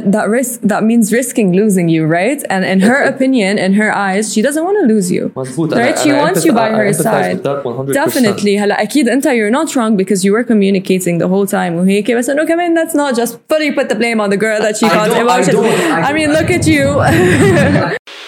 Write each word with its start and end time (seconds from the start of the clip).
that 0.00 0.29
risk 0.29 0.61
that 0.61 0.83
means 0.85 1.11
risking 1.11 1.53
losing 1.53 1.89
you, 1.89 2.05
right? 2.05 2.41
And 2.49 2.63
in 2.63 2.79
her 2.79 3.03
opinion, 3.03 3.57
in 3.59 3.73
her 3.73 3.93
eyes, 3.93 4.33
she 4.33 4.41
doesn't 4.41 4.63
want 4.63 4.77
to 4.81 4.85
lose 4.93 5.11
you. 5.11 5.31
مظبوط 5.35 5.73
Right? 5.75 5.99
She 5.99 6.13
wants 6.13 6.45
you 6.45 6.53
by 6.53 6.69
her 6.69 6.93
side. 6.93 7.43
Definitely. 7.93 8.57
هلا 8.57 8.81
أكيد 8.81 9.09
أنت 9.09 9.27
you're 9.27 9.51
not 9.51 9.75
wrong 9.75 9.97
because 9.97 10.23
you 10.23 10.31
were 10.31 10.43
communicating 10.45 11.17
the 11.17 11.27
whole 11.27 11.45
time 11.45 11.75
وهيك 11.75 12.11
بس 12.11 12.29
إنه 12.29 12.45
كمان 12.45 12.75
that's 12.75 12.93
not 12.95 13.15
just 13.19 13.33
fully 13.49 13.71
put 13.71 13.89
the 13.89 13.95
blame 13.95 14.21
on 14.21 14.29
the 14.29 14.37
girl 14.37 14.61
that 14.61 14.77
she 14.77 14.85
I 14.85 14.89
caused 14.89 15.11
don't- 15.11 15.17
I 15.17 15.21
emotions. 15.21 15.55
don't- 15.55 15.91
I 15.91 16.09
I 16.09 16.13
mean, 16.13 16.29
don't- 16.29 16.37
look 16.39 16.51
at 16.51 16.65
you. 16.67 18.19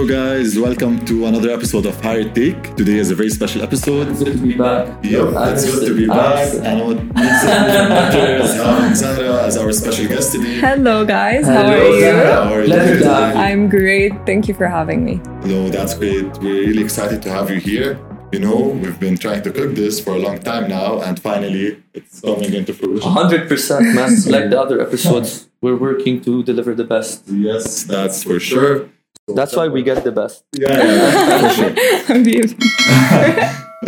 Hello 0.00 0.38
guys, 0.38 0.58
welcome 0.58 1.04
to 1.04 1.26
another 1.26 1.50
episode 1.50 1.84
of 1.84 2.00
Higher 2.00 2.24
Take. 2.24 2.74
Today 2.74 2.96
is 2.96 3.10
a 3.10 3.14
very 3.14 3.28
special 3.28 3.60
episode. 3.60 4.06
good 4.16 4.32
to 4.32 4.42
be 4.42 4.56
back. 4.56 4.88
Yep, 5.04 5.28
it's 5.52 5.66
good 5.70 5.88
to 5.88 5.94
be 5.94 6.06
back. 6.06 6.54
And 6.54 6.80
what 6.86 7.04
makes 7.04 7.44
it 7.44 7.52
even 7.68 7.88
better 7.92 8.36
is 8.42 8.54
having 8.54 8.94
Zahra 8.94 9.44
as 9.44 9.58
our 9.58 9.70
special 9.72 10.08
guest 10.08 10.32
today. 10.32 10.58
Hello, 10.58 11.04
guys. 11.04 11.44
How 11.44 11.64
Hello, 11.64 11.76
are 11.76 11.84
you? 11.84 12.00
Zahra. 12.00 12.32
How 12.32 12.54
are 12.54 12.60
you 12.62 12.66
Pleasure 12.68 12.86
doing 12.86 13.02
to 13.02 13.14
have 13.14 13.32
today? 13.34 13.44
I'm 13.44 13.68
great. 13.68 14.12
Thank 14.24 14.48
you 14.48 14.54
for 14.54 14.68
having 14.68 15.04
me. 15.04 15.16
No, 15.44 15.68
that's 15.68 15.92
great. 15.92 16.24
We're 16.38 16.64
really 16.68 16.82
excited 16.82 17.20
to 17.20 17.28
have 17.28 17.50
you 17.50 17.60
here. 17.60 18.00
You 18.32 18.40
know, 18.40 18.56
we've 18.56 18.98
been 18.98 19.18
trying 19.18 19.42
to 19.42 19.52
cook 19.52 19.74
this 19.74 20.00
for 20.00 20.14
a 20.14 20.18
long 20.18 20.38
time 20.38 20.70
now, 20.70 21.02
and 21.02 21.20
finally, 21.20 21.82
it's 21.92 22.22
coming 22.22 22.54
into 22.54 22.72
fruition. 22.72 23.06
100% 23.06 23.94
man. 23.94 24.16
like 24.32 24.48
the 24.48 24.58
other 24.58 24.80
episodes, 24.80 25.50
we're 25.60 25.76
working 25.76 26.22
to 26.22 26.42
deliver 26.42 26.74
the 26.74 26.84
best. 26.84 27.28
Yes, 27.28 27.82
that's 27.82 28.24
for 28.24 28.40
sure. 28.40 28.88
That's 29.37 29.55
why 29.57 29.67
we 29.75 29.81
get 29.89 30.03
the 30.03 30.11
best. 30.11 30.43
Yeah, 30.53 30.69
yeah, 30.71 31.39
for 31.41 31.49
sure. 31.57 31.71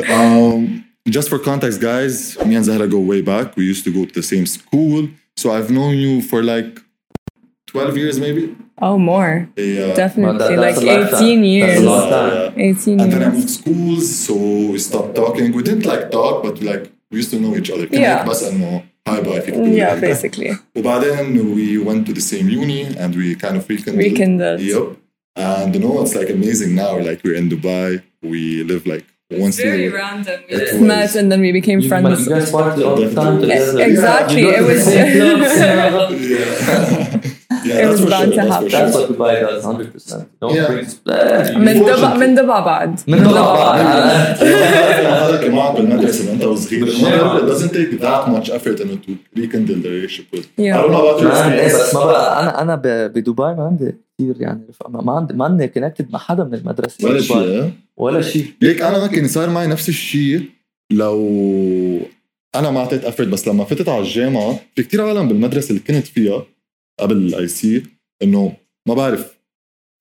Um, 0.17 0.85
just 1.07 1.29
for 1.29 1.39
context, 1.39 1.79
guys, 1.81 2.37
me 2.45 2.55
and 2.55 2.65
Zahra 2.65 2.87
go 2.87 2.99
way 2.99 3.21
back. 3.21 3.55
We 3.55 3.63
used 3.65 3.83
to 3.85 3.91
go 3.97 4.05
to 4.05 4.13
the 4.13 4.23
same 4.23 4.45
school. 4.45 5.09
So 5.37 5.51
I've 5.51 5.69
known 5.71 5.95
you 5.97 6.21
for 6.21 6.43
like 6.43 6.79
12 7.67 7.97
years, 7.97 8.19
maybe. 8.19 8.55
Oh, 8.81 8.97
more. 8.97 9.49
Yeah. 9.55 9.93
Definitely. 9.93 10.37
Well, 10.39 10.49
that- 10.49 10.59
like 10.59 10.75
that's 10.75 10.81
a 10.83 11.01
lifetime. 11.01 11.23
18 11.23 11.43
years. 11.43 11.67
That's 11.69 11.81
a 11.81 11.89
lot. 11.89 12.33
Yeah. 12.57 12.71
18 12.71 12.99
And 13.01 13.11
then 13.13 13.23
I 13.23 13.25
years. 13.25 13.33
moved 13.35 13.49
schools, 13.49 14.15
so 14.25 14.35
we 14.71 14.79
stopped 14.79 15.15
talking. 15.15 15.51
We 15.51 15.63
didn't 15.63 15.85
like 15.85 16.11
talk, 16.11 16.43
but 16.43 16.61
like 16.61 16.91
we 17.11 17.17
used 17.21 17.31
to 17.31 17.39
know 17.39 17.55
each 17.55 17.71
other. 17.71 17.87
Yeah. 17.91 18.23
بس 18.25 18.43
انه 18.43 18.83
hi 19.09 19.21
bye 19.21 19.39
فيك 19.39 19.53
تقول 19.55 19.77
Yeah, 19.77 19.93
لي. 19.93 20.01
basically. 20.13 20.55
وبعدين 20.75 21.55
we 21.55 21.77
went 21.87 22.05
to 22.09 22.13
the 22.13 22.21
same 22.21 22.49
uni 22.49 22.83
and 22.97 23.15
we 23.15 23.35
kind 23.35 23.57
of 23.57 23.69
rekindled. 23.69 24.03
Rekindled. 24.03 24.59
Yep. 24.61 24.87
And 25.35 25.69
you 25.75 25.81
know, 25.83 25.93
it's 26.03 26.15
like 26.19 26.29
amazing 26.39 26.71
now. 26.83 26.93
Like 27.09 27.19
we're 27.23 27.35
in 27.41 27.47
Dubai. 27.55 27.89
We 28.31 28.41
live 28.71 28.83
like 28.93 29.05
once 29.45 29.59
a 29.59 29.63
year. 29.65 29.93
random. 30.03 30.39
We 30.49 30.55
It 30.55 30.59
just 30.59 30.73
was- 30.73 30.87
met 30.93 31.11
and 31.19 31.27
then 31.31 31.39
we 31.47 31.51
became 31.59 31.79
You, 31.83 31.89
friends. 31.89 32.25
you 32.25 32.29
guys 32.35 32.49
party 32.57 32.81
all 32.87 32.95
the 33.03 33.09
time 33.21 33.35
together. 33.41 33.79
Exactly, 33.91 34.41
You 34.41 34.51
go 34.51 34.53
it 34.53 34.57
to 34.59 34.63
the 34.67 34.73
was- 34.73 34.83
same 34.83 35.89
clubs. 35.91 36.15
Yeah, 37.67 37.73
It 37.73 37.85
that's 37.85 37.91
was 37.91 38.01
for 38.03 38.09
bound 38.13 38.33
sure. 38.33 38.43
to 38.43 38.47
That's 38.47 38.47
for 38.47 38.53
happen. 38.53 38.69
That's 38.75 38.93
sure. 38.93 39.01
what 39.01 39.11
Dubai 39.11 39.33
does, 39.45 39.63
100%. 39.65 40.23
Don't 40.41 40.55
Yeah. 40.55 40.67
bring 40.71 40.85
splash. 40.95 41.49
من 41.67 41.75
دبا 41.89 42.09
من 42.21 42.35
دبا 42.35 42.59
بعد 42.59 42.91
من 43.07 43.19
دبا. 43.23 43.43
هذا 45.23 45.37
كمان 45.47 45.73
بالمدرسه 45.75 46.29
وانت 46.29 46.43
وصغير 46.45 46.85
بالجامعة. 46.85 47.39
it 47.39 47.41
doesn't 47.51 47.73
take 47.73 47.99
that 48.01 48.27
much 48.29 48.49
effort 48.49 48.81
انه 48.81 48.97
to 49.07 49.11
rekindle 49.39 49.79
the 49.83 49.89
relationship 49.89 50.27
with 50.37 50.45
Yeah. 50.57 50.77
I 50.77 50.81
don't 50.81 50.91
know 50.91 51.03
about 51.03 51.19
your 51.21 51.31
مان 51.33 51.51
إيه، 51.51 51.67
experience. 51.67 51.81
بس 51.87 51.95
ما 51.95 52.05
بقى 52.05 52.39
انا 52.43 52.61
انا 52.61 52.75
ب- 52.75 53.13
بدبي 53.13 53.33
ما 53.41 53.63
عندي 53.71 53.95
كثير 54.22 54.42
يعني. 54.42 54.66
ما 54.88 55.02
ما 55.02 55.12
عندي 55.12 55.34
ما 55.34 55.44
عندي 55.44 55.68
كونكتد 55.68 56.10
مع 56.12 56.18
حدا 56.18 56.44
من 56.44 56.54
المدرسة 56.54 57.08
ولا. 57.08 57.20
شيء؟ 57.20 57.72
ولا 57.96 58.20
شيء 58.20 58.46
ليك 58.62 58.82
أنا 58.82 59.04
ممكن 59.04 59.28
صار 59.28 59.50
معي 59.50 59.66
نفس 59.66 59.88
الشيء 59.88 60.50
لو 60.92 61.20
أنا 62.54 62.70
ما 62.70 62.80
أعطيت 62.80 63.04
افرت 63.04 63.28
بس 63.28 63.48
لما 63.48 63.64
فتت 63.64 63.88
على 63.88 64.00
الجامعة 64.00 64.60
في 64.74 64.82
كتير 64.82 65.02
عالم 65.02 65.28
بالمدرسة 65.28 65.70
اللي 65.70 65.80
كنت 65.80 66.06
فيها 66.06 66.46
قبل 67.00 67.16
الاي 67.16 67.48
سي 67.48 67.82
إنه 68.22 68.52
ما 68.88 68.94
بعرف 68.94 69.41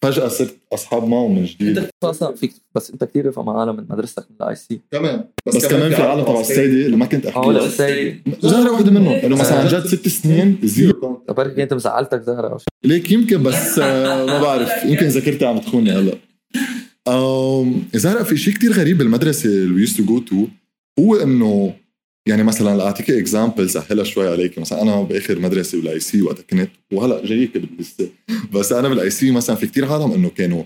فجأة 0.01 0.27
صرت 0.27 0.55
أصحاب 0.73 1.07
معهم 1.07 1.35
من 1.35 1.45
جديد. 1.45 1.77
أنت 1.77 1.89
أصلا 2.03 2.35
فيك 2.35 2.53
بس 2.75 2.91
أنت 2.91 3.03
كثير 3.03 3.25
رفقة 3.27 3.43
مع 3.43 3.59
عالم 3.59 3.75
من 3.75 3.85
مدرستك 3.89 4.25
من 4.29 4.35
الاي 4.45 4.55
سي 4.55 4.79
كمان 4.91 5.23
بس, 5.47 5.55
بس 5.55 5.65
كمان 5.67 5.91
في 5.91 6.01
عالم 6.01 6.23
تبع 6.23 6.39
السيدي 6.41 6.85
اللي 6.85 6.97
ما 6.97 7.05
كنت 7.05 7.25
أحكي 7.25 7.49
السيد 7.49 8.21
زهرة 8.41 8.71
وحده 8.71 8.91
منهم. 8.91 9.13
انه 9.13 9.35
مثلا 9.35 9.59
عن 9.59 9.67
جد 9.67 9.85
ست 9.87 10.07
سنين 10.07 10.57
زيرو. 10.63 11.23
بركي 11.29 11.63
أنت 11.63 11.73
مزعلتك 11.73 12.21
زهرة 12.21 12.47
أو 12.47 12.57
شيء؟ 12.57 12.67
ليك 12.83 13.11
يمكن 13.11 13.43
بس 13.43 13.79
آه، 13.79 14.25
ما 14.25 14.41
بعرف. 14.41 14.69
يمكن 14.85 15.05
ذاكرتي 15.05 15.45
عم 15.45 15.57
تخوني 15.59 15.91
هلأ. 15.91 16.13
أم، 17.07 17.83
زهرة 17.93 18.23
في 18.23 18.37
شيء 18.37 18.53
كتير 18.53 18.71
غريب 18.73 18.97
بالمدرسة 18.97 19.49
اللي 19.49 19.87
used 19.87 19.91
to 19.91 20.01
go 20.01 20.31
to. 20.31 20.35
هو 20.99 21.15
إنه 21.15 21.73
يعني 22.27 22.43
مثلا 22.43 22.77
لاعطيك 22.77 23.11
اكزامبل 23.11 23.69
سهلها 23.69 24.03
شوي 24.03 24.29
عليك. 24.29 24.59
مثلا 24.59 24.81
أنا 24.81 25.01
بآخر 25.01 25.39
مدرسة 25.39 25.77
بالاي 25.77 25.99
سي 25.99 26.21
وقت 26.21 26.41
كنت 26.41 26.69
وهلأ 26.93 27.25
جايك 27.25 27.57
باللسه 27.57 28.09
بس 28.53 28.71
أنا 28.71 28.89
بالاي 28.89 29.09
سي 29.09 29.31
مثلا 29.31 29.55
في 29.55 29.67
كتير 29.67 29.85
عالم 29.85 30.11
إنه 30.11 30.29
كانوا 30.29 30.63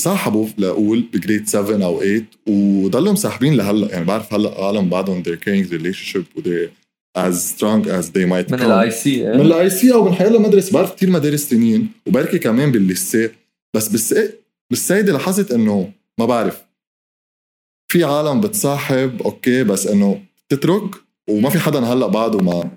صاحبوا 0.00 0.48
لاقول 0.58 1.00
بجريد 1.12 1.48
7 1.48 1.84
أو 1.84 2.00
8 2.00 2.24
وضلوا 2.48 3.12
مصاحبين 3.12 3.54
لهلأ. 3.54 3.92
يعني 3.92 4.04
بعرف 4.04 4.34
هلأ 4.34 4.64
عالم 4.64 4.88
بعدهم 4.88 5.22
they're 5.22 5.38
carrying 5.44 5.70
relationship 5.70 6.36
و 6.36 6.40
they're 6.40 6.70
as 7.18 7.34
strong 7.34 7.86
as 7.86 8.06
they 8.10 8.26
might 8.26 8.52
من. 8.52 8.62
الاي 8.62 8.90
سي 8.90 9.24
من 9.24 9.40
الاي 9.40 9.70
سي 9.70 9.92
أو 9.92 10.04
من 10.08 10.14
حيلا 10.14 10.38
مدرسه 10.38 10.72
بعرف 10.72 10.94
كثير 10.94 11.10
مدارس 11.10 11.48
تانيين 11.48 11.88
وبركي 12.06 12.38
كمان 12.38 12.72
بالليسيه 12.72 13.34
بس 13.76 13.88
بالس 13.88 14.14
بالسيدة 14.70 15.12
لاحظت 15.12 15.52
إنه 15.52 15.92
ما 16.18 16.26
بعرف. 16.26 16.62
في 17.92 18.04
عالم 18.04 18.40
بتصاحب 18.40 19.22
أوكي 19.22 19.64
بس 19.64 19.86
إنه 19.86 20.22
تترك 20.48 20.94
وما 21.30 21.48
في 21.48 21.58
حدا 21.58 21.78
هلأ 21.78 22.06
بعده 22.06 22.38
ما. 22.38 22.70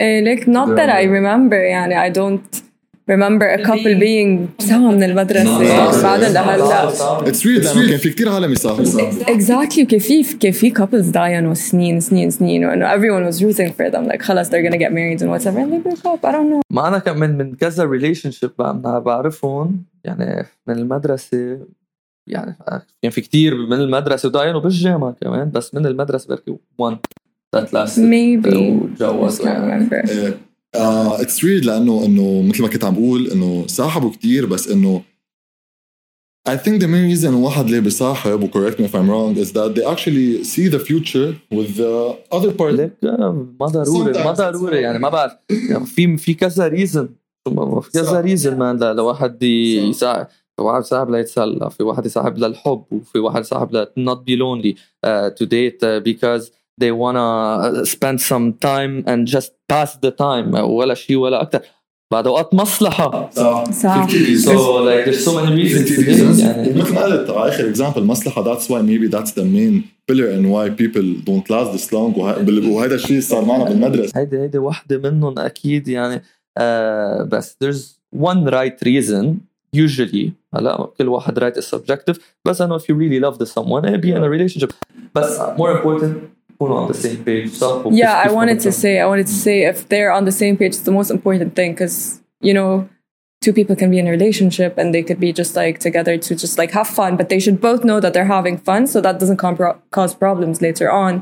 إيه 0.00 0.34
like 0.34 0.40
not 0.40 0.68
that 0.76 0.90
I 0.90 1.04
remember 1.04 1.54
يعني 1.54 2.10
I 2.10 2.14
don't 2.14 2.62
remember 3.10 3.46
a 3.60 3.62
couple 3.66 3.94
being 4.00 4.62
سوا 4.62 4.90
من 4.90 5.02
المدرسة 5.02 5.58
بعدين 6.02 6.28
لهلأ. 6.32 6.88
اتس 7.28 7.46
ويرد 7.46 7.64
لأنه 7.64 7.88
كان 7.88 7.98
في 7.98 8.10
كثير 8.10 8.28
عالم 8.28 8.52
يصاحبوا 8.52 9.10
exactly 9.26 9.80
كيف 9.82 10.06
في 10.06 10.36
كيف 10.36 10.58
في 10.58 10.74
couples 10.74 11.12
داينوا 11.12 11.54
سنين 11.54 12.00
سنين 12.00 12.30
سنين 12.30 12.64
وانه 12.64 12.96
everyone 12.96 13.32
was 13.32 13.38
rooting 13.42 13.72
for 13.72 13.90
them. 13.90 14.08
Like 14.12 14.22
خلص 14.22 14.48
they're 14.48 14.70
gonna 14.70 14.78
get 14.78 14.92
married 14.92 15.22
and 15.22 15.30
whatever. 15.30 15.58
And 15.58 15.72
they 15.72 15.90
break 15.90 16.04
up. 16.06 16.24
I 16.24 16.32
don't 16.32 16.50
know. 16.50 16.60
ما 16.70 16.88
أنا 16.88 16.98
كمان 16.98 17.38
من 17.38 17.54
كذا 17.54 17.84
ريليشن 17.84 18.30
شيب 18.30 18.50
بعرفهم 18.58 19.82
يعني 20.04 20.46
من 20.68 20.78
المدرسة 20.78 21.58
يعني 22.26 22.56
يعني 23.02 23.12
في 23.14 23.20
كتير 23.20 23.54
من 23.66 23.80
المدرسة 23.80 24.28
وداينوا 24.28 24.60
بالجامعة 24.60 25.16
كمان 25.20 25.50
بس 25.50 25.74
من 25.74 25.86
المدرسة 25.86 26.28
بركي 26.28 26.56
1 26.78 26.98
ذات 27.54 27.72
لاست 27.74 27.98
وتجوزوا 27.98 29.46
يعني 29.46 29.88
اتس 30.74 31.44
ويرد 31.44 31.64
لأنه 31.64 32.04
إنه 32.04 32.42
مثل 32.42 32.62
ما 32.62 32.68
كنت 32.68 32.84
عم 32.84 32.94
بقول 32.94 33.26
إنه 33.30 33.64
صاحبوا 33.66 34.10
كثير 34.10 34.46
بس 34.46 34.68
إنه 34.68 35.02
I 36.48 36.56
think 36.56 36.80
the 36.82 36.86
main 36.88 37.06
reason 37.16 37.24
واحد 37.34 37.70
ليه 37.70 37.80
بيصاحب 37.80 38.42
و 38.42 38.46
correct 38.48 38.74
me 38.74 38.82
if 38.84 38.94
I'm 38.94 39.08
wrong 39.10 39.36
is 39.44 39.52
that 39.52 39.74
they 39.76 39.84
actually 39.94 40.42
see 40.44 40.68
the 40.68 40.80
future 40.88 41.34
with 41.54 41.76
the 41.76 42.16
other 42.36 42.52
part. 42.58 42.62
ليك 42.74 42.92
آه، 43.04 43.46
ما 43.60 43.66
ضروري 43.66 44.12
ما. 44.24 44.32
ضروري 44.32 44.80
يعني 44.80 44.98
ما 44.98 45.08
بعرف 45.08 45.32
يعني 45.70 45.86
في 45.86 46.16
في 46.16 46.34
كذا 46.34 46.68
ريزن 46.68 47.08
في 47.82 47.90
كذا. 47.92 48.20
ريزن 48.20 48.58
مان 48.58 48.76
ل- 48.76 48.96
لواحد 48.96 49.42
يساعد 49.42 50.26
في 50.56 50.62
واحد 50.62 50.80
يساعد 50.80 51.10
ليتسلى 51.10 51.70
في 51.70 51.82
واحد 51.82 52.06
يساعد 52.06 52.38
للحب 52.38 52.84
وفي 52.90 53.18
واحد 53.18 53.40
يساعد 53.40 53.76
ل 53.76 53.86
not 53.86 54.18
be 54.18 54.36
lonely 54.36 54.76
uh, 55.06 55.30
to 55.30 55.46
date 55.46 55.82
uh, 55.82 56.00
because 56.00 56.50
they 56.80 56.92
wanna 56.92 57.84
spend 57.84 58.20
some 58.20 58.52
time 58.70 59.04
and 59.06 59.26
just 59.26 59.50
pass 59.68 59.96
the 59.96 60.10
time 60.10 60.54
ولا 60.54 60.94
شيء 60.94 61.16
ولا 61.16 61.42
أكثر 61.42 61.60
بعد 62.12 62.26
اوقات 62.26 62.54
مصلحه 62.54 63.30
صح 63.30 63.64
صح. 63.70 64.06
so 64.06 64.84
like 64.84 65.04
there's 65.04 65.24
so 65.24 65.32
many 65.32 65.62
reasons. 65.62 66.40
يعني 66.40 66.68
ومثل 66.70 66.94
ما 66.94 67.04
قلت 67.04 67.30
على 67.30 67.48
اخر 67.48 67.68
اكزامبل 67.68 68.02
مصلحه 68.04 68.54
that's 68.54 68.64
why 68.64 68.82
maybe 68.82 69.08
that's 69.16 69.30
the 69.30 69.44
main 69.44 69.82
pillar 70.10 70.30
in 70.30 70.50
why 70.50 70.68
people 70.82 71.06
don't 71.24 71.50
last 71.50 71.72
this 71.72 71.92
long 71.92 72.18
وهذا 72.18 72.94
الشيء 72.94 73.20
صار 73.20 73.44
معنا 73.44 73.64
بالمدرسة 73.64 74.20
هيدي 74.20 74.38
هيدي 74.38 74.58
وحده 74.58 74.98
منهم 74.98 75.38
أكيد 75.38 75.88
يعني 75.88 76.22
آه 76.58 77.22
بس 77.22 77.56
there's 77.64 77.98
one 78.20 78.50
right 78.50 78.88
reason 78.88 79.51
usually 79.75 80.31
هلا 80.55 80.89
كل 80.97 81.07
واحد 81.07 81.39
right 81.39 81.57
is 81.57 81.65
subjective 81.75 82.17
بس 82.45 82.61
انه 82.61 82.77
if 82.77 82.81
you 82.81 82.93
really 82.95 83.19
love 83.25 83.37
the 83.37 83.45
someone 83.45 83.85
eh, 83.85 83.97
be 83.97 84.11
in 84.11 84.23
a 84.23 84.29
relationship 84.37 84.71
بس 85.15 85.39
more 85.39 85.77
important 85.77 86.15
تكونوا 86.55 86.87
on 86.87 86.91
the 86.91 86.95
same 86.97 87.17
page 87.27 87.49
صح 87.49 87.85
وكيف- 87.85 87.93
yeah 87.99 88.23
I 88.23 88.27
كيف 88.27 88.31
wanted 88.33 88.59
to 88.63 88.67
بدكم. 88.67 88.71
say 88.71 88.99
I 88.99 89.05
wanted 89.05 89.27
to 89.27 89.43
say 89.45 89.65
if 89.73 89.87
they're 89.89 90.11
on 90.11 90.25
the 90.25 90.31
same 90.41 90.57
page 90.57 90.73
it's 90.75 90.85
the 90.89 90.95
most 90.99 91.11
important 91.11 91.55
thing 91.55 91.71
because 91.75 92.19
you 92.47 92.53
know 92.53 92.87
two 93.45 93.53
people 93.59 93.75
can 93.81 93.89
be 93.95 93.99
in 94.03 94.07
a 94.11 94.13
relationship 94.19 94.71
and 94.79 94.87
they 94.95 95.03
could 95.07 95.19
be 95.27 95.31
just 95.41 95.53
like 95.61 95.75
together 95.87 96.13
to 96.27 96.31
just 96.43 96.55
like 96.61 96.71
have 96.79 96.89
fun 96.99 97.11
but 97.19 97.25
they 97.31 97.39
should 97.45 97.59
both 97.69 97.81
know 97.89 97.99
that 98.03 98.11
they're 98.15 98.31
having 98.39 98.55
fun 98.69 98.81
so 98.93 98.97
that 99.05 99.15
doesn't 99.21 99.39
compro- 99.45 99.77
cause 99.97 100.11
problems 100.25 100.55
later 100.67 100.87
on 101.05 101.13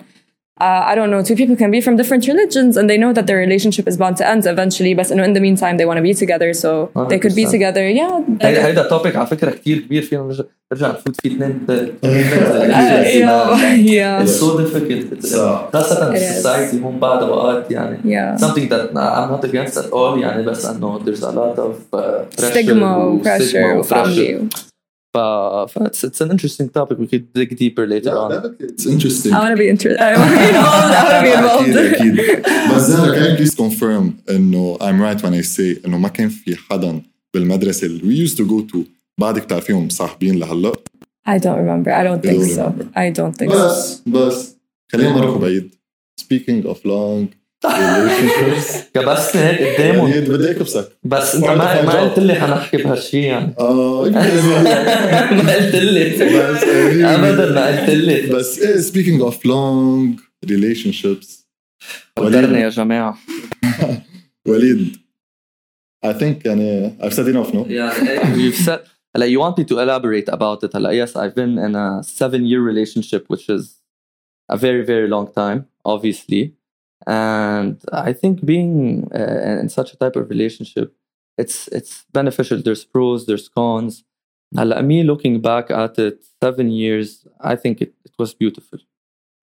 uh, 0.62 0.84
I 0.92 0.96
don't 0.96 1.12
know, 1.12 1.22
two 1.22 1.36
people 1.36 1.58
can 1.58 1.70
be 1.70 1.82
from 1.82 1.98
different 1.98 2.26
religions 2.28 2.78
and 2.78 2.90
they 2.90 2.98
know 2.98 3.12
that 3.12 3.28
their 3.28 3.38
relationship 3.38 3.90
is 3.90 3.98
bound 3.98 4.16
to 4.18 4.26
end 4.28 4.46
eventually 4.46 4.94
but 4.94 5.12
in 5.12 5.34
the 5.34 5.42
meantime 5.42 5.76
they 5.76 5.86
want 5.86 5.98
to 5.98 6.02
be 6.02 6.14
together 6.14 6.54
so 6.54 6.70
they 7.10 7.20
could 7.20 7.36
be 7.36 7.46
together 7.46 7.84
yeah 7.90 8.22
هيدا 8.42 8.66
هيدا 8.66 8.90
توبيك 8.90 9.16
على 9.16 9.28
فكره 9.28 9.52
كثير 9.52 9.78
كبير 9.80 10.02
فينا 10.02 10.22
نرجع 10.22 10.44
نرجع 10.74 10.88
نفوت 10.90 11.22
فيه 11.22 11.30
اثنين 11.36 11.66
yeah 14.00 14.24
it's 14.24 14.40
so 14.40 14.58
difficult 14.58 15.26
خاصة 15.74 16.14
السوسايتي 16.14 16.82
هون 16.84 17.00
بعد 17.00 17.24
اوقات 17.24 17.72
يعني 17.72 17.98
yeah. 17.98 18.42
something 18.42 18.70
that 18.70 18.90
I'm 18.96 19.32
not 19.32 19.44
against 19.50 19.78
at 19.78 19.92
all 19.92 20.18
يعني 20.22 20.44
بس 20.44 20.66
انه 20.66 21.00
there's 21.00 21.24
a 21.24 21.32
lot 21.32 21.60
of 21.60 22.00
uh, 22.00 22.46
stigma 22.46 22.98
و 22.98 23.24
pressure 23.24 23.78
وفاميلي 23.78 24.40
Uh, 24.40 24.69
it's, 25.16 26.04
it's 26.04 26.22
an 26.22 26.32
interesting 26.32 26.70
topic. 26.70 26.98
We 26.98 27.08
could 27.08 27.32
dig 27.34 27.58
deeper 27.58 27.86
later 27.88 28.10
yeah, 28.10 28.24
on. 28.24 28.56
It's 28.60 28.86
interesting. 28.86 29.34
I 29.34 29.40
want 29.40 29.52
to 29.52 29.58
be 29.58 29.70
interested. 29.70 30.02
I 30.02 30.18
want 30.18 30.32
to 30.32 30.38
be 30.38 30.48
involved. 30.48 30.94
I 30.94 31.04
want 31.04 31.16
to 31.16 31.24
be 31.28 31.34
involved. 31.38 31.70
أكيد 31.70 32.20
أكيد. 32.20 32.76
بس 32.76 32.82
زهرة 32.82 33.16
can 33.16 33.32
you 33.32 33.38
please 33.38 33.56
confirm 33.56 34.04
إنه 34.30 34.78
I'm 34.82 35.00
right 35.02 35.22
when 35.24 35.34
I 35.34 35.42
say 35.42 35.86
إنه 35.86 35.98
ما 35.98 36.08
كان 36.08 36.30
في 36.30 36.56
حدا 36.56 37.02
بالمدرسة 37.34 37.88
اللي 37.88 38.02
we 38.02 38.30
used 38.30 38.38
to 38.38 38.44
go 38.44 38.74
to 38.74 38.80
بعدك 39.18 39.44
بتعرفيهم 39.44 39.90
صاحبين 39.90 40.40
لهلا؟ 40.40 40.74
I 41.28 41.38
don't 41.40 41.58
remember. 41.58 41.92
I 41.92 42.04
don't 42.04 42.22
think 42.22 42.44
so. 42.44 42.74
I 42.96 43.10
don't 43.10 43.36
think 43.36 43.52
so. 43.52 43.56
بس 43.56 44.02
بس 44.08 44.56
خلينا 44.92 45.18
نروح 45.18 45.38
بعيد. 45.38 45.76
Speaking 46.22 46.66
of 46.66 46.78
long 46.86 47.28
كبسني 48.94 49.42
هيك 49.42 49.80
قدامهم 49.80 50.08
يعني 50.08 50.30
بدي 50.30 50.52
اكبسك 50.52 50.92
بس 51.04 51.36
انت 51.36 51.46
ما 51.46 51.82
ما 51.82 52.02
قلت 52.02 52.20
لي 52.20 52.36
حنحكي 52.36 52.78
بهالشيء 52.78 53.24
يعني 53.24 53.56
اه 53.60 54.10
ما 54.10 55.56
قلت 55.56 55.76
لي 55.76 56.10
بس 56.10 56.64
ابدا 57.04 57.52
ما 57.52 57.68
قلت 57.68 57.90
لي 57.90 58.22
بس 58.22 58.60
سبيكينج 58.60 59.22
اوف 59.22 59.46
لونج 59.46 60.20
ريليشن 60.46 60.92
شيبس 60.92 61.48
قدرنا 62.18 62.60
يا 62.60 62.70
جماعه 62.70 63.18
وليد 64.48 64.98
I 66.06 66.14
think 66.14 66.46
يعني 66.46 66.98
I've 67.02 67.14
said 67.14 67.28
enough 67.28 67.54
no 67.54 67.66
yeah 67.68 67.92
you've 68.36 68.62
said 68.68 68.82
like 69.18 69.32
you 69.34 69.40
want 69.40 69.58
me 69.58 69.64
to 69.72 69.80
elaborate 69.80 70.30
about 70.38 70.64
it 70.66 70.72
like 70.74 70.96
yes 71.02 71.12
I've 71.16 71.36
been 71.42 71.54
in 71.66 71.74
a 71.76 72.04
seven 72.04 72.42
year 72.50 72.62
relationship 72.72 73.24
which 73.32 73.46
is 73.50 73.64
a 74.56 74.58
very 74.66 74.84
very 74.92 75.08
long 75.16 75.28
time 75.42 75.60
obviously 75.94 76.42
and 77.07 77.83
i 77.93 78.13
think 78.13 78.45
being 78.45 79.11
uh, 79.15 79.59
in 79.61 79.69
such 79.69 79.93
a 79.93 79.97
type 79.97 80.17
of 80.17 80.29
relationship 80.29 80.95
it's 81.39 81.69
it's 81.69 82.05
beneficial. 82.13 82.61
There's 82.63 82.85
pros 82.85 83.27
there's 83.27 83.49
cons. 83.49 84.05
Now, 84.53 84.65
me 84.83 85.03
looking 85.05 85.41
back 85.41 85.71
at 85.71 85.99
it 85.99 86.25
seven 86.43 86.71
years 86.71 87.27
i 87.41 87.55
think 87.57 87.81
it, 87.81 87.95
it 88.05 88.13
was 88.19 88.35
beautiful. 88.35 88.79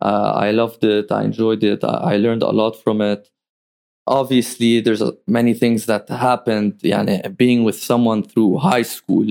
Uh, 0.02 0.32
i 0.36 0.52
loved 0.52 0.84
it 0.84 1.12
i 1.12 1.24
enjoyed 1.24 1.64
it 1.64 1.84
I, 1.84 2.14
I 2.14 2.18
learned 2.18 2.44
a 2.44 2.52
lot 2.52 2.74
from 2.84 3.02
it. 3.02 3.30
Obviously 4.06 4.80
there's 4.82 5.04
many 5.28 5.54
things 5.54 5.86
that 5.88 6.08
happened 6.10 6.82
being 7.38 7.64
with 7.64 7.78
someone 7.82 8.24
through 8.24 8.58
high 8.58 8.84
school 8.84 9.28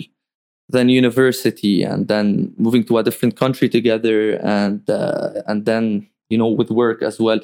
then 0.69 0.89
university 0.89 1.83
and 1.83 2.09
then 2.09 2.53
moving 2.59 2.85
to 2.85 2.99
a 2.99 3.03
different 3.03 3.37
country 3.37 3.69
together 3.69 4.33
and 4.43 4.89
uh, 4.91 5.31
and 5.47 5.65
then 5.65 6.07
you 6.29 6.39
know 6.39 6.49
with 6.49 6.71
work 6.71 7.03
as 7.03 7.21
well 7.21 7.41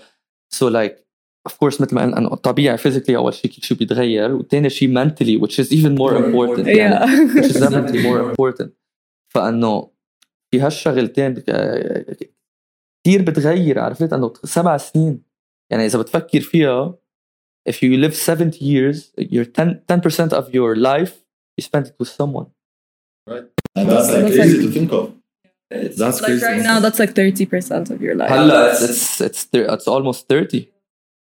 so 0.55 0.65
like 0.69 1.07
of 1.49 1.53
course 1.53 1.81
مثل 1.81 1.95
ما 1.95 2.01
قلنا 2.01 2.35
طبيعي 2.35 2.77
physically 2.77 3.15
اول 3.15 3.33
شيء 3.33 3.51
كل 3.51 3.61
شيء 3.61 3.77
بيتغير 3.77 4.35
وثاني 4.35 4.69
شيء 4.69 4.93
mentally 4.93 5.41
which 5.41 5.59
is 5.59 5.71
even 5.71 5.97
more 5.97 6.15
important 6.15 6.65
yeah. 6.65 6.77
يعني 6.77 7.05
which 7.33 7.45
is 7.45 7.59
definitely 7.59 8.03
more 8.03 8.31
important 8.31 8.69
فانه 9.33 9.91
في 10.51 10.61
هالشغلتين 10.61 11.33
كثير 11.33 13.21
بتغير 13.21 13.79
عرفت 13.79 14.13
انه 14.13 14.33
سبع 14.43 14.77
سنين 14.77 15.23
يعني 15.71 15.85
اذا 15.85 15.99
بتفكر 15.99 16.41
فيها 16.41 16.97
if 17.69 17.73
you 17.73 17.97
live 17.97 18.13
70 18.13 18.61
years 18.61 19.11
your 19.19 19.45
10 19.45 19.83
10% 19.91 20.33
of 20.33 20.53
your 20.53 20.75
life 20.75 21.13
you 21.57 21.63
spend 21.63 21.85
it 21.87 21.95
with 21.99 22.09
someone 22.09 22.47
right 23.29 23.47
and 23.75 23.89
that's 23.89 24.09
like 24.11 24.23
that's 24.23 24.35
crazy 24.35 24.57
like, 24.57 24.65
to 24.65 24.71
think 24.71 24.91
of 24.91 25.11
it's 25.71 25.97
that's 25.97 26.21
like 26.21 26.31
crazy. 26.31 26.45
right 26.45 26.63
now 26.63 26.79
that's 26.79 26.99
like 26.99 27.13
30% 27.13 27.91
of 27.91 28.01
your 28.01 28.15
life 28.15 28.31
هلا 28.31 28.73
it's 28.73 29.21
it's 29.21 29.21
it's, 29.21 29.47
it's 29.53 29.87
almost 29.87 30.27
30 30.27 30.57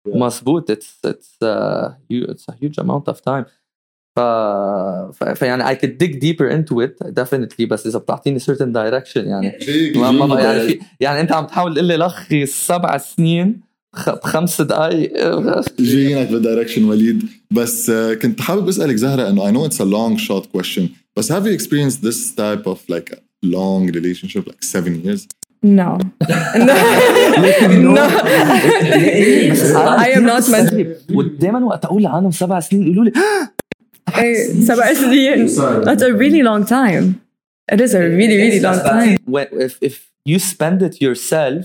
yeah. 0.07 0.15
مظبوط 0.15 0.71
it's 0.71 1.07
it's 1.07 1.41
uh 1.41 1.91
it's 2.09 2.45
a 2.50 2.56
huge 2.62 2.77
amount 2.77 3.07
of 3.07 3.21
time 3.21 3.45
ف... 4.18 4.19
فيعني 5.35 5.63
I 5.63 5.75
could 5.75 5.97
dig 5.97 6.19
deeper 6.19 6.50
into 6.50 6.81
it 6.81 7.13
definitely 7.13 7.65
بس 7.65 7.88
اذا 7.88 8.00
بتعطيني 8.00 8.39
certain 8.39 8.74
direction 8.74 9.18
يعني 9.18 9.57
ما 9.95 10.12
ما 10.12 10.41
يعني 10.41 10.68
في 10.68 10.79
يعني 11.00 11.21
انت 11.21 11.31
عم 11.31 11.45
تحاول 11.45 11.74
تقول 11.74 11.85
لي 11.85 11.97
لخي 11.97 12.45
سبع 12.45 12.97
سنين 12.97 13.62
بخمس 14.07 14.62
دقائق 14.62 15.13
جايينك 15.79 16.27
بالدايركشن 16.31 16.83
وليد 16.83 17.24
بس 17.51 17.91
كنت 17.91 18.41
حابب 18.41 18.68
اسالك 18.68 18.95
زهره 18.95 19.29
انه 19.29 19.51
I 19.51 19.53
know 19.53 19.71
it's 19.71 19.77
a 19.77 19.85
long 19.85 20.27
shot 20.27 20.45
question 20.57 20.83
بس 21.15 21.31
have 21.31 21.45
you 21.45 21.59
experienced 21.59 22.01
this 22.01 22.35
type 22.35 22.68
of 22.68 22.77
like 22.95 23.13
a 23.13 23.18
long 23.44 23.81
relationship 23.97 24.44
like 24.47 24.62
seven 24.75 24.94
years 25.06 25.21
No. 25.63 25.97
no. 26.68 26.75
no. 27.95 28.03
I 30.06 30.09
am 30.18 30.24
not 30.25 30.44
meant 30.50 30.74
ودائما 31.13 31.59
وقت 31.65 31.85
اقول 31.85 32.07
عنهم 32.07 32.31
سبع 32.31 32.59
سنين 32.59 32.83
يقولوا 32.83 33.06
لي 33.06 33.12
سبع 34.68 34.94
سنين 34.94 35.47
That's 35.85 36.01
a 36.01 36.13
really 36.13 36.44
long 36.44 36.63
time. 36.65 37.21
It 37.74 37.81
is 37.81 37.94
a 37.94 38.00
really, 38.19 38.38
really 38.44 38.59
long 38.68 38.79
time. 38.79 39.18
When, 39.25 39.47
if, 39.68 39.74
if 39.81 39.95
you 40.25 40.39
spend 40.39 40.81
it 40.88 41.01
yourself, 41.01 41.63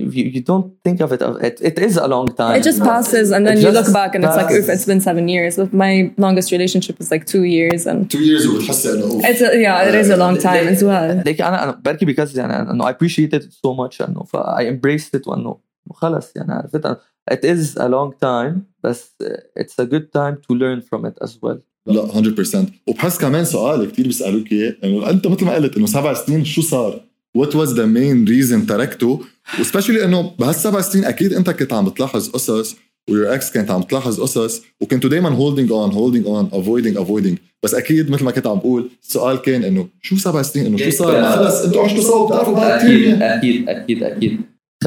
you, 0.00 0.24
you 0.24 0.40
don't 0.40 0.72
think 0.84 1.00
of 1.00 1.12
it, 1.12 1.22
it, 1.22 1.60
it 1.60 1.78
is 1.78 1.96
a 1.96 2.08
long 2.08 2.26
time. 2.28 2.56
It 2.58 2.64
just 2.64 2.80
passes 2.80 3.30
and 3.30 3.46
then 3.46 3.58
it 3.58 3.62
you 3.62 3.70
look 3.70 3.92
back 3.92 4.14
and 4.14 4.24
passes. 4.24 4.42
it's 4.42 4.50
like, 4.50 4.54
oof, 4.54 4.68
it's 4.68 4.86
been 4.86 5.00
seven 5.00 5.28
years. 5.28 5.56
But 5.56 5.72
my 5.72 6.12
longest 6.16 6.52
relationship 6.52 7.00
is 7.00 7.10
like 7.10 7.26
two 7.26 7.44
years 7.44 7.86
and 7.86 8.10
two 8.10 8.24
years 8.24 8.46
وبتحسي 8.46 8.92
انه 8.92 9.22
It's 9.22 9.40
a, 9.40 9.60
yeah, 9.60 9.88
it 9.88 9.94
is 9.94 10.10
a 10.10 10.16
long 10.16 10.38
time 10.38 10.68
as 10.68 10.82
well. 10.82 11.22
Like 11.24 11.40
انا 11.40 11.64
انا 11.64 11.80
بركي 11.84 12.06
because 12.06 12.36
يعني 12.36 12.70
انه 12.70 12.84
I 12.84 12.94
appreciated 12.94 13.42
it 13.42 13.52
so 13.52 13.74
much 13.74 14.00
انه 14.08 14.24
ف 14.24 14.36
I 14.36 14.62
embraced 14.62 15.20
it 15.20 15.28
وانه 15.28 15.60
خلص 15.92 16.36
يعني 16.36 16.52
عرفت 16.52 16.86
it 17.30 17.44
is 17.44 17.76
a 17.76 17.88
long 17.88 18.12
time 18.24 18.58
بس 18.84 19.14
it's 19.58 19.84
a 19.84 19.86
good 19.86 20.12
time 20.12 20.36
to 20.36 20.54
learn 20.54 20.80
from 20.80 21.04
it 21.04 21.26
as 21.26 21.30
well. 21.30 21.58
لا 21.86 22.06
100% 22.06 22.56
وبحس 22.86 23.18
كمان 23.18 23.44
سؤال 23.44 23.92
كثير 23.92 24.06
بيسالوك 24.06 24.52
اياه 24.52 24.76
انه 24.84 25.10
انت 25.10 25.26
مثل 25.26 25.44
ما 25.44 25.54
قلت 25.54 25.76
انه 25.76 25.86
سبع 25.86 26.14
سنين 26.14 26.44
شو 26.44 26.62
صار؟ 26.62 27.10
وات 27.35 27.55
واز 27.55 27.73
ذا 27.73 27.85
مين 27.85 28.25
ريزن 28.25 28.65
تركته؟ 28.65 29.21
وسبيشلي 29.59 30.05
إنه 30.05 30.31
بهالسبع 30.39 30.81
سنين 30.81 31.05
أكيد 31.05 31.33
أنت 31.33 31.49
كنت 31.49 31.73
عم 31.73 31.89
بتلاحظ 31.89 32.29
قصص 32.29 32.75
ويور 33.09 33.33
إكس 33.33 33.51
كانت 33.51 33.71
عم 33.71 33.81
تلاحظ 33.81 34.21
قصص 34.21 34.61
وكنتوا 34.81 35.09
دائما 35.09 35.29
هولدينج 35.29 35.71
اون 35.71 35.91
هولدينج 35.91 36.27
اون 36.27 36.49
افويدينج 36.53 36.97
افويدينج 36.97 37.37
بس 37.63 37.73
أكيد 37.73 38.09
مثل 38.09 38.23
ما 38.23 38.31
كنت 38.31 38.47
عم 38.47 38.59
بقول 38.59 38.89
السؤال 39.03 39.37
كان 39.37 39.63
إنه 39.63 39.87
شو 40.01 40.15
سبع 40.15 40.41
سنين؟ 40.41 40.65
إنه 40.65 40.77
شو 40.77 40.89
صار؟ 40.89 41.23
خلص 41.23 41.65
إنتوا 41.65 41.83
عشتوا 41.83 42.01
سوا 42.01 42.27
بتعرفوا 42.27 42.53
بعض 42.53 42.71
أكيد 42.71 43.21
أكيد 43.21 43.69
أكيد 43.69 44.03
أكيد. 44.03 44.41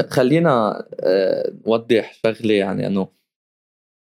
خلينا 0.09 0.85
نوضح 1.67 2.19
شغلة 2.23 2.53
يعني 2.53 2.87
إنه 2.87 3.07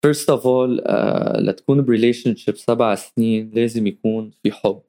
first 0.05 0.27
of 0.35 0.41
all 0.41 0.81
uh, 0.85 1.39
لتكون 1.39 1.81
بريليشن 1.81 2.35
شيب 2.35 2.57
سبع 2.57 2.95
سنين 2.95 3.51
لازم 3.53 3.87
يكون 3.87 4.31
في 4.43 4.51
حب. 4.51 4.81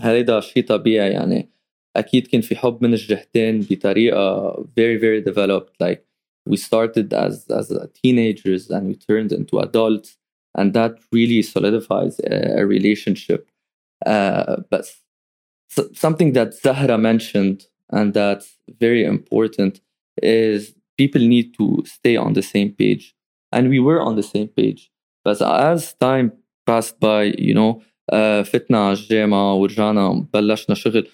هذا 0.00 0.40
شيء 0.40 0.66
طبيعي 0.66 1.10
يعني؟ 1.10 1.57
اكيد 1.97 2.27
كان 2.27 2.41
في 2.41 2.55
حب 2.55 2.83
من 2.83 2.93
الجهتين 2.93 3.61
بطريقه 3.69 4.53
very 4.79 4.97
very 4.97 5.21
developed 5.21 5.73
like 5.83 6.01
we 6.49 6.57
started 6.57 7.13
as 7.13 7.45
as 7.59 7.67
teenagers 8.01 8.69
and 8.69 8.87
we 8.87 8.95
turned 8.95 9.31
into 9.31 9.59
adults 9.59 10.17
and 10.57 10.73
that 10.73 10.93
really 11.11 11.41
solidifies 11.41 12.19
a, 12.19 12.61
a 12.61 12.65
relationship 12.65 13.49
uh, 14.05 14.57
but 14.71 14.85
something 15.93 16.33
that 16.33 16.53
Zahra 16.53 16.97
mentioned 16.97 17.59
and 17.89 18.13
that's 18.13 18.57
very 18.79 19.03
important 19.05 19.81
is 20.21 20.73
people 20.97 21.21
need 21.21 21.47
to 21.59 21.83
stay 21.85 22.15
on 22.15 22.33
the 22.33 22.45
same 22.53 22.71
page 22.71 23.15
and 23.51 23.69
we 23.69 23.79
were 23.79 24.01
on 24.01 24.15
the 24.15 24.27
same 24.33 24.49
page 24.59 24.91
but 25.23 25.41
as 25.41 25.93
time 26.07 26.27
passed 26.65 26.99
by 26.99 27.23
you 27.37 27.53
know 27.53 27.81
uh, 28.11 28.43
فتنا 28.43 28.85
على 28.87 28.93
الجامعة 28.93 29.53
ورجعنا 29.53 30.27
بلشنا 30.33 30.75
شغل 30.75 31.07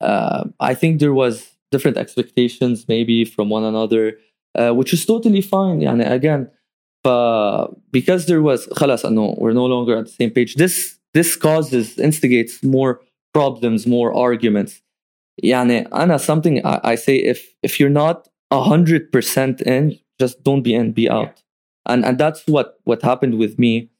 uh, 0.00 0.44
I 0.60 0.74
think 0.74 1.00
there 1.00 1.14
was 1.14 1.50
different 1.70 1.96
expectations 1.96 2.86
maybe 2.88 3.24
from 3.24 3.48
one 3.50 3.64
another 3.64 4.18
uh, 4.54 4.72
which 4.72 4.92
is 4.92 5.06
totally 5.06 5.42
fine 5.42 5.80
يعني 5.80 6.10
again 6.10 6.50
but 7.02 7.68
because 7.92 8.26
there 8.26 8.42
was 8.42 8.68
خلاص 8.72 9.06
انه 9.06 9.34
we're 9.38 9.52
no 9.52 9.66
longer 9.66 9.96
on 9.96 10.04
the 10.04 10.10
same 10.10 10.30
page 10.30 10.54
this 10.56 10.98
this 11.14 11.36
causes 11.36 11.98
instigates 11.98 12.62
more 12.62 13.00
problems 13.32 13.86
more 13.86 14.12
arguments 14.14 14.82
يعني 15.42 15.88
أنا 15.92 16.18
something 16.18 16.60
I, 16.64 16.80
I 16.84 16.94
say 16.94 17.16
if 17.16 17.54
if 17.62 17.80
you're 17.80 17.96
not 18.04 18.28
a 18.50 18.62
hundred 18.62 19.12
percent 19.12 19.60
in 19.62 19.98
just 20.20 20.42
don't 20.44 20.62
be 20.62 20.74
in 20.74 20.92
be 20.92 21.08
out 21.08 21.42
and 21.86 22.04
and 22.04 22.18
that's 22.18 22.46
what 22.46 22.80
what 22.84 23.02
happened 23.02 23.38
with 23.38 23.58
me 23.58 23.90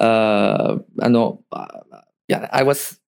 uh 0.00 0.78
I 1.00 1.08
know 1.08 1.44
yeah 2.28 2.48
I 2.52 2.62
was 2.62 2.98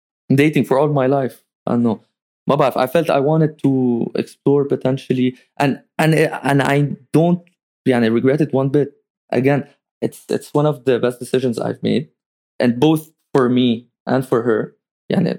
dating 0.42 0.64
for 0.64 0.78
all 0.78 0.88
my 0.88 1.06
life 1.06 1.42
I 1.66 1.76
know 1.76 2.00
ما 2.48 2.54
بعرف 2.54 2.78
I 2.78 2.86
felt 2.86 3.10
I 3.10 3.20
wanted 3.20 3.58
to 3.64 4.10
explore 4.14 4.64
potentially 4.64 5.36
and 5.60 5.80
and 5.98 6.14
and 6.14 6.62
I 6.62 6.96
don't 7.12 7.40
يعني 7.88 8.10
regret 8.10 8.40
it 8.40 8.52
one 8.52 8.68
bit 8.68 8.92
again 9.32 9.64
it's 10.04 10.24
it's 10.28 10.52
one 10.54 10.66
of 10.66 10.84
the 10.84 10.98
best 10.98 11.18
decisions 11.20 11.58
I've 11.58 11.82
made 11.82 12.08
and 12.60 12.80
both 12.80 13.10
for 13.34 13.48
me 13.48 13.88
and 14.06 14.26
for 14.26 14.42
her 14.42 14.76
يعني 15.12 15.38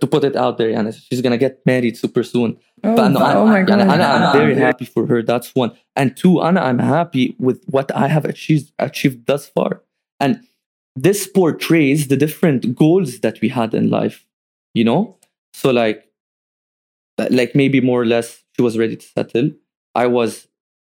to 0.00 0.06
put 0.06 0.24
it 0.24 0.36
out 0.36 0.56
there 0.58 0.70
يعني 0.70 0.92
she's 0.92 1.20
gonna 1.20 1.36
get 1.36 1.60
married 1.66 1.96
super 1.96 2.22
soon 2.22 2.56
Oh, 2.84 2.96
فأنه 2.96 3.18
oh 3.18 3.46
my 3.46 3.56
يعني 3.56 3.66
god. 3.66 3.72
أنا 3.72 4.32
I'm 4.32 4.36
very 4.36 4.54
happy 4.54 4.84
for 4.84 5.06
her 5.06 5.22
that's 5.22 5.54
one 5.54 5.70
and 5.96 6.16
two 6.16 6.40
أنا 6.42 6.60
I'm 6.60 6.78
happy 6.78 7.34
with 7.38 7.64
what 7.70 7.90
I 7.94 8.08
have 8.08 8.24
achieved 8.24 8.72
achieved 8.78 9.26
thus 9.26 9.48
far 9.48 9.82
and 10.20 10.40
this 10.96 11.26
portrays 11.26 12.08
the 12.08 12.16
different 12.16 12.76
goals 12.76 13.20
that 13.20 13.40
we 13.42 13.48
had 13.48 13.74
in 13.74 13.90
life 13.90 14.26
you 14.74 14.84
know 14.84 15.16
so 15.52 15.70
like 15.70 15.98
like 17.29 17.55
maybe 17.55 17.79
more 17.81 18.01
or 18.01 18.05
less 18.05 18.43
she 18.55 18.61
was 18.61 18.77
ready 18.77 18.95
to 18.95 19.05
settle 19.05 19.51
I 19.95 20.05
was 20.07 20.47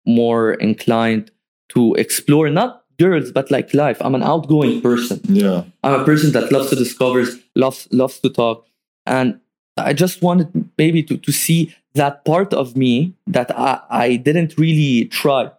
more 0.07 0.55
inclined 0.55 1.31
to 1.71 1.95
explore 1.95 2.49
not 2.51 2.83
girls 2.99 3.31
but 3.33 3.51
like 3.51 3.75
life 3.75 3.99
I'm 4.01 4.15
an 4.15 4.23
outgoing 4.23 4.81
person 4.81 5.21
Yeah. 5.29 5.65
I'm 5.85 6.01
a 6.01 6.05
person 6.05 6.33
that 6.33 6.51
loves 6.53 6.71
to 6.71 6.77
discover, 6.77 7.25
loves 7.55 7.89
loves 7.93 8.21
to 8.21 8.31
talk, 8.31 8.67
and 9.05 9.39
I 9.77 9.93
just 9.93 10.23
wanted 10.23 10.49
maybe 10.79 11.03
to 11.09 11.17
to 11.27 11.33
see 11.33 11.75
that 11.95 12.25
part 12.25 12.53
of 12.55 12.77
me 12.77 13.15
that 13.27 13.49
I, 13.57 13.81
I 13.91 14.17
didn't 14.17 14.57
really 14.59 15.07
try. 15.21 15.51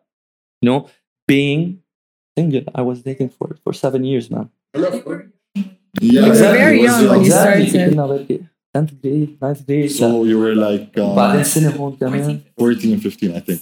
You 0.61 0.65
know, 0.69 0.89
being 1.27 1.81
single. 2.37 2.63
I 2.73 2.81
was 2.81 3.03
dating 3.03 3.29
for 3.37 3.55
for 3.63 3.73
seven 3.73 4.03
years, 4.03 4.29
man. 4.31 4.49
Yeah, 6.01 6.21
You 6.21 6.21
were 6.27 6.33
very 6.33 6.79
it 6.79 6.81
was 6.81 6.91
young 6.91 7.09
when 7.09 7.19
you 7.19 7.25
Exactly. 7.25 7.69
started. 7.93 8.49
كنا 8.76 8.86
بركي 8.86 8.86
10th 8.86 8.90
grade, 9.02 9.38
9th 9.42 9.66
grade. 9.66 9.90
So 9.90 10.24
you 10.24 10.38
were 10.38 10.54
like 10.54 10.98
بعدين 11.00 11.42
uh, 11.42 11.46
سنة 11.46 11.70
هون 11.76 11.96
كمان. 12.00 12.40
14, 12.60 12.96
15, 13.00 13.30
I 13.36 13.40
think. 13.40 13.60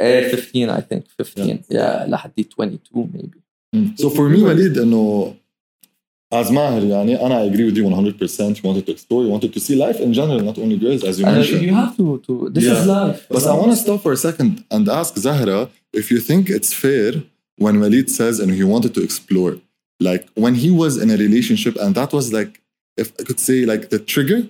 Eh, 0.00 0.28
15 0.30 0.68
I 0.70 0.80
think 0.80 1.02
15 1.18 1.58
yeah 1.72 2.08
لحد 2.08 2.32
22 2.40 3.08
maybe. 3.14 3.38
So 4.02 4.08
for 4.10 4.28
me, 4.28 4.42
Walid, 4.42 4.78
انه 4.78 5.34
as 6.34 6.46
Maher, 6.50 6.82
يعني 6.84 7.26
أنا 7.26 7.44
I 7.44 7.50
agree 7.50 7.64
with 7.70 7.76
you 7.76 7.84
100%. 7.84 8.56
You 8.58 8.68
wanted 8.70 8.86
to 8.86 8.92
explore, 8.92 9.22
you 9.24 9.30
wanted 9.30 9.52
to 9.54 9.60
see 9.60 9.74
life 9.76 9.98
in 10.00 10.12
general, 10.12 10.40
not 10.40 10.58
only 10.58 10.76
girls, 10.78 11.02
as 11.10 11.18
you 11.18 11.24
And 11.26 11.36
mentioned. 11.36 11.62
you 11.68 11.74
have 11.82 11.96
to 12.00 12.06
to 12.26 12.32
this 12.54 12.64
is 12.64 12.80
Yeah. 12.86 12.94
life. 12.98 13.20
But 13.34 13.42
I 13.52 13.54
want 13.60 13.70
to 13.74 13.78
stop 13.84 13.98
for 14.04 14.12
a 14.18 14.20
second 14.28 14.50
and 14.74 14.82
ask 15.00 15.10
Zahra 15.26 15.60
if 16.00 16.04
you 16.12 16.18
think 16.28 16.42
it's 16.56 16.72
fair 16.84 17.12
when 17.64 17.74
Walid 17.82 18.08
says 18.18 18.34
and 18.42 18.48
he 18.58 18.64
wanted 18.74 18.92
to 18.96 19.02
explore, 19.08 19.52
like 20.08 20.22
when 20.44 20.54
he 20.64 20.70
was 20.82 20.92
in 21.02 21.08
a 21.16 21.18
relationship 21.26 21.74
and 21.82 21.90
that 22.00 22.10
was 22.18 22.26
like, 22.38 22.52
if 23.00 23.08
I 23.20 23.24
could 23.28 23.40
say, 23.40 23.64
like 23.72 23.90
the 23.94 23.98
trigger 24.14 24.40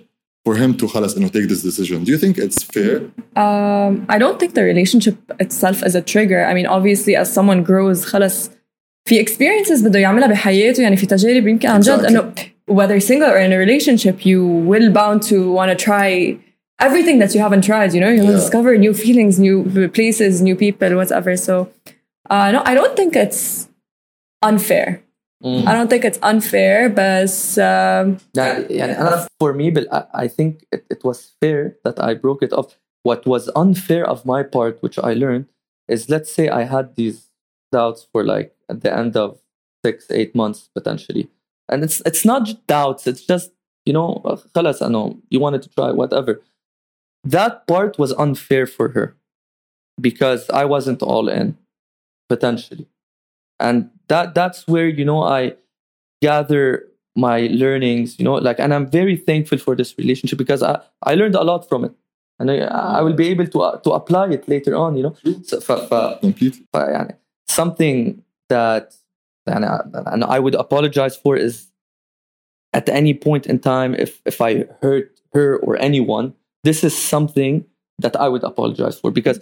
for 0.45 0.55
him 0.55 0.73
to 0.77 0.87
خلاص 0.87 1.17
انه 1.17 1.27
take 1.27 1.47
this 1.49 1.61
decision. 1.63 2.03
Do 2.03 2.11
you 2.11 2.17
think 2.17 2.37
it's 2.37 2.63
fair? 2.63 2.95
Um, 3.35 4.05
I 4.09 4.17
don't 4.17 4.39
think 4.39 4.53
the 4.53 4.63
relationship 4.73 5.17
itself 5.39 5.77
is 5.87 5.95
a 5.95 6.01
trigger. 6.01 6.41
I 6.49 6.53
mean, 6.53 6.65
obviously, 6.77 7.15
as 7.15 7.27
someone 7.33 7.63
grows, 7.63 8.05
خلص 8.05 8.49
في 9.07 9.25
experiences 9.25 9.83
بده 9.83 9.99
يعملها 9.99 10.27
بحياته 10.27 10.81
يعني 10.83 10.97
في 10.97 11.05
تجارب 11.05 11.47
يمكن 11.47 11.67
عن 11.69 11.79
جد 11.79 11.99
Exactly. 11.99 12.05
انه 12.09 12.33
whether 12.71 12.99
single 12.99 13.29
or 13.33 13.39
in 13.47 13.51
a 13.51 13.57
relationship, 13.57 14.25
you 14.25 14.39
will 14.71 14.89
bound 14.91 15.21
to 15.29 15.35
want 15.57 15.69
to 15.71 15.85
try 15.85 16.37
everything 16.87 17.17
that 17.19 17.33
you 17.35 17.41
haven't 17.45 17.63
tried. 17.71 17.89
You 17.95 18.01
know, 18.03 18.11
you 18.17 18.23
will 18.27 18.37
Yeah. 18.37 18.43
discover 18.45 18.71
new 18.85 18.93
feelings, 19.05 19.33
new 19.47 19.57
places, 19.97 20.33
new 20.47 20.55
people, 20.65 20.89
whatever. 20.99 21.31
So, 21.47 21.53
uh, 22.33 22.47
no, 22.55 22.59
I 22.71 22.73
don't 22.79 22.95
think 22.99 23.11
it's 23.25 23.41
unfair. 24.49 24.87
Mm. 25.43 25.65
I 25.65 25.73
don't 25.73 25.89
think 25.89 26.03
it's 26.03 26.19
unfair, 26.21 26.89
but 26.89 27.31
um, 27.57 28.17
يعني 28.35 28.67
يعني 28.69 28.97
أنا 28.99 29.27
for 29.43 29.53
me 29.53 29.69
بال- 29.71 29.87
I 29.91 30.25
I 30.25 30.27
think 30.27 30.65
it, 30.71 30.85
it 30.89 31.03
was 31.03 31.31
fair 31.39 31.77
that 31.85 31.97
I 31.99 32.13
broke 32.13 32.43
it 32.43 32.51
off. 32.51 32.77
What 33.03 33.25
was 33.25 33.49
unfair 33.55 34.05
of 34.05 34.25
my 34.25 34.43
part, 34.43 34.83
which 34.83 34.99
I 34.99 35.13
learned, 35.13 35.45
is 35.87 36.09
let's 36.09 36.29
say 36.31 36.49
I 36.49 36.63
had 36.63 36.95
these 36.95 37.29
doubts 37.71 38.05
for 38.11 38.25
like 38.25 38.53
at 38.69 38.81
the 38.81 38.91
end 38.93 39.15
of 39.15 39.39
six, 39.85 40.11
eight 40.11 40.35
months 40.35 40.69
potentially, 40.75 41.29
and 41.69 41.83
it's 41.85 42.01
it's 42.05 42.25
not 42.25 42.43
just 42.45 42.67
doubts. 42.67 43.07
It's 43.07 43.25
just 43.25 43.51
you 43.85 43.93
know 43.93 44.21
خلاص 44.53 44.81
I 44.81 44.89
know 44.89 45.17
you 45.29 45.39
wanted 45.39 45.61
to 45.61 45.69
try 45.69 45.91
whatever. 45.91 46.41
That 47.23 47.65
part 47.67 47.97
was 47.97 48.11
unfair 48.13 48.65
for 48.67 48.89
her 48.89 49.15
because 49.99 50.49
I 50.49 50.65
wasn't 50.65 51.01
all 51.01 51.29
in 51.29 51.57
potentially, 52.27 52.87
and 53.59 53.89
that 54.07 54.35
that's 54.35 54.67
where 54.67 54.87
you 54.87 55.05
know 55.05 55.23
I 55.23 55.55
gather 56.21 56.89
my 57.15 57.49
learnings, 57.51 58.17
you 58.17 58.25
know, 58.25 58.35
like, 58.35 58.59
and 58.59 58.73
I'm 58.73 58.89
very 58.89 59.15
thankful 59.15 59.57
for 59.57 59.75
this 59.75 59.95
relationship 59.97 60.37
because 60.37 60.63
I, 60.63 60.79
I 61.03 61.15
learned 61.15 61.35
a 61.35 61.43
lot 61.43 61.67
from 61.67 61.85
it. 61.85 61.91
And 62.39 62.49
I, 62.49 62.57
I 62.59 63.01
will 63.01 63.13
be 63.13 63.27
able 63.27 63.47
to 63.47 63.61
uh, 63.61 63.77
to 63.79 63.91
apply 63.91 64.29
it 64.29 64.47
later 64.47 64.73
on, 64.73 64.95
you 64.95 65.03
know. 65.03 65.15
So, 65.43 65.59
ف, 65.59 65.71
ف, 65.71 66.21
Completely. 66.21 66.65
ف, 66.73 66.77
يعني, 66.77 67.15
something 67.49 68.23
that 68.47 68.95
and 69.45 69.65
I, 69.65 69.81
and 70.05 70.23
I 70.23 70.39
would 70.39 70.55
apologize 70.55 71.17
for 71.17 71.35
is 71.35 71.67
at 72.71 72.87
any 72.87 73.13
point 73.13 73.45
in 73.45 73.59
time 73.59 73.93
if 73.93 74.21
if 74.25 74.39
I 74.39 74.65
hurt 74.81 75.19
her 75.33 75.57
or 75.57 75.75
anyone, 75.81 76.33
this 76.63 76.81
is 76.83 76.95
something 76.97 77.65
that 77.99 78.15
I 78.15 78.29
would 78.29 78.45
apologize 78.45 78.97
for 78.97 79.11
because 79.11 79.41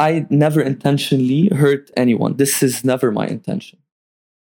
I 0.00 0.26
never 0.30 0.62
intentionally 0.62 1.48
hurt 1.48 1.90
anyone. 1.94 2.36
This 2.36 2.62
is 2.62 2.84
never 2.84 3.12
my 3.12 3.26
intention. 3.26 3.78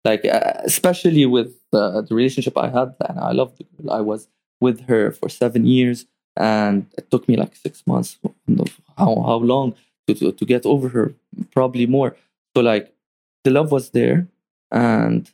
Like 0.04 0.24
uh, 0.24 0.52
especially 0.64 1.26
with 1.26 1.52
uh, 1.72 2.02
the 2.02 2.14
relationship 2.14 2.56
I 2.56 2.68
had, 2.68 2.94
and 3.08 3.18
I 3.18 3.32
loved 3.32 3.58
the 3.58 3.64
girl. 3.64 3.90
I 3.92 4.00
was 4.00 4.28
with 4.60 4.82
her 4.82 5.10
for 5.10 5.28
seven 5.28 5.66
years, 5.66 6.06
and 6.36 6.86
it 6.96 7.10
took 7.10 7.28
me 7.28 7.36
like 7.36 7.56
six 7.56 7.84
months. 7.88 8.18
How 8.96 9.12
how 9.30 9.38
long 9.38 9.74
to 10.06 10.14
to, 10.14 10.30
to 10.30 10.44
get 10.46 10.64
over 10.64 10.88
her? 10.90 11.14
Probably 11.50 11.86
more. 11.86 12.16
So 12.56 12.62
like 12.62 12.94
the 13.42 13.50
love 13.50 13.72
was 13.72 13.90
there, 13.90 14.28
and 14.70 15.28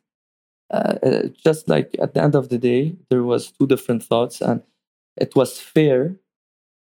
uh, 0.71 0.95
uh, 1.02 1.23
just 1.45 1.69
like 1.69 1.95
at 2.00 2.14
the 2.14 2.23
end 2.23 2.35
of 2.35 2.49
the 2.49 2.59
day, 2.59 2.97
there 3.11 3.23
was 3.23 3.52
two 3.52 3.66
different 3.66 4.02
thoughts, 4.02 4.40
and 4.40 4.62
it 5.19 5.37
was 5.37 5.61
fair 5.61 6.16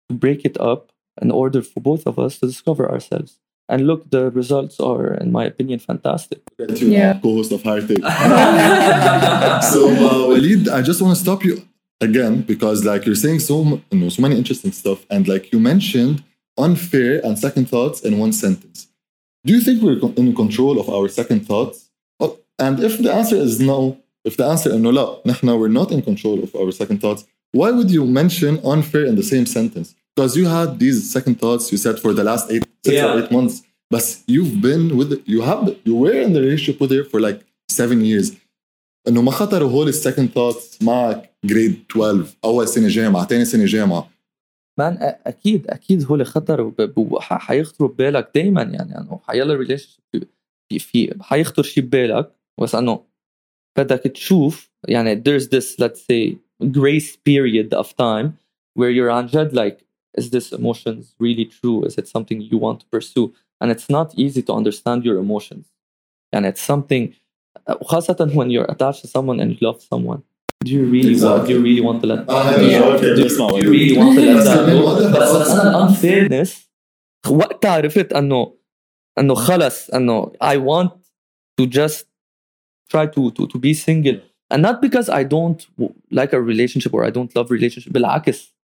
to 0.10 0.16
break 0.16 0.44
it 0.44 0.60
up 0.60 0.92
an 1.22 1.32
order 1.32 1.62
for 1.62 1.80
both 1.80 2.06
of 2.06 2.18
us 2.18 2.40
to 2.40 2.48
discover 2.48 2.90
ourselves. 2.90 3.40
And 3.70 3.86
look, 3.86 4.10
the 4.10 4.32
results 4.32 4.80
are, 4.80 5.14
in 5.14 5.32
my 5.32 5.46
opinion, 5.46 5.78
fantastic. 5.80 6.42
Thank 6.58 6.82
you, 6.82 6.90
yeah. 6.90 7.20
co-host 7.22 7.52
of 7.52 7.62
Higher 7.62 7.86
Take. 7.86 8.00
so, 9.74 9.90
uh, 9.90 10.28
Walid, 10.28 10.70
I 10.70 10.82
just 10.82 11.02
want 11.04 11.16
to 11.16 11.22
stop 11.22 11.46
you 11.46 11.62
again 12.02 12.42
because, 12.42 12.84
like, 12.84 13.06
you're 13.06 13.14
saying 13.14 13.40
so, 13.40 13.64
you 13.92 14.00
know, 14.00 14.10
so 14.10 14.24
many 14.24 14.36
interesting 14.38 14.72
stuff, 14.72 15.06
and 15.12 15.28
like 15.28 15.54
you 15.54 15.60
mentioned, 15.60 16.24
unfair 16.58 17.24
and 17.24 17.38
second 17.38 17.70
thoughts 17.70 18.02
in 18.02 18.18
one 18.18 18.34
sentence. 18.34 18.88
Do 19.46 19.54
you 19.54 19.62
think 19.62 19.82
we're 19.84 20.00
in 20.18 20.36
control 20.36 20.80
of 20.80 20.90
our 20.90 21.08
second 21.08 21.46
thoughts? 21.46 21.90
Oh, 22.20 22.40
and 22.58 22.80
if 22.80 22.98
the 22.98 23.14
answer 23.14 23.36
is 23.36 23.60
no, 23.60 24.00
if 24.26 24.36
the 24.36 24.46
answer 24.46 24.70
is 24.72 24.78
no, 24.78 24.92
لا, 24.92 25.22
نحن, 25.26 25.60
we're 25.60 25.68
not 25.68 25.92
in 25.92 26.02
control 26.02 26.44
of 26.44 26.54
our 26.56 26.72
second 26.72 27.00
thoughts, 27.00 27.24
why 27.52 27.72
would 27.72 27.90
you 27.90 28.06
mention 28.06 28.60
unfair 28.66 29.06
in 29.06 29.16
the 29.16 29.24
same 29.24 29.46
sentence? 29.46 29.96
Because 30.19 30.33
you 30.41 30.47
had 30.59 30.69
these 30.85 30.99
second 31.17 31.35
thoughts 31.43 31.65
you 31.73 31.79
said 31.87 31.97
for 32.05 32.13
the 32.19 32.25
last 32.31 32.45
eight, 32.53 32.65
six 32.87 32.95
Yeah. 32.97 33.07
or 33.11 33.15
eight 33.21 33.31
months, 33.39 33.57
but 33.95 34.05
you've 34.35 34.57
been 34.69 34.85
with 34.99 35.11
you 35.33 35.39
have 35.51 35.63
you 35.89 35.95
were 36.03 36.17
in 36.25 36.31
the 36.37 36.41
relationship 36.47 36.79
with 36.83 36.91
her 36.97 37.05
for 37.13 37.19
like 37.29 37.39
seven 37.81 37.99
years. 38.11 38.33
انه 39.09 39.23
ما 39.23 39.31
خطروا 39.31 39.71
هول 39.71 39.89
السكند 39.89 40.29
ثوتس 40.31 40.83
معك 40.83 41.31
جريد 41.45 41.85
12 41.91 42.27
اول 42.45 42.69
سنه 42.69 42.89
جامعه 42.89 43.27
ثاني 43.27 43.45
سنه 43.45 43.65
جامعه 43.65 44.11
مان 44.79 44.97
أ- 44.99 45.01
اكيد 45.27 45.67
اكيد 45.67 46.05
هو 46.05 46.25
خطر 46.25 46.61
وب- 46.61 46.81
ب- 46.83 47.19
ح- 47.19 47.39
حيخطروا 47.39 47.89
ببالك 47.89 48.31
دائما 48.35 48.63
يعني 48.63 48.99
انه 48.99 49.21
حيلا 49.27 49.55
ريليشن 49.55 49.99
في 50.71 50.79
في 50.79 51.15
حيخطر 51.21 51.63
شيء 51.63 51.85
ببالك 51.85 52.33
بس 52.61 52.75
انه 52.75 53.01
بدك 53.79 53.99
تشوف 54.01 54.71
يعني 54.89 55.23
there's 55.23 55.43
this 55.45 55.77
let's 55.85 55.99
say 56.01 56.35
grace 56.65 57.17
period 57.29 57.79
of 57.83 57.87
time 57.89 58.29
where 58.79 58.91
you're 58.97 59.11
عن 59.11 59.27
جد 59.27 59.51
like 59.59 59.85
is 60.19 60.31
this 60.31 60.53
emotions 60.53 61.03
really 61.19 61.45
true 61.57 61.79
is 61.89 61.95
it 62.01 62.07
something 62.09 62.39
you 62.53 62.59
want 62.67 62.79
to 62.83 62.87
pursue 62.97 63.27
and 63.61 63.67
it's 63.75 63.89
not 63.97 64.09
easy 64.25 64.43
to 64.49 64.53
understand 64.61 65.05
your 65.05 65.17
emotions 65.19 65.65
يعني 66.35 66.53
it's 66.53 66.61
something 66.73 67.09
وخاصة 67.81 68.17
when 68.35 68.51
you're 68.51 68.71
attached 68.75 69.03
to 69.03 69.09
someone 69.09 69.41
and 69.41 69.51
you 69.51 69.59
love 69.69 69.81
someone 69.83 70.21
do 70.65 70.71
you 70.71 70.85
really 70.95 71.17
want 71.25 71.47
do 71.47 71.53
you 71.55 71.61
really 71.69 71.81
want 71.89 72.01
to 72.03 72.07
let 72.07 72.21
Yeah. 72.29 72.99
do 72.99 73.59
you 73.65 73.71
really 73.77 73.97
want 73.99 74.15
to 74.19 74.23
let 74.31 74.45
that 74.45 74.67
go 74.67 75.19
بس 75.21 75.37
بس 75.37 75.51
انا 75.51 75.89
unfairness 75.89 76.51
وقتها 77.31 77.71
عرفت 77.71 78.13
انه 78.13 78.55
انه 79.19 79.35
خلص 79.35 79.91
انه 79.91 80.33
I 80.45 80.57
want 80.57 80.91
to 81.61 81.67
just 81.67 82.05
try 82.93 83.07
to 83.07 83.31
to 83.31 83.47
to 83.53 83.59
be 83.59 83.73
single 83.75 84.19
and 84.55 84.61
not 84.63 84.77
because 84.87 85.09
I 85.09 85.23
don't 85.35 85.61
w- 85.79 85.95
like 86.21 86.33
a 86.33 86.41
relationship 86.53 86.93
or 86.95 87.05
I 87.05 87.11
don't 87.11 87.31
love 87.37 87.51
relationship 87.51 87.93
بالعكس 87.93 88.55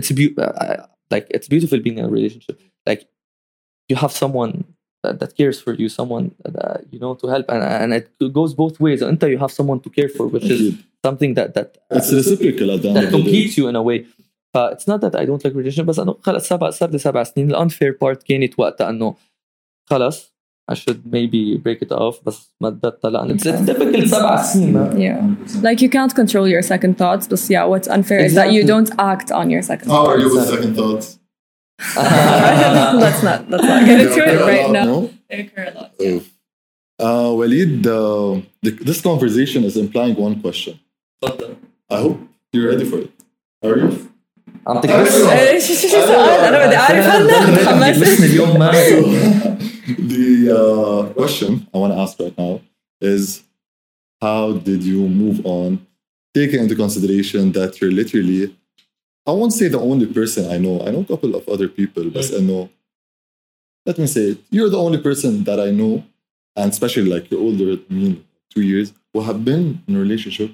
it's 0.00 0.12
be- 0.12 0.34
uh, 0.38 0.86
like 1.14 1.26
it's 1.36 1.48
beautiful 1.54 1.78
being 1.86 1.98
in 2.00 2.04
a 2.04 2.12
relationship 2.18 2.56
like 2.88 3.02
you 3.90 3.96
have 4.04 4.12
someone 4.22 4.52
that, 5.04 5.14
that 5.20 5.30
cares 5.40 5.56
for 5.64 5.72
you 5.80 5.88
someone 5.88 6.24
that, 6.56 6.84
you 6.92 6.98
know 7.02 7.12
to 7.20 7.26
help 7.34 7.46
and, 7.54 7.62
and 7.82 7.90
it 7.98 8.06
goes 8.38 8.52
both 8.62 8.76
ways 8.80 9.02
انت 9.02 9.24
you 9.24 9.38
have 9.44 9.52
someone 9.60 9.80
to 9.80 9.90
care 9.98 10.08
for 10.16 10.24
which 10.34 10.44
is 10.44 10.60
أكيد. 10.60 10.74
something 11.06 11.34
that 11.38 11.48
that 11.56 11.68
It's 11.98 12.12
reciprocal 12.12 12.68
at 12.74 12.82
the 12.82 12.88
end 12.88 12.96
that 12.96 13.04
of 13.04 13.10
the 13.10 13.16
day. 13.16 13.16
completes 13.18 13.54
you 13.58 13.64
in 13.70 13.76
a 13.76 13.82
way 13.88 13.98
ف 14.54 14.56
it's 14.74 14.86
not 14.90 15.00
that 15.04 15.14
I 15.20 15.24
don't 15.28 15.42
like 15.44 15.54
relationship 15.54 15.84
بس 15.86 15.98
انه 15.98 16.12
خلص 16.20 16.48
سبع 16.48 16.70
صار 16.70 16.90
لي 16.90 16.98
سبع 16.98 17.22
سنين 17.24 17.50
الانفير 17.50 17.98
بارت 18.00 18.22
كانت 18.22 18.58
وقتها 18.58 18.88
انه 18.90 19.14
خلص 19.90 20.31
I 20.72 20.74
should 20.74 21.00
maybe 21.06 21.56
break 21.56 21.80
it 21.82 21.92
off 21.92 22.24
بس 22.26 22.52
ما 22.60 22.70
بدت 22.70 23.06
لان 23.06 23.38
it's, 23.38 23.42
it's 23.42 23.66
difficult 23.70 24.04
سبع 24.04 24.42
سنين 24.42 24.90
yeah 24.90 25.62
like 25.62 25.80
you 25.80 25.88
can't 25.88 26.14
control 26.14 26.46
your 26.48 26.62
second 26.62 26.94
thoughts 26.98 27.26
but 27.28 27.40
yeah 27.50 27.64
what's 27.64 27.88
unfair 27.88 28.20
exactly. 28.20 28.26
is 28.26 28.34
that 28.34 28.48
you 28.52 28.62
don't 28.72 28.90
act 28.98 29.28
on 29.40 29.50
your 29.50 29.62
second 29.62 29.90
how 29.90 30.06
are 30.10 30.18
you 30.22 30.28
with 30.34 30.48
second 30.54 30.74
thoughts 30.80 31.06
let's 33.04 33.22
not 33.28 33.40
let's 33.50 33.68
not 33.72 33.80
get 33.88 33.98
into 34.04 34.20
it 34.30 34.38
right 34.52 34.70
now 34.80 35.08
they 35.28 35.38
occur 35.44 35.64
a 35.70 35.74
lot 35.78 35.90
uh, 37.00 37.32
Walid, 37.32 37.86
uh, 37.86 38.40
the, 38.62 38.70
this 38.70 39.00
conversation 39.00 39.62
is 39.62 39.76
implying 39.76 40.16
one 40.16 40.40
question. 40.40 40.80
I 41.22 42.00
hope 42.04 42.18
you're 42.52 42.68
ready 42.68 42.84
for 42.84 42.98
it. 42.98 43.12
Are 43.62 43.78
you? 43.78 44.08
اعطيك 44.68 44.90
بس 44.90 45.20
انا 45.20 46.66
بدي 46.66 46.76
اعرف 46.76 47.06
هلا 47.06 48.24
اليوم 48.24 48.58
ما 48.58 48.70
the 49.87 50.51
uh, 50.51 51.13
question 51.13 51.67
I 51.73 51.77
want 51.77 51.93
to 51.93 51.99
ask 51.99 52.19
right 52.19 52.37
now 52.37 52.61
is 53.01 53.43
how 54.21 54.53
did 54.53 54.83
you 54.83 55.07
move 55.07 55.45
on, 55.45 55.85
taking 56.33 56.59
into 56.59 56.75
consideration 56.75 57.51
that 57.53 57.81
you're 57.81 57.91
literally, 57.91 58.55
I 59.27 59.31
won't 59.31 59.53
say 59.53 59.67
the 59.67 59.79
only 59.79 60.05
person 60.05 60.49
I 60.51 60.57
know. 60.57 60.81
I 60.85 60.91
know 60.91 61.01
a 61.01 61.05
couple 61.05 61.35
of 61.35 61.47
other 61.49 61.67
people, 61.67 62.09
but 62.09 62.33
I 62.33 62.39
know, 62.39 62.69
let 63.85 63.97
me 63.97 64.07
say 64.07 64.31
it, 64.31 64.37
you're 64.49 64.69
the 64.69 64.79
only 64.79 65.01
person 65.01 65.43
that 65.43 65.59
I 65.59 65.71
know, 65.71 66.03
and 66.55 66.71
especially 66.71 67.09
like 67.09 67.29
you're 67.29 67.41
older 67.41 67.75
than 67.75 67.85
me, 67.89 68.25
two 68.53 68.61
years, 68.61 68.93
who 69.13 69.21
have 69.21 69.43
been 69.43 69.83
in 69.87 69.95
a 69.95 69.99
relationship 69.99 70.51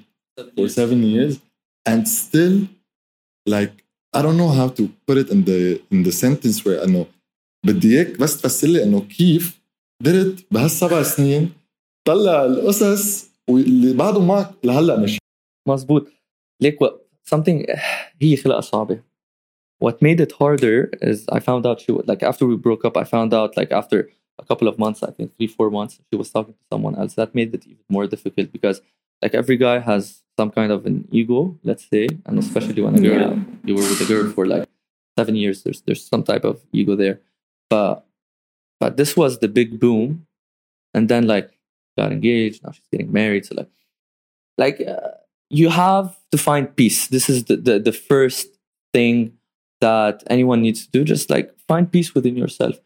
for 0.56 0.68
seven 0.68 1.02
years 1.02 1.40
and 1.86 2.08
still 2.08 2.68
like 3.46 3.84
I 4.12 4.22
don't 4.22 4.36
know 4.36 4.48
how 4.48 4.68
to 4.68 4.92
put 5.06 5.18
it 5.18 5.28
in 5.30 5.44
the 5.44 5.82
in 5.90 6.02
the 6.02 6.12
sentence 6.12 6.64
where 6.64 6.82
I 6.82 6.86
know 6.86 7.08
بدي 7.66 7.96
اياك 7.96 8.18
بس 8.20 8.40
تفسر 8.40 8.68
لي 8.68 8.82
انه 8.82 9.00
كيف 9.00 9.60
قدرت 10.00 10.46
بهالسبع 10.50 11.02
سنين 11.02 11.52
طلع 12.08 12.44
القصص 12.44 13.30
واللي 13.50 13.92
بعدهم 13.92 14.26
معك 14.26 14.50
لهلا 14.64 15.00
مش 15.00 15.18
مزبوط 15.68 16.06
ليك 16.62 16.78
something 17.34 17.78
هي 18.20 18.36
خلقه 18.36 18.60
صعبه 18.60 19.02
what 19.84 19.94
made 20.02 20.20
it 20.20 20.32
harder 20.32 20.90
is 21.10 21.18
I 21.36 21.40
found 21.40 21.66
out 21.66 21.80
she 21.80 21.92
like 22.10 22.22
after 22.22 22.44
we 22.46 22.56
broke 22.56 22.84
up 22.84 22.96
I 22.96 23.04
found 23.04 23.32
out 23.38 23.56
like 23.56 23.72
after 23.80 23.98
a 24.42 24.44
couple 24.44 24.68
of 24.68 24.78
months 24.78 25.02
I 25.02 25.10
think 25.16 25.28
three 25.36 25.50
four 25.56 25.70
months 25.70 25.94
she 26.08 26.16
was 26.22 26.30
talking 26.34 26.54
to 26.60 26.64
someone 26.72 26.94
else 27.00 27.14
that 27.14 27.34
made 27.38 27.50
it 27.56 27.62
even 27.72 27.86
more 27.96 28.06
difficult 28.14 28.46
because 28.56 28.76
like 29.22 29.34
every 29.34 29.58
guy 29.66 29.76
has 29.90 30.02
some 30.38 30.50
kind 30.58 30.70
of 30.76 30.80
an 30.90 30.96
ego 31.20 31.40
let's 31.68 31.84
say 31.92 32.04
and 32.26 32.38
especially 32.44 32.82
when 32.84 32.94
a 33.00 33.02
girl 33.08 33.20
yeah. 33.22 33.34
you 33.66 33.74
were 33.76 33.86
with 33.90 34.02
a 34.06 34.08
girl 34.12 34.26
for 34.36 34.44
like 34.54 34.66
seven 35.18 35.34
years 35.42 35.56
there's 35.64 35.80
there's 35.86 36.04
some 36.12 36.22
type 36.30 36.44
of 36.50 36.56
ego 36.80 36.94
there 37.02 37.16
but 37.70 38.04
but 38.80 38.96
this 38.96 39.16
was 39.16 39.38
the 39.38 39.48
big 39.48 39.80
boom, 39.80 40.26
and 40.92 41.08
then 41.08 41.26
like 41.26 41.58
got 41.96 42.12
engaged. 42.12 42.62
Now 42.64 42.72
she's 42.72 42.88
getting 42.92 43.12
married. 43.12 43.46
So 43.46 43.54
like 43.56 43.70
like 44.58 44.80
uh, 44.80 45.12
you 45.48 45.70
have 45.70 46.16
to 46.32 46.38
find 46.38 46.74
peace. 46.76 47.08
This 47.08 47.30
is 47.30 47.44
the, 47.44 47.56
the 47.56 47.78
the 47.78 47.92
first 47.92 48.48
thing 48.92 49.32
that 49.80 50.22
anyone 50.28 50.60
needs 50.60 50.84
to 50.84 50.90
do. 50.90 51.04
Just 51.04 51.30
like 51.30 51.54
find 51.68 51.90
peace 51.90 52.14
within 52.14 52.36
yourself. 52.36 52.76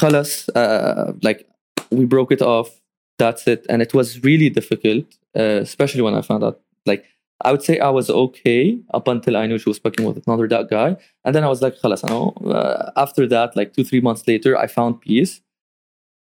Khalas, 0.00 0.48
uh, 0.54 1.12
like 1.22 1.48
we 1.90 2.04
broke 2.04 2.32
it 2.32 2.42
off. 2.42 2.80
That's 3.18 3.46
it, 3.46 3.64
and 3.70 3.80
it 3.80 3.94
was 3.94 4.22
really 4.22 4.50
difficult, 4.50 5.06
uh, 5.34 5.60
especially 5.62 6.02
when 6.02 6.14
I 6.14 6.20
found 6.20 6.44
out 6.44 6.60
like 6.84 7.06
I 7.42 7.52
would 7.52 7.62
say 7.62 7.78
I 7.78 7.90
was 7.90 8.08
okay 8.08 8.78
up 8.94 9.08
until 9.08 9.36
I 9.36 9.46
knew 9.46 9.58
she 9.58 9.68
was 9.68 9.78
fucking 9.78 10.04
with 10.06 10.26
another 10.26 10.48
that 10.48 10.70
guy, 10.70 10.96
and 11.24 11.34
then 11.34 11.44
I 11.44 11.48
was 11.48 11.60
like, 11.60 11.78
"Khalas, 11.78 12.04
I 12.04 12.08
know." 12.08 12.30
Uh, 12.44 12.90
after 12.96 13.26
that, 13.28 13.56
like 13.56 13.74
two 13.74 13.84
three 13.84 14.00
months 14.00 14.26
later, 14.26 14.56
I 14.56 14.66
found 14.66 15.00
peace, 15.00 15.42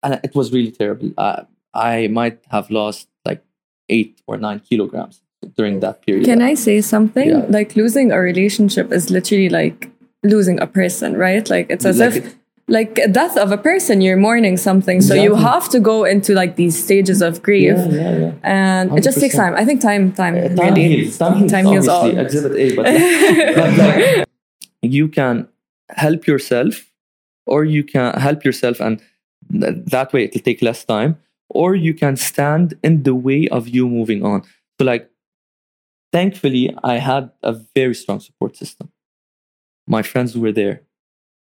and 0.03 0.19
it 0.23 0.35
was 0.35 0.51
really 0.51 0.71
terrible. 0.71 1.11
Uh, 1.17 1.43
I 1.73 2.07
might 2.07 2.39
have 2.51 2.69
lost 2.69 3.07
like 3.25 3.43
eight 3.89 4.21
or 4.27 4.37
nine 4.37 4.59
kilograms 4.59 5.21
during 5.55 5.79
that 5.81 6.05
period. 6.05 6.25
Can 6.25 6.41
I 6.41 6.53
say 6.53 6.81
something? 6.81 7.29
Yeah. 7.29 7.45
Like 7.49 7.75
losing 7.75 8.11
a 8.11 8.19
relationship 8.19 8.91
is 8.91 9.09
literally 9.09 9.49
like 9.49 9.89
losing 10.23 10.59
a 10.59 10.67
person, 10.67 11.15
right? 11.15 11.49
Like 11.49 11.67
it's 11.69 11.85
as 11.85 11.99
like 11.99 12.15
if. 12.15 12.25
It, 12.25 12.35
like 12.67 12.99
death 13.11 13.37
of 13.37 13.51
a 13.51 13.57
person 13.57 14.01
you're 14.01 14.17
mourning 14.17 14.57
something 14.57 14.99
so 14.99 15.13
exactly. 15.13 15.23
you 15.23 15.35
have 15.35 15.69
to 15.69 15.79
go 15.79 16.03
into 16.03 16.33
like 16.33 16.55
these 16.55 16.81
stages 16.81 17.21
of 17.21 17.43
grief 17.43 17.77
yeah, 17.77 17.85
yeah, 17.85 18.17
yeah. 18.17 18.33
and 18.43 18.89
100%. 18.89 18.97
it 18.97 19.03
just 19.03 19.19
takes 19.19 19.35
time 19.35 19.53
i 19.55 19.63
think 19.63 19.81
time 19.81 20.11
time, 20.11 20.35
uh, 20.35 20.47
time 20.55 20.73
really 20.73 20.87
heals. 20.87 21.17
time, 21.17 21.47
time 21.47 21.65
heals 21.65 21.87
all 21.87 22.17
exhibit 22.17 22.57
a 22.57 22.75
but, 23.55 23.77
like, 23.77 24.27
you 24.81 25.07
can 25.07 25.47
help 25.89 26.25
yourself 26.25 26.91
or 27.45 27.63
you 27.63 27.83
can 27.83 28.19
help 28.19 28.43
yourself 28.43 28.79
and 28.79 28.99
that 29.49 30.11
way 30.11 30.23
it'll 30.23 30.41
take 30.41 30.61
less 30.63 30.83
time 30.83 31.17
or 31.49 31.75
you 31.75 31.93
can 31.93 32.15
stand 32.15 32.73
in 32.83 33.03
the 33.03 33.13
way 33.13 33.47
of 33.49 33.67
you 33.67 33.87
moving 33.87 34.25
on 34.25 34.41
so 34.79 34.85
like 34.85 35.07
thankfully 36.11 36.75
i 36.83 36.95
had 36.95 37.29
a 37.43 37.53
very 37.75 37.93
strong 37.93 38.19
support 38.19 38.57
system 38.57 38.91
my 39.87 40.01
friends 40.01 40.35
were 40.35 40.51
there 40.51 40.81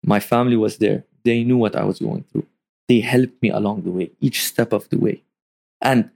my 0.05 0.21
family 0.21 0.57
was 0.57 0.79
there 0.79 1.05
they 1.29 1.45
knew 1.45 1.57
what 1.57 1.77
I 1.77 1.85
was 1.85 1.99
going 1.99 2.25
through. 2.31 2.47
They 2.89 3.01
helped 3.01 3.43
me 3.43 3.51
along 3.51 3.83
the 3.83 3.91
way, 3.91 4.11
each 4.21 4.45
step 4.45 4.73
of 4.73 4.89
the 4.89 4.99
way. 4.99 5.23
And 5.81 6.11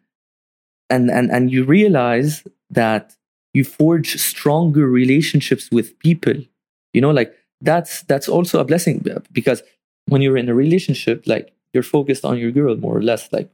and 0.88 1.10
and 1.10 1.30
and 1.30 1.50
you 1.50 1.64
realize 1.64 2.44
that 2.70 3.14
you 3.52 3.64
forge 3.64 4.16
stronger 4.16 4.86
relationships 4.86 5.70
with 5.70 5.98
people. 5.98 6.38
You 6.94 7.00
know, 7.02 7.10
like 7.10 7.34
that's 7.60 8.02
that's 8.02 8.28
also 8.28 8.58
a 8.58 8.64
blessing 8.64 9.04
because 9.32 9.62
when 10.06 10.22
you're 10.22 10.38
in 10.38 10.48
a 10.48 10.54
relationship, 10.54 11.24
like 11.26 11.52
you're 11.72 11.82
focused 11.82 12.24
on 12.24 12.38
your 12.38 12.50
girl 12.50 12.74
more 12.76 12.96
or 12.96 13.02
less, 13.02 13.30
like 13.32 13.50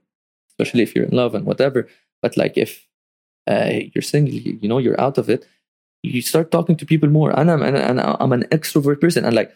especially 0.50 0.82
if 0.82 0.94
you're 0.94 1.04
in 1.10 1.16
love 1.16 1.34
and 1.34 1.44
whatever. 1.44 1.88
But 2.22 2.36
like 2.36 2.56
if 2.56 2.86
uh, 3.50 3.80
you're 3.92 4.02
single, 4.02 4.34
you 4.34 4.68
know, 4.68 4.78
you're 4.78 5.00
out 5.00 5.18
of 5.18 5.28
it, 5.28 5.46
you 6.02 6.22
start 6.22 6.50
talking 6.50 6.76
to 6.76 6.86
people 6.86 7.08
more. 7.08 7.30
And 7.38 7.50
I'm 7.50 7.62
and, 7.62 7.76
and 7.76 8.00
I'm 8.00 8.32
an 8.32 8.44
extrovert 8.56 9.00
person, 9.00 9.24
and 9.24 9.34
like 9.34 9.52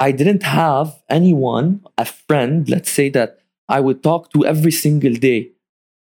I 0.00 0.12
didn't 0.12 0.44
have 0.44 1.02
anyone, 1.08 1.84
a 1.96 2.04
friend, 2.04 2.68
let's 2.68 2.90
say 2.90 3.08
that 3.10 3.40
I 3.68 3.80
would 3.80 4.02
talk 4.02 4.32
to 4.32 4.46
every 4.46 4.70
single 4.70 5.12
day. 5.14 5.50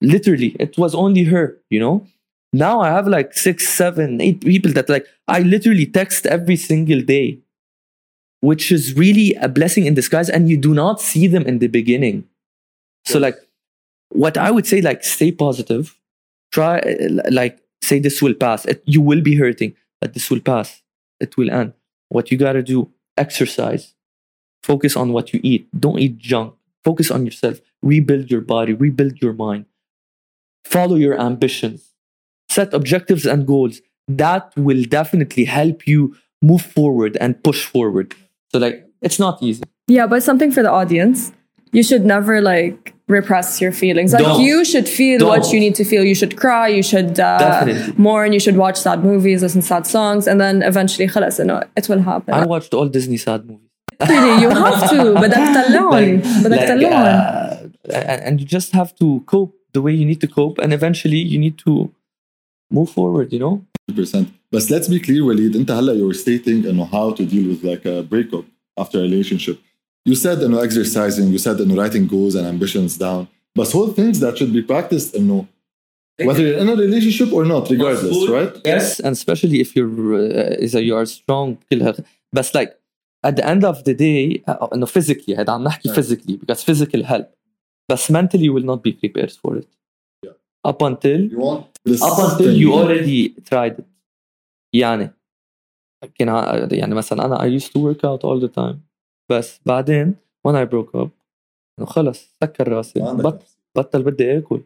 Literally, 0.02 0.56
it 0.60 0.78
was 0.78 0.96
only 0.96 1.26
her, 1.26 1.58
you 1.70 1.80
know? 1.80 2.08
Now 2.54 2.82
I 2.82 2.90
have 2.90 3.08
like 3.08 3.34
six, 3.34 3.68
seven, 3.68 4.22
eight 4.22 4.42
people 4.42 4.72
that 4.74 4.88
like 4.88 5.08
I 5.28 5.40
literally 5.40 5.86
text 5.86 6.26
every 6.26 6.56
single 6.56 7.02
day, 7.02 7.40
which 8.42 8.72
is 8.72 8.96
really 8.96 9.34
a 9.36 9.50
blessing 9.50 9.86
in 9.86 9.96
disguise. 9.96 10.30
And 10.30 10.50
you 10.50 10.58
do 10.58 10.74
not 10.74 11.02
see 11.02 11.28
them 11.28 11.44
in 11.44 11.60
the 11.60 11.68
beginning. 11.68 12.26
So, 13.06 13.20
like, 13.20 13.38
what 14.10 14.38
I 14.38 14.52
would 14.52 14.68
say, 14.68 14.82
like, 14.82 15.04
stay 15.04 15.32
positive. 15.32 15.98
Try, 16.52 16.82
like, 17.32 17.60
say 17.82 18.00
this 18.00 18.22
will 18.22 18.36
pass. 18.36 18.66
It, 18.66 18.84
you 18.86 19.02
will 19.02 19.22
be 19.22 19.36
hurting, 19.36 19.76
but 20.00 20.14
this 20.14 20.30
will 20.30 20.40
pass. 20.40 20.82
It 21.20 21.36
will 21.36 21.50
end. 21.50 21.74
What 22.10 22.32
you 22.32 22.38
got 22.38 22.54
to 22.54 22.64
do 22.64 22.92
exercise, 23.18 23.94
focus 24.62 24.96
on 24.96 25.14
what 25.14 25.34
you 25.34 25.40
eat. 25.44 25.68
Don't 25.78 26.00
eat 26.00 26.18
junk. 26.18 26.56
Focus 26.84 27.12
on 27.12 27.26
yourself. 27.26 27.60
Rebuild 27.82 28.32
your 28.32 28.42
body, 28.42 28.74
rebuild 28.74 29.22
your 29.22 29.34
mind. 29.34 29.66
Follow 30.66 30.96
your 30.96 31.20
ambitions. 31.20 31.92
Set 32.50 32.74
objectives 32.74 33.26
and 33.26 33.46
goals. 33.46 33.82
That 34.08 34.52
will 34.56 34.84
definitely 34.84 35.46
help 35.46 35.88
you 35.88 36.16
move 36.42 36.62
forward 36.62 37.18
and 37.20 37.42
push 37.44 37.66
forward. 37.66 38.14
So, 38.50 38.60
like, 38.60 38.86
it's 39.02 39.20
not 39.20 39.42
easy. 39.42 39.64
Yeah, 39.88 40.08
but 40.08 40.24
something 40.24 40.52
for 40.52 40.64
the 40.64 40.72
audience. 40.72 41.32
You 41.72 41.84
should 41.84 42.06
never 42.06 42.42
like 42.42 42.94
repress 43.09 43.61
your 43.61 43.73
feelings. 43.73 44.13
Like 44.13 44.25
Don't. 44.25 44.41
you 44.41 44.65
should 44.65 44.89
feel 44.89 45.19
Don't. 45.21 45.29
what 45.29 45.53
you 45.53 45.61
need 45.61 45.75
to 45.77 45.85
feel. 45.85 46.05
You 46.05 46.15
should 46.15 46.37
cry. 46.37 46.69
You 46.69 46.83
should 46.83 47.19
uh, 47.19 47.67
mourn. 47.97 48.33
You 48.33 48.41
should 48.41 48.57
watch 48.57 48.77
sad 48.77 49.05
movies, 49.05 49.43
listen 49.43 49.63
to 49.63 49.67
sad 49.67 49.87
songs, 49.87 50.27
and 50.27 50.41
then 50.41 50.63
eventually, 50.63 51.09
خلاص, 51.09 51.39
you 51.39 51.45
know, 51.45 51.63
it 51.77 51.89
will 51.89 52.03
happen. 52.03 52.35
I 52.35 52.45
watched 52.47 52.75
all 52.75 52.89
Disney 52.89 53.17
sad 53.17 53.47
movies. 53.47 53.69
really, 54.09 54.43
you 54.43 54.51
have 54.51 54.91
to. 54.91 55.15
بدك 55.15 55.49
تطلعهم. 55.55 56.21
بدك 56.45 56.59
تطلعهم. 56.59 57.73
And 58.27 58.41
you 58.41 58.47
just 58.47 58.73
have 58.73 58.95
to 58.97 59.23
cope 59.27 59.55
the 59.73 59.83
way 59.83 59.93
you 59.93 60.07
need 60.07 60.21
to 60.21 60.29
cope, 60.29 60.59
and 60.59 60.73
eventually 60.73 61.23
you 61.33 61.39
need 61.39 61.59
to 61.59 61.91
move 62.71 62.91
forward. 62.91 63.33
You 63.33 63.41
know. 63.41 63.65
100%. 63.91 64.29
But 64.51 64.71
let's 64.71 64.89
be 64.89 65.01
clear, 65.01 65.25
Walid. 65.25 65.57
أنت 65.57 65.71
هلا 65.71 65.93
you're 65.95 66.15
stating 66.15 66.63
you 66.65 66.73
know 66.73 66.85
how 66.85 67.11
to 67.11 67.25
deal 67.25 67.49
with 67.49 67.65
like 67.65 67.85
a 67.87 68.03
breakup 68.03 68.45
after 68.77 68.99
a 68.99 69.03
relationship. 69.03 69.59
You 70.05 70.15
said 70.15 70.41
you 70.41 70.49
know 70.49 70.61
exercising. 70.61 71.29
You 71.29 71.39
said 71.39 71.59
you 71.59 71.67
know 71.67 71.77
writing 71.77 72.07
goals 72.07 72.35
and 72.35 72.47
ambitions 72.47 72.97
down. 72.97 73.29
But 73.55 73.71
whole 73.73 73.93
things 73.99 74.21
that 74.21 74.39
should 74.39 74.53
be 74.53 74.63
practiced 74.63 75.15
you 75.15 75.25
know 75.25 75.49
whether 76.27 76.43
you're 76.43 76.59
in 76.59 76.69
a 76.69 76.75
relationship 76.75 77.33
or 77.33 77.45
not 77.45 77.71
regardless 77.71 78.29
right 78.29 78.53
yes 78.65 78.99
and 79.01 79.13
especially 79.13 79.61
if 79.61 79.77
you're 79.77 80.15
uh, 80.15 80.65
is 80.65 80.75
you 80.75 80.97
are 80.97 81.07
strong 81.07 81.59
but 82.33 82.55
like 82.55 82.77
at 83.23 83.37
the 83.37 83.47
end 83.47 83.65
of 83.65 83.85
the 83.85 83.95
day 83.95 84.43
انه 84.75 84.87
physically 84.87 85.37
هذا 85.37 85.53
عم 85.53 85.65
نحكي 85.65 85.89
physically 85.89 86.37
because 86.37 86.63
physical 86.63 87.03
help 87.03 87.27
but 87.93 88.11
mentally 88.11 88.45
you 88.45 88.53
will 88.53 88.69
not 88.73 88.83
be 88.83 88.93
prepared 88.93 89.33
for 89.33 89.57
it 89.57 89.69
yeah. 90.25 90.71
up 90.71 90.83
until 90.83 91.21
you 91.21 91.39
want 91.39 91.67
up 92.03 92.19
until 92.31 92.53
you 92.53 92.73
already 92.73 93.35
tried 93.51 93.79
it 93.79 93.87
يعني 94.75 95.11
كان 96.15 96.29
يعني 96.73 96.95
مثلا 96.95 97.25
انا 97.25 97.39
I 97.39 97.61
used 97.61 97.73
to 97.73 97.81
work 97.81 98.05
out 98.05 98.25
all 98.25 98.41
the 98.41 98.53
time 98.61 98.79
بس 99.32 99.62
بعدين 99.66 100.16
when 100.48 100.52
I 100.52 100.66
broke 100.66 101.00
up 101.00 101.10
انه 101.80 101.88
خلص 101.88 102.36
سكر 102.44 102.68
راسي 102.68 103.00
بط 103.00 103.58
بطل 103.78 104.04
بدي 104.04 104.38
اكل 104.38 104.62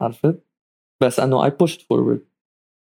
عرفت؟ 0.00 0.42
بس 1.02 1.20
انه 1.20 1.48
I 1.48 1.50
pushed 1.50 1.80
forward 1.80 2.20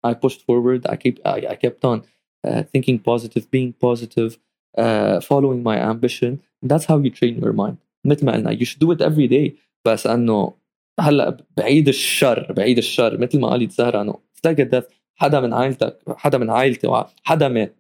I 0.08 0.14
pushed 0.14 0.42
forward 0.42 0.92
I 0.92 0.96
keep 0.96 1.20
I, 1.26 1.48
I 1.54 1.56
kept 1.56 1.84
on 1.86 2.02
uh, 2.48 2.64
thinking 2.74 3.00
positive 3.00 3.46
being 3.52 3.74
positive 3.88 4.38
uh, 4.78 5.20
following 5.30 5.62
my 5.64 5.78
ambition 5.92 6.32
that's 6.70 6.86
how 6.86 6.98
you 6.98 7.12
train 7.20 7.36
your 7.44 7.54
mind 7.54 7.78
مثل 8.06 8.26
ما 8.26 8.32
قلنا 8.34 8.58
you 8.58 8.66
should 8.66 8.80
do 8.80 8.92
it 8.92 9.02
every 9.02 9.28
day 9.28 9.52
بس 9.86 10.08
انه 10.08 10.54
هلا 11.00 11.38
بعيد 11.58 11.88
الشر 11.88 12.54
بعيد 12.54 12.78
الشر 12.78 13.18
مثل 13.18 13.40
ما 13.40 13.48
قالت 13.50 13.72
زهره 13.72 14.02
انه 14.02 14.20
تلاقي 14.44 14.84
حدا 15.16 15.40
من 15.40 15.54
عائلتك 15.54 16.00
حدا 16.08 16.38
من 16.38 16.50
عائلتي 16.50 17.04
حدا 17.24 17.48
مات 17.48 17.76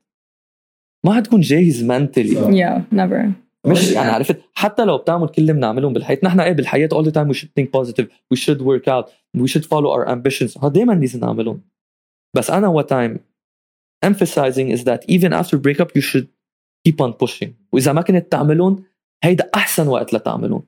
ما 1.06 1.14
حتكون 1.14 1.42
جاهز 1.42 1.84
منتلي 1.84 2.36
yeah 2.36 2.96
never 2.96 3.44
مش 3.68 3.92
يعني 3.92 4.12
عرفت 4.12 4.40
حتى 4.54 4.86
لو 4.86 4.98
بتعمل 4.98 5.28
كل 5.28 5.42
اللي 5.42 5.54
بنعملهم 5.54 5.94
بالحياة 5.94 6.20
نحن 6.24 6.40
إيه 6.40 6.52
بالحياة 6.52 6.90
all 6.94 7.06
the 7.06 7.12
time 7.12 7.28
we 7.28 7.38
should 7.40 7.50
think 7.60 7.68
positive 7.72 8.06
we 8.34 8.38
should 8.38 8.62
work 8.62 8.88
out 8.88 9.10
we 9.38 9.48
should 9.48 9.66
follow 9.66 9.90
our 9.96 10.08
ambitions 10.08 10.64
هذا 10.64 10.74
دائما 10.74 10.94
لازم 10.94 11.20
نعملهم 11.20 11.62
بس 12.36 12.50
أنا 12.50 12.82
what 12.82 12.86
I'm 12.86 13.20
emphasizing 14.10 14.78
is 14.78 14.84
that 14.84 15.02
even 15.08 15.34
after 15.34 15.58
breakup 15.58 15.90
you 15.96 16.02
should 16.02 16.28
keep 16.88 17.02
on 17.02 17.14
pushing 17.24 17.50
واذا 17.72 17.94
ما 17.94 18.02
كنت 18.02 18.32
تعملون 18.32 18.84
هيدا 19.24 19.50
احسن 19.56 19.88
وقت 19.88 20.14
لتعملون 20.14 20.64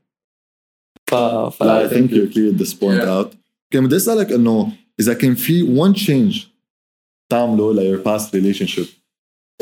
ف, 1.09 1.15
ف... 1.15 1.63
I 1.63 1.87
think 1.87 2.11
you 2.11 2.27
cleared 2.33 2.57
this 2.57 2.73
point 2.73 3.01
yeah. 3.01 3.23
out 3.23 3.35
كان 3.71 3.85
بدي 3.85 3.95
اسالك 3.95 4.31
انه 4.31 4.71
اذا 4.99 5.13
كان 5.13 5.35
في 5.35 5.77
one 5.77 5.95
change 5.95 6.47
تعمله 7.29 7.73
ل 7.73 7.97
your 7.97 8.03
past 8.03 8.25
relationship 8.25 9.04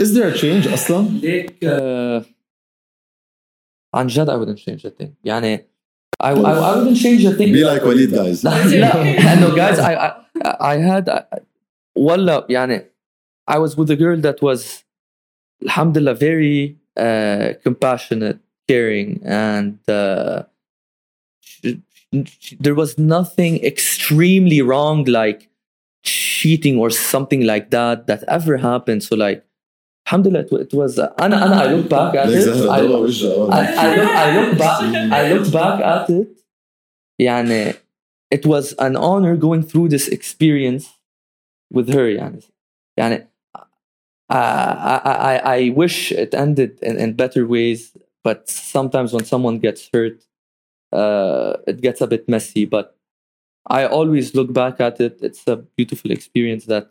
is 0.01 0.15
there 0.15 0.29
a 0.29 0.37
change 0.39 0.73
اصلا؟ 0.73 1.09
ليك 1.23 1.65
uh, 1.65 2.25
عن 3.95 4.07
جد 4.07 4.31
I 4.31 4.35
wouldn't 4.35 4.59
change 4.59 4.85
a 4.85 4.91
thing 4.91 5.11
يعني 5.25 5.69
I, 6.21 6.31
I, 6.31 6.33
I 6.33 6.77
wouldn't 6.77 6.97
change 6.97 7.25
a 7.25 7.33
thing 7.33 7.53
be 7.53 7.65
like 7.65 7.83
وليد 7.83 8.15
guys 8.15 8.45
لا 8.45 8.65
لا 8.67 9.57
guys 9.57 9.79
I, 9.79 9.95
I, 10.45 10.57
I 10.61 10.77
had 10.77 11.25
والله 11.99 12.47
يعني 12.49 12.85
I 13.51 13.59
was 13.59 13.77
with 13.77 13.91
a 13.91 13.97
girl 13.97 14.21
that 14.21 14.43
was 14.43 14.85
alhamdulillah 15.65 16.15
very 16.15 16.79
uh, 16.97 17.55
compassionate 17.65 18.39
caring 18.69 19.21
and 19.25 19.79
uh, 19.89 20.43
there 22.61 22.75
was 22.75 22.99
nothing 22.99 23.65
extremely 23.65 24.61
wrong 24.63 25.05
like 25.05 25.49
cheating 26.05 26.77
or 26.79 26.91
something 26.91 27.43
like 27.53 27.71
that 27.71 28.07
that 28.07 28.23
ever 28.29 28.57
happened 28.59 29.03
so 29.03 29.17
like 29.17 29.45
alhamdulillah 30.07 30.41
it, 30.41 30.53
it 30.53 30.75
was 30.75 30.99
uh, 30.99 31.13
انا 31.21 31.47
انا 31.47 31.63
I 31.63 31.67
look 31.75 31.89
back 31.89 32.15
at 32.15 32.29
it 32.31 32.49
I, 32.69 32.79
I, 32.79 33.01
I, 33.85 33.97
look, 33.97 34.11
I 34.11 34.41
look 34.41 34.59
back 34.59 34.79
I 35.13 35.33
look 35.33 35.53
back 35.53 35.81
at 35.81 36.11
it 36.11 36.29
يعني 37.21 37.75
it 38.31 38.47
was 38.47 38.75
an 38.79 38.97
honor 38.97 39.37
going 39.37 39.63
through 39.63 39.89
this 39.89 40.09
experience 40.09 40.87
with 41.71 41.89
her 41.89 42.09
يعني 42.09 42.41
يعني 42.99 43.27
I, 44.31 45.01
I, 45.05 45.37
I 45.57 45.71
wish 45.71 46.13
it 46.13 46.35
ended 46.35 46.79
in, 46.83 46.97
in 46.99 47.15
better 47.15 47.47
ways 47.47 47.97
but 48.23 48.49
sometimes 48.49 49.13
when 49.13 49.25
someone 49.25 49.59
gets 49.59 49.89
hurt 49.93 50.23
uh, 50.93 51.55
it 51.67 51.81
gets 51.81 52.01
a 52.01 52.07
bit 52.07 52.29
messy 52.29 52.65
but 52.67 52.97
I 53.67 53.87
always 53.87 54.35
look 54.35 54.53
back 54.53 54.81
at 54.81 55.01
it 55.01 55.19
it's 55.23 55.47
a 55.47 55.57
beautiful 55.57 56.11
experience 56.11 56.67
that 56.67 56.91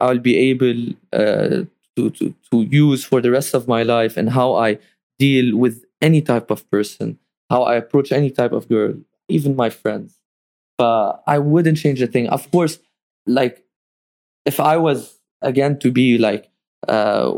I'll 0.00 0.24
be 0.30 0.36
able 0.50 0.80
uh, 1.12 1.64
to, 1.97 2.11
to, 2.11 2.33
to 2.51 2.61
use 2.61 3.03
for 3.03 3.21
the 3.21 3.31
rest 3.31 3.55
of 3.55 3.67
my 3.67 3.81
life 3.81 4.17
and 4.17 4.29
how 4.29 4.53
I 4.53 4.77
deal 5.17 5.57
with 5.57 5.83
any 5.99 6.21
type 6.21 6.51
of 6.51 6.69
person, 6.69 7.17
how 7.49 7.63
I 7.63 7.75
approach 7.75 8.11
any 8.11 8.29
type 8.29 8.51
of 8.51 8.69
girl, 8.69 8.93
even 9.27 9.55
my 9.55 9.71
friends. 9.71 10.19
But 10.77 11.23
I 11.25 11.39
wouldn't 11.39 11.79
change 11.79 12.01
a 12.03 12.07
thing. 12.07 12.29
Of 12.29 12.51
course, 12.51 12.77
like 13.25 13.65
if 14.45 14.59
I 14.59 14.77
was 14.77 15.19
again 15.41 15.79
to 15.79 15.91
be 15.91 16.17
like 16.17 16.49
uh 16.87 17.33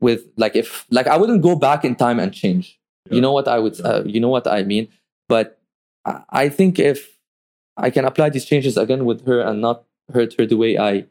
with 0.00 0.24
like 0.36 0.56
if 0.56 0.86
like 0.90 1.06
I 1.06 1.18
wouldn't 1.18 1.42
go 1.42 1.54
back 1.54 1.84
in 1.84 1.94
time 1.94 2.18
and 2.18 2.32
change. 2.32 2.80
Yeah. 3.06 3.16
You 3.16 3.20
know 3.20 3.32
what 3.32 3.48
I 3.48 3.58
would 3.58 3.78
uh, 3.84 4.02
you 4.06 4.18
know 4.18 4.30
what 4.30 4.46
I 4.46 4.62
mean? 4.62 4.88
But 5.28 5.60
I 6.30 6.48
think 6.48 6.78
if 6.78 7.18
I 7.76 7.90
can 7.90 8.06
apply 8.06 8.30
these 8.30 8.46
changes 8.46 8.78
again 8.78 9.04
with 9.04 9.26
her 9.26 9.40
and 9.40 9.60
not 9.60 9.84
hurt 10.12 10.34
her 10.38 10.46
the 10.46 10.56
way 10.56 10.78
I 10.78 11.04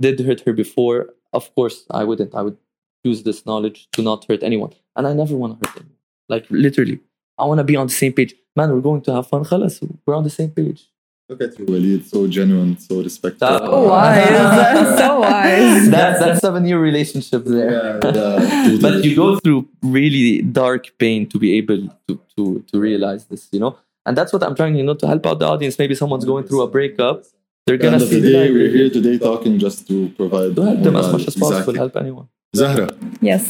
did 0.00 0.18
hurt 0.20 0.40
her 0.40 0.54
before, 0.54 1.10
of 1.33 1.53
course 1.55 1.85
I 1.89 2.03
wouldn't. 2.03 2.33
I 2.35 2.41
would 2.41 2.57
use 3.03 3.23
this 3.23 3.45
knowledge 3.45 3.87
to 3.93 4.01
not 4.01 4.25
hurt 4.27 4.43
anyone. 4.43 4.73
And 4.95 5.07
I 5.07 5.13
never 5.13 5.35
want 5.35 5.61
to 5.61 5.69
hurt 5.69 5.77
anyone. 5.77 5.97
Like 6.29 6.45
literally. 6.49 6.99
I 7.37 7.45
want 7.45 7.59
to 7.59 7.63
be 7.63 7.75
on 7.75 7.87
the 7.87 7.93
same 7.93 8.13
page. 8.13 8.33
Man, 8.55 8.71
we're 8.71 8.81
going 8.81 9.01
to 9.01 9.13
have 9.13 9.27
fun. 9.27 9.43
خلاص, 9.43 9.81
we're 10.05 10.15
on 10.15 10.23
the 10.23 10.29
same 10.29 10.49
page. 10.49 10.89
Look 11.27 11.41
at 11.41 11.57
you, 11.57 11.65
Walid. 11.65 12.05
So 12.05 12.27
genuine, 12.27 12.77
so 12.77 13.01
respectful. 13.01 13.47
So 13.47 13.87
wise. 13.89 14.97
so 14.97 15.19
wise. 15.21 15.89
That's 15.89 16.19
that 16.19 16.39
seven 16.39 16.65
year 16.65 16.79
relationship 16.79 17.43
there. 17.45 17.99
Yeah, 18.03 18.11
yeah, 18.13 18.77
but 18.79 19.03
you 19.03 19.15
go 19.15 19.39
through 19.39 19.67
really 19.81 20.43
dark 20.43 20.95
pain 20.99 21.27
to 21.29 21.39
be 21.39 21.57
able 21.57 21.89
to, 22.07 22.19
to, 22.37 22.63
to 22.71 22.79
realize 22.79 23.25
this, 23.25 23.49
you 23.51 23.59
know? 23.59 23.75
And 24.05 24.15
that's 24.15 24.31
what 24.33 24.43
I'm 24.43 24.55
trying, 24.55 24.75
you 24.75 24.83
know, 24.83 24.93
to 24.93 25.07
help 25.07 25.25
out 25.25 25.39
the 25.39 25.47
audience. 25.47 25.79
Maybe 25.79 25.95
someone's 25.95 26.25
going 26.25 26.43
through 26.45 26.61
a 26.61 26.67
breakup 26.67 27.23
they're 27.66 27.82
gonna 27.84 27.98
the 27.98 28.06
see 28.06 28.20
the 28.20 28.32
day, 28.38 28.50
we're 28.56 28.72
here 28.78 28.90
today 28.98 29.16
talking 29.18 29.54
just 29.58 29.78
to 29.88 29.96
provide 30.20 30.50
to 30.56 30.62
help 30.68 30.80
them 30.86 30.96
as 30.96 31.08
much 31.14 31.24
as 31.30 31.34
possible 31.36 31.74
exactly. 31.74 31.78
help 31.82 31.96
anyone 31.96 32.28
زهرة 32.52 32.96
يس 33.22 33.42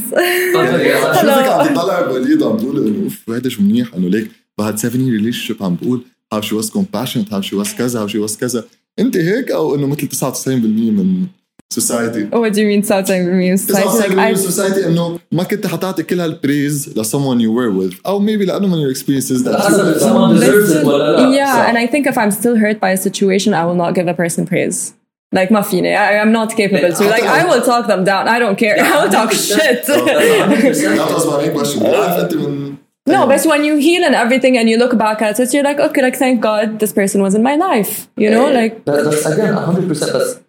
شوفك 1.20 1.46
عم 1.46 1.74
تطلع 1.74 2.00
بوليد 2.00 2.42
عم 2.42 2.56
تقول 2.56 2.86
انه 2.86 3.04
اوف 3.04 3.30
هيدا 3.30 3.48
شو 3.48 3.62
منيح 3.62 3.94
انه 3.94 4.08
ليك 4.08 4.30
بعد 4.58 4.78
7 4.78 4.98
year 4.98 5.20
relationship 5.20 5.62
عم 5.62 5.76
بقول 5.82 6.02
how 6.34 6.40
she 6.40 6.54
was 6.54 6.70
compassionate 6.70 7.28
how 7.30 7.40
she 7.40 7.54
was 7.62 7.76
كذا 7.78 8.06
how 8.06 8.10
she 8.10 8.28
was 8.28 8.36
كذا 8.40 8.64
انت 8.98 9.16
هيك 9.16 9.50
أو 9.50 9.74
انه 9.74 9.86
مثل 9.86 10.08
99% 10.08 10.48
من 10.48 11.26
society 11.71 12.23
what 12.25 12.53
do 12.53 12.61
you 12.61 12.67
mean 12.67 12.81
99% 12.81 13.57
society 13.57 14.15
like 14.15 14.37
society 14.37 14.85
انه 14.87 15.19
ما 15.31 15.43
كنت 15.43 15.67
حتعطي 15.67 16.03
كل 16.03 16.21
هالبريز 16.21 16.93
ل 16.97 17.05
someone 17.05 17.39
you 17.39 17.51
were 17.51 17.71
with 17.81 17.95
او 18.05 18.19
maybe 18.25 18.45
لانه 18.47 18.67
من 18.67 18.87
your 18.87 18.95
experiences 18.95 19.43
that 19.43 19.59
someone 19.99 20.35
deserves 20.35 20.71
it 20.71 20.85
ولا 20.85 21.11
لا 21.11 21.37
yeah 21.37 21.69
and 21.69 21.77
I 21.77 21.87
think 21.87 22.07
if 22.07 22.17
I'm 22.17 22.31
still 22.31 22.55
hurt 22.55 22.79
by 22.79 22.91
a 22.91 22.97
situation 22.97 23.53
I 23.53 23.65
will 23.65 23.79
not 23.83 23.93
give 23.95 24.07
a 24.07 24.13
person 24.13 24.45
praise 24.45 24.93
like 25.35 25.51
ما 25.51 25.61
فيني 25.61 25.97
I, 25.97 26.21
I'm 26.21 26.31
not 26.31 26.49
capable 26.55 26.93
to 26.97 27.03
like 27.03 27.23
I 27.23 27.43
will 27.49 27.63
talk 27.71 27.87
them 27.87 28.03
down 28.03 28.27
I 28.27 28.39
don't 28.39 28.57
care 28.63 28.75
I 28.79 29.01
will 29.01 29.11
talk 29.19 29.31
shit 29.31 29.85
that 29.85 31.11
was 31.15 31.25
my 31.25 31.37
main 31.41 31.53
question 31.57 31.85
انت 31.85 32.33
من 32.33 32.75
no, 33.07 33.27
but 33.27 33.45
when 33.45 33.63
you 33.63 33.75
heal 33.87 34.03
and 34.03 34.15
everything 34.15 34.57
and 34.57 34.67
you 34.67 34.77
look 34.83 34.97
back 34.97 35.21
at 35.21 35.39
it, 35.39 35.53
you're 35.53 35.67
like, 35.71 35.79
okay, 35.87 36.01
like 36.01 36.15
thank 36.15 36.41
God 36.41 36.79
this 36.79 36.91
person 36.99 37.21
was 37.21 37.33
in 37.35 37.43
my 37.43 37.55
life. 37.55 37.91
You 38.23 38.29
know, 38.31 38.45
like 38.59 38.73
that's 38.85 39.25
again 39.27 39.53
100% 39.53 39.89
بس 39.89 40.39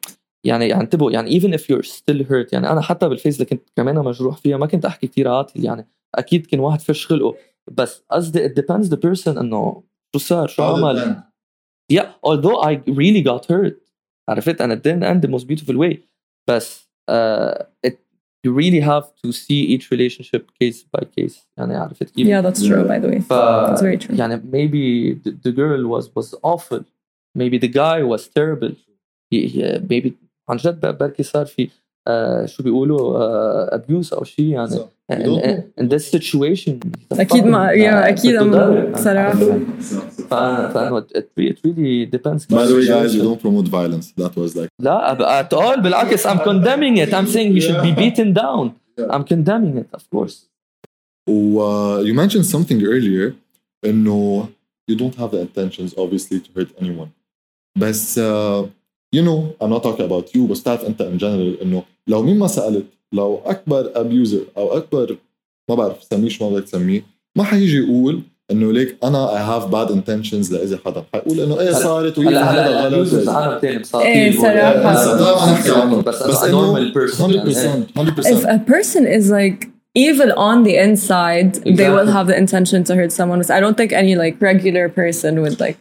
يعني 0.47 0.69
يعني 0.69 0.83
انتبهوا 0.83 1.11
يعني 1.11 1.41
even 1.41 1.53
if 1.53 1.63
you're 1.63 1.87
still 1.87 2.25
hurt 2.29 2.53
يعني 2.53 2.71
انا 2.71 2.81
حتى 2.81 3.09
بالفيز 3.09 3.35
اللي 3.35 3.45
كنت 3.45 3.71
كمان 3.77 3.95
مجروح 3.95 4.37
فيها 4.37 4.57
ما 4.57 4.67
كنت 4.67 4.85
احكي 4.85 5.07
كثير 5.07 5.29
عاطل 5.29 5.65
يعني 5.65 5.87
اكيد 6.15 6.47
كان 6.47 6.61
واحد 6.61 6.81
فش 6.81 7.07
خلقه 7.07 7.35
بس 7.71 8.05
قصدي 8.11 8.49
it 8.49 8.53
depends 8.53 8.89
the 8.89 8.97
person 8.97 9.39
انه 9.39 9.83
شو 10.13 10.19
صار 10.19 10.49
شو 10.49 10.63
عمل 10.63 11.23
yeah 11.93 12.07
although 12.27 12.61
I 12.63 12.75
really 12.89 13.23
got 13.23 13.47
hurt 13.47 13.87
عرفت 14.29 14.63
and 14.63 14.73
it 14.73 14.83
didn't 14.83 15.05
end 15.05 15.23
the 15.23 15.33
most 15.33 15.47
beautiful 15.47 15.77
way 15.77 15.97
بس 16.49 16.89
uh, 17.11 17.65
it 17.87 17.97
you 18.47 18.53
really 18.53 18.81
have 18.81 19.07
to 19.23 19.33
see 19.33 19.61
each 19.73 19.91
relationship 19.91 20.45
case 20.61 20.85
by 20.97 21.05
case 21.05 21.47
يعني 21.59 21.77
عرفت 21.77 22.11
كيف 22.11 22.29
yeah 22.29 22.43
that's 22.47 22.61
true 22.61 22.89
by 22.89 23.01
the 23.05 23.11
way 23.13 23.21
ف, 23.21 23.33
that's 23.33 23.81
very 23.81 24.07
true 24.07 24.19
يعني 24.19 24.37
maybe 24.37 25.15
the, 25.25 25.31
the 25.31 25.53
girl 25.53 25.87
was 25.87 26.09
was 26.19 26.35
awful 26.43 26.85
maybe 27.39 27.59
the 27.59 27.69
guy 27.69 28.03
was 28.03 28.29
terrible 28.29 28.75
he, 29.31 29.47
he, 29.49 29.79
maybe 29.91 30.13
عن 30.49 30.57
جد 30.57 30.99
بركي 30.99 31.23
صار 31.23 31.47
في 31.47 31.69
آه 32.09 32.47
شو 32.47 32.63
بيقولوا 32.63 33.75
ابيوز 33.75 34.13
او 34.13 34.25
شيء 34.25 34.45
يعني 34.49 34.77
in, 35.13 35.83
in 35.83 35.89
this 35.89 36.11
situation 36.11 36.75
اكيد 37.13 37.45
ما 37.45 37.71
يا 37.71 38.09
اكيد 38.09 38.41
صراحه 38.97 39.39
فانه 40.71 41.01
it 41.01 41.57
really 41.65 42.07
depends 42.07 42.47
by 42.47 42.67
the 42.67 42.75
way 42.75 42.87
guys 42.87 43.15
you 43.15 43.23
don't 43.23 43.41
promote 43.41 43.69
violence 43.69 44.13
that 44.21 44.33
was 44.37 44.57
like 44.57 44.69
لا 44.83 45.43
at 45.43 45.55
all 45.55 45.81
بالعكس 45.81 46.27
I'm 46.27 46.39
condemning 46.39 46.97
it 46.97 47.15
I'm 47.15 47.27
saying 47.27 47.55
he 47.55 47.61
should 47.61 47.83
be 47.83 47.93
beaten 47.93 48.33
down 48.33 48.71
I'm 48.99 49.25
condemning 49.25 49.77
it 49.83 49.89
of 49.99 50.05
course 50.15 50.37
uh, 51.29 51.99
you 52.09 52.15
mentioned 52.15 52.47
something 52.47 52.83
earlier 52.83 53.33
انه 53.85 54.49
you 54.91 54.97
don't 54.97 55.15
have 55.15 55.31
the 55.31 55.41
intentions 55.41 55.95
obviously 55.97 56.41
to 56.41 56.61
hurt 56.61 56.69
anyone 56.81 57.09
بس 57.79 58.19
uh, 58.19 58.67
you 59.17 59.23
know 59.23 59.39
I'm 59.61 59.71
not 59.71 59.83
talking 59.83 60.07
about 60.11 60.35
you 60.35 60.51
بس 60.51 60.63
تعرف 60.63 60.85
انت 60.85 61.03
in 61.03 61.21
general 61.21 61.63
انه 61.63 61.83
لو 62.09 62.23
مين 62.23 62.39
ما 62.39 62.47
سالت 62.47 62.87
لو 63.13 63.41
اكبر 63.47 63.93
ابيوزر 63.95 64.45
او 64.57 64.77
اكبر 64.77 65.17
ما 65.71 65.75
بعرف 65.75 66.03
سميه 66.03 66.29
شو 66.29 66.51
ما 66.51 66.57
بدك 66.57 66.65
تسميه 66.65 67.03
ما 67.37 67.45
حيجي 67.45 67.77
يقول 67.77 68.23
انه 68.51 68.73
ليك 68.73 68.97
انا 69.05 69.37
اي 69.37 69.43
هاف 69.43 69.67
باد 69.67 69.91
انتنشنز 69.91 70.55
لاذا 70.55 70.79
حدا 70.85 71.05
حيقول 71.15 71.41
انه 71.41 71.61
ايه 71.61 71.73
صارت 71.73 72.19
وهي 72.19 72.37
هذا 72.37 72.81
غلط 72.81 73.29
عالم 73.29 73.59
ثاني 73.59 73.85
صار 73.85 74.03
ايه 74.03 74.41
صراحه 74.41 76.03
بس 76.03 76.23
بس 76.23 76.45
انه 76.45 76.91
100% 76.93 76.97
100% 77.99 78.23
if 78.25 78.45
a 78.45 78.59
person 78.73 79.07
is 79.19 79.31
like 79.31 79.69
evil 80.07 80.31
on 80.37 80.63
the 80.69 80.75
inside 80.87 81.57
exactly. 81.57 81.77
they 81.81 81.91
will 81.97 82.11
have 82.17 82.27
the 82.31 82.37
intention 82.45 82.85
to 82.85 82.93
hurt 82.99 83.13
someone 83.19 83.39
but 83.41 83.51
I 83.51 83.61
don't 83.65 83.77
think 83.81 83.93
any 84.03 84.15
like 84.23 84.35
regular 84.51 84.89
person 84.89 85.33
would 85.43 85.59
like 85.61 85.77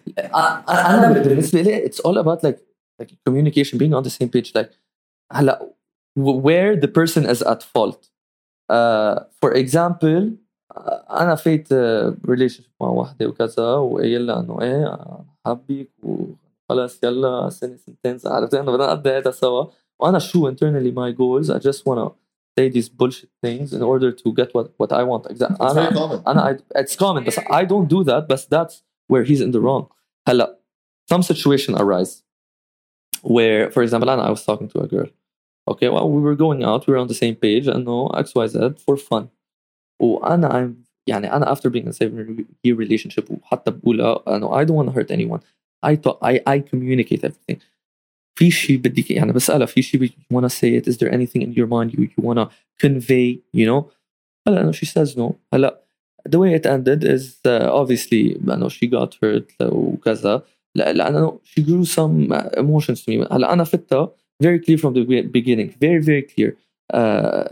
انا 0.70 1.24
بالنسبه 1.24 1.62
لي 1.62 1.90
it's 1.90 2.00
all 2.00 2.18
about 2.18 2.48
like 2.48 2.58
like 3.00 3.12
communication 3.28 3.78
being 3.78 3.94
on 3.94 4.04
the 4.04 4.10
same 4.10 4.30
page 4.30 4.52
like 4.56 4.72
هلا 5.32 5.76
where 6.18 6.76
the 6.76 6.88
person 6.88 7.26
is 7.26 7.42
at 7.42 7.64
fault 7.64 8.10
uh, 8.72 9.16
for 9.42 9.52
example 9.54 10.32
انا 11.10 11.36
فيت 11.36 11.74
ريليشن 12.30 12.64
مع 12.82 12.88
وحده 12.88 13.28
وكذا 13.28 13.74
وقايل 13.76 14.28
لها 14.28 14.40
انه 14.40 14.62
ايه 14.62 14.98
حبك 15.46 15.90
وخلص 16.04 17.04
يلا 17.04 17.50
سنه 17.50 17.78
سنتين 17.78 18.32
عرفت 18.32 18.54
انه 18.54 18.72
بدنا 18.72 18.88
نقضي 18.88 19.10
هذا 19.10 19.32
سوا 19.32 19.66
وانا 20.00 20.20
شو 20.20 20.52
internally 20.52 20.92
my 20.92 21.12
goals 21.18 21.50
I 21.50 21.60
just 21.60 21.86
wanna 21.86 22.10
say 22.60 22.70
these 22.70 22.90
bullshit 22.90 23.30
things 23.46 23.74
in 23.74 23.82
order 23.82 24.12
to 24.12 24.28
get 24.40 24.50
what 24.56 24.68
what 24.80 24.92
I 24.92 25.04
want 25.04 25.24
exactly 25.32 25.68
it's 25.68 25.74
very 25.74 25.94
common 25.94 26.28
أنا 26.28 26.58
I, 26.76 26.80
it's 26.82 26.96
common 26.96 27.24
but 27.24 27.38
I 27.52 27.66
don't 27.66 27.88
do 27.88 28.04
that 28.04 28.28
but 28.28 28.42
that's 28.50 28.76
where 29.12 29.24
he's 29.24 29.42
in 29.42 29.52
the 29.52 29.62
wrong 29.62 29.86
هلا 30.28 30.60
some 31.14 31.22
situation 31.22 31.76
arise 31.76 32.24
where 33.24 33.72
for 33.72 33.84
example 33.84 34.10
أنا 34.10 34.28
I 34.28 34.32
was 34.32 34.46
talking 34.46 34.68
to 34.70 34.80
a 34.82 34.88
girl 34.88 35.10
okay 35.68 35.90
well 35.90 36.10
we 36.10 36.22
were 36.22 36.36
going 36.36 36.64
out 36.64 36.88
we 36.88 36.94
were 36.94 37.00
on 37.00 37.08
the 37.08 37.20
same 37.24 37.36
page 37.36 37.68
and 37.68 37.86
no 37.86 38.10
XYZ 38.14 38.80
for 38.80 38.98
fun 38.98 39.28
وانا 40.00 40.50
I'm 40.50 40.86
يعني 41.08 41.34
انا 41.34 41.56
after 41.56 41.70
being 41.70 41.86
in 41.86 41.90
a 41.90 41.94
seven 41.94 42.46
year 42.64 42.76
relationship 42.76 43.32
وحتى 43.32 43.72
بقولها 43.72 44.24
انه 44.28 44.62
I 44.62 44.66
don't 44.66 44.76
want 44.76 44.90
to 44.90 45.00
hurt 45.00 45.12
anyone 45.12 45.42
I 45.86 45.96
talk, 45.96 46.18
I 46.22 46.40
I 46.48 46.60
communicate 46.60 47.24
everything 47.24 47.58
في 48.36 48.52
شيء 48.52 48.78
بدك 48.78 49.12
يعني 49.12 49.34
بسألها 49.34 49.66
في 49.66 49.82
شيء 49.82 50.08
you 50.08 50.36
want 50.36 50.44
to 50.44 50.50
say 50.50 50.76
it 50.76 50.88
is 50.88 50.98
there 50.98 51.12
anything 51.12 51.42
in 51.42 51.54
your 51.54 51.68
mind 51.68 51.94
you 51.94 52.02
you 52.02 52.24
want 52.24 52.40
to 52.40 52.50
convey 52.86 53.40
you 53.54 53.66
know 53.66 53.92
هلا 54.48 54.72
she 54.72 54.86
says 54.86 55.18
no 55.18 55.34
هلا 55.54 55.82
the 56.30 56.40
way 56.40 56.54
it 56.54 56.66
ended 56.66 57.04
is 57.04 57.40
uh, 57.46 57.70
obviously 57.72 58.38
انه 58.54 58.70
she 58.70 58.88
got 58.88 59.14
hurt 59.24 59.62
وكذا 59.62 60.44
لانه 60.76 61.40
she 61.44 61.62
grew 61.62 61.86
some 61.86 62.34
emotions 62.58 63.02
to 63.04 63.10
me 63.10 63.34
هلا 63.34 63.54
انا 63.54 63.64
فتها 63.64 64.12
very 64.44 64.60
clear 64.60 64.78
from 64.78 64.94
the 64.94 65.22
beginning 65.22 65.70
very 65.84 66.02
very 66.02 66.24
clear 66.34 66.52
uh, 66.94 67.48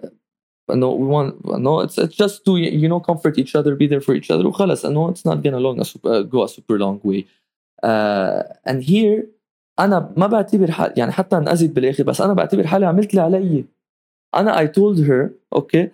no 0.70 0.90
we 1.02 1.08
want 1.16 1.32
no 1.68 1.82
it's 1.82 1.98
it's 1.98 2.16
just 2.16 2.46
to 2.46 2.58
you 2.58 2.88
know 2.88 3.00
comfort 3.00 3.38
each 3.38 3.56
other 3.56 3.76
be 3.76 3.88
there 3.88 4.02
for 4.02 4.16
each 4.16 4.32
other 4.32 4.46
وخلص 4.46 4.86
انه 4.86 5.14
it's 5.14 5.26
not 5.26 5.38
gonna 5.44 5.60
long 5.60 5.80
a 5.80 5.86
super, 5.86 6.10
uh, 6.10 6.24
go 6.24 6.44
a 6.44 6.48
super 6.48 6.78
long 6.78 7.00
way 7.04 7.26
uh, 7.84 8.44
and 8.70 8.84
here 8.84 9.24
انا 9.80 10.14
ما 10.18 10.28
بعتبر 10.28 10.72
حال 10.72 10.94
يعني 10.98 11.12
حتى 11.12 11.38
انأذيت 11.38 11.72
بالاخر 11.72 12.04
بس 12.04 12.22
انا 12.22 12.34
بعتبر 12.34 12.68
حالي 12.68 12.86
عملت 12.86 13.10
اللي 13.10 13.22
علي 13.22 13.66
انا 14.36 14.66
I 14.66 14.68
told 14.68 14.98
her 15.08 15.30
okay 15.60 15.88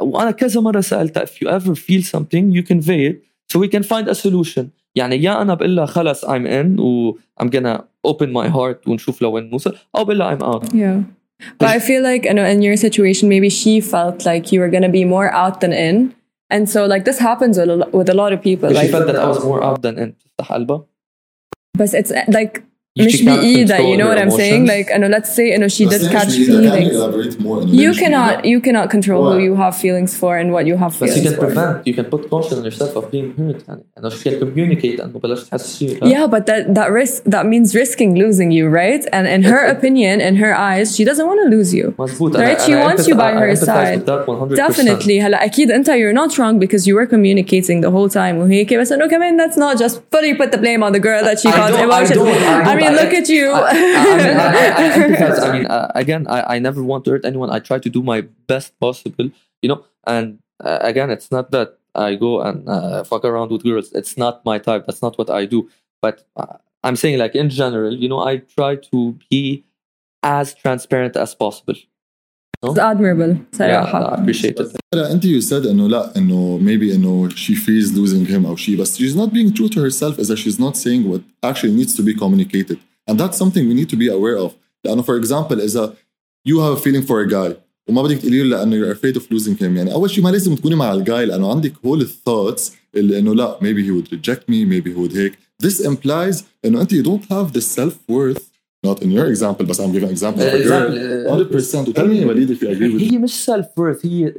وانا 0.00 0.30
كذا 0.30 0.60
مره 0.60 0.80
سالتها 0.80 1.24
if 1.24 1.28
you 1.28 1.48
ever 1.48 1.74
feel 1.74 2.02
something 2.02 2.52
you 2.56 2.62
convey 2.62 3.10
it 3.10 3.16
so 3.52 3.58
we 3.58 3.68
can 3.68 3.82
find 3.82 4.08
a 4.08 4.14
solution 4.14 4.64
يعني 4.98 5.22
يا 5.22 5.42
انا 5.42 5.54
بقول 5.54 5.76
لها 5.76 5.86
خلص 5.86 6.24
I'm 6.24 6.46
in 6.46 6.80
و 6.80 7.12
I'm 7.42 7.46
gonna 7.46 7.78
open 8.06 8.26
my 8.26 8.48
heart 8.48 8.88
ونشوف 8.88 9.22
لوين 9.22 9.50
نوصل 9.50 9.76
او 9.96 10.04
بقول 10.04 10.18
لها 10.18 10.36
I'm 10.36 10.42
out 10.42 10.64
yeah 10.64 11.24
But 11.58 11.68
I 11.68 11.78
feel 11.78 12.02
like 12.02 12.24
you 12.24 12.34
know, 12.34 12.46
in 12.54 12.62
your 12.62 12.76
situation, 12.76 13.28
maybe 13.28 13.50
she 13.60 13.80
felt 13.80 14.24
like 14.24 14.52
you 14.52 14.58
were 14.62 14.70
gonna 14.74 14.94
be 15.00 15.04
more 15.04 15.28
out 15.42 15.60
than 15.60 15.72
in, 15.72 15.96
and 16.54 16.62
so 16.70 16.86
like 16.86 17.04
this 17.04 17.18
happens 17.18 17.58
with 17.58 17.70
a, 17.70 17.88
with 17.98 18.08
a 18.08 18.14
lot 18.14 18.32
of 18.32 18.40
people. 18.48 18.68
She 18.68 18.74
like, 18.74 18.90
felt 18.90 19.06
that 19.08 19.16
I 19.16 19.26
was 19.26 19.44
more 19.44 19.62
out 19.68 19.82
than 19.82 19.98
in. 19.98 20.10
But 21.78 21.92
it's 22.00 22.12
like 22.28 22.62
مش 22.98 23.22
بإيدها 23.22 23.78
you 23.78 23.96
know 23.98 24.08
what 24.08 24.18
I'm 24.22 24.30
saying 24.30 24.66
like 24.66 24.88
know, 25.00 25.08
let's 25.16 25.32
say 25.36 25.46
know, 25.58 25.66
she 25.76 25.84
did 25.92 26.02
catch 26.16 26.32
feelings 26.48 26.94
you 27.82 27.92
cannot 28.02 28.44
you 28.52 28.60
cannot 28.66 28.86
control 28.96 29.22
who 29.32 29.38
you 29.48 29.54
have 29.62 29.74
feelings 29.84 30.12
for 30.20 30.32
and 30.40 30.48
what 30.54 30.64
you 30.70 30.76
have 30.82 30.92
feelings 31.00 31.16
But 31.16 31.24
you 31.24 31.30
can 31.30 31.36
for. 31.40 31.46
prevent 31.46 31.86
you 31.88 31.94
can 31.98 32.06
put 32.12 32.20
caution 32.30 32.54
on 32.58 32.64
yourself 32.68 32.92
of 33.00 33.04
being 33.14 33.28
hurt 33.38 33.60
يعني 33.68 33.82
انه 33.98 34.10
she 34.10 34.30
can 34.30 34.38
communicate 34.44 35.00
انه 35.00 35.18
بلاش 35.22 35.44
تحس 35.44 35.78
شيء 35.78 35.98
yeah 36.04 36.26
but 36.34 36.42
that 36.50 36.62
that 36.78 36.90
risk 37.00 37.16
that 37.34 37.44
means 37.52 37.68
risking 37.82 38.10
losing 38.22 38.50
you 38.58 38.64
right 38.82 39.04
and 39.16 39.26
in 39.36 39.42
her 39.52 39.62
opinion 39.74 40.16
in 40.28 40.34
her 40.44 40.54
eyes 40.70 40.86
she 40.96 41.04
doesn't 41.10 41.26
want 41.30 41.40
to 41.44 41.48
lose 41.56 41.74
you 41.74 41.92
مزبوط 41.98 42.36
right 42.36 42.60
she 42.60 42.74
wants 42.84 43.08
you 43.08 43.14
by 43.14 43.32
her 43.42 43.56
side 43.56 44.00
definitely 44.56 45.20
هلا 45.20 45.44
اكيد 45.44 45.70
انت 45.70 45.90
you're 45.90 46.18
not 46.22 46.38
wrong 46.38 46.58
because 46.64 46.82
you 46.86 46.94
were 46.98 47.06
communicating 47.14 47.80
the 47.86 47.90
whole 47.90 48.08
time 48.08 48.36
وهيك 48.38 48.74
بس 48.74 48.92
انه 48.92 49.06
كمان 49.06 49.40
that's 49.40 49.56
not 49.56 49.82
just 49.82 49.94
fully 49.94 50.34
put 50.42 50.50
the 50.52 50.58
blame 50.58 50.82
on 50.86 50.92
the 50.92 51.02
girl 51.08 51.22
that 51.24 51.38
she 51.40 51.48
caused 51.50 51.80
emotions 51.84 52.18
I 52.72 52.77
mean 52.79 52.93
look 52.93 53.13
at 53.13 53.29
you. 53.29 53.51
I, 53.51 53.69
I, 53.69 54.17
mean, 54.17 55.15
I, 55.15 55.35
I 55.35 55.51
mean, 55.51 55.65
uh, 55.67 55.91
again, 55.95 56.27
I, 56.27 56.55
I 56.55 56.59
never 56.59 56.81
want 56.83 57.05
to 57.05 57.11
hurt 57.11 57.25
anyone. 57.25 57.49
I 57.49 57.59
try 57.59 57.79
to 57.79 57.89
do 57.89 58.01
my 58.01 58.21
best 58.47 58.79
possible, 58.79 59.29
you 59.61 59.69
know. 59.69 59.85
And 60.05 60.39
uh, 60.63 60.79
again, 60.81 61.09
it's 61.09 61.31
not 61.31 61.51
that 61.51 61.77
I 61.95 62.15
go 62.15 62.41
and 62.41 62.67
uh, 62.67 63.03
fuck 63.03 63.25
around 63.25 63.51
with 63.51 63.63
girls. 63.63 63.91
It's 63.93 64.17
not 64.17 64.43
my 64.45 64.57
type. 64.59 64.85
That's 64.85 65.01
not 65.01 65.17
what 65.17 65.29
I 65.29 65.45
do. 65.45 65.69
But 66.01 66.25
uh, 66.35 66.57
I'm 66.83 66.95
saying, 66.95 67.19
like 67.19 67.35
in 67.35 67.49
general, 67.49 67.93
you 67.93 68.09
know, 68.09 68.19
I 68.19 68.37
try 68.37 68.75
to 68.75 69.17
be 69.29 69.65
as 70.23 70.53
transparent 70.53 71.15
as 71.15 71.35
possible. 71.35 71.75
No? 72.64 72.70
It's 72.70 72.78
admirable 72.78 73.36
صراحة. 73.52 74.00
Yeah, 74.00 74.16
I 74.16 74.22
appreciate 74.22 74.58
it. 74.60 74.76
انت 74.94 75.24
you 75.24 75.40
said 75.40 75.66
انه 75.66 75.88
لا 75.88 76.16
انه 76.16 76.58
maybe 76.58 76.94
انه 76.94 77.28
she 77.28 77.54
fears 77.54 77.92
losing 77.92 78.26
him 78.26 78.46
or 78.46 78.56
she 78.56 78.76
but 78.76 78.86
she's 78.86 79.16
not 79.16 79.32
being 79.32 79.52
true 79.52 79.68
to 79.68 79.80
herself 79.80 80.18
is 80.18 80.28
that 80.28 80.38
she's 80.38 80.58
not 80.58 80.76
saying 80.76 81.08
what 81.10 81.20
actually 81.42 81.72
needs 81.72 81.94
to 81.96 82.02
be 82.02 82.14
communicated 82.14 82.78
and 83.10 83.18
that's 83.20 83.36
something 83.36 83.68
we 83.68 83.74
need 83.74 83.90
to 83.90 83.96
be 83.96 84.08
aware 84.08 84.38
of 84.46 84.52
لانه 84.84 85.02
for 85.02 85.16
example 85.16 85.60
إذا 85.60 85.94
you 86.48 86.60
have 86.60 86.78
a 86.78 86.80
feeling 86.80 87.02
for 87.02 87.20
a 87.20 87.28
guy 87.28 87.54
وما 87.88 88.02
بدك 88.02 88.18
تقولي 88.18 88.42
له 88.42 88.56
لانه 88.56 88.76
you're 88.76 88.96
afraid 88.96 89.16
of 89.16 89.22
losing 89.22 89.56
him 89.56 89.76
يعني 89.76 89.92
اول 89.92 90.10
شيء 90.10 90.24
ما 90.24 90.28
لازم 90.30 90.54
تكوني 90.54 90.74
مع 90.74 90.92
الجاي 90.92 91.26
لانه 91.26 91.50
عندك 91.50 91.72
هول 91.84 92.00
الثوتس 92.00 92.72
اللي 92.94 93.18
انه 93.18 93.34
لا 93.34 93.58
maybe 93.60 93.82
he 93.86 93.90
would 93.90 94.12
reject 94.16 94.42
me 94.48 94.64
maybe 94.64 94.90
he 94.90 94.98
would 94.98 95.16
هيك 95.16 95.38
this 95.64 95.86
implies 95.86 96.42
انه 96.64 96.80
انت 96.80 96.94
you 96.94 97.02
don't 97.02 97.24
have 97.30 97.52
the 97.58 97.60
self 97.60 97.94
worth 98.12 98.54
not 98.87 99.03
in 99.03 99.11
your 99.11 99.27
example 99.33 99.65
بس 99.65 99.81
I'm 99.81 99.91
giving 99.91 100.09
example 100.09 100.41
a 100.41 100.63
girl 100.63 100.91
100% 101.51 101.89
وتell 101.89 102.07
me 102.07 102.25
وليد 102.25 102.57
if 102.57 102.61
you 102.61 102.67
agree 102.67 102.93
with 102.93 103.11
هي 103.11 103.17
مش 103.17 103.49
self 103.49 103.65
worth 103.65 104.05
هي 104.05 104.33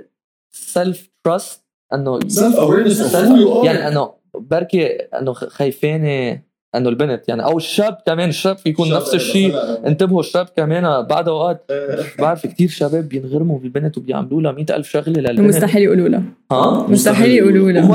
self 0.55 0.99
trust 1.29 1.59
انه 1.95 2.21
self 2.21 2.57
awareness 2.57 3.13
are 3.13 3.65
يعني 3.65 3.89
انه 3.89 4.13
بركي 4.35 4.87
انه 4.87 5.33
خايفانه 5.33 6.43
انه 6.75 6.89
البنت 6.89 7.29
يعني 7.29 7.45
أو 7.45 7.59
الشاب 7.59 7.99
كمان 8.07 8.29
الشاب 8.29 8.59
في 8.59 8.69
يكون 8.69 8.91
نفس 8.95 9.15
الشيء. 9.15 9.55
انتبهوا 9.87 10.21
الشاب 10.21 10.49
كمان 10.57 11.03
بعد 11.03 11.29
أوقات 11.29 11.71
بعرف 12.21 12.47
كثير 12.47 12.69
شباب 12.69 13.09
بينغرموا 13.09 13.59
بالبنت 13.59 13.99
وبيعملوا 13.99 14.43
لها 14.43 14.53
100000 14.53 14.89
شغلة 14.89 15.21
للبنت. 15.21 15.41
مستحيل 15.41 15.83
يقولوا 15.83 16.09
لها. 16.09 16.23
ها؟ 16.53 16.87
مستحيل 16.89 17.31
يقولوا 17.31 17.73
لها. 17.73 17.87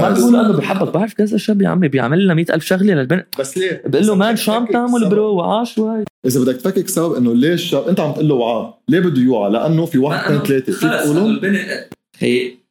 ما 0.00 0.10
بيقولوا 0.10 0.40
انه 0.40 0.52
بحبك 0.52 0.94
بعرف 0.94 1.14
كذا 1.14 1.36
شاب 1.36 1.62
يا 1.62 1.68
عمي 1.68 1.88
بيعمل 1.88 2.26
لها 2.26 2.34
100000 2.34 2.64
شغلة 2.64 2.94
للبنت. 2.94 3.26
بس 3.38 3.58
ليه؟ 3.58 3.82
بقول 3.86 4.06
له 4.06 4.14
مان 4.14 4.36
شو 4.36 4.52
عم 4.52 4.66
تعمل 4.66 5.08
برو 5.08 5.34
وعا 5.34 5.64
شوي 5.64 6.04
إذا 6.26 6.40
بدك 6.40 6.56
تفكك 6.56 6.88
سبب 6.88 7.14
إنه 7.14 7.34
ليش 7.34 7.62
الشاب 7.62 7.88
أنت 7.88 8.00
عم 8.00 8.12
تقول 8.12 8.28
له 8.28 8.34
وعا 8.34 8.74
ليه 8.88 9.00
بده 9.00 9.20
يوعى؟ 9.20 9.50
لأنه 9.50 9.86
في 9.86 9.98
واحد 9.98 10.24
اثنين 10.24 10.42
ثلاثة. 10.42 10.72
فيك 10.72 10.90
تقولهم 10.90 11.40
هي 12.18 12.62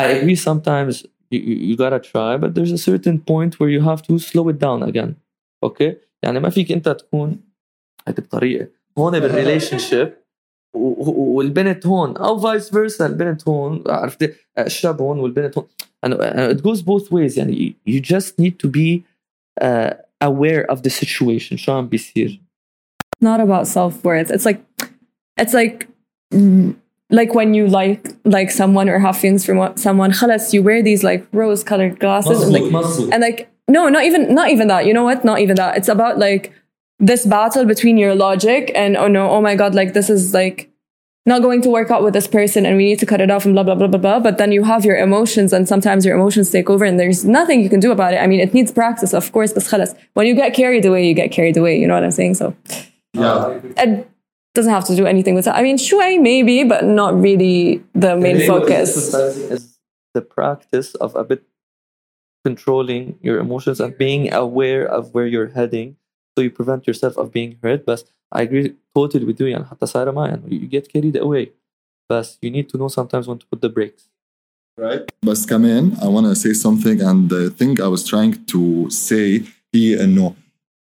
I 0.00 0.02
agree 0.02 0.36
sometimes 0.36 1.06
you, 1.31 1.39
you 1.69 1.75
gotta 1.77 1.99
try 1.99 2.37
but 2.37 2.55
there's 2.55 2.71
a 2.71 2.83
certain 2.89 3.17
point 3.19 3.59
where 3.59 3.69
you 3.69 3.81
have 3.81 4.01
to 4.07 4.13
slow 4.19 4.45
it 4.49 4.59
down 4.59 4.83
again 4.83 5.15
okay 5.63 5.93
يعني 6.23 6.39
ما 6.39 6.49
فيك 6.49 6.71
انت 6.71 6.89
تكون 6.89 7.39
هيك 8.07 8.19
بطريقه 8.19 8.67
هون 8.97 9.19
بالريليشن 9.19 9.77
شيب 9.77 10.13
والبنت 10.73 11.87
هون 11.87 12.17
او 12.17 12.39
فايس 12.39 12.69
فيرسا 12.71 13.05
البنت 13.05 13.47
هون 13.47 13.83
عرفت 13.87 14.35
الشاب 14.59 15.01
هون 15.01 15.19
والبنت 15.19 15.57
هون 15.57 15.67
and 16.05 16.13
it 16.57 16.63
goes 16.63 16.81
both 16.81 17.11
ways 17.11 17.37
يعني 17.37 17.75
you 17.87 17.99
just 17.99 18.39
need 18.39 18.53
to 18.63 18.67
be 18.67 19.03
uh, 19.61 19.93
aware 20.21 20.65
of 20.71 20.81
the 20.81 20.89
situation 20.89 21.55
شو 21.55 21.71
عم 21.71 21.87
بيصير 21.87 22.41
not 23.23 23.39
about 23.39 23.67
self 23.67 24.03
worth 24.03 24.31
it's 24.31 24.45
like 24.45 24.59
it's 25.41 25.53
like 25.53 25.87
like 27.10 27.34
when 27.34 27.54
you 27.54 27.66
like 27.66 28.06
like 28.24 28.50
someone 28.50 28.88
or 28.88 28.98
have 28.98 29.16
feelings 29.16 29.44
for 29.44 29.72
someone, 29.76 30.12
khalas, 30.12 30.52
you 30.52 30.62
wear 30.62 30.82
these 30.82 31.04
like 31.04 31.26
rose 31.32 31.62
colored 31.62 31.98
glasses 32.00 32.42
and 32.42 32.52
like, 32.52 33.12
and 33.12 33.20
like 33.20 33.50
no, 33.68 33.88
not 33.88 34.04
even 34.04 34.34
not 34.34 34.50
even 34.50 34.68
that. 34.68 34.86
You 34.86 34.94
know 34.94 35.04
what? 35.04 35.24
Not 35.24 35.40
even 35.40 35.56
that. 35.56 35.76
It's 35.76 35.88
about 35.88 36.18
like 36.18 36.52
this 36.98 37.26
battle 37.26 37.64
between 37.64 37.98
your 37.98 38.14
logic 38.14 38.70
and 38.74 38.96
oh 38.96 39.08
no, 39.08 39.30
oh 39.30 39.40
my 39.40 39.54
god, 39.54 39.74
like 39.74 39.92
this 39.92 40.08
is 40.08 40.32
like 40.34 40.70
not 41.26 41.40
going 41.40 41.62
to 41.62 41.70
work 41.70 41.90
out 41.90 42.02
with 42.02 42.12
this 42.12 42.26
person 42.26 42.66
and 42.66 42.76
we 42.76 42.84
need 42.84 42.98
to 42.98 43.06
cut 43.06 43.20
it 43.20 43.30
off 43.30 43.46
and 43.46 43.54
blah 43.54 43.62
blah 43.62 43.74
blah 43.74 43.86
blah 43.86 43.98
blah. 43.98 44.20
But 44.20 44.38
then 44.38 44.52
you 44.52 44.64
have 44.64 44.84
your 44.84 44.96
emotions 44.96 45.52
and 45.52 45.68
sometimes 45.68 46.04
your 46.04 46.16
emotions 46.16 46.50
take 46.50 46.68
over 46.68 46.84
and 46.84 47.00
there's 47.00 47.24
nothing 47.24 47.60
you 47.60 47.70
can 47.70 47.80
do 47.80 47.92
about 47.92 48.14
it. 48.14 48.18
I 48.18 48.26
mean, 48.26 48.40
it 48.40 48.52
needs 48.52 48.70
practice, 48.72 49.14
of 49.14 49.30
course, 49.32 49.52
but 49.52 49.62
khalas. 49.62 49.96
When 50.14 50.26
you 50.26 50.34
get 50.34 50.54
carried 50.54 50.84
away, 50.84 51.06
you 51.06 51.14
get 51.14 51.32
carried 51.32 51.56
away. 51.56 51.78
You 51.78 51.86
know 51.86 51.94
what 51.94 52.04
I'm 52.04 52.10
saying? 52.10 52.34
So 52.34 52.54
yeah. 53.14 53.60
And 53.76 54.04
doesn't 54.53 54.71
have 54.71 54.85
to 54.85 54.95
do 54.95 55.05
anything 55.05 55.35
with 55.35 55.45
that. 55.45 55.55
I 55.55 55.61
mean, 55.61 55.77
shui 55.77 56.17
maybe, 56.17 56.63
but 56.63 56.83
not 56.83 57.19
really 57.19 57.83
the 57.93 58.15
main 58.17 58.45
focus. 58.47 59.13
Is 59.13 59.79
the 60.13 60.21
practice 60.21 60.95
of 60.95 61.15
a 61.15 61.23
bit 61.23 61.43
controlling 62.45 63.19
your 63.21 63.39
emotions 63.39 63.79
and 63.79 63.97
being 63.97 64.33
aware 64.33 64.85
of 64.85 65.13
where 65.13 65.27
you're 65.27 65.49
heading 65.49 65.97
so 66.35 66.41
you 66.41 66.49
prevent 66.49 66.87
yourself 66.87 67.17
of 67.17 67.31
being 67.31 67.57
hurt 67.61 67.85
But 67.85 68.03
I 68.31 68.43
agree 68.43 68.75
totally 68.95 69.25
with 69.25 69.39
you 69.39 69.47
يعني 69.47 69.65
حتى 69.65 69.85
صايرة 69.85 70.11
معي 70.11 70.39
you 70.47 70.67
get 70.67 70.89
carried 70.89 71.17
away 71.17 71.51
But 72.09 72.37
you 72.41 72.49
need 72.49 72.69
to 72.69 72.77
know 72.77 72.87
sometimes 72.87 73.27
when 73.27 73.37
to 73.39 73.45
put 73.45 73.61
the 73.61 73.69
brakes 73.69 74.09
right 74.77 75.05
بس 75.25 75.45
كمان 75.45 75.91
I 76.01 76.07
want 76.07 76.25
to 76.25 76.35
say 76.35 76.53
something 76.53 77.01
and 77.01 77.29
the 77.29 77.49
thing 77.49 77.81
I 77.81 77.87
was 77.87 78.03
trying 78.03 78.45
to 78.45 78.89
say 78.89 79.43
هي 79.75 80.03
انه 80.03 80.33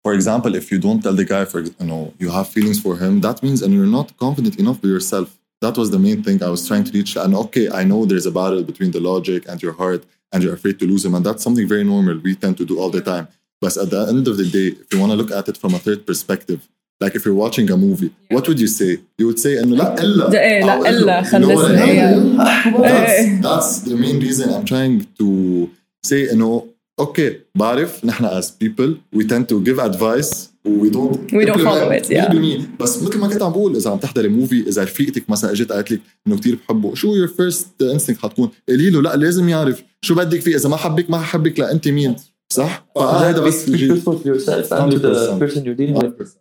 for 0.02 0.14
example 0.14 0.54
if 0.54 0.70
you 0.70 0.78
don't 0.78 1.00
tell 1.02 1.12
the 1.12 1.24
guy 1.24 1.44
for 1.44 1.60
you 1.60 1.86
know 1.90 2.12
you 2.18 2.30
have 2.30 2.48
feelings 2.48 2.80
for 2.80 2.96
him 2.96 3.20
that 3.20 3.42
means 3.42 3.62
and 3.62 3.74
you're 3.74 3.94
not 3.98 4.16
confident 4.16 4.58
enough 4.58 4.80
with 4.82 4.90
yourself 4.90 5.38
that 5.60 5.76
was 5.76 5.90
the 5.90 5.98
main 5.98 6.22
thing 6.22 6.42
I 6.42 6.50
was 6.50 6.66
trying 6.68 6.84
to 6.84 6.92
reach 6.92 7.16
and 7.16 7.34
okay 7.44 7.66
I 7.70 7.82
know 7.84 8.04
there's 8.04 8.26
a 8.26 8.30
battle 8.30 8.62
between 8.62 8.90
the 8.92 9.00
logic 9.00 9.44
and 9.48 9.62
your 9.62 9.72
heart 9.72 10.04
and 10.32 10.42
you're 10.42 10.54
afraid 10.54 10.78
to 10.80 10.86
lose 10.86 11.04
him 11.04 11.14
and 11.14 11.24
that's 11.26 11.42
something 11.42 11.66
very 11.66 11.84
normal 11.84 12.18
we 12.18 12.34
tend 12.34 12.56
to 12.58 12.64
do 12.64 12.78
all 12.80 12.90
the 12.90 13.00
time 13.00 13.28
but 13.60 13.76
at 13.76 13.90
the 13.90 14.06
end 14.08 14.26
of 14.28 14.36
the 14.36 14.48
day 14.56 14.68
if 14.82 14.92
you 14.92 15.00
want 15.00 15.12
to 15.12 15.16
look 15.16 15.30
at 15.30 15.48
it 15.48 15.56
from 15.56 15.74
a 15.74 15.78
third 15.78 16.06
perspective 16.06 16.68
like 17.00 17.14
if 17.14 17.24
you're 17.24 17.34
watching 17.34 17.70
a 17.70 17.76
movie 17.76 18.10
what 18.30 18.46
would 18.48 18.60
you 18.60 18.66
say 18.66 18.98
you 19.18 19.26
would 19.26 19.38
say 19.38 19.58
انه 19.58 19.76
لا 19.76 20.02
الا 20.02 20.28
لا 20.30 20.88
الا 20.88 21.22
خلصني 21.22 22.38
that's, 22.82 23.40
that's 23.46 23.70
the 23.88 23.96
main 23.96 24.18
reason 24.20 24.48
I'm 24.54 24.64
trying 24.64 25.06
to 25.18 25.68
say 26.02 26.32
انه 26.32 26.66
أوكي 26.99 27.39
بعرف 27.55 28.05
نحن 28.05 28.25
از 28.25 28.51
بيبل 28.59 28.97
وي 29.13 29.23
تند 29.23 29.45
تو 29.45 29.63
جيف 29.63 29.79
ادفايس 29.79 30.53
وي 30.65 30.89
دونت 30.89 31.33
وي 31.33 31.45
دونت 31.45 31.57
فولو 31.57 31.91
ات 31.91 32.11
يا 32.11 32.67
بس 32.79 33.03
مثل 33.03 33.17
ما 33.17 33.27
كنت 33.27 33.41
عم 33.41 33.51
بقول 33.51 33.75
إذا 33.75 33.91
عم 33.91 33.97
تحضري 33.97 34.27
موفي 34.27 34.67
إذا 34.67 34.83
رفيقتك 34.83 35.29
مثلا 35.29 35.51
إجت 35.51 35.71
قالت 35.71 35.91
لك 35.91 36.01
إنه 36.27 36.37
كثير 36.37 36.55
بحبه 36.55 36.95
شو 36.95 37.15
يور 37.15 37.27
فيرست 37.27 37.81
انستنك 37.81 38.17
حتكون؟ 38.17 38.49
قولي 38.69 38.89
له 38.89 39.01
لا 39.01 39.15
لازم 39.15 39.49
يعرف. 39.49 39.83
شو 40.01 40.15
بدك 40.15 40.41
فيه؟ 40.41 40.55
إذا 40.55 40.69
ما 40.69 40.77
حبك 40.77 41.09
ما 41.09 41.17
حبك 41.17 41.59
أنت 41.59 41.87
مين؟ 41.87 42.15
صح؟ 42.53 42.85
فهذا 42.95 43.41
بس 43.41 43.69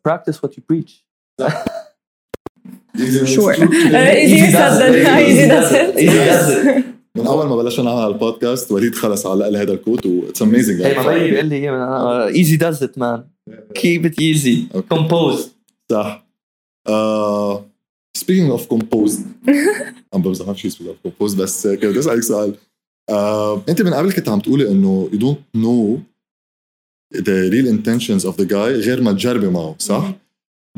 practice 0.08 0.36
what 0.42 0.50
you 0.50 0.62
preach. 0.72 0.92
Sure. 3.34 3.54
easy 4.34 4.52
does 4.52 4.78
it. 4.80 4.94
Easy 5.28 5.46
does 5.48 5.72
it. 5.72 5.98
Easy 5.98 6.18
does 6.30 6.48
it. 6.50 6.91
من 7.18 7.26
أول 7.26 7.48
ما 7.48 7.56
بلشنا 7.56 7.84
نعمل 7.84 8.12
البودكاست 8.12 8.72
وليد 8.72 8.94
خلص 8.94 9.26
علق 9.26 9.48
لي 9.48 9.58
هذا 9.58 9.72
الكوت 9.72 10.06
واتس 10.06 10.42
اميزنج 10.42 10.80
يعني 10.80 10.94
ما 10.94 11.12
بيي 11.12 11.30
بيقول 11.30 11.46
لي 11.46 12.28
ايزي 12.28 12.56
داز 12.56 12.82
ات 12.82 12.98
مان 12.98 13.24
كيب 13.74 14.06
ات 14.06 14.18
ايزي 14.18 14.66
كومبوز 14.88 15.52
صح. 15.90 16.26
سبيكينج 18.16 18.50
اوف 18.50 18.66
كومبوز 18.66 19.20
عم 20.14 20.22
بمزح 20.22 20.46
ما 20.46 20.52
في 20.52 20.60
شيء 20.60 20.70
سبيكينج 20.70 20.88
اوف 20.88 20.98
كومبوز 21.02 21.34
بس 21.34 21.66
كنت 21.66 21.84
بدي 21.84 21.98
أسألك 21.98 22.22
سؤال. 22.22 22.54
Uh, 23.10 23.14
أنت 23.68 23.82
من 23.82 23.94
قبل 23.94 24.12
كنت 24.12 24.28
عم 24.28 24.40
تقولي 24.40 24.70
إنه 24.70 25.08
يو 25.12 25.18
دونت 25.18 25.38
نو 25.54 25.98
the 27.14 27.50
real 27.52 27.66
intentions 27.66 28.24
of 28.24 28.36
the 28.36 28.46
guy 28.50 28.54
غير 28.86 29.02
ما 29.02 29.12
تجربي 29.12 29.48
معه 29.48 29.76
صح؟ 29.78 30.12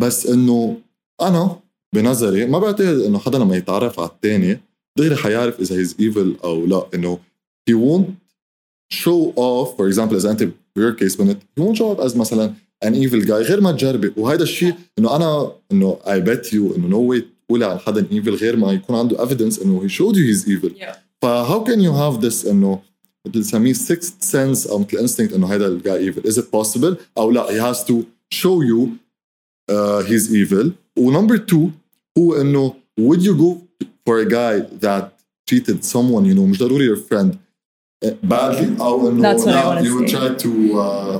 بس 0.00 0.26
إنه 0.26 0.80
أنا 1.22 1.60
بنظري 1.94 2.46
ما 2.46 2.58
بعتقد 2.58 3.00
إنه 3.00 3.18
حدا 3.18 3.38
لما 3.38 3.56
يتعرف 3.56 4.00
على 4.00 4.08
الثاني 4.08 4.60
دغري 4.97 5.15
حيعرف 5.15 5.59
اذا 5.59 5.75
هيز 5.75 5.95
ايفل 5.99 6.35
او 6.43 6.65
لا 6.65 6.87
انه 6.93 7.19
he 7.69 7.73
won't 7.73 8.05
show 8.93 9.33
off 9.35 9.67
for 9.77 9.93
example 9.93 10.13
اذا 10.13 10.31
انت 10.31 10.43
your 10.79 10.93
case 11.01 11.17
بنت 11.17 11.37
he 11.59 11.63
won't 11.63 11.77
show 11.77 11.95
off 11.95 12.09
as 12.09 12.17
مثلا 12.17 12.53
an 12.85 12.93
evil 12.93 13.25
guy 13.25 13.31
غير 13.31 13.61
ما 13.61 13.71
تجربي 13.71 14.13
وهذا 14.17 14.43
الشيء 14.43 14.73
انه 14.99 15.15
انا 15.15 15.51
انه 15.71 15.97
I 16.05 16.19
bet 16.19 16.47
you 16.47 16.75
انه 16.77 16.89
no 16.89 17.13
way 17.13 17.23
تقولي 17.47 17.65
عن 17.65 17.79
حدا 17.79 18.07
evil 18.11 18.41
غير 18.41 18.55
ما 18.55 18.71
يكون 18.73 18.95
عنده 18.95 19.17
evidence 19.17 19.61
انه 19.61 19.87
he 19.87 19.91
showed 19.91 20.15
you 20.15 20.33
he's 20.33 20.47
evil 20.47 20.71
yeah. 20.81 20.95
ف 21.21 21.25
how 21.25 21.63
can 21.69 21.79
you 21.79 21.93
have 21.93 22.21
this 22.25 22.47
انه 22.47 22.81
بنسميه 23.25 23.73
sixth 23.73 24.23
sense 24.31 24.69
او 24.69 24.79
مثل 24.79 25.07
instinct 25.07 25.33
انه 25.33 25.53
هذا 25.53 25.67
الجاي 25.67 26.13
evil 26.13 26.21
is 26.21 26.35
it 26.35 26.45
possible 26.55 26.95
او 27.17 27.31
لا 27.31 27.47
he 27.47 27.73
has 27.73 27.77
to 27.77 27.93
show 28.35 28.61
you 28.61 28.87
uh, 29.71 30.03
he's 30.09 30.29
evil 30.31 30.67
ونمبر 30.97 31.45
two 31.51 31.69
هو 32.17 32.41
انه 32.41 32.73
would 32.99 33.19
you 33.19 33.33
go 33.33 33.62
for 34.05 34.19
a 34.19 34.25
guy 34.25 34.59
that 34.85 35.13
treated 35.47 35.83
someone 35.83 36.25
you 36.25 36.33
know 36.33 36.45
مش 36.45 36.59
ضروري 36.59 36.95
your 36.95 36.97
friend 36.97 37.37
badly 38.23 38.81
او 38.81 39.09
انه 39.09 39.81
you 39.81 39.95
would 39.95 40.07
try 40.07 40.43
to 40.43 40.79
uh, 40.79 41.19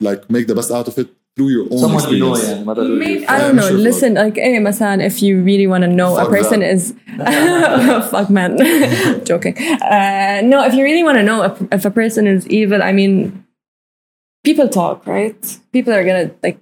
like 0.00 0.30
make 0.30 0.46
the 0.46 0.54
best 0.54 0.70
out 0.70 0.88
of 0.88 0.98
it 0.98 1.08
through 1.36 1.50
your 1.50 1.66
own 1.70 1.78
Someone 1.78 2.02
experience. 2.02 2.48
You 2.48 2.64
know, 2.64 2.74
yeah, 3.02 3.32
I 3.32 3.38
don't 3.38 3.56
know. 3.56 3.68
Listen, 3.68 4.14
like, 4.14 4.36
hey, 4.36 4.58
مثلا, 4.58 5.04
if 5.04 5.22
you 5.22 5.42
really 5.42 5.66
want 5.66 5.84
to 5.84 5.88
know 5.88 6.16
fuck 6.16 6.28
a 6.28 6.30
person 6.30 6.60
that. 6.60 6.72
is 6.72 6.94
fuck 8.10 8.30
man, 8.30 8.56
joking. 9.24 9.56
Uh, 9.82 10.40
no, 10.42 10.64
if 10.64 10.72
you 10.74 10.82
really 10.82 11.04
want 11.04 11.18
to 11.18 11.22
know 11.22 11.42
if, 11.42 11.54
if 11.72 11.84
a 11.84 11.90
person 11.90 12.26
is 12.26 12.46
evil, 12.48 12.82
I 12.82 12.92
mean, 12.92 13.44
people 14.44 14.68
talk, 14.68 15.06
right? 15.06 15.58
People 15.72 15.92
are 15.92 16.04
gonna 16.04 16.30
like. 16.42 16.58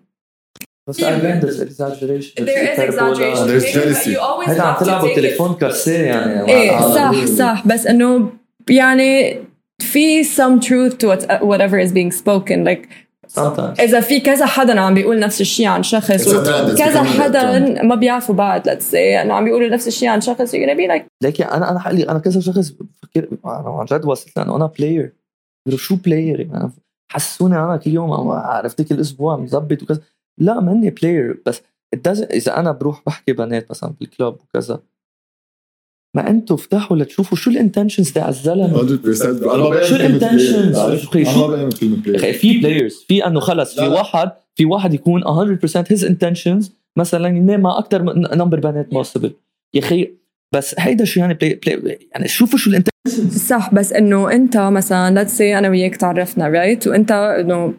بس 0.90 1.02
again 1.02 1.40
there's 1.42 1.60
exaggeration. 1.60 2.46
There 2.46 2.74
is 2.74 2.80
exaggeration. 2.80 3.48
There's 3.48 3.64
But 3.64 3.74
jealousy. 3.74 4.12
You 4.12 4.20
always 4.20 4.50
هيدا 4.50 4.62
عم 4.62 4.76
have 4.76 4.80
to 4.80 4.84
تلعبوا 4.84 5.16
تليفون 5.16 5.54
كاسيه 5.54 6.06
يعني. 6.06 6.52
إيه 6.52 6.80
صح 6.80 7.26
صح. 7.26 7.68
بس 7.68 7.88
إنه 7.88 8.32
يعني 8.70 9.40
في 9.80 10.24
some 10.24 10.60
truth 10.62 10.94
to 10.98 11.08
what, 11.08 11.22
whatever 11.42 11.78
is 11.78 11.92
being 11.92 12.12
spoken. 12.12 12.66
Like 12.66 12.88
sometimes. 13.38 13.80
إذا 13.80 14.00
في 14.00 14.20
كذا 14.20 14.46
حدا 14.46 14.82
عم 14.82 14.94
بيقول 14.94 15.20
نفس 15.20 15.42
الشيء 15.42 15.68
عن 15.68 15.84
شخص 15.84 16.30
كذا 16.78 17.04
حدا 17.04 17.60
ما 17.84 17.96
بيعرفوا 17.96 18.36
بعض 18.36 18.70
let's 18.70 18.92
say. 18.92 18.96
انه 18.96 19.34
عم 19.34 19.46
بيقولوا 19.46 19.70
نفس 19.70 19.88
الشيء 19.88 20.10
عن 20.10 20.22
شخص 20.22 20.56
you're 20.56 20.60
gonna 20.60 20.78
be 20.78 20.88
like 20.92 21.04
لكن 21.24 21.44
أنا 21.44 21.72
أنا 21.72 21.80
حقلي 21.80 22.10
أنا 22.10 22.20
كذا 22.20 22.40
شخص 22.40 22.70
بفكر 22.70 23.28
أنا 23.46 23.78
عن 23.80 23.86
جد 23.86 24.06
وصلت 24.06 24.38
لأنه 24.38 24.56
أنا 24.56 24.66
بلاير 24.66 25.14
شو 25.76 25.96
بلاير 25.96 26.40
يعني 26.40 26.72
حسوني 27.12 27.56
أنا 27.56 27.78
كل 27.78 27.92
يوم 27.92 28.30
عرفت 28.32 28.82
كل 28.82 29.00
أسبوع 29.00 29.38
مظبط 29.38 29.84
وكذا. 29.84 30.02
لا 30.40 30.60
ماني 30.60 30.90
بلاير 30.90 31.42
بس 31.46 31.62
إذا 32.34 32.60
أنا 32.60 32.72
بروح 32.72 33.04
بحكي 33.06 33.34
بنات 33.34 33.72
مثلا 33.72 33.94
بالكلاب 34.00 34.34
وكذا 34.34 34.82
ما 36.16 36.30
أنتوا 36.30 36.56
افتحوا 36.56 36.98
لتشوفوا 36.98 37.38
شو 37.38 37.50
الانتنشنز 37.52 38.12
تاع 38.12 38.30
الزلمه 38.30 38.68
100% 38.68 39.22
أنا 39.22 39.58
ما 39.58 39.70
بعمل 39.70 39.86
شو 39.86 41.48
ما 41.48 41.70
يا 42.08 42.16
أخي. 42.16 42.34
في 42.34 42.58
بلايرز 42.58 43.06
في 43.08 43.28
إنه 43.28 43.40
خلص 43.40 43.80
في. 43.80 43.88
واحد 43.88 44.32
في 44.56 44.66
واحد 44.66 44.94
يكون 44.94 45.24
100% 45.24 45.28
his 45.68 46.02
intentions 46.06 46.70
مثلا 46.98 47.28
ينام 47.28 47.62
مع 47.62 47.78
أكثر 47.78 48.04
نمبر 48.36 48.60
بنات 48.60 48.90
possible. 48.94 49.30
يا 49.74 49.80
أخي 49.80 50.14
بس 50.56 50.76
هيدا 50.80 51.06
شو 51.06 51.20
يعني 51.20 51.34
بلاي 51.34 51.60
بلاي 51.64 52.10
يعني 52.12 52.28
شوفوا 52.28 52.60
شو 52.60 52.70
الانت 52.70 52.90
صح 53.32 53.74
بس 53.74 53.94
إنه 53.94 54.32
أنت 54.32 54.58
مثلا 54.58 55.24
let's 55.24 55.38
say 55.38 55.42
أنا 55.42 55.70
وياك 55.70 55.96
تعرفنا 55.96 56.52
right 56.52 56.88
وأنت 56.88 57.12
إنه 57.12 57.74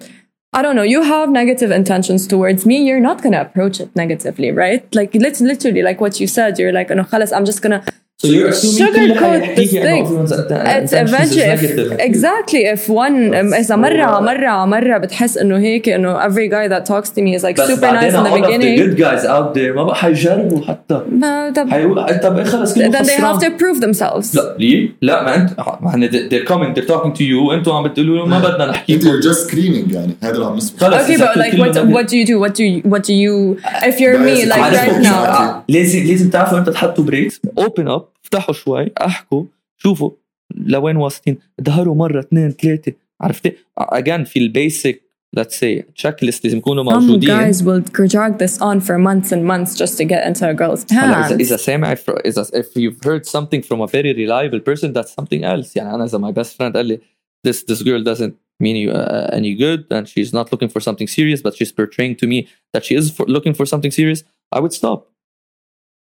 I 0.53 0.63
don't 0.63 0.75
know, 0.75 0.83
you 0.83 1.03
have 1.03 1.31
negative 1.31 1.71
intentions 1.71 2.27
towards 2.27 2.67
me, 2.67 2.85
you're 2.85 2.99
not 2.99 3.23
gonna 3.23 3.41
approach 3.41 3.79
it 3.79 3.95
negatively, 3.95 4.51
right? 4.51 4.93
Like 4.95 5.15
let's 5.15 5.41
literally 5.41 5.83
like 5.83 6.01
what 6.01 6.19
you 6.19 6.27
said, 6.27 6.59
you're 6.59 6.73
like, 6.73 6.91
no, 6.91 7.07
I'm 7.13 7.45
just 7.45 7.63
gonna 7.63 7.85
So 8.20 8.28
you're 8.28 8.48
assuming 8.50 8.94
كل 8.94 9.14
Sugarcoat 9.16 9.24
حيحكيكي 9.24 9.82
this 9.82 9.86
إنه 9.86 10.04
thing. 10.04 10.06
everyone's 10.08 10.32
It's 10.32 10.40
intentions 10.40 10.94
is 10.94 11.10
eventually 11.10 11.42
if, 11.42 11.62
negative. 11.62 12.00
exactly 12.00 12.64
if 12.76 12.90
one 12.90 13.34
um, 13.34 13.54
إذا 13.54 13.76
مرة 13.76 14.02
على 14.04 14.22
مرة 14.26 14.48
على 14.48 14.68
مرة 14.72 14.98
بتحس 14.98 15.38
إنه 15.38 15.58
هيك 15.58 15.90
إنه 15.90 16.20
every 16.30 16.48
guy 16.50 16.68
that 16.74 16.86
talks 16.86 17.10
to 17.10 17.22
me 17.22 17.36
is 17.40 17.44
like 17.44 17.56
بس 17.62 17.72
super 17.72 17.82
nice 17.82 17.82
بعدين 17.82 18.12
in 18.12 18.14
the 18.14 18.18
all 18.18 18.26
of 18.26 18.42
the 18.42 18.42
beginning 18.42 18.80
good 18.80 18.98
guys 18.98 19.26
out 19.26 19.54
there 19.58 19.76
ما 19.76 19.84
بقى 19.84 19.96
حيجربوا 19.96 20.66
حتى 20.68 21.02
ما 21.12 21.50
طب 21.56 21.70
حيقول 21.70 22.00
انت 22.00 22.26
بقى 22.26 22.46
خلص 22.46 22.74
كله 22.76 22.92
then 22.92 23.04
they 23.06 23.10
have 23.10 23.24
خسران 23.24 23.40
to 23.40 23.54
prove 23.60 23.82
themselves 23.82 24.36
لا 24.36 24.56
ليه؟ 24.60 24.90
لا 25.02 25.24
ما 25.24 25.36
انت 25.36 25.52
ما 25.82 25.96
هن 25.96 26.10
they're 26.10 26.48
coming 26.50 26.80
they're 26.80 26.88
talking 26.94 27.14
to 27.18 27.22
you 27.22 27.52
انتوا 27.54 27.74
عم 27.74 27.84
بتقولوا 27.88 28.18
لهم 28.18 28.30
ما 28.30 28.40
بدنا 28.40 28.66
نحكي 28.66 28.94
انت 28.94 29.04
you're 29.04 29.24
just 29.26 29.50
screening 29.52 29.94
يعني 29.96 30.16
هذا 30.24 30.32
اللي 30.34 30.46
عم 30.46 30.56
نسمع 30.56 30.80
خلص 30.80 31.08
Okay, 31.08 31.10
إذا 31.10 31.26
but 31.34 31.38
like 31.38 31.52
كله 31.52 31.72
what 31.72 31.76
negative. 31.76 31.96
what 31.96 32.08
do 32.08 32.16
you 32.16 32.26
do? 32.26 32.40
What 32.46 32.54
do 32.56 32.64
you 32.64 32.92
what 32.92 33.04
do 33.10 33.14
you 33.14 33.58
if 33.90 34.00
you're 34.00 34.20
me 34.20 34.46
Guys, 34.46 34.50
like 34.50 34.60
عارف 34.60 34.80
right 34.90 35.00
مش 35.00 35.06
now? 35.08 35.14
عارف. 35.14 35.56
لازم 35.70 36.04
لازم 36.04 36.30
تعرفوا 36.30 36.58
امتى 36.58 36.72
تحطوا 36.72 37.04
بريكس 37.04 37.42
اوبن 37.58 37.88
اب 37.88 38.06
افتحوا 38.30 38.54
شوي 38.54 38.92
احكوا 39.02 39.46
شوفوا 39.78 40.12
لوين 40.56 40.96
واصلين 40.98 41.38
ظهروا 41.64 41.96
مره 41.96 42.20
اثنين 42.20 42.52
ثلاثه 42.52 42.94
عرفتي؟ 43.22 43.56
اجين 43.78 44.24
في 44.24 44.40
البيسك 44.40 45.02
let's 45.40 45.54
say 45.60 45.84
تشيك 45.96 46.24
ليست 46.24 46.46
لازم 46.46 46.58
يكونوا 46.58 46.84
Some 46.84 46.88
موجودين 47.04 47.52
guys 47.52 47.56
will 47.56 48.08
drag 48.08 48.38
this 48.38 48.58
on 48.62 48.80
for 48.80 48.98
months 48.98 49.32
and 49.32 49.44
months 49.46 49.76
just 49.78 49.98
to 49.98 50.06
get 50.06 50.26
into 50.28 50.46
a 50.50 50.54
girl's 50.54 50.94
هلا 50.94 51.28
اذا 51.28 51.36
اذا 51.36 51.56
pants. 51.58 51.60
سامع 51.62 51.96
fr- 51.96 52.22
اذا 52.26 52.44
if 52.44 52.66
you've 52.78 53.06
heard 53.06 53.26
something 53.26 53.62
from 53.62 53.82
a 53.82 53.88
very 53.88 54.14
reliable 54.14 54.60
person 54.70 54.94
that's 54.94 55.14
something 55.22 55.44
else 55.44 55.76
يعني 55.76 55.96
انا 55.96 56.04
اذا 56.06 56.18
my 56.20 56.34
best 56.34 56.50
friend 56.58 56.74
قال 56.76 56.86
لي 56.86 57.00
this 57.48 57.56
this 57.72 57.84
girl 57.84 58.04
doesn't 58.04 58.34
mean 58.64 58.76
you 58.76 58.92
uh, 58.92 59.38
any 59.40 59.54
good 59.64 59.82
and 59.98 60.08
she's 60.08 60.32
not 60.34 60.46
looking 60.54 60.70
for 60.70 60.80
something 60.80 61.08
serious 61.08 61.42
but 61.42 61.54
she's 61.58 61.72
portraying 61.80 62.16
to 62.22 62.26
me 62.28 62.48
that 62.74 62.84
she 62.88 62.96
is 63.00 63.06
for, 63.18 63.26
looking 63.36 63.54
for 63.60 63.66
something 63.74 63.92
serious 63.92 64.20
I 64.56 64.60
would 64.64 64.74
stop 64.82 65.00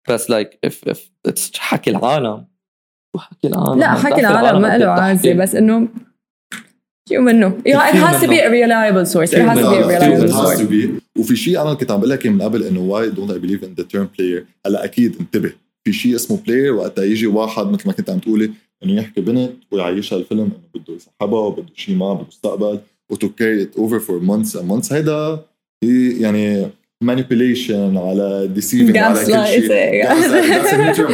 بس 0.09 0.31
like 0.31 0.57
if 0.67 0.91
if 0.91 0.99
it's 1.27 1.57
حكي 1.57 1.89
العالم. 1.89 2.45
شو 3.15 3.21
حكي 3.21 3.47
العالم. 3.47 3.79
لا 3.79 3.93
حكي 3.93 4.21
العالم 4.21 4.61
ما 4.61 4.77
له 4.77 4.87
عازة 4.87 5.33
بس 5.33 5.55
إنه 5.55 5.87
شو 7.09 7.21
منه؟ 7.21 7.57
It 7.67 7.73
has 7.73 8.21
to 8.21 8.27
be 8.27 8.39
a 8.39 8.49
reliable 8.49 9.05
source. 9.05 9.33
It 9.33 9.41
has 9.49 9.57
to 9.57 9.69
be 9.71 9.77
a 9.77 9.87
reliable 9.87 10.23
it 10.23 10.31
has 10.31 10.41
source 10.41 10.59
to 10.59 10.67
be 10.67 11.01
وفي 11.19 11.35
شيء 11.35 11.61
أنا 11.61 11.73
كنت 11.73 11.91
عم 11.91 11.99
بقول 11.99 12.09
لك 12.09 12.27
من 12.27 12.41
قبل 12.41 12.63
إنه 12.63 12.89
why 12.89 13.15
don't 13.15 13.31
I 13.31 13.39
believe 13.45 13.63
in 13.63 13.81
the 13.81 13.85
term 13.95 14.07
player 14.17 14.43
هلا 14.65 14.83
أكيد 14.83 15.15
انتبه. 15.19 15.53
في 15.83 15.93
شيء 15.93 16.15
اسمه 16.15 16.37
player 16.47 16.69
وقتها 16.69 17.03
يجي 17.03 17.27
واحد 17.27 17.65
مثل 17.65 17.87
ما 17.87 17.93
كنت 17.93 18.09
عم 18.09 18.19
تقولي 18.19 18.51
إنه 18.83 18.93
يحكي 18.93 19.21
بنت 19.21 19.51
ويعيشها 19.71 20.17
الفيلم 20.17 20.41
إنه 20.41 20.81
بده 20.83 20.93
يسحبها 20.93 21.39
وبده 21.39 21.73
شيء 21.75 21.95
ما 21.95 22.13
بالمستقبل 22.13 22.79
وتو 23.09 23.29
كاري 23.29 23.61
ات 23.61 23.75
اوفر 23.77 23.99
فور 23.99 24.19
مانثس 24.19 24.55
اند 24.55 24.69
مانثس 24.69 24.93
هيدا 24.93 25.39
يعني 26.19 26.67
manipulation 27.05 27.97
على 27.97 28.49
deceiving 28.55 28.97
على 28.97 29.25
كل 29.25 29.47
شيء. 29.47 30.05
That's 30.07 30.71
a 30.73 30.77
new 30.77 30.93
term 30.93 31.11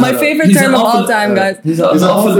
my 0.06 0.12
favorite 0.22 0.52
term 0.60 0.74
of 0.74 0.80
all 0.80 1.06
time 1.06 1.34
guys. 1.34 1.56
he's 1.64 1.80
an 1.80 2.10
awful 2.14 2.34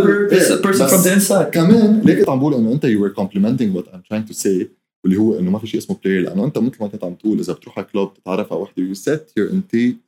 person. 0.62 0.88
from 0.88 1.02
the 1.02 1.12
inside. 1.12 1.50
كمان 1.50 2.00
ليك 2.04 2.18
كنت 2.18 2.28
عم 2.28 2.38
بقول 2.38 2.54
إنه 2.54 2.72
أنت 2.72 2.86
you 2.86 2.98
were 2.98 3.14
complimenting 3.22 3.76
what 3.76 3.86
I'm 3.94 4.02
trying 4.10 4.26
to 4.30 4.34
say 4.34 4.66
واللي 5.04 5.18
هو 5.18 5.38
إنه 5.38 5.50
ما 5.50 5.58
في 5.58 5.66
شيء 5.66 5.80
اسمه 5.80 5.96
بلاير 6.04 6.22
لأنه 6.22 6.44
أنت 6.44 6.58
مثل 6.58 6.76
ما 6.80 6.88
كنت 6.88 7.04
عم 7.04 7.14
تقول 7.14 7.38
إذا 7.38 7.52
بتروح 7.52 7.78
على 7.78 7.86
كلوب 7.92 8.14
تتعرف 8.14 8.52
على 8.52 8.62
وحده 8.62 8.82
you 8.82 8.96
set 8.96 9.20
your 9.38 9.48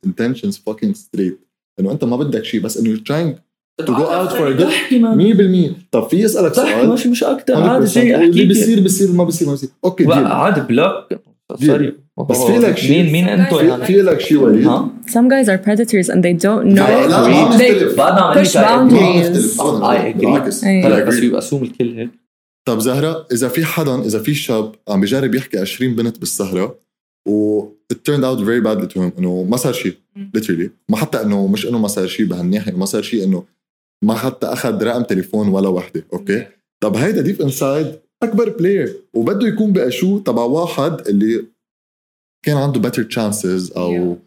intentions 0.07 0.55
fucking 0.69 0.93
straight. 0.93 1.37
إنه 1.79 1.91
أنت 1.91 2.03
ما 2.03 2.15
بدك 2.17 2.43
شيء 2.43 2.61
بس 2.61 2.77
إنه 2.77 2.95
you're 2.95 3.01
trying 3.01 3.35
to 3.81 3.91
go 3.93 4.05
out 4.09 4.31
for 4.31 4.47
a 4.47 4.53
good 4.53 4.73
100% 4.91 5.91
طب 5.91 6.07
في 6.09 6.25
اسالك 6.25 6.53
سؤال؟ 6.53 6.89
مش 6.89 7.07
مش 7.07 7.23
أكثر 7.23 7.55
هذا 7.55 7.85
شيء 7.85 8.15
أحكي 8.15 8.25
اللي 8.25 8.45
بيصير 8.45 8.79
بيصير 8.79 9.11
ما 9.11 9.23
بيصير 9.23 9.47
ما 9.47 9.53
بيصير. 9.53 9.69
أوكي 9.85 10.05
عادي 10.13 10.61
بلوك. 10.61 11.26
سوري 11.55 11.93
بس 12.29 12.37
في 12.37 12.57
لك 12.57 12.77
شيء 12.77 13.03
مين 13.03 13.11
مين 13.11 13.27
أنتوا 13.27 13.61
يعني 13.61 13.85
في 13.85 14.01
لك 14.01 14.19
شيء 14.19 14.37
وليد 14.37 14.67
some 15.07 15.29
guys 15.29 15.47
are 15.47 15.57
predators 15.57 16.09
and 16.09 16.21
they 16.23 16.33
don't 16.33 16.75
know 16.75 16.89
لا 16.89 17.27
ما 17.27 17.57
they 17.57 18.43
push 18.43 18.53
boundaries. 18.53 19.61
هلا 20.65 21.03
بس 21.03 21.15
يقسوم 21.23 21.63
الكل 21.63 21.99
هيك 21.99 22.09
طب 22.67 22.79
زهرة 22.79 23.27
إذا 23.31 23.47
في 23.47 23.65
حدا 23.65 24.01
إذا 24.01 24.19
في 24.19 24.33
شاب 24.33 24.75
عم 24.89 25.01
بجرب 25.01 25.35
يحكي 25.35 25.59
20 25.59 25.95
بنت 25.95 26.19
بالسهرة 26.19 26.79
و 27.27 27.63
it 27.93 27.95
turned 27.95 28.23
out 28.23 28.39
very 28.39 28.61
badly 28.61 28.87
to 28.93 28.97
him 28.99 29.11
إنه 29.19 29.43
ما 29.43 29.57
صار 29.57 29.73
شيء 29.73 29.93
literally. 30.37 30.69
ما 30.89 30.97
حتى 30.97 31.21
إنه 31.21 31.47
مش 31.47 31.67
إنه 31.67 31.79
ما 31.79 31.87
صار 31.87 32.07
شيء 32.07 32.25
بهالناحية 32.25 32.71
ما 32.71 32.85
صار 32.85 33.01
شيء 33.01 33.23
إنه 33.23 33.43
ما 34.03 34.13
حتى 34.13 34.47
أخذ 34.47 34.83
رقم 34.83 35.03
تليفون 35.03 35.47
ولا 35.47 35.69
وحدة 35.69 36.05
أوكي 36.13 36.45
طب 36.83 36.95
هيدا 36.95 37.21
ديب 37.21 37.41
انسايد 37.41 37.95
أكبر 38.23 38.49
بلاير 38.49 39.01
وبده 39.13 39.47
يكون 39.47 39.73
بقشو 39.73 40.19
تبع 40.19 40.43
واحد 40.43 41.07
اللي 41.07 41.45
كان 42.45 42.57
عنده 42.57 42.89
better 42.89 43.03
chances 43.03 43.77
أو 43.77 44.15
yeah. 44.15 44.17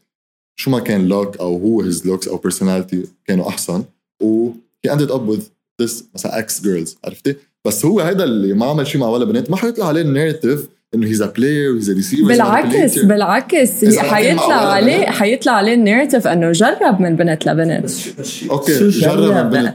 شو 0.60 0.70
ما 0.70 0.80
كان 0.80 1.08
لوك 1.08 1.36
أو 1.36 1.56
هو 1.56 1.82
his 1.90 1.96
looks 1.96 2.28
أو 2.28 2.40
personality 2.48 3.08
كانوا 3.24 3.48
أحسن. 3.48 3.84
و 4.22 4.52
he 4.86 4.90
ended 4.90 5.10
up 5.10 5.20
with 5.34 5.42
this 5.82 6.04
مثلا 6.14 6.38
إكس 6.38 6.62
جيرلز 6.62 6.96
عرفتي؟ 7.04 7.36
بس 7.66 7.84
هو 7.84 8.00
هيدا 8.00 8.24
اللي 8.24 8.54
ما 8.54 8.66
عمل 8.66 8.86
شيء 8.86 9.00
مع 9.00 9.08
ولا 9.08 9.24
بنت 9.24 9.50
ما 9.50 9.56
حيطلع 9.56 9.86
عليه 9.86 10.00
النيرتيف 10.00 10.68
إنه 10.94 11.06
هيز 11.06 11.22
ا 11.22 11.26
بلاير 11.26 11.76
هيز 11.76 11.90
ا 11.90 11.94
ريسيفر 11.94 12.24
بالعكس 12.24 12.98
بالعكس 12.98 13.98
حيطلع 13.98 14.72
عليه 14.72 15.06
حيطلع 15.06 15.52
عليه 15.52 15.74
النيرتيف 15.74 16.26
إنه 16.26 16.52
جرب 16.52 17.00
من 17.00 17.16
بنت 17.16 17.46
لبنت. 17.46 17.90
أوكي 18.50 18.88
جرب 18.88 19.34
من 19.34 19.50
بنت. 19.50 19.74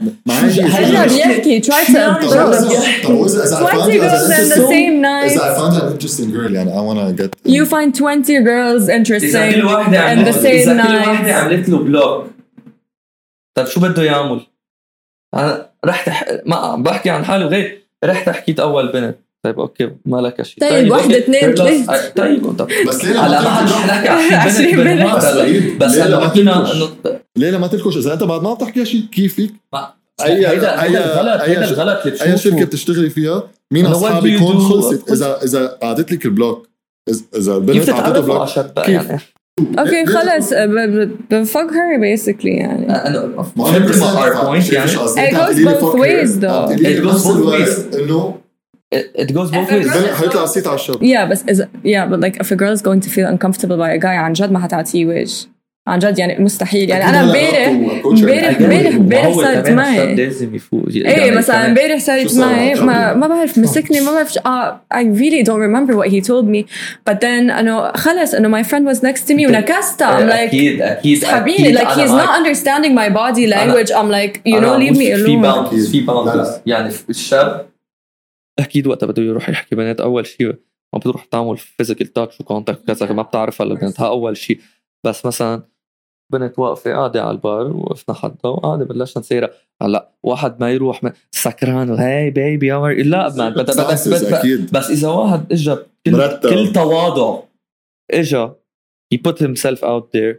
هلا 0.60 1.06
بيحكي 1.06 1.60
try 1.62 1.84
to 1.86 1.98
impress 2.20 3.52
20 3.52 3.98
girls 3.98 4.30
in 4.30 4.48
the 4.48 4.62
same 4.68 5.00
night. 5.02 5.32
إذا 5.32 5.40
I 5.40 5.58
find 5.58 5.74
an 5.82 5.92
interesting 5.92 6.30
girl 6.30 6.52
يعني 6.52 6.70
I 6.70 6.80
wanna 6.80 7.12
get 7.22 7.30
you 7.52 7.64
find 7.64 7.92
20 7.94 8.44
girls 8.44 8.88
interesting 8.88 9.54
كل 9.54 9.64
وحدة 9.64 10.14
in 10.14 10.26
the 10.28 10.36
same 10.38 10.44
إذا 10.44 10.82
كل 10.82 10.96
وحدة 10.96 11.34
عملت 11.34 11.68
له 11.68 11.78
بلوك 11.78 12.26
طيب 13.56 13.66
شو 13.66 13.80
بده 13.80 14.02
يعمل؟ 14.02 14.40
أنا 15.34 15.70
رحت. 15.84 16.10
ما 16.46 16.76
بحكي 16.76 17.10
عن 17.10 17.24
حالي 17.24 17.44
وغير 17.44 17.82
رحت 18.04 18.28
حكيت 18.28 18.60
أول 18.60 18.92
بنت. 18.92 19.16
طيب 19.46 19.60
أوكي 19.60 19.90
ما 20.06 20.16
لك 20.16 20.42
شيء. 20.42 20.60
طيب 20.60 20.90
واحدة 20.90 21.18
اثنين 21.18 21.54
ثلاثة 21.54 22.08
طيب 22.16 22.56
طب 22.58 22.68
بس 22.88 23.04
ليه 23.04 23.26
هلا 23.26 23.42
ما 23.42 23.48
رح 23.48 23.86
نحكي 23.86 24.34
20 24.34 24.76
بنت 24.84 25.82
بس 25.82 25.94
هلا 25.94 26.28
حكينا 26.28 26.72
انه 26.72 26.88
ليه 27.36 27.50
لما 27.50 27.66
تلكش. 27.66 27.96
إذا 27.96 28.12
أنت 28.12 28.22
بعد 28.22 28.42
ما 28.42 28.50
عم 28.50 28.56
تحكي 28.56 28.84
شيء 28.84 29.00
كيفك 29.12 29.50
اي 30.24 30.46
هيدا 30.46 30.82
هيدا 30.82 31.04
الغلط 31.04 31.42
هيدا 31.42 31.64
الغلط 31.70 32.06
اللي 32.06 32.32
اي 32.32 32.38
شركة 32.38 32.64
بتشتغلي 32.64 33.10
فيها. 33.10 33.42
مين 33.72 33.86
اصحابك 33.86 34.32
هون 34.32 34.58
خلصت؟ 34.58 35.10
اذا 35.10 35.38
إذا 35.44 35.66
قعدت 35.66 36.12
لك 36.12 36.24
البلوك. 36.24 36.68
اذا 37.36 37.56
البنت 37.56 37.88
اعطيته 37.88 38.20
بلوك. 38.20 38.48
كيف؟ 38.86 39.36
أوكي 39.78 40.06
خلص 40.06 40.52
بفك 41.30 41.70
her 41.70 41.98
basically 42.00 42.44
يعني. 42.44 42.90
أنا 42.90 43.42
فهمت 43.42 43.92
our 43.92 44.34
point 44.34 44.72
يعني. 44.72 44.90
it 44.90 45.34
goes 45.34 45.58
both 45.64 45.94
ways 45.94 46.40
though. 46.40 46.70
it 46.70 47.02
goes 47.02 47.24
both 47.24 47.44
ways. 47.52 47.96
إنه 47.98 48.45
it 48.93 49.33
goes 49.33 49.51
both 49.51 49.71
ways 49.71 49.97
حيطلع 50.13 50.43
الصيت 50.43 50.67
على 50.67 50.75
الشاب 50.75 50.95
yeah 50.95 51.31
بس 51.31 51.43
إذا 51.49 51.69
yeah 51.83 52.11
but 52.11 52.19
like 52.19 52.35
if 52.43 52.51
a 52.51 52.55
girl 52.55 52.73
is 52.77 52.81
going 52.81 53.01
to 53.01 53.09
feel 53.09 53.27
uncomfortable 53.27 53.77
by 53.77 53.89
a 53.89 54.01
guy 54.01 54.05
عن 54.05 54.33
جد 54.33 54.51
ما 54.51 54.59
حتعطيه 54.59 55.05
وجه 55.05 55.47
عن 55.87 55.99
جد 55.99 56.19
يعني 56.19 56.43
مستحيل 56.43 56.89
يعني 56.89 57.09
انا 57.09 57.21
امبارح 57.23 57.67
امبارح 58.05 58.57
امبارح 58.61 58.95
امبارح 58.95 59.33
صارت 59.33 59.69
معي 59.69 60.15
لازم 60.15 60.55
يفوق 60.55 60.85
ايه 60.95 61.31
مثلا 61.31 61.65
امبارح 61.65 61.99
صارت 61.99 62.35
معي 62.35 62.75
ما 62.75 63.13
ما 63.13 63.27
بعرف 63.27 63.57
مسكني 63.57 64.01
ما 64.01 64.11
بعرف 64.11 64.37
اه 64.45 64.81
I 64.93 65.03
really 65.03 65.43
don't 65.43 65.61
remember 65.69 65.95
what 65.95 66.07
he 66.11 66.21
told 66.21 66.45
me 66.45 66.65
but 67.09 67.15
then 67.21 67.51
انه 67.51 67.91
خلص 67.91 68.33
انه 68.33 68.61
my 68.61 68.65
friend 68.65 68.95
was 68.95 68.99
next 68.99 69.21
to 69.21 69.33
me 69.33 69.47
ونكستها 69.47 70.19
I'm 70.19 70.31
like 70.33 70.47
اكيد 70.47 70.81
اكيد 70.81 71.25
حبيبي 71.25 71.77
like 71.77 71.87
he's 71.87 72.11
not 72.11 72.29
understanding 72.39 72.93
my 72.95 73.09
body 73.09 73.47
language 73.47 73.91
I'm 73.91 74.11
like 74.11 74.41
you 74.45 74.59
know 74.61 74.77
leave 74.77 74.97
me 74.97 75.15
في 75.15 75.25
alone 75.25 75.41
باوندز 75.41 75.91
في 75.91 76.01
باوندز 76.01 76.59
يعني 76.65 76.93
الشاب 77.09 77.71
أكيد 78.58 78.86
وقتها 78.86 79.06
بده 79.06 79.22
يروح 79.22 79.48
يحكي 79.48 79.76
بنات 79.76 80.00
أول 80.00 80.26
شيء 80.26 80.46
ما 80.92 80.98
بتروح 80.98 81.24
تعمل 81.24 81.56
فيزيكال 81.56 82.06
تاتش 82.06 82.40
وكونتاكت 82.40 82.86
كذا 82.86 83.12
ما 83.12 83.22
بتعرف 83.22 83.62
هلا 83.62 83.74
بنتها 83.74 84.06
أول 84.06 84.36
شيء 84.36 84.60
بس 85.06 85.26
مثلا 85.26 85.62
بنت 86.32 86.58
واقفة 86.58 86.92
قاعدة 86.92 87.22
على 87.22 87.30
البار 87.30 87.76
وقفنا 87.76 88.14
حدها 88.14 88.50
وقاعدة 88.50 88.84
بلشنا 88.84 89.20
نسيرها 89.20 89.50
هلأ 89.82 90.12
واحد 90.22 90.60
ما 90.60 90.72
يروح 90.72 91.12
سكران 91.30 91.90
وهي 91.90 92.30
بيبي 92.30 92.70
لا 93.02 93.34
ما 93.36 93.48
بس, 93.62 93.80
بس, 93.80 94.08
بس, 94.08 94.24
بس 94.72 94.90
إذا 94.90 95.08
واحد 95.08 95.52
اجى 95.52 95.76
كل, 96.06 96.40
كل 96.42 96.72
تواضع 96.72 97.42
اجى 98.10 98.48
he 99.14 99.18
put 99.18 99.38
himself 99.38 99.78
out 99.78 100.04
there 100.16 100.36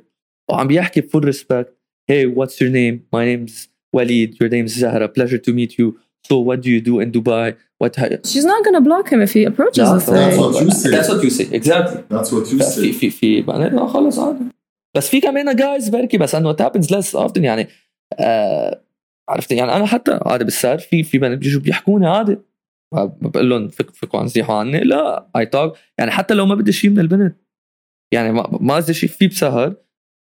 وعم 0.50 0.68
بيحكي 0.68 1.02
بفول 1.02 1.26
ريسبكت 1.26 1.78
hey 2.08 2.26
what's 2.26 2.60
your 2.62 2.70
name? 2.70 3.06
My 3.12 3.26
name's 3.26 3.68
Walid. 3.94 4.40
Your 4.40 4.50
name's 4.50 4.74
Zahra. 4.76 5.08
Pleasure 5.10 5.38
to 5.38 5.54
meet 5.54 5.78
you. 5.78 6.00
So 6.28 6.34
what 6.48 6.58
do 6.64 6.70
you 6.76 6.82
do 6.90 6.94
in 7.04 7.12
Dubai? 7.18 7.48
What 7.82 7.94
she's 8.32 8.48
not 8.52 8.60
gonna 8.66 8.84
block 8.90 9.06
him 9.14 9.20
if 9.28 9.32
he 9.38 9.42
approaches 9.52 9.88
that's, 9.92 10.08
that's 10.18 10.38
what 10.44 10.54
you 10.64 10.72
say 10.82 10.90
that's 10.96 11.10
what 11.12 11.22
you 11.26 11.32
say 11.40 11.48
exactly. 11.60 12.00
That's 12.14 12.32
what 12.36 12.46
you 12.52 12.60
say 12.60 12.82
في 12.82 12.92
في 12.92 13.10
في 13.10 13.42
لا 13.42 13.88
خلص 13.88 14.20
عادي. 14.20 14.40
بس 14.98 15.10
في 15.10 15.22
كمان 15.22 15.56
جايز 15.56 15.90
بركي 15.90 16.18
بس 16.18 16.36
انه 16.36 16.54
happens 16.54 16.88
less 16.88 17.20
often 17.20 17.38
يعني 17.38 17.68
آه 18.20 18.84
عرفت؟ 19.30 19.52
يعني 19.52 19.76
أنا 19.76 19.86
حتى 19.86 20.20
عادي 20.22 20.44
بالسهر 20.44 20.78
في 20.78 21.04
في 21.04 21.18
بنات 21.18 21.38
بيجوا 21.38 21.62
بيحكوني 21.62 22.08
عادي. 22.08 22.38
بقول 23.22 23.50
لهم 23.50 23.68
فك 23.68 23.96
فكوا 23.96 24.20
عن 24.20 24.28
زيحوا 24.28 24.56
عني 24.56 24.80
لا 24.80 25.30
اي 25.36 25.46
توك 25.46 25.78
يعني 25.98 26.12
حتى 26.12 26.34
لو 26.34 26.46
ما 26.46 26.56
بدي 26.56 26.72
شيء 26.72 26.90
من 26.90 27.00
البنت 27.00 27.38
يعني 28.14 28.32
ما 28.32 28.76
قصدي 28.76 28.94
شيء 28.94 29.10
في 29.10 29.28
بسهر. 29.28 29.76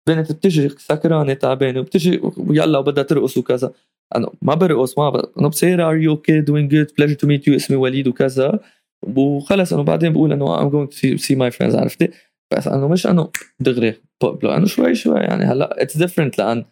بنت 0.07 0.31
بتجي 0.31 0.69
سكرانه 0.69 1.33
تعبانة 1.33 1.79
وبتجي 1.79 2.21
ويلا 2.37 2.79
وبدها 2.79 3.03
ترقص 3.03 3.37
وكذا. 3.37 3.73
أنا 4.15 4.29
ما 4.41 4.53
برقص 4.53 4.97
ما. 4.97 5.27
أنا 5.37 5.47
بصير 5.47 5.89
ار 5.89 5.95
يو 5.97 6.11
أوكي 6.11 6.41
دوينج 6.41 6.71
جود 6.71 6.91
بليجر 6.97 7.13
تو 7.13 7.27
ميت 7.27 7.47
يو 7.47 7.55
اسمي 7.55 7.77
وليد 7.77 8.07
وكذا. 8.07 8.59
وخلص 9.03 9.73
انه 9.73 9.83
بعدين 9.83 10.13
بقول 10.13 10.33
إنه 10.33 10.61
ام 10.61 10.69
جوينج 10.69 10.89
تو 10.89 11.17
سي 11.17 11.35
ماي 11.35 11.51
فريندز 11.51 11.75
عرفتي؟ 11.75 12.09
بس 12.53 12.67
انه 12.67 12.87
مش 12.87 13.07
انه 13.07 13.29
دغري 13.59 13.95
انه 14.43 14.65
شوي 14.65 14.95
شوي 14.95 15.19
يعني 15.19 15.43
هلأ 15.43 15.81
اتس 15.81 15.97
ديفرنت 15.97 16.37
لأن 16.37 16.65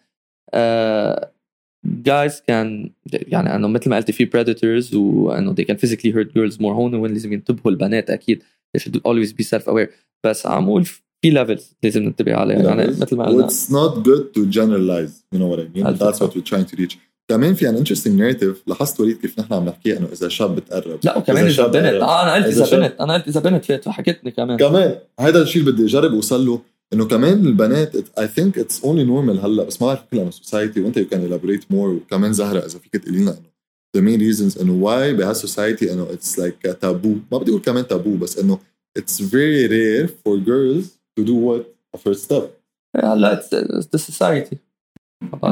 جايز 1.85 2.41
كان 2.47 2.89
يعني 3.13 3.55
أنه 3.55 3.67
مثل 3.67 3.89
ما 3.89 3.95
قلتي 3.95 4.11
في 4.11 4.25
predators 4.25 4.95
وأنه 4.95 5.55
they 5.55 5.65
can 5.65 5.77
physically 5.77 6.13
hurt 6.13 6.27
girls 6.27 6.57
more 6.57 6.63
هون 6.63 6.95
وين 6.95 7.11
لازم 7.11 7.33
ينتبهوا 7.33 7.71
البنات 7.71 8.09
أكيد. 8.09 8.43
They 8.77 8.81
should 8.81 8.95
always 8.95 9.33
be 9.33 9.43
self 9.43 9.63
aware 9.63 9.89
بس 10.25 10.47
عم 10.47 10.63
أقول 10.63 10.85
في 11.22 11.30
ليفلز 11.30 11.72
لازم 11.82 12.02
ننتبه 12.02 12.34
عليها 12.34 12.62
يعني 12.62 12.86
مثل 12.86 13.16
ما 13.16 13.26
قلنا 13.26 13.48
It's 13.48 13.70
not 13.70 14.06
good 14.06 14.22
to 14.36 14.50
generalize 14.50 15.12
you 15.34 15.38
know 15.38 15.48
what 15.52 15.60
I 15.60 15.78
mean 15.78 15.98
that's 15.98 16.20
what 16.20 16.34
we're 16.34 16.50
trying 16.50 16.66
to 16.74 16.76
reach 16.76 16.96
كمان 17.28 17.54
في 17.54 17.68
ان 17.68 17.84
interesting 17.84 18.18
narrative 18.18 18.56
لاحظت 18.66 19.00
وليد 19.00 19.16
كيف 19.16 19.40
نحن 19.40 19.54
عم 19.54 19.64
نحكي 19.64 19.96
انه 19.96 20.08
اذا 20.12 20.28
شاب 20.28 20.56
بتقرب 20.56 20.98
لا 21.04 21.18
وكمان 21.18 21.46
اذا 21.46 21.66
بنت 21.66 21.76
اه 21.76 22.22
انا 22.22 22.34
قلت 22.34 22.46
اذا 22.46 22.78
بنت 22.78 23.00
انا 23.00 23.14
قلت 23.14 23.28
اذا 23.28 23.40
بنت 23.40 23.64
فات 23.64 23.88
حكيتني 23.88 24.30
كمان 24.30 24.56
كمان 24.56 24.98
هذا 25.20 25.42
الشيء 25.42 25.62
اللي 25.62 25.72
بدي 25.72 25.84
اجرب 25.84 26.14
اوصل 26.14 26.46
له 26.46 26.60
انه 26.92 27.04
كمان 27.04 27.46
البنات 27.46 27.96
اي 28.18 28.28
ثينك 28.28 28.58
اتس 28.58 28.84
اونلي 28.84 29.04
نورمال 29.04 29.40
هلا 29.40 29.64
بس 29.64 29.82
ما 29.82 29.86
بعرف 29.86 30.00
كلها 30.10 30.24
من 30.24 30.30
سوسايتي 30.30 30.80
وانت 30.80 30.96
يو 30.96 31.06
كان 31.06 31.24
الابريت 31.24 31.64
مور 31.70 31.88
وكمان 31.88 32.32
زهره 32.32 32.58
اذا 32.58 32.78
فيك 32.78 32.92
تقولي 32.92 33.18
لنا 33.18 33.30
انه 33.30 33.56
the 33.96 34.00
main 34.00 34.20
reasons 34.20 34.60
انه 34.60 34.84
why 34.84 35.16
بهالسوسايتي 35.16 35.92
انه 35.92 36.06
اتس 36.12 36.38
لايك 36.38 36.76
تابو 36.80 37.16
ما 37.32 37.38
بدي 37.38 37.50
اقول 37.50 37.62
كمان 37.62 37.86
تابو 37.86 38.16
بس 38.16 38.38
انه 38.38 38.58
اتس 38.96 39.22
very 39.22 39.68
rare 39.70 40.08
for 40.08 40.38
girls 40.46 40.86
to 41.16 41.24
do 41.24 41.34
what 41.34 41.62
a 41.94 41.98
first 41.98 42.24
step 42.24 42.50
هلا 42.96 43.32
اتس 43.32 43.54
the 43.86 43.98
society 43.98 44.56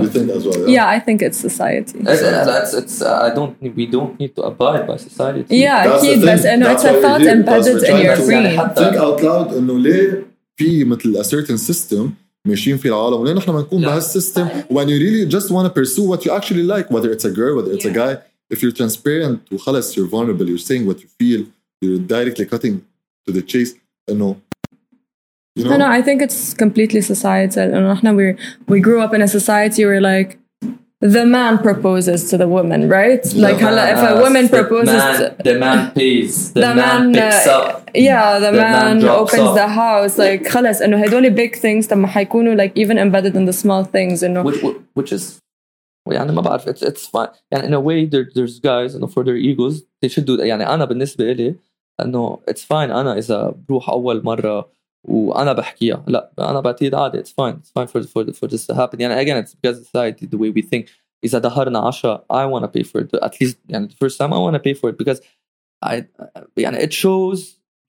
You 0.02 0.08
think 0.08 0.30
as 0.30 0.44
well? 0.46 0.60
Yeah, 0.60 0.76
yeah 0.76 0.96
I 0.96 0.98
think 1.00 1.18
it's 1.22 1.38
society. 1.38 1.98
It's, 1.98 2.22
it's, 2.22 2.74
it's, 2.80 3.02
uh, 3.02 3.26
I 3.26 3.30
don't 3.36 3.52
we 3.78 3.86
don't 3.86 4.18
need 4.20 4.32
to 4.36 4.42
abide 4.50 4.86
by 4.86 4.96
society. 4.96 5.56
Yeah, 5.56 5.86
أكيد 5.86 6.24
بس 6.24 6.46
إنه 6.46 6.74
it's 6.74 6.84
a 6.84 7.00
thought 7.02 7.22
embedded 7.22 7.82
in 7.82 7.96
your 8.06 8.16
brain. 8.16 8.74
Think 8.74 8.96
out 8.96 9.20
loud 9.22 9.52
إنه 9.52 9.78
ليه 9.78 10.26
في 10.56 10.84
مثل 10.84 11.16
a 11.16 11.24
certain 11.24 11.58
system 11.58 12.10
ماشيين 12.46 12.76
في 12.76 12.88
العالم 12.88 13.14
ولين 13.14 13.36
نحن 13.36 13.52
بنكون 13.52 13.82
بهالسيستم 13.82 14.48
when 14.48 14.86
you 14.88 14.98
really 14.98 15.34
just 15.36 15.50
want 15.50 15.66
to 15.66 15.70
pursue 15.70 16.08
what 16.08 16.24
you 16.24 16.32
actually 16.32 16.62
like 16.62 16.90
whether 16.90 17.10
it's 17.12 17.24
a 17.24 17.30
girl 17.30 17.56
whether 17.56 17.72
it's 17.72 17.84
yeah. 17.84 17.90
a 17.90 17.94
guy 17.94 18.18
if 18.54 18.62
you're 18.62 18.76
transparent 18.82 19.52
وخلص 19.52 19.96
you're 19.96 20.08
vulnerable 20.08 20.46
you're 20.46 20.66
saying 20.68 20.86
what 20.86 21.00
you 21.00 21.08
feel 21.18 21.46
you're 21.82 21.98
directly 21.98 22.44
cutting 22.44 22.80
to 23.26 23.32
the 23.32 23.42
chase 23.42 23.74
انه 24.10 24.36
you 25.58 25.64
know? 25.64 25.70
No, 25.70 25.76
no, 25.76 25.88
I 25.88 26.02
think 26.02 26.20
it's 26.22 26.54
completely 26.54 27.00
societal. 27.00 27.74
And 27.74 28.16
we 28.16 28.36
we 28.66 28.80
grew 28.80 29.00
up 29.00 29.14
in 29.14 29.22
a 29.22 29.28
society 29.28 29.84
where 29.84 30.00
like 30.00 30.38
the 31.00 31.26
man 31.26 31.58
proposes 31.58 32.30
to 32.30 32.38
the 32.38 32.48
woman, 32.48 32.88
right? 32.88 33.22
The 33.22 33.38
like 33.38 33.60
man, 33.60 33.96
if 33.96 34.10
a 34.10 34.20
woman 34.22 34.48
proposes, 34.48 34.94
man, 34.94 35.20
to, 35.20 35.42
the 35.44 35.58
man 35.58 35.90
pays, 35.92 36.52
the, 36.52 36.60
the 36.60 36.74
man, 36.74 37.12
man, 37.12 37.30
picks 37.30 37.46
uh, 37.46 37.58
up, 37.58 37.90
yeah, 37.94 38.38
the, 38.38 38.50
the 38.50 38.56
man, 38.56 39.00
man 39.00 39.08
opens 39.08 39.42
off. 39.42 39.54
the 39.54 39.68
house. 39.68 40.18
Like 40.18 40.48
خلص 40.48 40.80
إنه 40.82 41.04
هدول 41.04 41.36
big 41.36 41.56
things 41.56 41.86
طب 41.88 41.96
ما 41.96 42.06
حيكونوا 42.06 42.54
like 42.54 42.72
even 42.74 42.98
embedded 42.98 43.36
in 43.36 43.44
the 43.44 43.52
small 43.52 43.84
things 43.84 44.24
إنه 44.24 44.42
which, 44.44 44.64
which 44.94 45.12
is 45.12 45.40
يعني 46.10 46.32
ما 46.32 46.40
بعرف 46.40 46.68
it's, 46.68 46.82
it's 46.82 47.06
fine 47.06 47.28
يعني 47.50 47.66
in 47.66 47.74
a 47.74 47.80
way 47.80 48.06
there, 48.06 48.30
there's 48.34 48.58
guys 48.58 48.96
إنه 48.96 49.06
for 49.06 49.24
their 49.24 49.36
egos 49.36 49.82
they 50.02 50.08
should 50.08 50.24
do 50.24 50.36
that 50.36 50.44
يعني 50.44 50.66
أنا 50.66 50.84
بالنسبة 50.84 51.32
لي 51.32 51.54
إنه 52.00 52.40
it's 52.50 52.64
fine 52.64 52.90
أنا 52.90 53.18
إذا 53.18 53.54
بروح 53.68 53.90
أول 53.90 54.24
مرة 54.24 54.74
وانا 55.04 55.52
بحكيها 55.52 56.04
لا 56.06 56.30
انا 56.38 56.60
بعتقد 56.60 56.94
عادي 56.94 57.18
اتس 57.18 57.32
فاين 57.32 57.54
اتس 57.54 57.72
فاين 57.74 57.86
فور 57.86 58.02
فور 58.02 58.32
فور 58.32 58.48
ذس 58.48 58.66
تو 58.66 58.74
هابن 58.74 59.00
يعني 59.00 59.24
again 59.24 59.46
it's 59.46 59.54
because 59.54 59.78
society 59.78 60.26
the 60.26 60.38
way 60.38 60.50
we 60.50 60.62
think 60.62 60.90
اذا 61.24 61.38
ظهرنا 61.38 61.88
10 61.88 62.16
I 62.16 62.46
want 62.46 62.64
to 62.64 62.68
pay 62.68 62.82
for 62.82 63.00
it 63.00 63.24
at 63.24 63.40
least 63.40 63.56
يعني 63.68 63.88
the 63.88 64.06
first 64.06 64.18
time 64.18 64.32
I 64.32 64.38
want 64.38 64.54
to 64.54 64.60
pay 64.60 64.74
for 64.74 64.90
it 64.90 64.98
because 64.98 65.20
I 65.84 66.04
يعني 66.56 66.78
it 66.78 66.92
shows 66.92 67.40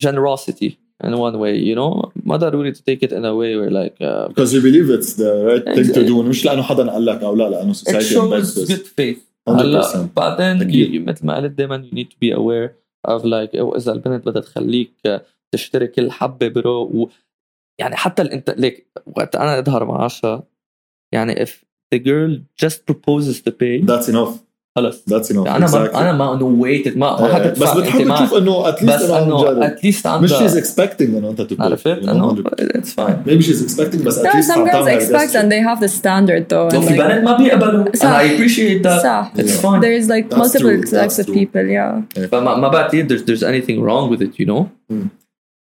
generosity 0.04 0.78
in 1.04 1.18
one 1.18 1.40
way 1.40 1.56
you 1.58 1.76
know 1.76 2.12
ما 2.16 2.38
ضروري 2.38 2.74
to 2.74 2.78
take 2.78 3.04
it 3.04 3.12
in 3.12 3.26
a 3.26 3.36
way 3.36 3.56
where 3.56 3.72
like 3.72 3.98
uh, 4.02 4.28
because 4.28 4.54
you 4.54 4.62
believe 4.62 4.90
it's 4.90 5.14
the 5.14 5.32
right 5.50 5.76
thing 5.76 5.94
to 5.94 6.08
do 6.08 6.14
مش 6.14 6.46
لانه 6.46 6.62
حدا 6.62 6.92
قال 6.92 7.06
لك 7.06 7.24
او 7.24 7.36
لا 7.36 7.50
لانه 7.50 7.74
society 7.74 7.90
it 7.90 8.04
shows 8.04 8.70
good 8.70 8.88
faith 9.00 9.20
هلا 9.48 10.10
بعدين 10.16 11.06
مثل 11.06 11.26
ما 11.26 11.36
قلت 11.36 11.52
دائما 11.52 11.88
you 11.92 11.96
need 11.96 12.08
to 12.08 12.18
be 12.24 12.32
aware 12.38 12.70
of 13.08 13.24
like 13.24 13.56
اذا 13.56 13.92
البنت 13.92 14.26
بدها 14.26 14.42
تخليك 14.42 14.92
تشتري 15.53 15.87
كل 15.87 16.11
حبه 16.11 16.49
برو 16.49 16.83
و 16.83 17.11
يعني 17.81 17.97
حتى 17.97 18.23
انت 18.23 18.55
ليك 18.59 18.87
وقت 19.07 19.37
أنا 19.37 19.59
اظهر 19.59 19.85
مع 19.85 20.05
عشا 20.05 20.43
يعني 21.15 21.47
if 21.47 21.51
the 21.95 21.99
girl 21.99 22.65
just 22.65 22.79
proposes 22.87 23.41
to 23.41 23.51
pay 23.51 23.87
that's 23.87 24.09
enough 24.09 24.51
خلص 24.77 25.05
ذاتس 25.09 25.33
انف 25.33 25.47
أنا 25.47 25.71
ما 25.71 26.01
أنا 26.01 26.13
ما 26.13 26.35
انه 26.35 26.45
ويتد 26.45 26.97
ما 26.97 27.21
ما 27.21 27.35
حتى 27.35 27.49
بس 27.49 27.77
بتحب 27.77 28.15
تشوف 28.15 28.35
انه 28.35 28.69
اتليست 28.69 29.05
بس 29.05 29.11
انه 29.11 29.67
اتليست 29.67 30.07
عندها 30.07 30.31
مش 30.31 30.39
شيز 30.39 30.57
اكسبكتنج 30.57 31.15
انه 31.17 31.31
انت 31.31 31.43
تبقى 31.43 31.67
عرفت 31.67 31.87
انه 31.87 32.45
اتس 32.59 32.95
فاين 32.95 33.23
maybe 33.27 33.43
she's 33.43 33.71
expecting 33.71 34.05
بس 34.05 34.19
اتليست 34.19 34.53
some 34.53 34.57
girls 34.57 34.89
expect 34.89 35.35
and 35.35 35.51
they 35.53 35.61
have 35.61 35.81
the 35.81 35.93
standard 36.01 36.49
though 36.49 36.77
وفي 36.77 36.95
بنات 36.95 37.25
ما 37.25 37.37
بيقبلوا 37.37 37.85
and 37.85 37.99
I 37.99 38.25
appreciate 38.25 38.83
that 38.83 39.03
صح 39.03 39.33
it's 39.37 39.61
fine 39.63 39.81
there 39.81 40.03
is 40.03 40.09
like 40.09 40.37
multiple 40.37 40.91
types 40.91 41.19
of 41.19 41.27
people 41.27 41.67
yeah 41.67 42.25
فما 42.27 42.57
ما 42.57 42.69
بعتقد 42.69 43.13
there's 43.13 43.23
there's 43.23 43.43
anything 43.43 43.83
wrong 43.83 44.11
with 44.13 44.23
it 44.23 44.41
you 44.41 44.47
know 44.47 44.65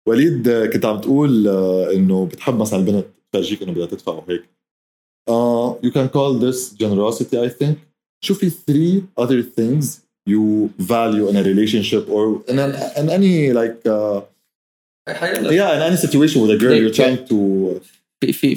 وليد 0.06 0.50
كنت 0.50 0.84
عم 0.84 1.00
تقول 1.00 1.48
انه 1.88 2.26
بتحب 2.26 2.58
مثلا 2.58 2.80
البنت 2.80 3.06
تفرجيك 3.32 3.62
انه 3.62 3.72
بدها 3.72 3.86
تدفع 3.86 4.12
وهيك 4.12 4.42
uh, 5.30 5.86
you 5.86 5.90
can 5.90 6.08
call 6.08 6.38
this 6.38 6.72
generosity 6.82 7.36
I 7.36 7.48
think 7.48 7.76
شو 8.24 8.34
في 8.34 8.50
three 8.50 9.22
other 9.24 9.42
things 9.42 10.06
you 10.28 10.70
value 10.78 11.28
in 11.28 11.36
a 11.36 11.42
relationship 11.42 12.08
or 12.08 12.42
in, 12.50 12.58
an, 12.58 12.72
in 13.00 13.08
any 13.18 13.52
like 13.60 13.78
uh, 13.86 14.20
yeah 15.60 15.76
in 15.76 15.82
any 15.88 15.96
situation 15.96 16.42
with 16.42 16.50
a 16.50 16.58
girl 16.62 16.74
you're 16.82 16.98
trying 17.02 17.20
to 17.32 17.38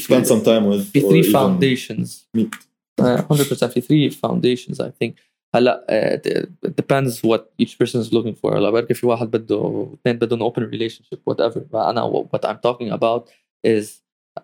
spend 0.06 0.26
some 0.28 0.42
time 0.42 0.66
with 0.66 0.82
في 0.94 1.02
three 1.02 1.32
foundations 1.32 2.26
meet. 2.38 2.56
Uh, 3.02 3.22
100% 3.22 3.66
في 3.66 3.82
three 3.82 4.16
foundations 4.16 4.80
I 4.80 4.92
think 5.02 5.14
هلا 5.55 5.87
it 6.65 6.77
depends 6.77 7.23
what 7.23 7.53
each 7.59 7.79
person 7.79 8.01
is 8.01 8.13
looking 8.13 8.35
for 8.35 8.57
هلا 8.57 8.71
بركي 8.71 8.95
في 8.95 9.07
واحد 9.07 9.31
بده 9.31 9.89
اثنين 9.95 10.19
بدهم 10.19 10.51
open 10.51 10.63
relationship 10.63 11.19
whatever 11.31 11.75
انا 11.75 12.27
what 12.33 12.45
I'm 12.45 12.59
talking 12.59 12.91
about 12.91 13.29
is 13.67 14.01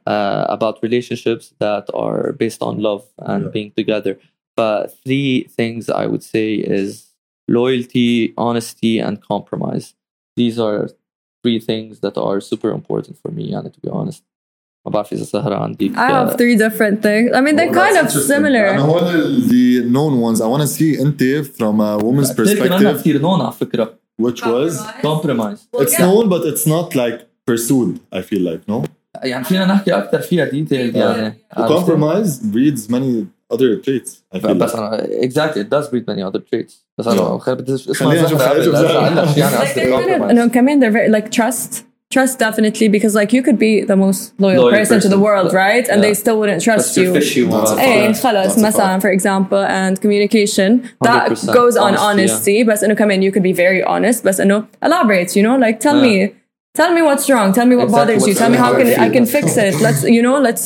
uh, 0.06 0.46
about 0.56 0.78
relationships 0.82 1.52
that 1.58 1.84
are 1.94 2.32
based 2.32 2.62
on 2.62 2.80
love 2.88 3.04
and 3.18 3.44
yeah. 3.44 3.50
being 3.50 3.72
together 3.80 4.18
but 4.56 4.86
three 5.04 5.44
things 5.56 5.88
I 5.88 6.06
would 6.06 6.22
say 6.22 6.54
is 6.54 7.10
loyalty, 7.50 8.32
honesty, 8.38 8.98
and 8.98 9.20
compromise. 9.20 9.94
These 10.36 10.58
are 10.58 10.88
three 11.42 11.58
things 11.58 12.00
that 12.00 12.16
are 12.16 12.40
super 12.40 12.70
important 12.70 13.18
for 13.18 13.30
me, 13.30 13.52
and 13.52 13.72
to 13.72 13.80
be 13.80 13.88
honest. 13.88 14.22
I 14.86 16.06
have 16.16 16.36
three 16.38 16.56
different 16.56 17.02
things. 17.02 17.32
I 17.34 17.40
mean, 17.42 17.56
they're 17.56 17.68
oh, 17.68 17.84
kind 17.84 17.96
of 17.98 18.10
similar. 18.10 18.66
أنا 18.66 19.48
the 19.48 19.84
known 19.84 20.20
ones. 20.20 20.40
I 20.40 20.46
want 20.46 20.62
to 20.62 20.68
see 20.68 20.96
أنت 21.00 21.46
from 21.58 21.80
a 21.80 21.98
woman's 21.98 22.32
perspective. 22.32 23.92
Which 24.16 24.44
was 24.44 24.72
compromise. 25.02 25.66
It's 25.74 25.98
known, 25.98 26.28
but 26.28 26.42
it's 26.46 26.66
not 26.66 26.94
like 26.94 27.28
pursued. 27.46 28.00
I 28.12 28.22
feel 28.22 28.42
like 28.42 28.68
no. 28.68 28.84
يعني 29.22 29.44
فينا 29.44 29.66
نحكي 29.66 29.92
أكثر 29.92 30.20
فيها 30.20 30.46
detailed 30.46 30.96
يعني. 30.96 31.34
Compromise 31.56 32.38
breeds 32.38 32.88
many 32.88 33.26
other 33.52 33.76
traits 33.76 34.22
بس 34.34 34.74
انا 34.74 35.06
exactly 35.22 35.58
it 35.58 35.68
does 35.68 35.88
breed 35.88 36.06
many 36.06 36.22
other 36.22 36.40
traits 36.40 36.72
بس 36.98 37.06
انا 37.06 37.54
بدي 37.54 37.74
اسمع 37.74 38.60
زهره 38.60 39.36
يعني 39.36 40.30
انه 40.30 40.46
كمان 40.48 40.80
they're 40.80 40.94
very 40.94 41.10
like 41.20 41.28
trust 41.30 41.83
trust 42.10 42.40
definitely 42.40 42.88
because 42.88 43.14
like 43.14 43.32
you 43.32 43.42
could 43.42 43.58
be 43.58 43.82
the 43.82 43.96
most 43.96 44.38
loyal, 44.40 44.64
loyal 44.64 44.72
person, 44.72 44.96
person, 44.96 45.10
to 45.10 45.16
the 45.16 45.22
world 45.22 45.52
right 45.52 45.88
and 45.88 46.02
yeah. 46.02 46.08
they 46.08 46.14
still 46.14 46.38
wouldn't 46.40 46.60
trust 46.60 46.96
you 46.96 47.14
ايه 47.78 48.12
خلص 48.12 48.58
مثلا 48.58 49.00
for 49.00 49.10
example 49.10 49.64
and 49.64 50.00
communication 50.00 50.82
that 51.04 51.28
goes 51.54 51.76
on 51.76 51.94
honesty 51.96 52.58
yeah. 52.58 52.66
بس 52.66 52.84
انه 52.84 52.94
كمان 52.94 53.22
you 53.22 53.32
could 53.32 53.42
be 53.42 53.52
very 53.52 53.82
honest 53.84 54.24
بس 54.24 54.40
انه 54.40 54.64
elaborate 54.84 55.36
you 55.36 55.42
know 55.42 55.56
like 55.56 55.78
tell 55.78 55.94
yeah. 55.94 56.26
me 56.26 56.32
tell 56.78 56.92
me 56.94 57.02
what's 57.02 57.28
wrong 57.30 57.52
tell 57.52 57.66
me 57.66 57.76
what 57.76 57.88
exactly 57.88 58.14
bothers 58.14 58.26
you 58.26 58.34
tell 58.34 58.50
me 58.50 58.56
how 58.56 58.72
can 58.78 58.86
I 59.06 59.08
can 59.16 59.26
fix 59.26 59.56
it 59.56 59.74
let's 59.86 60.02
you 60.16 60.22
know 60.26 60.38
let's 60.48 60.64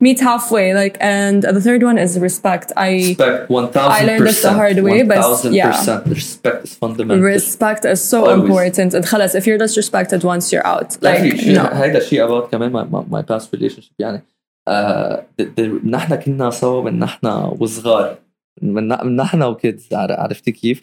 meet 0.00 0.20
halfway 0.20 0.74
like 0.74 0.96
and 1.00 1.42
the 1.56 1.62
third 1.66 1.82
one 1.90 1.98
is 2.04 2.18
respect 2.18 2.68
i 2.76 2.90
respect 2.90 3.50
1000 3.50 3.92
i 3.98 4.04
learned 4.08 4.26
this 4.26 4.42
the 4.42 4.52
hard 4.52 4.78
way 4.86 5.02
but 5.02 5.44
yeah 5.52 6.02
respect 6.06 6.64
is 6.64 6.74
fundamental 6.74 7.24
respect 7.24 7.84
is 7.84 8.02
so 8.12 8.18
Always. 8.24 8.40
important 8.40 8.94
and 8.94 9.04
خلاص 9.04 9.36
if 9.36 9.46
you're 9.46 9.58
disrespected 9.58 10.20
once 10.24 10.52
you're 10.52 10.66
out 10.66 10.90
like 11.02 11.22
no. 11.46 11.74
هيدا 11.74 11.98
الشيء 11.98 12.26
about 12.26 12.50
كمان 12.50 12.72
my, 12.72 12.84
my, 12.84 13.04
my 13.18 13.22
past 13.22 13.48
relationship 13.56 13.94
يعني 13.98 14.22
uh, 14.70 15.22
نحن 15.84 16.14
كنا 16.14 16.50
سوا 16.50 16.82
من 16.82 16.98
نحن 16.98 17.26
وصغار 17.58 18.18
من 18.62 19.16
نحن 19.16 19.42
وكيدز 19.42 19.88
عرفتي 19.92 20.52
كيف؟ 20.52 20.80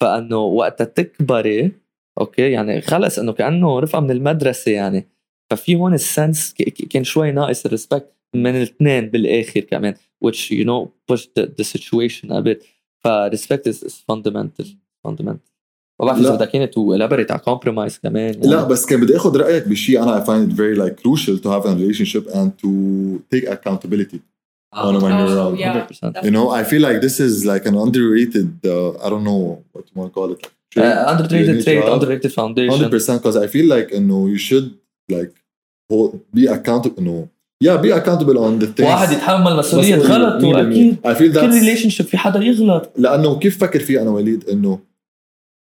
فانه 0.00 0.36
وقت 0.36 0.82
تكبري 0.82 1.72
اوكي 2.20 2.50
يعني 2.50 2.80
خلص 2.80 3.18
انه 3.18 3.32
كانه 3.32 3.80
رفقه 3.80 4.00
من 4.00 4.10
المدرسه 4.10 4.72
يعني 4.72 5.08
ففي 5.50 5.74
هون 5.74 5.94
السنس 5.94 6.54
كان 6.90 7.04
شوي 7.04 7.32
ناقص 7.32 7.64
الريسبكت 7.66 8.13
من 8.43 8.55
الاثنين 8.55 9.09
بالاخر 9.09 9.59
كمان 9.59 9.93
which 10.25 10.51
you 10.51 10.65
know 10.65 10.91
push 11.11 11.25
the, 11.37 11.45
the 11.59 11.63
situation 11.63 12.31
a 12.31 12.41
bit 12.41 12.63
ف 13.03 13.07
respect 13.07 13.67
is, 13.67 13.83
is 13.83 13.95
fundamental 14.11 14.65
fundamental 15.07 15.55
ما 15.99 16.05
بعرف 16.05 16.19
اذا 16.19 16.45
كانت 16.45 16.73
تو 16.73 16.97
elaborate 16.97 17.31
على 17.31 17.41
compromise 17.49 18.01
كمان 18.03 18.33
يعني. 18.33 18.47
لا 18.47 18.63
بس 18.63 18.85
كان 18.85 19.01
بدي 19.01 19.15
اخذ 19.15 19.37
رايك 19.37 19.67
بشيء 19.67 20.03
أنا 20.03 20.23
I 20.23 20.27
find 20.27 20.51
it 20.51 20.55
very 20.55 20.75
like 20.75 21.01
crucial 21.03 21.37
to 21.39 21.49
have 21.49 21.65
a 21.65 21.75
relationship 21.75 22.27
and 22.35 22.51
to 22.63 22.69
take 23.33 23.49
accountability 23.49 24.19
oh, 24.75 24.99
when 24.99 25.17
you're 25.17 25.35
around. 25.35 25.59
Yeah, 25.59 25.87
you 26.23 26.31
know, 26.31 26.49
I 26.49 26.63
feel 26.63 26.81
like 26.81 27.01
this 27.01 27.19
is 27.19 27.45
like 27.45 27.65
an 27.65 27.75
underrated. 27.85 28.49
Uh, 28.65 28.91
I 29.05 29.09
don't 29.09 29.23
know 29.23 29.63
what 29.71 29.83
you 29.87 29.93
want 29.99 30.07
to 30.11 30.13
call 30.13 30.31
it. 30.33 30.39
Like, 30.43 30.85
uh, 30.85 31.11
underrated 31.11 31.63
trait, 31.63 31.83
underrated 31.95 32.33
foundation. 32.33 32.71
Hundred 32.75 32.91
percent, 32.91 33.21
because 33.21 33.37
I 33.45 33.47
feel 33.47 33.67
like 33.75 33.87
you 33.91 34.01
know 34.01 34.21
you 34.33 34.39
should 34.47 34.67
like 35.09 35.33
hold, 35.89 36.11
be 36.33 36.43
accountable. 36.57 37.01
You 37.01 37.07
know, 37.09 37.29
yeah 37.65 37.77
be 37.77 37.91
accountable 37.99 38.37
on 38.37 38.63
the 38.63 38.67
things 38.67 38.87
واحد 38.87 39.11
يتحمل 39.11 39.55
مسؤولية 39.55 39.95
غلط 39.95 40.43
واكيد 40.43 40.97
كل 41.03 41.49
ريليشن 41.49 41.89
شيب 41.89 42.05
في 42.05 42.17
حدا 42.17 42.39
يغلط 42.39 42.91
لأنه 42.97 43.39
كيف 43.39 43.57
فكر 43.59 43.79
فيه 43.79 44.01
أنا 44.01 44.09
وليد 44.09 44.49
انه 44.49 44.79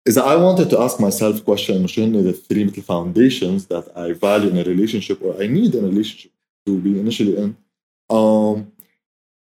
اذا 0.08 0.22
I 0.22 0.36
wanted 0.38 0.70
to 0.70 0.78
ask 0.78 1.00
myself 1.00 1.45
question 1.45 1.72
انه 1.72 1.88
شو 1.88 2.04
هن 2.04 2.32
the 2.32 2.36
three 2.54 2.64
مثل 2.64 2.82
foundations 2.82 3.66
that 3.66 3.86
I 3.95 4.14
value 4.14 4.50
in 4.50 4.58
a 4.58 4.64
relationship 4.64 5.18
or 5.22 5.41
I 5.43 5.47
need 5.47 5.76
in 5.76 5.84
a 5.84 5.88
relationship 5.88 6.32
to 6.68 6.72
be 6.86 7.00
initially 7.00 7.36
in 7.43 7.50
um, 8.18 8.56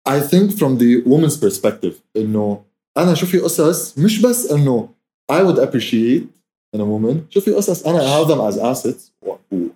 I 0.06 0.20
think 0.20 0.46
from 0.60 0.78
the 0.78 1.02
woman's 1.06 1.36
perspective 1.36 1.94
انه 2.16 2.64
أنا 2.96 3.14
شو 3.14 3.26
في 3.26 3.38
قصص 3.38 3.98
مش 3.98 4.20
بس 4.20 4.50
انه 4.50 4.88
I 5.32 5.36
would 5.36 5.58
appreciate 5.58 6.43
in 6.75 6.81
a 6.81 6.85
woman 6.85 7.15
شو 7.29 7.41
في 7.41 7.51
قصص 7.51 7.83
انا 7.87 7.99
I 7.99 8.23
have 8.23 8.27
them 8.27 8.53
as 8.53 8.57
assets 8.59 9.11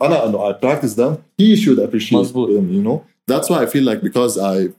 وانا 0.02 0.26
انه 0.26 0.52
I 0.52 0.54
practice 0.54 0.94
them 0.96 1.16
he 1.42 1.56
should 1.56 1.80
appreciate 1.80 2.14
مزبوط. 2.14 2.50
them 2.50 2.70
you 2.74 2.84
know 2.88 3.02
that's 3.32 3.50
why 3.50 3.64
I 3.64 3.66
feel 3.66 3.84
like 3.84 4.02
because 4.02 4.38
I 4.38 4.70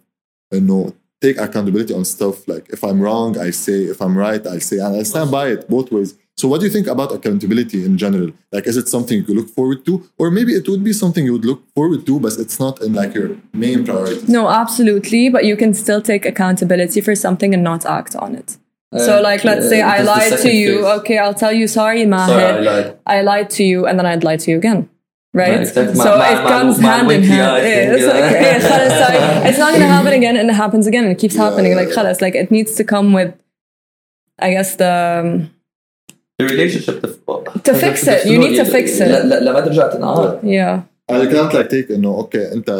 انه 0.52 0.92
take 1.24 1.38
accountability 1.38 1.92
on 1.94 2.04
stuff 2.04 2.36
like 2.52 2.64
if 2.76 2.80
I'm 2.88 2.98
wrong 3.06 3.30
I 3.38 3.50
say 3.50 3.78
if 3.94 3.98
I'm 4.04 4.16
right 4.26 4.44
I 4.46 4.58
say 4.68 4.76
and 4.84 4.94
I 5.00 5.02
stand 5.12 5.30
by 5.38 5.46
it 5.54 5.60
both 5.76 5.88
ways 5.96 6.10
so 6.40 6.44
what 6.50 6.58
do 6.60 6.64
you 6.68 6.72
think 6.76 6.88
about 6.94 7.08
accountability 7.18 7.80
in 7.88 7.94
general 8.04 8.30
like 8.54 8.64
is 8.70 8.76
it 8.82 8.86
something 8.94 9.16
you 9.28 9.34
look 9.40 9.50
forward 9.58 9.80
to 9.88 9.92
or 10.20 10.26
maybe 10.38 10.52
it 10.60 10.64
would 10.70 10.84
be 10.90 10.94
something 11.02 11.22
you 11.28 11.34
would 11.36 11.48
look 11.52 11.60
forward 11.76 12.00
to 12.08 12.14
but 12.24 12.32
it's 12.44 12.58
not 12.64 12.74
in 12.86 12.90
like 13.00 13.12
your 13.18 13.28
main 13.64 13.78
priority 13.88 14.24
no 14.38 14.42
absolutely 14.62 15.22
but 15.34 15.42
you 15.50 15.56
can 15.62 15.72
still 15.84 16.02
take 16.10 16.22
accountability 16.32 17.00
for 17.06 17.14
something 17.24 17.50
and 17.56 17.62
not 17.72 17.80
act 17.98 18.12
on 18.24 18.30
it 18.40 18.50
uh, 18.56 18.60
so 19.06 19.20
like 19.20 19.42
let's 19.44 19.66
uh, 19.66 19.70
say 19.70 19.82
I 19.82 20.02
lied 20.02 20.38
to 20.38 20.50
you 20.52 20.72
phase. 20.76 20.98
okay 20.98 21.18
I'll 21.18 21.34
tell 21.34 21.52
you 21.52 21.66
sorry 21.66 22.06
Maher 22.06 22.28
sorry, 22.28 22.44
I, 22.44 22.60
lied. 22.60 22.98
I 23.06 23.22
lied 23.22 23.50
to 23.50 23.64
you 23.64 23.86
and 23.86 23.98
then 23.98 24.06
I'd 24.06 24.24
lie 24.24 24.36
to 24.36 24.50
you 24.50 24.56
again 24.56 24.88
right? 25.34 25.66
so 25.66 25.82
it 25.82 25.96
comes 25.96 26.78
hand 26.78 27.10
in 27.10 27.22
hand. 27.24 27.66
It's, 27.66 28.06
like, 28.06 29.48
it's 29.48 29.58
not 29.58 29.70
going 29.70 29.80
to 29.80 29.88
happen 29.88 30.12
again, 30.12 30.36
and 30.36 30.48
it 30.48 30.54
happens 30.54 30.86
again, 30.86 31.02
and 31.02 31.12
it 31.12 31.18
keeps 31.18 31.34
happening. 31.34 31.74
Like, 31.74 31.88
خلاص, 31.88 32.22
like 32.22 32.36
it 32.36 32.52
needs 32.52 32.76
to 32.76 32.84
come 32.84 33.12
with, 33.12 33.34
I 34.38 34.50
guess 34.50 34.76
the. 34.76 35.20
Um, 35.20 35.50
the 36.38 36.46
relationship 36.46 37.00
to 37.62 37.74
fix 37.74 38.08
it 38.08 38.26
you 38.26 38.38
need 38.38 38.56
to 38.56 38.64
fix 38.64 38.98
it 39.00 39.24
لما 39.24 39.60
ترجع 39.60 39.88
تنعاد 39.88 40.40
yeah 40.42 40.82
I 41.08 41.26
can't 41.26 41.52
like 41.52 41.68
take 41.68 41.90
انه 41.90 42.08
اوكي 42.08 42.52
انت 42.52 42.70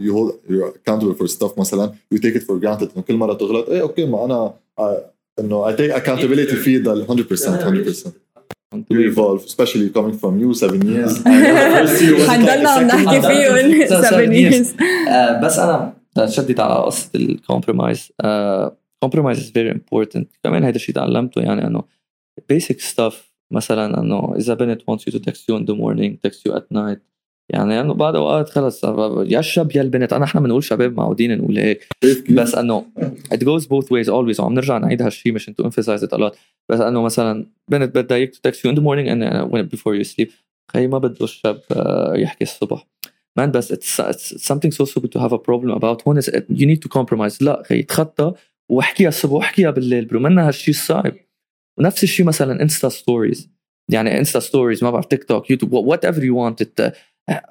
you 0.00 0.12
hold 0.12 0.32
you're 0.50 0.74
accountable 0.76 1.14
for 1.14 1.26
stuff 1.26 1.58
مثلا 1.58 1.92
you 2.14 2.18
take 2.18 2.34
it 2.34 2.42
for 2.42 2.60
granted 2.60 2.88
انه 2.96 3.02
كل 3.08 3.14
مره 3.14 3.34
تغلط 3.34 3.68
ايه 3.68 3.80
اوكي 3.80 4.06
ما 4.06 4.24
انا 4.24 4.52
انه 5.40 5.70
I 5.70 5.76
take 5.76 5.92
accountability 5.92 6.54
في 6.54 6.78
ضل 6.78 7.06
100% 7.06 7.10
100% 7.10 8.10
to 8.74 8.96
evolve 9.10 9.40
especially 9.46 9.88
coming 9.96 10.16
from 10.22 10.34
you 10.42 10.54
seven 10.54 10.80
years 10.82 11.28
حنضلنا 12.28 12.70
عم 12.70 12.86
نحكي 12.86 13.20
فيهم 13.20 13.86
seven 13.86 14.32
years 14.32 14.82
بس 15.44 15.58
انا 15.58 15.94
شديت 16.26 16.60
على 16.60 16.74
قصه 16.74 17.10
الكومبرومايز 17.14 18.12
كومبرومايز 19.00 19.38
از 19.38 19.50
فيري 19.50 19.70
امبورتنت 19.70 20.30
كمان 20.44 20.64
هذا 20.64 20.76
الشيء 20.76 20.94
تعلمته 20.94 21.40
يعني 21.40 21.66
انه 21.66 21.82
basic 22.52 22.76
stuff 22.76 23.14
مثلا 23.50 24.00
انه 24.00 24.34
اذا 24.36 24.54
بنت 24.54 24.82
wants 24.82 25.02
you 25.02 25.12
to 25.12 25.18
text 25.18 25.42
you 25.50 25.56
in 25.58 25.64
the 25.64 25.74
morning 25.74 26.28
text 26.28 26.38
you 26.46 26.52
at 26.54 26.64
night 26.74 26.98
يعني 27.49 27.81
انه 27.81 27.93
بعض 27.93 28.15
أوقات 28.15 28.49
خلص 28.49 28.83
يا 28.83 29.39
الشاب 29.39 29.75
يا 29.75 29.81
البنت 29.81 30.13
أنا 30.13 30.25
إحنا 30.25 30.41
بنقول 30.41 30.63
شباب 30.63 30.97
معودين 30.97 31.37
نقول 31.37 31.57
هيك. 31.57 31.87
بس 32.29 32.55
إنه 32.55 32.85
it 33.33 33.37
goes 33.37 33.63
both 33.63 33.85
ways 33.85 34.07
always. 34.07 34.39
وعم 34.39 34.53
نرجع 34.53 34.77
نعيد 34.77 35.01
هالشيء 35.01 35.33
مش 35.33 35.49
to 35.49 35.63
emphasize 35.63 36.03
it 36.03 36.13
a 36.13 36.17
lot. 36.17 36.35
بس 36.69 36.79
إنه 36.79 37.01
مثلا 37.01 37.47
بنت 37.71 37.95
بدها 37.95 38.17
هيك 38.17 38.35
text 38.35 38.59
you 38.59 38.71
in 38.71 38.75
the 38.75 38.81
morning 38.81 39.07
and 39.09 39.51
when 39.51 39.77
before 39.77 39.95
you 39.95 40.03
sleep. 40.03 40.29
خي 40.71 40.87
ما 40.87 40.97
بده 40.97 41.25
الشاب 41.25 41.61
يحكي 42.15 42.43
الصبح. 42.43 42.87
Man 43.39 43.43
بس 43.43 43.73
it's, 43.73 43.99
it's 43.99 44.43
something 44.43 44.71
so 44.71 44.85
stupid 44.85 45.11
to 45.11 45.19
have 45.19 45.33
a 45.33 45.37
problem 45.37 45.79
about. 45.79 46.07
هون 46.07 46.21
you 46.21 46.65
need 46.65 46.79
to 46.79 46.89
compromise. 46.99 47.41
لا 47.41 47.63
خي 47.65 47.83
تخطى 47.83 48.33
واحكيها 48.69 49.09
الصبح 49.09 49.33
واحكيها 49.33 49.71
بالليل 49.71 50.05
برو 50.05 50.19
منا 50.19 50.47
هالشيء 50.47 50.73
الصعب 50.73 51.13
ونفس 51.79 52.03
الشيء 52.03 52.25
مثلا 52.25 52.61
انستا 52.61 52.89
ستوريز 52.89 53.49
يعني 53.91 54.17
انستا 54.17 54.39
ستوريز 54.39 54.83
ما 54.83 54.91
بعرف 54.91 55.05
تيك 55.05 55.23
توك 55.23 55.51
يوتيوب 55.51 55.73
وات 55.73 56.05
ايفر 56.05 56.23
يو 56.23 56.37
وانت 56.37 56.93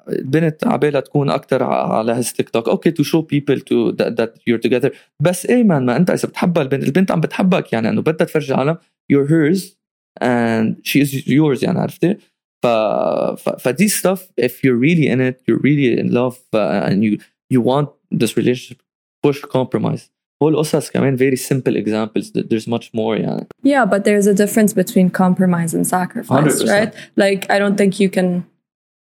البنت 0.08 0.66
عبالها 0.66 1.00
تكون 1.00 1.30
اكثر 1.30 1.62
على 1.62 2.12
هز 2.12 2.32
تيك 2.32 2.48
توك 2.48 2.68
اوكي 2.68 2.90
تو 2.90 3.02
شو 3.02 3.20
بيبل 3.20 3.60
تو 3.60 3.90
ذات 3.90 4.38
يور 4.46 4.58
توجذر 4.58 4.90
بس 5.22 5.46
اي 5.46 5.64
مان 5.64 5.86
ما 5.86 5.96
انت 5.96 6.10
اذا 6.10 6.28
بتحبها 6.28 6.62
البنت 6.62 6.84
البنت 6.84 7.10
عم 7.10 7.20
بتحبك 7.20 7.72
يعني 7.72 7.88
انه 7.88 8.00
بدها 8.00 8.26
تفرجي 8.26 8.54
العالم 8.54 8.76
you're 9.12 9.28
hers 9.28 9.62
and 10.22 10.76
she 10.84 11.00
is 11.04 11.26
yours 11.26 11.62
يعني 11.62 11.78
عرفتي 11.78 12.16
ف 12.62 12.66
ف 13.36 13.48
فدي 13.48 13.88
stuff 13.88 14.20
if 14.40 14.52
you're 14.64 14.78
really 14.86 15.08
in 15.08 15.20
it 15.20 15.36
you're 15.46 15.62
really 15.62 15.98
in 16.00 16.12
love 16.12 16.38
uh, 16.54 16.88
and 16.88 17.04
you 17.04 17.18
you 17.54 17.60
want 17.60 17.88
this 18.20 18.36
relationship 18.36 18.78
push 19.26 19.40
compromise 19.40 20.10
هول 20.42 20.56
قصص 20.56 20.90
كمان 20.90 21.16
very 21.16 21.36
simple 21.36 21.76
examples 21.76 22.30
there's 22.32 22.68
much 22.68 22.86
more 22.94 23.20
يعني 23.20 23.46
yeah 23.66 23.84
but 23.84 24.04
there's 24.04 24.26
a 24.26 24.34
difference 24.34 24.72
between 24.72 25.10
compromise 25.10 25.74
and 25.74 25.86
sacrifice 25.86 26.62
100%. 26.62 26.68
right 26.68 26.92
like 27.16 27.50
I 27.50 27.58
don't 27.58 27.76
think 27.76 28.00
you 28.00 28.10
can 28.10 28.44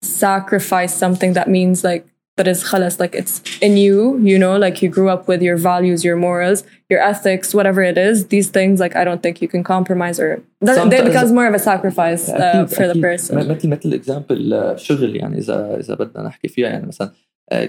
sacrifice 0.01 0.93
something 0.93 1.33
that 1.33 1.47
means 1.49 1.83
like 1.83 2.05
that 2.37 2.47
is 2.47 2.63
khalas, 2.63 2.99
like 2.99 3.13
it's 3.13 3.35
in 3.61 3.77
you, 3.77 4.17
you 4.19 4.37
know, 4.39 4.57
like 4.57 4.81
you 4.81 4.89
grew 4.89 5.09
up 5.09 5.27
with 5.27 5.41
your 5.41 5.57
values, 5.57 6.03
your 6.03 6.15
morals, 6.15 6.63
your 6.89 7.01
ethics, 7.11 7.53
whatever 7.53 7.81
it 7.91 7.97
is, 7.97 8.27
these 8.27 8.49
things, 8.49 8.79
like 8.79 8.95
I 8.95 9.03
don't 9.03 9.21
think 9.21 9.41
you 9.43 9.49
can 9.53 9.63
compromise 9.63 10.17
or 10.19 10.41
that, 10.61 10.89
that 10.89 11.05
becomes 11.05 11.31
more 11.31 11.47
of 11.47 11.53
a 11.53 11.63
sacrifice 11.71 12.29
uh, 12.29 12.65
for 12.75 12.87
the 12.87 12.99
person. 13.07 13.37
مثل 13.37 13.69
مثل 13.69 13.93
اكزامبل 13.93 14.73
شغل 14.77 15.15
يعني 15.15 15.37
اذا 15.37 15.77
اذا 15.79 15.95
بدنا 15.95 16.23
نحكي 16.23 16.47
فيها 16.47 16.69
يعني 16.69 16.87
مثلا 16.87 17.11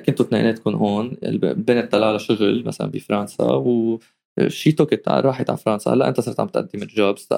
كنتوا 0.07 0.27
اثنيناتكم 0.27 0.75
هون 0.75 1.17
البنت 1.23 1.93
طلع 1.93 2.11
لها 2.11 2.19
شغل 2.19 2.65
مثلا 2.67 2.91
بفرنسا 2.91 3.45
و 3.45 3.99
شي 4.49 4.73
توكت 4.73 5.09
راحت 5.09 5.51
على 5.51 5.59
فرنسا 5.59 5.91
هلا 5.91 6.09
انت 6.09 6.21
صرت 6.21 6.41
عم 6.41 6.47
تقدم 6.47 6.87
جوبز 6.95 7.29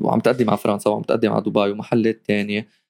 وعم 0.00 0.20
تقدم 0.20 0.50
على 0.50 0.58
فرنسا 0.58 0.90
وعم 0.90 1.02
تقدم 1.02 1.32
على 1.32 1.42
دبي 1.42 1.70
ومحلات 1.70 2.20
تانية 2.26 2.60
آه، 2.60 2.80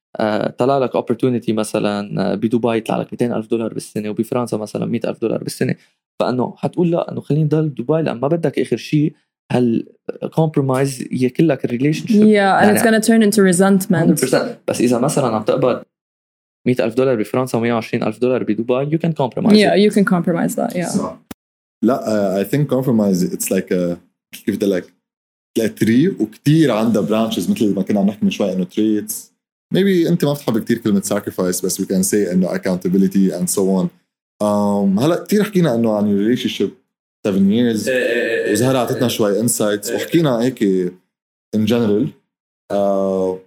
طلع 0.57 0.77
لك 0.77 0.97
opportunity 0.97 1.49
مثلا 1.49 2.21
آه، 2.31 2.35
بدبي 2.35 2.77
يطلع 2.77 2.97
لك 2.97 3.07
200 3.13 3.37
ألف 3.37 3.47
دولار 3.47 3.73
بالسنة 3.73 4.09
وبفرنسا 4.09 4.57
مثلا 4.57 4.85
100 4.85 5.01
ألف 5.05 5.21
دولار 5.21 5.43
بالسنة. 5.43 5.75
فأنه 6.19 6.53
حتقول 6.57 6.91
لا 6.91 7.11
أنه 7.11 7.21
خليني 7.21 7.45
ضل 7.45 7.69
بدبي 7.69 8.01
لأن 8.01 8.19
ما 8.19 8.27
بدك 8.27 8.59
آخر 8.59 8.77
شيء 8.77 9.13
هال 9.51 9.87
compromise 10.25 11.07
ياكل 11.11 11.47
لك 11.47 11.65
الريليشن 11.65 12.07
شيب 12.07 12.21
yeah 12.21 12.23
and 12.23 12.29
يعني 12.29 12.79
it's 12.79 12.81
gonna 12.81 13.01
turn 13.01 13.21
into 13.21 13.41
resentment. 13.41 14.33
100% 14.33 14.37
بس 14.67 14.81
إذا 14.81 14.99
مثلا 14.99 15.27
عم 15.27 15.43
تقبض 15.43 15.83
100 16.67 16.85
ألف 16.85 16.95
دولار 16.95 17.15
بفرنسا 17.15 17.59
و120 17.59 17.93
ألف 17.93 18.19
دولار 18.19 18.43
بدبي 18.43 18.97
you 18.97 18.99
can 18.99 19.13
compromise 19.13 19.53
yeah 19.53 19.75
it. 19.75 19.91
you 19.91 19.95
can 19.95 20.05
compromise 20.05 20.55
that 20.55 20.75
yeah. 20.75 21.01
لا 21.83 21.99
uh, 21.99 22.45
I 22.45 22.49
think 22.49 22.69
compromise 22.69 23.23
it's 23.23 23.51
like 23.51 23.71
a 23.71 23.97
كيف 24.45 24.55
بدي 24.55 24.65
لك 24.65 24.93
تري 25.77 26.07
وكثير 26.07 26.71
عندها 26.71 27.01
برانشز 27.01 27.51
مثل 27.51 27.75
ما 27.75 27.81
كنا 27.81 27.99
عم 27.99 28.07
نحكي 28.07 28.25
من 28.25 28.31
شوي 28.31 28.53
إنه 28.53 28.63
تريتس 28.63 29.34
maybe 29.75 30.07
انت 30.07 30.25
ما 30.25 30.33
بتحب 30.33 30.63
كثير 30.63 30.77
كلمة 30.77 31.01
sacrifice 31.01 31.65
بس 31.65 31.81
we 31.81 31.85
can 31.85 32.03
say 32.03 32.31
إنه 32.31 32.47
accountability 32.57 33.31
and 33.33 33.49
so 33.49 33.61
on. 33.61 33.87
Um, 34.43 34.99
هلا 34.99 35.23
كثير 35.27 35.43
حكينا 35.43 35.75
إنه 35.75 35.97
عن 35.97 36.17
ريليشن 36.17 36.49
شيب 36.49 36.71
7 37.27 37.39
years 37.39 37.89
وزهره 38.51 38.77
اعطتنا 38.77 39.07
شوي 39.07 39.39
انسايتس 39.39 39.91
وحكينا 39.91 40.41
هيك 40.41 40.63
in 41.55 41.67
general. 41.67 42.07
Uh, 42.73 43.39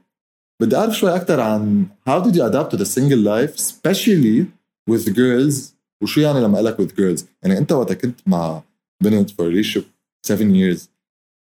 بدي 0.63 0.77
أعرف 0.77 0.99
شوي 0.99 1.17
أكثر 1.17 1.41
عن 1.41 1.87
how 2.09 2.25
did 2.25 2.35
you 2.35 2.43
adapt 2.43 2.75
to 2.75 2.79
the 2.79 2.87
single 2.87 3.25
life 3.25 3.55
especially 3.57 4.47
with 4.91 5.15
girls 5.15 5.55
وشو 6.03 6.21
يعني 6.21 6.41
لما 6.41 6.59
لك 6.59 6.77
with 6.77 6.95
girls 6.95 7.25
يعني 7.43 7.59
أنت 7.59 7.73
وقت 7.73 7.93
كنت 7.93 8.21
مع 8.27 8.63
بنت 9.03 9.31
for 9.31 9.45
relationship 9.45 9.85
7 10.27 10.39
years. 10.39 10.81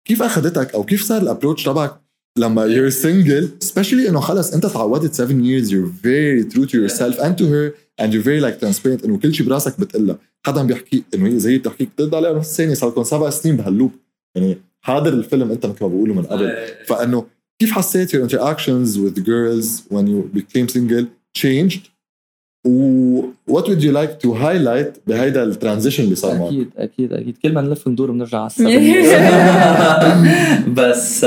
كيف 0.05 0.23
أخذتك 0.23 0.75
أو 0.75 0.85
كيف 0.85 1.03
صار 1.03 1.23
الابروتش 1.23 1.65
تبعك؟ 1.65 2.01
لما 2.39 2.67
you're 2.69 2.93
single 2.95 3.67
especially 3.67 4.09
إنه 4.09 4.21
خلص 4.21 4.55
أنت 4.55 4.67
تعودت 4.67 5.15
7 5.15 5.29
years 5.29 5.71
you're 5.71 5.91
very 6.03 6.53
true 6.53 6.67
to 6.67 6.75
yourself 6.75 7.19
and 7.19 7.37
to 7.39 7.45
her 7.45 7.75
and 8.03 8.13
you're 8.13 8.25
very 8.25 8.41
like 8.41 8.61
transparent 8.61 9.05
إنه 9.05 9.19
كل 9.19 9.35
شيء 9.35 9.47
براسك 9.47 9.81
بتقلها 9.81 10.19
حدا 10.47 10.63
بيحكي 10.63 11.05
إنه 11.15 11.27
هي 11.27 11.39
زي 11.39 11.59
بتحكيك 11.59 11.89
بترد 11.89 12.15
عليها 12.15 12.33
نفس 12.33 12.51
الثانية 12.51 12.75
صار 12.75 12.91
لكم 12.91 13.05
سبع 13.05 13.31
سنين 13.31 13.57
بهاللوب. 13.57 13.91
يعني 14.35 14.59
حاضر 14.81 15.13
الفيلم 15.13 15.51
أنت 15.51 15.67
مثل 15.67 15.85
ما 15.85 15.89
بقولوا 15.89 16.17
من 16.17 16.23
قبل. 16.23 16.53
فإنه 16.87 17.27
كيف 17.59 17.73
حسيت 17.73 18.17
your 18.17 18.21
interactions 18.31 18.97
with 18.97 19.25
girls 19.25 19.67
when 19.91 20.07
you 20.07 20.39
became 20.39 20.69
single 20.69 21.05
changed 21.39 21.81
و 22.67 23.23
what 23.51 23.63
would 23.63 23.83
you 23.83 23.93
like 23.93 24.21
to 24.25 24.29
highlight 24.35 24.99
بهيدا 25.07 25.43
الترانزيشن 25.43 26.05
اللي 26.05 26.15
صار 26.15 26.39
معك؟ 26.39 26.49
أكيد 26.49 26.71
أكيد 26.77 27.13
أكيد. 27.13 27.39
كل 27.39 27.53
ما 27.53 27.61
نلف 27.61 27.89
ندور 27.89 28.11
بنرجع 28.11 28.39
على 28.39 28.47
السبب 28.47 28.69
بس 30.79 31.27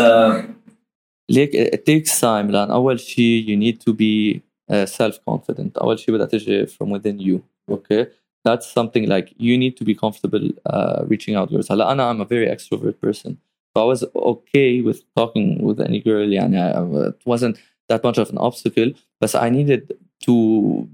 ليك 1.32 1.57
it 1.57 1.84
takes 1.86 2.20
time 2.20 2.51
لان 2.51 2.70
اول 2.70 3.01
شيء 3.01 3.46
you 3.46 3.61
need 3.61 3.76
to 3.78 3.92
be 3.92 4.40
uh, 4.72 4.86
self 4.86 5.14
confident 5.30 5.78
اول 5.82 5.99
شيء 5.99 6.14
بدها 6.14 6.26
تجي 6.26 6.66
from 6.66 6.86
within 6.86 7.18
you 7.20 7.38
okay 7.70 8.07
that's 8.49 8.66
something 8.78 9.07
like 9.07 9.34
you 9.38 9.57
need 9.59 9.76
to 9.76 9.84
be 9.84 9.94
comfortable 9.94 10.49
uh, 10.66 11.05
reaching 11.09 11.34
out 11.34 11.51
girls 11.51 11.72
هلا 11.72 11.92
انا 11.92 12.12
I'm 12.12 12.20
a 12.20 12.28
very 12.28 12.49
extrovert 12.57 13.01
person 13.07 13.32
so 13.72 13.82
I 13.82 13.94
was 13.94 14.05
okay 14.32 14.80
with 14.80 15.01
talking 15.18 15.62
with 15.62 15.80
any 15.80 16.01
girl 16.01 16.32
يعني 16.32 16.72
it 17.09 17.22
wasn't 17.26 17.57
that 17.92 18.05
much 18.05 18.18
of 18.18 18.30
an 18.30 18.38
obstacle 18.38 18.90
but 19.20 19.34
I 19.34 19.49
needed 19.51 19.82
to 20.26 20.34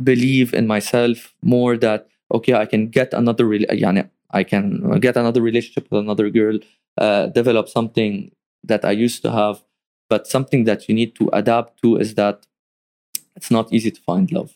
believe 0.02 0.54
in 0.54 0.66
myself 0.66 1.34
more 1.42 1.76
that 1.76 2.00
okay 2.36 2.54
I 2.54 2.66
can 2.66 2.88
get 2.88 3.14
another 3.14 3.44
يعني 3.70 4.08
I 4.30 4.42
can 4.42 4.98
get 5.00 5.16
another 5.16 5.40
relationship 5.40 5.84
with 5.90 6.00
another 6.00 6.28
girl 6.30 6.58
uh, 6.98 7.26
develop 7.26 7.68
something 7.68 8.32
that 8.70 8.84
I 8.84 8.92
used 9.06 9.22
to 9.22 9.30
have 9.30 9.62
but 10.08 10.26
something 10.26 10.64
that 10.64 10.88
you 10.88 10.94
need 10.94 11.12
to 11.20 11.24
adapt 11.32 11.80
to 11.82 11.96
is 11.96 12.14
that 12.14 12.46
it's 13.36 13.50
not 13.50 13.72
easy 13.72 13.90
to 13.90 14.00
find 14.00 14.30
love. 14.32 14.50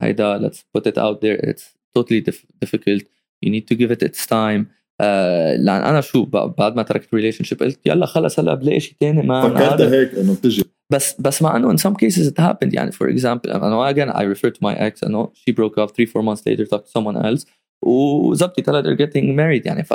Haida, 0.00 0.38
let's 0.38 0.64
put 0.74 0.86
it 0.86 0.98
out 0.98 1.20
there. 1.20 1.38
It's 1.50 1.74
totally 1.94 2.20
dif- 2.20 2.46
difficult. 2.60 3.02
You 3.40 3.50
need 3.50 3.66
to 3.68 3.74
give 3.74 3.90
it 3.90 4.02
its 4.02 4.26
time. 4.26 4.62
لان 5.00 5.68
انا 5.68 6.00
شو 6.00 6.24
بعد 6.24 6.76
ما 6.76 6.82
تركت 6.82 7.14
ريليشن 7.14 7.44
شيب 7.44 7.62
قلت 7.62 7.86
يلا 7.86 8.06
خلص 8.06 8.38
هلا 8.38 8.54
بلاقي 8.54 8.80
شيء 8.80 8.94
ثاني 9.00 9.22
ما 9.22 9.48
فكرت 9.48 9.80
هيك 9.80 10.14
انه 10.14 10.34
بتجي 10.34 10.64
بس 10.92 11.20
بس 11.20 11.42
مع 11.42 11.56
انه 11.56 11.76
in 11.76 11.80
some 11.80 11.94
cases 11.94 12.30
it 12.30 12.40
happened 12.40 12.74
يعني 12.74 12.92
for 12.92 13.06
example 13.06 13.54
انه 13.54 13.92
again 13.92 14.12
I 14.12 14.36
refer 14.36 14.50
to 14.50 14.58
my 14.62 14.76
ex 14.78 15.04
انه 15.04 15.32
she 15.34 15.52
broke 15.54 15.84
up 15.84 15.90
three 15.90 16.06
four 16.06 16.22
months 16.22 16.42
later 16.46 16.66
talked 16.66 16.86
to 16.86 17.00
someone 17.00 17.24
else 17.24 17.46
وزبطت 17.82 18.68
هلا 18.68 18.82
they're 18.82 19.00
getting 19.00 19.24
married 19.24 19.66
يعني 19.66 19.84
ف 19.84 19.94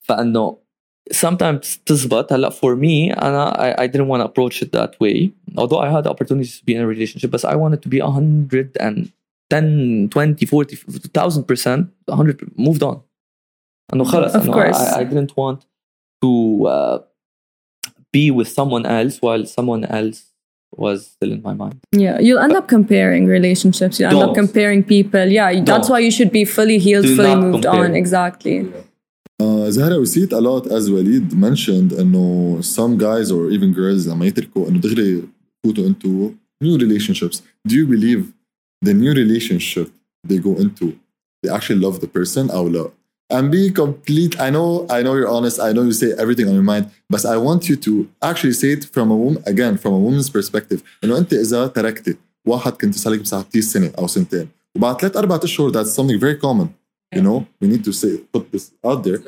فانه 0.00 0.58
sometimes 1.12 1.78
تزبط 1.86 2.32
هلا 2.32 2.50
for 2.50 2.76
me 2.76 3.12
انا 3.22 3.52
I, 3.52 3.74
I 3.82 3.86
didn't 3.86 4.08
want 4.08 4.22
to 4.22 4.24
approach 4.24 4.62
it 4.62 4.72
that 4.72 4.96
way 5.00 5.30
although 5.58 5.80
I 5.80 5.90
had 5.90 6.06
opportunities 6.06 6.58
to 6.58 6.64
be 6.64 6.74
in 6.74 6.80
a 6.80 6.86
relationship 6.86 7.30
but 7.30 7.44
I 7.44 7.56
wanted 7.56 7.82
to 7.82 7.88
be 7.88 8.00
110 8.00 10.08
20 10.08 10.46
40 10.46 10.76
1000 10.86 11.46
percent 11.46 11.86
100 12.06 12.58
moved 12.58 12.82
on 12.82 13.00
انه 13.92 14.04
خلص 14.04 14.36
of 14.36 14.46
course 14.46 14.76
I, 14.76 15.00
I 15.00 15.04
didn't 15.04 15.36
want 15.36 15.60
to 16.22 16.66
uh, 16.66 16.98
be 18.12 18.30
with 18.30 18.48
someone 18.48 18.84
else 18.86 19.14
while 19.24 19.44
someone 19.46 19.84
else 19.84 20.18
was 20.84 20.98
still 21.14 21.32
in 21.36 21.42
my 21.42 21.54
mind. 21.62 21.78
Yeah, 21.92 22.18
you'll 22.18 22.42
end 22.46 22.56
up 22.60 22.66
comparing 22.76 23.26
relationships. 23.26 24.00
You 24.00 24.06
end 24.06 24.22
up 24.26 24.34
comparing 24.34 24.82
people. 24.82 25.26
Yeah, 25.38 25.52
Don't. 25.52 25.66
that's 25.72 25.88
why 25.92 25.98
you 26.06 26.10
should 26.10 26.32
be 26.40 26.44
fully 26.56 26.78
healed, 26.78 27.04
Do 27.04 27.16
fully 27.16 27.36
moved 27.36 27.64
compare. 27.64 27.84
on. 27.84 27.94
Exactly. 27.94 28.56
Uh, 29.42 29.70
Zahra, 29.70 29.98
we 29.98 30.06
see 30.06 30.22
it 30.22 30.32
a 30.32 30.40
lot 30.40 30.66
as 30.70 30.90
Walid 30.90 31.32
mentioned 31.32 31.92
انه 31.92 32.60
some 32.62 32.96
guys 32.96 33.30
or 33.30 33.50
even 33.50 33.72
girls 33.72 34.08
لما 34.08 34.26
يتركوا 34.26 34.68
انه 34.68 34.80
دغري 34.80 35.22
يفوتوا 35.64 35.88
into 35.88 36.34
new 36.64 36.78
relationships. 36.78 37.42
Do 37.68 37.74
you 37.74 37.86
believe 37.86 38.32
the 38.84 38.94
new 38.94 39.12
relationship 39.12 39.90
they 40.28 40.38
go 40.38 40.52
into 40.56 40.86
they 41.42 41.50
actually 41.56 41.80
love 41.80 42.00
the 42.00 42.06
person 42.06 42.50
or 42.50 42.70
لا؟ 42.70 42.90
and 43.32 43.50
be 43.50 43.70
complete. 43.70 44.38
I 44.46 44.50
know, 44.50 44.86
I 44.96 45.02
know 45.02 45.14
you're 45.18 45.34
honest. 45.38 45.58
I 45.58 45.72
know 45.72 45.84
you 45.90 45.92
say 46.02 46.12
everything 46.22 46.46
on 46.50 46.54
your 46.54 46.68
mind, 46.74 46.84
but 47.08 47.24
I 47.24 47.36
want 47.48 47.68
you 47.68 47.76
to 47.86 47.92
actually 48.30 48.56
say 48.62 48.70
it 48.76 48.84
from 48.94 49.06
a 49.10 49.16
woman 49.16 49.42
again, 49.52 49.74
from 49.82 49.92
a 49.94 49.98
woman's 50.06 50.30
perspective. 50.30 50.82
إنه 51.04 51.18
أنت 51.18 51.32
إذا 51.32 51.66
تركتي 51.66 52.16
واحد 52.46 52.72
كنت 52.72 52.94
صار 52.94 53.12
لك 53.12 53.20
بساعتين 53.20 53.62
سنة 53.62 53.92
أو 53.98 54.06
سنتين 54.06 54.48
وبعد 54.76 55.00
ثلاث 55.00 55.16
أربع 55.16 55.40
أشهر 55.44 55.72
that's 55.72 55.92
something 55.92 56.18
very 56.20 56.36
common. 56.36 56.68
You 57.14 57.20
know, 57.20 57.46
we 57.60 57.68
need 57.68 57.84
to 57.84 57.92
say 57.92 58.12
put 58.32 58.44
this 58.52 58.72
out 58.84 59.04
there. 59.04 59.20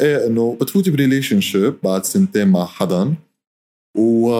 إيه 0.00 0.26
إنه 0.26 0.56
بتفوتي 0.60 0.90
بريليشن 0.90 1.40
شيب 1.40 1.74
بعد 1.82 2.04
سنتين 2.04 2.48
مع 2.48 2.66
حدا 2.66 3.14
و 3.96 4.30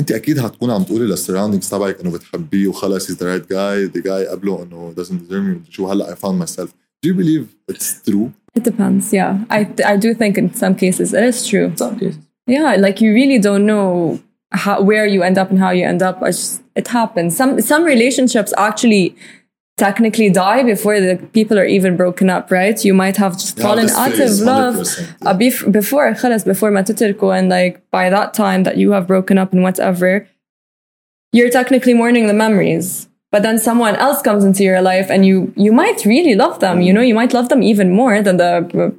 انت 0.00 0.12
اكيد 0.12 0.38
هتكون 0.38 0.70
عم 0.70 0.82
تقولي 0.82 1.04
للسراوندينجز 1.04 1.70
تبعك 1.70 2.00
انه 2.00 2.10
بتحبيه 2.10 2.68
وخلص 2.68 3.10
he's 3.10 3.14
the 3.16 3.24
right 3.24 3.46
guy 3.48 3.96
the 3.96 4.02
guy 4.02 4.30
قبله 4.30 4.62
انه 4.62 4.94
doesn't 4.98 5.30
deserve 5.30 5.68
me 5.68 5.70
شو 5.70 5.86
هلا 5.86 6.14
I 6.14 6.18
found 6.18 6.46
myself 6.46 6.68
do 7.02 7.08
you 7.08 7.14
believe 7.14 7.46
it's 7.70 8.02
true? 8.02 8.32
It 8.58 8.64
depends. 8.64 9.12
Yeah, 9.12 9.32
I 9.50 9.60
I 9.92 9.96
do 10.04 10.14
think 10.20 10.38
in 10.42 10.54
some 10.62 10.74
cases 10.74 11.08
it 11.18 11.24
is 11.30 11.38
true. 11.50 11.68
Some 11.76 11.96
cases. 12.02 12.22
Yeah, 12.46 12.76
like 12.86 12.96
you 13.04 13.10
really 13.20 13.40
don't 13.48 13.66
know 13.72 13.86
how 14.62 14.76
where 14.88 15.06
you 15.14 15.20
end 15.28 15.36
up 15.42 15.48
and 15.52 15.58
how 15.64 15.72
you 15.78 15.84
end 15.92 16.02
up. 16.08 16.16
Just, 16.24 16.62
it 16.80 16.88
happens. 16.98 17.30
Some 17.40 17.52
some 17.60 17.82
relationships 17.94 18.50
actually 18.68 19.04
technically 19.87 20.29
die 20.29 20.61
before 20.73 20.97
the 21.05 21.15
people 21.37 21.57
are 21.61 21.69
even 21.77 21.97
broken 22.03 22.29
up, 22.29 22.45
right? 22.59 22.77
You 22.87 22.93
might 23.03 23.17
have 23.23 23.33
just 23.43 23.57
yeah, 23.57 23.65
fallen 23.65 23.89
out 24.03 24.17
of 24.27 24.31
love 24.53 24.75
uh, 25.25 25.33
before 25.33 25.71
before 25.79 26.71
ما 26.71 26.83
and 27.37 27.49
like 27.57 27.75
by 27.97 28.05
that 28.15 28.29
time 28.43 28.61
that 28.67 28.75
you 28.81 28.91
have 28.95 29.05
broken 29.13 29.35
up 29.41 29.49
and 29.53 29.61
whatever, 29.67 30.11
you're 31.35 31.53
technically 31.59 31.95
mourning 32.01 32.25
the 32.27 32.37
memories 32.45 32.89
but 33.31 33.43
then 33.43 33.57
someone 33.57 33.95
else 33.95 34.21
comes 34.21 34.43
into 34.43 34.63
your 34.69 34.81
life 34.81 35.07
and 35.13 35.25
you 35.29 35.37
you 35.65 35.71
might 35.81 35.99
really 36.13 36.35
love 36.43 36.55
them 36.65 36.81
you 36.85 36.93
know 36.95 37.05
you 37.09 37.15
might 37.21 37.33
love 37.37 37.47
them 37.51 37.61
even 37.71 37.87
more 38.01 38.15
than 38.25 38.35
the 38.43 38.51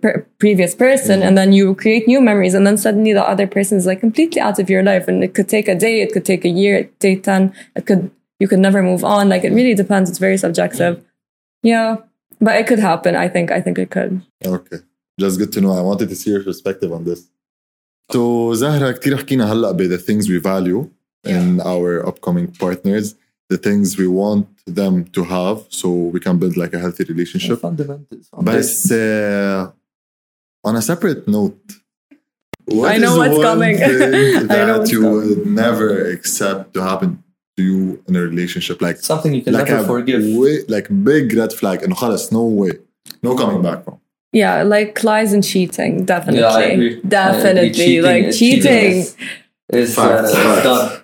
per- 0.02 0.20
previous 0.38 0.72
person 0.74 1.16
mm-hmm. 1.16 1.28
and 1.28 1.38
then 1.38 1.52
you 1.58 1.74
create 1.82 2.08
new 2.12 2.20
memories 2.30 2.54
and 2.54 2.66
then 2.66 2.76
suddenly 2.76 3.12
the 3.12 3.26
other 3.32 3.46
person 3.46 3.74
is 3.78 3.86
like 3.90 4.00
completely 4.00 4.40
out 4.40 4.58
of 4.58 4.70
your 4.70 4.82
life 4.90 5.06
and 5.08 5.22
it 5.26 5.34
could 5.34 5.48
take 5.56 5.68
a 5.68 5.78
day 5.84 5.94
it 6.04 6.10
could 6.12 6.26
take 6.32 6.44
a 6.44 6.54
year 6.60 6.74
it 6.80 6.86
could 6.90 7.00
take 7.00 7.22
10 7.22 7.52
it 7.76 7.86
could 7.86 8.10
you 8.41 8.47
could 8.47 8.59
never 8.59 8.81
move 8.81 9.03
on 9.03 9.29
like 9.29 9.43
it 9.43 9.53
really 9.53 9.73
depends 9.73 10.09
it's 10.09 10.19
very 10.19 10.37
subjective 10.37 11.03
yeah 11.63 11.97
but 12.39 12.55
it 12.55 12.67
could 12.67 12.79
happen 12.79 13.15
i 13.15 13.27
think 13.27 13.51
i 13.51 13.59
think 13.61 13.77
it 13.77 13.89
could 13.89 14.21
okay 14.45 14.79
just 15.19 15.37
good 15.39 15.51
to 15.51 15.61
know 15.61 15.71
i 15.71 15.81
wanted 15.81 16.07
to 16.09 16.15
see 16.15 16.31
your 16.31 16.43
perspective 16.43 16.91
on 16.91 17.03
this 17.03 17.29
so 18.11 18.53
Zahra 18.53 18.93
كثير 18.93 19.17
حكينا 19.17 19.51
هلا 19.51 19.73
the 19.73 19.97
things 19.97 20.29
we 20.29 20.37
value 20.37 20.89
in 21.25 21.59
our 21.61 22.07
upcoming 22.07 22.47
partners 22.47 23.15
the 23.49 23.57
things 23.57 23.97
we 23.97 24.07
want 24.07 24.47
them 24.65 25.05
to 25.05 25.23
have 25.23 25.65
so 25.69 25.89
we 25.89 26.19
can 26.19 26.37
build 26.37 26.57
like 26.57 26.73
a 26.73 26.79
healthy 26.79 27.05
relationship. 27.05 27.59
Fundamentals. 27.59 28.27
But 28.33 28.91
uh, 28.91 29.71
on 30.63 30.75
a 30.75 30.81
separate 30.81 31.27
note, 31.27 31.59
what 32.65 32.91
I 32.91 32.97
know 32.97 33.17
what's 33.17 33.41
coming. 33.41 33.77
that 33.77 34.89
you 34.91 35.01
coming. 35.01 35.29
would 35.29 35.47
never 35.47 36.09
accept 36.09 36.73
to 36.73 36.83
happen 36.83 37.09
to 37.13 37.23
you 37.61 38.03
in 38.07 38.15
a 38.15 38.21
relationship, 38.21 38.81
like 38.81 38.97
something 38.97 39.33
you 39.33 39.41
can 39.41 39.53
like 39.53 39.67
never 39.67 39.85
forgive, 39.85 40.23
way, 40.37 40.63
like 40.67 40.87
big 41.03 41.33
red 41.33 41.53
flag, 41.53 41.83
and 41.83 41.93
خلاص, 41.95 42.31
no 42.31 42.43
way, 42.43 42.71
no 43.23 43.35
coming 43.35 43.61
back 43.61 43.83
from. 43.83 43.99
Yeah, 44.33 44.63
like 44.63 45.03
lies 45.03 45.33
and 45.33 45.43
cheating, 45.43 46.05
definitely, 46.05 46.41
yeah, 46.41 46.99
definitely, 47.07 47.71
cheating 47.71 48.03
like 48.03 48.31
cheating, 48.31 48.97
is, 48.97 49.15
is, 49.69 49.97
uh, 49.97 50.61
done. 50.63 51.01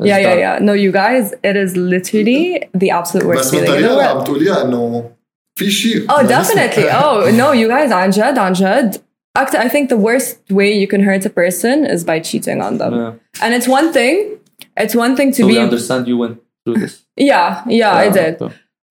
Yeah, 0.00 0.18
yeah, 0.18 0.34
yeah. 0.34 0.58
No, 0.60 0.72
you 0.74 0.92
guys, 0.92 1.34
it 1.42 1.56
is 1.56 1.76
literally 1.76 2.68
the 2.72 2.90
absolute 2.90 3.26
worst 3.26 3.50
feeling 3.50 3.74
in 3.74 3.82
the 3.82 3.96
world. 3.96 4.28
Oh, 6.08 6.26
definitely. 6.26 6.88
oh, 6.88 7.30
no, 7.34 7.52
you 7.52 7.66
guys, 7.66 7.90
Anjad, 7.90 8.36
Anjad. 8.36 9.02
I 9.34 9.68
think 9.68 9.88
the 9.88 9.96
worst 9.96 10.38
way 10.50 10.72
you 10.72 10.86
can 10.86 11.02
hurt 11.02 11.24
a 11.24 11.30
person 11.30 11.84
is 11.84 12.04
by 12.04 12.20
cheating 12.20 12.60
on 12.60 12.78
them. 12.78 12.94
Yeah. 12.94 13.12
And 13.40 13.54
it's 13.54 13.68
one 13.68 13.92
thing. 13.92 14.38
It's 14.76 14.94
one 14.94 15.16
thing 15.16 15.30
to 15.32 15.42
so 15.42 15.46
be. 15.46 15.54
We 15.54 15.58
understand 15.58 16.08
you 16.08 16.16
went 16.16 16.40
through 16.64 16.78
this. 16.78 17.04
Yeah, 17.16 17.64
yeah, 17.68 17.94
I 17.94 18.10
did. 18.10 18.40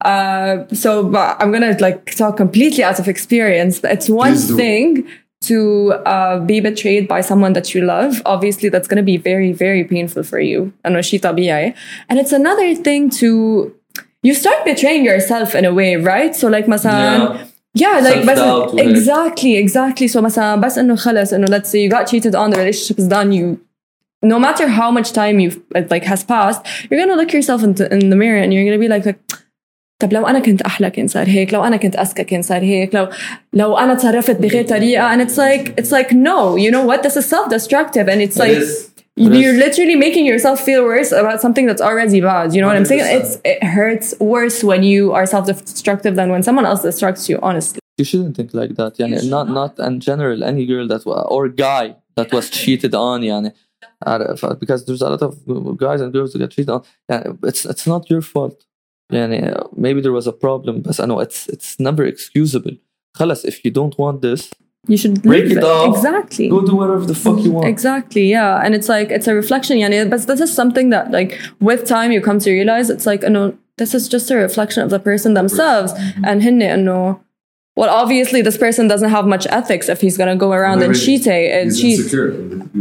Uh, 0.04 0.68
so 0.74 1.16
I'm 1.16 1.52
gonna 1.52 1.78
like 1.80 2.16
talk 2.16 2.38
completely 2.38 2.84
out 2.84 3.00
of 3.00 3.08
experience. 3.08 3.80
But 3.80 3.92
it's 3.92 4.10
one 4.10 4.36
thing 4.36 5.08
to 5.42 5.94
uh, 6.06 6.40
be 6.40 6.60
betrayed 6.60 7.08
by 7.08 7.22
someone 7.22 7.54
that 7.54 7.74
you 7.74 7.82
love, 7.82 8.22
obviously 8.26 8.70
that's 8.70 8.88
going 8.88 8.98
to 8.98 9.04
be 9.04 9.18
very, 9.18 9.52
very 9.52 9.84
painful 9.84 10.24
for 10.24 10.40
you. 10.40 10.74
And 10.84 10.98
it's 10.98 12.32
another 12.32 12.76
thing 12.76 13.10
to, 13.12 13.74
you 14.24 14.34
start 14.34 14.66
betraying 14.66 15.06
yourself 15.06 15.54
in 15.56 15.66
a 15.66 15.74
way, 15.74 15.96
right? 15.96 16.36
So 16.36 16.48
like, 16.48 16.66
مثلا, 16.66 16.92
yeah. 16.94 17.48
yeah, 17.74 18.00
like 18.00 18.26
بس 18.26 18.40
exactly, 18.80 19.56
exactly. 19.58 20.08
So 20.08 20.22
مثلا 20.22 20.56
بس 20.56 20.78
إنه 20.78 20.96
خلص 20.96 21.34
إنه 21.34 21.48
let's 21.48 21.70
say 21.70 21.80
you 21.84 21.90
got 21.90 22.08
cheated 22.08 22.36
on, 22.36 22.50
the 22.50 22.58
relationship 22.58 23.00
is 23.00 23.08
done, 23.08 23.32
you 23.32 23.60
no 24.24 24.40
matter 24.40 24.68
how 24.68 24.90
much 24.92 25.12
time 25.14 25.40
you've 25.40 25.62
like 25.92 26.04
has 26.04 26.24
passed, 26.24 26.66
you're 26.90 27.00
gonna 27.00 27.16
look 27.16 27.34
yourself 27.34 27.64
in, 27.64 27.72
in 27.92 28.10
the 28.10 28.16
mirror 28.16 28.42
and 28.42 28.54
you're 28.54 28.66
gonna 28.66 28.80
be 28.80 28.88
like, 28.88 29.06
like 29.06 29.20
طب 30.00 30.14
لو 30.14 30.28
انا 30.28 30.40
كنت 30.40 30.62
احلى 30.62 30.90
كان 30.90 31.08
صار 31.08 31.28
هيك 31.28 31.54
لو 31.54 31.64
انا 31.64 31.78
كنت 31.78 31.96
اذكى 31.96 32.24
كان 32.24 32.42
صار 32.42 32.62
هيك 32.62 32.96
لو 32.96 33.08
لو 33.54 33.78
انا 33.78 33.94
تصرفت 33.94 34.36
بغير 34.36 34.68
طريقه 34.68 35.16
and 35.16 35.28
it's 35.28 35.38
like 35.38 35.74
it's 35.82 35.92
like 35.92 36.12
no 36.12 36.56
you 36.58 36.72
know 36.72 36.86
what 36.86 37.04
this 37.04 37.18
is 37.18 37.26
self 37.26 37.50
destructive 37.50 38.08
and 38.08 38.22
it's 38.22 38.38
like 38.38 38.64
you're 39.18 39.58
literally 39.66 39.96
making 39.96 40.26
yourself 40.32 40.60
feel 40.68 40.84
worse 40.84 41.12
about 41.12 41.42
something 41.42 41.66
that's 41.70 41.82
already 41.82 42.22
bad 42.22 42.54
you 42.54 42.62
know 42.62 42.70
what 42.72 42.78
i'm 42.82 42.90
saying 42.92 43.06
it's 43.20 43.34
it 43.52 43.60
hurts 43.78 44.08
worse 44.36 44.58
when 44.70 44.82
you 44.92 45.02
are 45.18 45.26
self 45.26 45.44
destructive 45.48 46.14
than 46.20 46.28
when 46.34 46.42
someone 46.48 46.66
else 46.72 46.82
destructs 46.90 47.24
you 47.30 47.38
honestly 47.50 47.80
you 48.00 48.06
shouldn't 48.10 48.36
think 48.38 48.50
like 48.62 48.74
that 48.80 48.94
يعني 49.00 49.30
not 49.36 49.48
not 49.60 49.74
in 49.88 50.00
general 50.00 50.44
any 50.44 50.66
girl 50.72 50.86
that 50.88 51.02
or 51.36 51.44
guy 51.50 51.86
that 52.18 52.32
was 52.32 52.46
cheated 52.60 52.94
on 52.94 53.20
يعني 54.06 54.60
because 54.60 54.86
there's 54.86 55.02
a 55.02 55.10
lot 55.10 55.22
of 55.22 55.78
guys 55.78 56.02
and 56.02 56.14
girls 56.14 56.34
that 56.34 56.40
get 56.40 56.52
cheated 56.52 56.70
on 56.70 56.82
yeah, 57.10 57.24
it's 57.44 57.66
it's 57.66 57.88
not 57.88 58.10
your 58.10 58.22
fault 58.22 58.66
يعني 59.12 59.68
maybe 59.76 60.02
there 60.02 60.12
was 60.12 60.28
a 60.28 60.32
problem 60.32 60.82
بس 60.82 61.02
I 61.02 61.06
know 61.06 61.20
it's 61.20 61.48
it's 61.48 61.80
never 61.80 62.06
excusable 62.06 62.76
خلص 63.18 63.46
if 63.46 63.66
you 63.66 63.72
don't 63.72 63.98
want 63.98 64.22
this 64.22 64.50
you 64.88 64.98
should 64.98 65.22
break 65.22 65.46
it, 65.46 65.58
it 65.58 65.64
off 65.64 65.96
exactly 65.96 66.48
go 66.50 66.62
do 66.62 66.76
whatever 66.76 67.06
the 67.06 67.16
fuck 67.16 67.40
you 67.46 67.52
want 67.52 67.68
exactly 67.68 68.26
yeah 68.38 68.64
and 68.64 68.74
it's 68.76 68.90
like 68.90 69.10
it's 69.12 69.28
a 69.28 69.34
reflection 69.34 69.78
يعني 69.78 70.10
but 70.10 70.28
this 70.28 70.40
is 70.40 70.54
something 70.54 70.90
that 70.90 71.12
like 71.12 71.32
with 71.60 71.86
time 71.86 72.12
you 72.12 72.22
come 72.22 72.40
to 72.40 72.52
realize 72.52 72.90
it's 72.90 73.06
like 73.06 73.22
know 73.24 73.54
this 73.78 73.94
is 73.94 74.08
just 74.08 74.32
a 74.32 74.36
reflection 74.36 74.82
of 74.84 74.90
the 74.90 75.00
person 75.00 75.34
themselves 75.34 75.94
mm-hmm. 75.94 76.26
and 76.26 76.42
هن 76.44 76.60
know 76.86 77.20
well, 77.75 77.89
obviously, 77.89 78.43
this 78.43 78.59
person 78.59 78.87
doesn't 78.87 79.11
have 79.11 79.27
much 79.27 79.47
ethics 79.47 79.89
if 79.89 80.01
he's 80.01 80.19
gonna 80.19 80.37
go 80.37 80.53
around 80.53 80.81
Maybe 80.81 80.91
eh, 80.91 80.93
and 80.93 81.01
cheat. 81.01 81.27
And 81.27 81.75
cheat. 81.75 82.15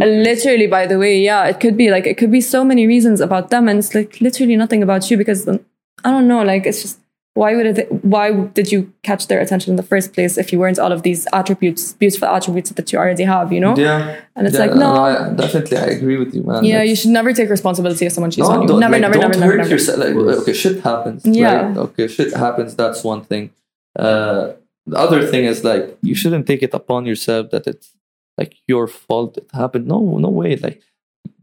Uh, 0.02 0.06
literally, 0.06 0.68
by 0.68 0.86
the 0.86 1.00
way, 1.00 1.20
yeah, 1.20 1.46
it 1.46 1.60
could 1.60 1.78
be 1.78 1.90
like 1.90 2.06
it 2.06 2.18
could 2.18 2.32
be 2.32 2.42
so 2.42 2.64
many 2.66 2.88
reasons 2.88 3.22
about 3.22 3.52
them, 3.52 3.70
and 3.70 3.80
it's 3.80 3.96
like 3.96 4.20
literally 4.20 4.56
nothing 4.56 4.84
about 4.84 5.10
you 5.10 5.18
because 5.18 5.48
um, 5.48 5.60
I 6.04 6.12
don't 6.12 6.28
know. 6.28 6.44
Like 6.44 6.66
it's 6.66 6.82
just 6.82 7.00
why 7.34 7.56
would 7.56 7.66
it? 7.66 8.04
Why 8.04 8.34
did 8.34 8.74
you 8.74 8.92
catch 9.04 9.28
their 9.28 9.40
attention 9.40 9.72
in 9.72 9.78
the 9.78 9.84
first 9.84 10.12
place 10.12 10.38
if 10.38 10.52
you 10.52 10.60
weren't 10.60 10.78
all 10.78 10.92
of 10.92 11.04
these 11.04 11.26
attributes, 11.32 11.94
beautiful 11.94 12.28
attributes 12.28 12.72
that 12.72 12.92
you 12.92 13.00
already 13.00 13.24
have? 13.24 13.54
You 13.54 13.62
know. 13.62 13.78
Yeah. 13.78 14.20
And 14.36 14.46
it's 14.46 14.58
yeah, 14.58 14.66
like 14.66 14.76
no. 14.76 14.94
I, 14.94 15.30
definitely, 15.34 15.78
I 15.78 15.86
agree 15.86 16.18
with 16.18 16.36
you, 16.36 16.44
man. 16.44 16.66
Yeah, 16.66 16.80
That's, 16.80 16.90
you 16.90 16.96
should 16.98 17.12
never 17.12 17.32
take 17.32 17.50
responsibility 17.50 18.06
if 18.06 18.12
someone 18.12 18.32
cheats 18.32 18.50
no, 18.50 18.56
on 18.56 18.68
you. 18.68 18.80
Never, 18.80 18.92
like, 18.92 19.02
never, 19.02 19.14
don't 19.14 19.32
never, 19.40 19.46
hurt 19.46 19.58
never, 19.60 19.70
yourself. 19.70 20.00
Like, 20.00 20.16
okay, 20.16 20.52
shit 20.52 20.82
happens. 20.82 21.26
Yeah. 21.26 21.68
Right? 21.68 21.78
Okay, 21.78 22.10
shit 22.10 22.34
happens. 22.34 22.76
That's 22.76 23.02
one 23.02 23.24
thing. 23.24 23.52
Uh, 23.98 24.54
the 24.86 24.98
other 24.98 25.26
thing 25.26 25.46
is 25.46 25.64
like 25.64 25.98
you 26.02 26.16
shouldn't 26.16 26.48
take 26.48 26.64
it 26.64 26.74
upon 26.74 27.06
yourself 27.06 27.52
that 27.52 27.68
it's 27.68 27.96
like 28.38 28.56
your 28.68 28.88
fault 28.88 29.38
it 29.38 29.50
happened. 29.54 29.88
No, 29.88 30.18
no 30.18 30.30
way. 30.30 30.56
Like 30.56 30.82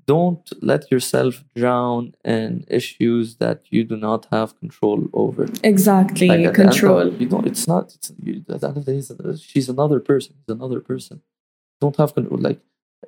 don't 0.09 0.51
let 0.63 0.91
yourself 0.91 1.45
drown 1.55 2.15
in 2.25 2.65
issues 2.69 3.37
that 3.37 3.59
you 3.69 3.85
do 3.85 3.95
not 3.95 4.27
have 4.33 4.59
control 4.59 5.01
over. 5.13 5.47
Exactly, 5.63 6.29
like 6.29 6.55
control. 6.55 7.13
you 7.13 7.29
know, 7.29 7.43
it's 7.45 7.69
not. 7.69 7.95
It's, 7.95 8.11
you, 8.23 8.43
at 8.49 8.61
the 8.63 8.69
end 8.69 8.79
of 8.79 8.85
the 8.87 8.93
day, 8.93 9.03
uh, 9.25 9.37
she's 9.37 9.69
another 9.69 10.01
person. 10.01 10.35
He's 10.39 10.57
another 10.57 10.81
person. 10.81 11.21
Don't 11.83 11.97
have 11.97 12.15
control. 12.15 12.41
Like 12.41 12.61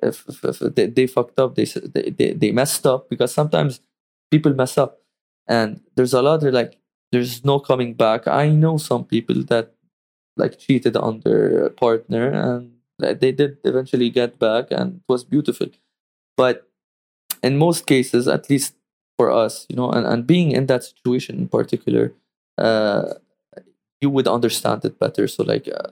if, 0.03 0.25
if, 0.29 0.45
if 0.45 0.59
they, 0.75 0.85
they, 0.85 1.07
fucked 1.07 1.39
up, 1.39 1.55
they, 1.55 1.65
they 1.65 2.33
they 2.33 2.51
messed 2.51 2.85
up 2.85 3.09
because 3.09 3.33
sometimes 3.33 3.81
people 4.29 4.53
mess 4.53 4.77
up, 4.77 4.99
and 5.47 5.81
there's 5.95 6.13
a 6.13 6.21
lot. 6.21 6.41
They're 6.41 6.51
like, 6.51 6.77
there's 7.11 7.43
no 7.43 7.59
coming 7.59 7.95
back. 7.95 8.27
I 8.27 8.49
know 8.49 8.77
some 8.77 9.05
people 9.05 9.43
that 9.45 9.73
like 10.37 10.59
cheated 10.59 10.95
on 10.95 11.21
their 11.21 11.69
partner 11.69 12.29
and 12.29 12.73
they 12.99 13.31
did 13.31 13.57
eventually 13.63 14.09
get 14.09 14.39
back 14.39 14.67
and 14.71 14.97
it 14.97 15.03
was 15.07 15.23
beautiful. 15.23 15.67
But 16.37 16.67
in 17.43 17.57
most 17.57 17.85
cases 17.87 18.27
at 18.27 18.49
least 18.49 18.75
for 19.17 19.31
us 19.31 19.65
you 19.69 19.75
know 19.75 19.91
and, 19.91 20.05
and 20.05 20.27
being 20.27 20.51
in 20.51 20.67
that 20.67 20.83
situation 20.83 21.37
in 21.37 21.47
particular 21.47 22.13
uh, 22.57 23.13
you 24.01 24.09
would 24.09 24.27
understand 24.27 24.83
it 24.85 24.99
better. 24.99 25.27
So 25.27 25.43
like 25.43 25.67
uh, 25.67 25.91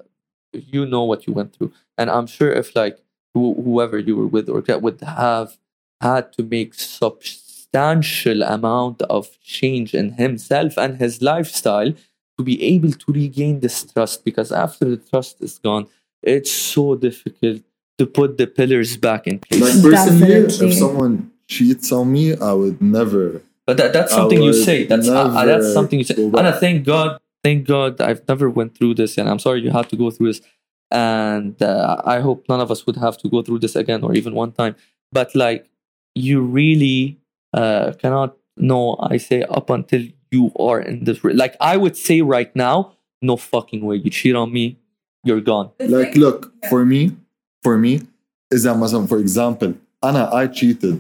you 0.54 0.86
know 0.86 1.04
what 1.04 1.28
you 1.28 1.34
went 1.34 1.54
through. 1.56 1.74
And 1.98 2.10
i'm 2.10 2.28
sure 2.28 2.52
if 2.52 2.76
like 2.76 2.98
wh- 3.34 3.58
whoever 3.66 3.98
you 4.00 4.16
were 4.16 4.28
with 4.28 4.50
or 4.50 4.62
that 4.62 4.82
would 4.82 5.02
have 5.02 5.58
had 6.02 6.32
to 6.34 6.44
make 6.44 6.74
substantial 6.74 8.42
amount 8.44 9.02
of 9.04 9.40
change 9.42 9.94
in 9.94 10.14
himself 10.14 10.78
and 10.78 10.98
his 10.98 11.22
lifestyle 11.22 11.94
to 12.40 12.44
be 12.44 12.56
able 12.74 12.94
to 13.04 13.12
regain 13.12 13.60
this 13.60 13.84
trust 13.84 14.24
because 14.24 14.52
after 14.66 14.86
the 14.86 14.98
trust 15.12 15.42
is 15.42 15.60
gone 15.60 15.86
it's 16.24 16.52
so 16.52 16.96
difficult 16.96 17.62
to 17.98 18.06
put 18.06 18.38
the 18.38 18.48
pillars 18.48 18.98
back 18.98 19.28
in 19.28 19.40
place. 19.40 19.62
Like 19.62 19.94
personally, 19.94 20.42
Definitely. 20.48 20.68
if 20.68 20.74
someone 20.74 21.32
cheats 21.48 21.92
on 21.92 22.12
me, 22.12 22.36
I 22.36 22.54
would 22.54 22.82
never. 22.82 23.42
But 23.66 23.78
that, 23.78 23.94
that's 23.94 24.12
something 24.12 24.42
you 24.42 24.54
say. 24.54 24.86
That's 24.86 25.08
uh, 25.08 25.46
that's 25.46 25.74
something 25.74 26.00
you 26.00 26.06
say. 26.06 26.16
And 26.16 26.48
I 26.48 26.54
thank 26.54 26.86
God, 26.86 27.20
thank 27.44 27.68
God, 27.68 28.02
I've 28.02 28.28
never 28.28 28.50
went 28.50 28.76
through 28.76 28.96
this, 28.96 29.18
and 29.18 29.30
I'm 29.30 29.40
sorry 29.40 29.62
you 29.62 29.72
had 29.72 29.90
to 29.90 29.96
go 29.96 30.10
through 30.10 30.28
this. 30.34 30.42
And 30.92 31.62
uh, 31.62 32.02
I 32.04 32.20
hope 32.20 32.46
none 32.50 32.60
of 32.60 32.72
us 32.72 32.88
would 32.88 32.96
have 32.96 33.18
to 33.20 33.30
go 33.30 33.44
through 33.44 33.60
this 33.60 33.76
again, 33.76 34.04
or 34.04 34.16
even 34.16 34.34
one 34.34 34.54
time. 34.54 34.76
But 35.12 35.36
like, 35.36 35.70
you 36.16 36.42
really 36.42 37.20
uh, 37.54 37.94
cannot 38.00 38.38
know. 38.58 38.98
I 39.00 39.18
say 39.18 39.44
up 39.44 39.70
until 39.70 40.04
you 40.31 40.53
are 40.59 40.81
in 40.81 41.05
this. 41.05 41.19
Like 41.25 41.55
I 41.61 41.77
would 41.77 41.97
say 41.97 42.21
right 42.37 42.55
now, 42.57 42.77
no 43.23 43.37
fucking 43.37 43.83
way. 43.85 43.97
You 43.97 44.11
cheat 44.11 44.35
on 44.35 44.53
me, 44.53 44.79
you're 45.27 45.41
gone. 45.41 45.71
Like, 45.81 46.15
look, 46.17 46.53
for 46.71 46.85
me, 46.85 47.17
for 47.63 47.79
me, 47.79 48.01
إذا 48.53 48.77
مثلا 48.77 49.07
for 49.07 49.19
example 49.19 49.73
أنا 50.05 50.31
I 50.31 50.49
cheated 50.49 50.97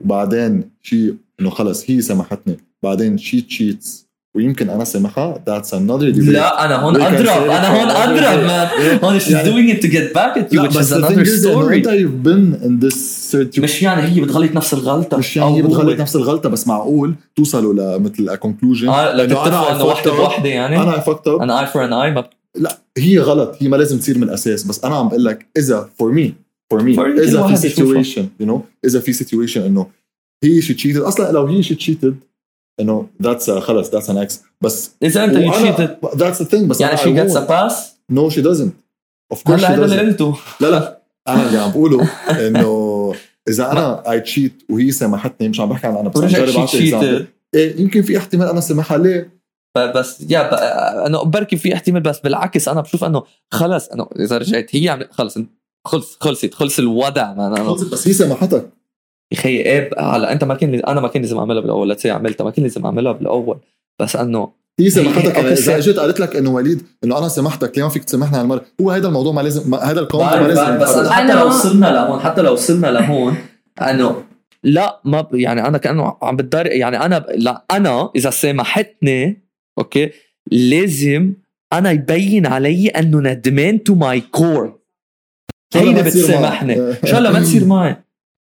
بعدين 0.00 0.70
شي 0.82 1.14
إنه 1.40 1.50
خلص 1.50 1.90
هي 1.90 2.00
سمحتني 2.00 2.56
بعدين 2.82 3.18
she 3.18 3.42
cheats 3.42 4.06
ويمكن 4.35 4.69
أنا 4.69 4.83
سامحها 4.83 5.43
another 5.61 6.15
debate 6.15 6.29
لا 6.29 6.65
أنا 6.65 6.75
هون 6.75 7.01
أضرب 7.01 7.49
أنا 7.49 7.67
هون 7.67 7.89
أضرب 7.89 8.47
man. 8.47 9.03
هون 9.03 9.19
she's 9.19 9.23
doing 9.23 9.75
it 9.75 9.81
to 9.81 9.87
get 9.87 10.13
back 10.13 10.37
at 10.37 10.53
you 10.53 10.61
which 10.61 10.75
is 10.75 10.91
another 10.91 11.25
story. 11.25 11.73
انت 11.73 11.87
you've 11.87 12.23
been 12.27 12.65
in 12.65 12.85
this 12.85 12.97
situation 13.31 13.59
مش 13.59 13.81
يعني 13.81 14.01
هي 14.01 14.21
بتغلط 14.21 14.51
نفس 14.51 14.73
الغلطة. 14.73 15.17
مش 15.17 15.37
يعني 15.37 15.57
هي 15.57 15.61
بتغلط 15.61 15.99
نفس 15.99 16.15
الغلطة 16.15 16.49
بس 16.49 16.67
معقول 16.67 17.15
توصلوا 17.35 17.73
لمثل 17.73 18.37
conclusion. 18.37 18.89
آه 18.89 19.15
لتتفقوا 19.15 19.75
إنه 19.75 19.85
وحده 19.85 20.11
بوحده 20.11 20.49
يعني. 20.49 20.81
أنا 20.81 20.99
فكت 20.99 21.27
اب 21.27 21.41
أنا 21.41 21.61
اي 21.61 21.67
فور 21.67 21.85
ان 21.85 21.93
اي 21.93 22.23
لا 22.55 22.77
هي 22.97 23.19
غلط 23.19 23.55
هي 23.59 23.67
ما 23.67 23.75
لازم 23.75 23.99
تصير 23.99 24.17
من 24.17 24.23
الأساس 24.23 24.63
بس 24.63 24.83
أنا 24.83 24.95
عم 24.95 25.07
بقول 25.07 25.25
لك 25.25 25.47
إذا 25.57 25.89
فور 25.99 26.11
مي 26.11 26.33
فور 26.71 26.83
مي 26.83 26.93
إذا 27.23 27.47
في 27.47 27.55
سيتويشن 27.55 28.27
يو 28.39 28.47
نو 28.47 28.61
إذا 28.85 28.99
في 28.99 29.13
سيتويشن 29.13 29.61
إنه 29.61 29.87
هي 30.43 30.61
شي 30.61 30.73
تشيتد 30.73 30.99
أصلا 31.01 31.31
لو 31.31 31.45
هي 31.45 31.63
شي 31.63 31.75
تشيتد 31.75 32.15
إنه 32.81 33.07
ذاتس 33.21 33.51
خلص 33.51 33.89
ذاتس 33.91 34.09
ان 34.09 34.17
إكس 34.17 34.41
بس 34.61 34.91
إذا 35.03 35.23
أنت 35.23 35.37
يو 35.37 35.51
تشيتد 35.51 35.97
ذاتس 36.15 36.41
ذا 36.41 36.47
ثينج 36.47 36.69
بس 36.69 36.81
يعني 36.81 36.97
شي 36.97 37.13
جيتس 37.13 37.35
ا 37.35 37.45
باس 37.45 37.95
نو 38.09 38.29
شي 38.29 38.41
دزنت 38.41 38.73
اوف 39.31 39.43
كورس 39.43 39.63
هلا 39.63 39.75
هذا 39.75 39.85
اللي 39.85 40.11
قلته 40.11 40.37
لا 40.59 40.67
لا 40.67 41.01
أنا 41.27 41.47
اللي 41.47 41.57
عم 41.57 41.71
بقوله 41.71 42.09
إنه 42.47 43.13
إذا 43.49 43.71
أنا 43.71 44.11
اي 44.11 44.19
تشيت 44.19 44.63
وهي 44.69 44.91
سامحتني 44.91 45.49
مش 45.49 45.59
عم 45.59 45.69
بحكي 45.69 45.87
عن 45.87 45.95
أنا 45.95 46.09
بس 46.09 46.17
عم 46.17 46.27
جرب 46.27 46.55
اعطي 46.57 47.25
إيه 47.55 47.81
يمكن 47.81 48.01
في 48.01 48.17
احتمال 48.17 48.47
أنا 48.47 48.61
سامحها 48.61 48.97
ليه؟ 48.97 49.41
بس 49.77 50.25
يا 50.29 51.07
انه 51.07 51.23
بركي 51.23 51.57
في 51.57 51.73
احتمال 51.73 52.01
بس 52.01 52.19
بالعكس 52.19 52.67
أنا 52.67 52.81
بشوف 52.81 53.03
إنه 53.03 53.23
خلص 53.51 53.87
إنه 53.87 54.07
إذا 54.19 54.37
رجعت 54.37 54.75
هي 54.75 54.89
عم 54.89 55.03
خلص 55.11 55.37
خلص 55.85 56.17
خلصت 56.19 56.53
خلص 56.53 56.79
الوضع 56.79 57.55
خلصت 57.55 57.91
بس 57.91 58.07
هي 58.07 58.13
سامحتك 58.13 58.69
يا 59.31 59.37
خيي 59.37 59.65
إيه 59.65 59.89
هلا 59.99 60.31
أنت 60.31 60.43
ما 60.43 60.55
كان 60.55 60.75
أنا 60.75 61.01
ما 61.01 61.07
كان 61.07 61.21
لازم 61.21 61.37
أعملها 61.37 61.61
بالأول. 61.61 61.89
لا 61.89 61.97
عملتها 62.05 62.43
ما 62.43 62.51
كان 62.51 62.63
لازم 62.63 62.85
أعملها 62.85 63.11
بالأول. 63.11 63.57
بس 64.01 64.15
إنه 64.15 64.51
هي 64.79 64.89
سامحتك 64.89 65.35
يعني 65.35 65.51
إذا 65.51 65.77
اجت 65.77 65.99
قالت 65.99 66.19
لك 66.19 66.35
إنه 66.35 66.53
وليد 66.53 66.83
إنه 67.03 67.17
أنا 67.17 67.27
سامحتك 67.27 67.77
ليه 67.77 67.83
ما 67.83 67.89
فيك 67.89 68.03
تسامحني 68.03 68.35
على 68.37 68.43
المرة؟ 68.43 68.65
هو 68.81 68.91
هذا 68.91 69.07
الموضوع 69.07 69.33
ما 69.33 69.41
لازم 69.41 69.75
هذا 69.75 69.99
الكون 69.99 70.25
ما 70.25 70.47
لازم 70.47 70.77
بس 70.77 70.95
أنا 70.95 71.11
حتى 71.11 71.33
لو 71.33 71.47
وصلنا 71.47 71.85
لهون 71.85 72.19
حتى 72.19 72.41
لو 72.41 72.53
وصلنا 72.53 72.87
لهون 72.87 73.35
إنه 73.81 74.23
لا 74.63 75.01
ما 75.05 75.27
يعني 75.33 75.67
أنا 75.67 75.77
كأنه 75.77 76.17
عم 76.21 76.35
بتضر 76.35 76.67
يعني 76.67 77.05
أنا 77.05 77.25
لا 77.35 77.65
أنا 77.71 78.09
إذا 78.15 78.29
سامحتني 78.29 79.41
أوكي 79.77 80.11
لازم 80.51 81.33
أنا 81.73 81.91
يبين 81.91 82.45
علي 82.45 82.87
إنه 82.87 83.19
ندمان 83.19 83.83
تو 83.83 83.95
ماي 83.95 84.21
كور 84.21 84.79
هيدا 85.75 86.01
بتسامحني؟ 86.01 86.73
إن 86.79 86.97
شاء 87.05 87.17
الله 87.19 87.31
ما 87.31 87.39
تصير 87.39 87.65
معي. 87.65 88.03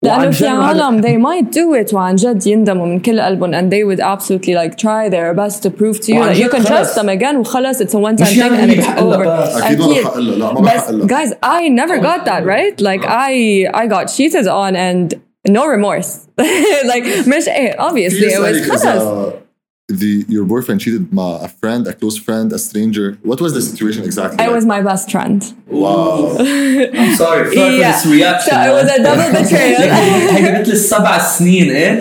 لانه 0.06 0.32
في 0.32 0.47
عالم 0.47 1.01
they 1.01 1.18
might 1.18 1.51
do 1.51 1.74
it 1.86 1.93
وعن 1.93 2.16
جد 2.16 2.47
يندموا 2.47 2.86
من 2.86 2.99
كل 2.99 3.22
قلبهم 3.22 3.53
and 3.53 3.72
they 3.72 3.84
would 3.84 3.99
absolutely 3.99 4.53
like 4.53 4.78
try 4.78 5.10
their 5.10 5.34
best 5.34 5.64
to 5.64 5.70
prove 5.70 5.99
to 5.99 6.14
you 6.14 6.24
that 6.24 6.38
you 6.38 6.49
can 6.49 6.64
trust 6.66 6.95
them 6.95 7.10
again 7.10 7.38
وخلص 7.38 7.82
it's 7.82 7.93
a 7.93 7.97
one 7.97 8.16
time 8.16 8.28
thing 8.28 8.53
and 8.53 8.72
it's 8.72 8.88
over 8.99 9.26
اكيد 9.28 9.80
ما 9.80 9.88
بحق 9.88 10.18
لا 10.18 10.53
ما 10.53 10.62
بحق 10.62 10.91
guys 10.91 11.32
I 11.43 11.70
never 11.70 11.97
got 11.97 12.26
that 12.26 12.43
right 12.45 12.82
like 12.82 13.03
I 13.06 13.68
I 13.74 13.88
got 13.88 14.06
cheated 14.16 14.47
on 14.47 14.76
and 14.76 15.14
no 15.58 15.66
remorse 15.68 16.12
like 16.91 17.06
مش 17.28 17.49
obviously 17.78 18.28
it 18.28 18.39
was 18.39 18.72
خلص 18.72 19.03
the 19.89 20.26
your 20.28 20.45
boyfriend 20.45 20.82
cheated 20.82 21.14
my 21.14 21.38
a 21.43 21.47
friend, 21.47 21.86
a 21.88 21.93
close 21.93 22.18
friend, 22.18 22.51
a 22.51 22.58
stranger. 22.58 23.20
What 23.22 23.39
was 23.39 23.53
the 23.53 23.62
situation 23.62 24.03
exactly? 24.03 24.43
It 24.43 24.47
like? 24.47 24.56
was 24.56 24.66
my 24.66 24.82
best 24.82 25.12
friend. 25.12 25.43
Wow. 25.68 26.38
I'm 26.39 27.16
sorry, 27.16 27.53
sorry 27.56 27.78
yeah. 27.78 27.91
for 27.91 28.06
this 28.06 28.06
reaction. 28.08 28.53
So 28.53 28.62
it 28.62 28.74
was 28.74 28.91
a 28.91 29.03
double 29.03 29.32
betrayal. 29.32 29.82
هي 30.36 30.62
مثل 30.62 30.72
السبع 30.72 31.18
سنين 31.18 31.72
ايه؟ 31.72 31.99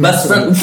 best 0.00 0.28
friend. 0.28 0.56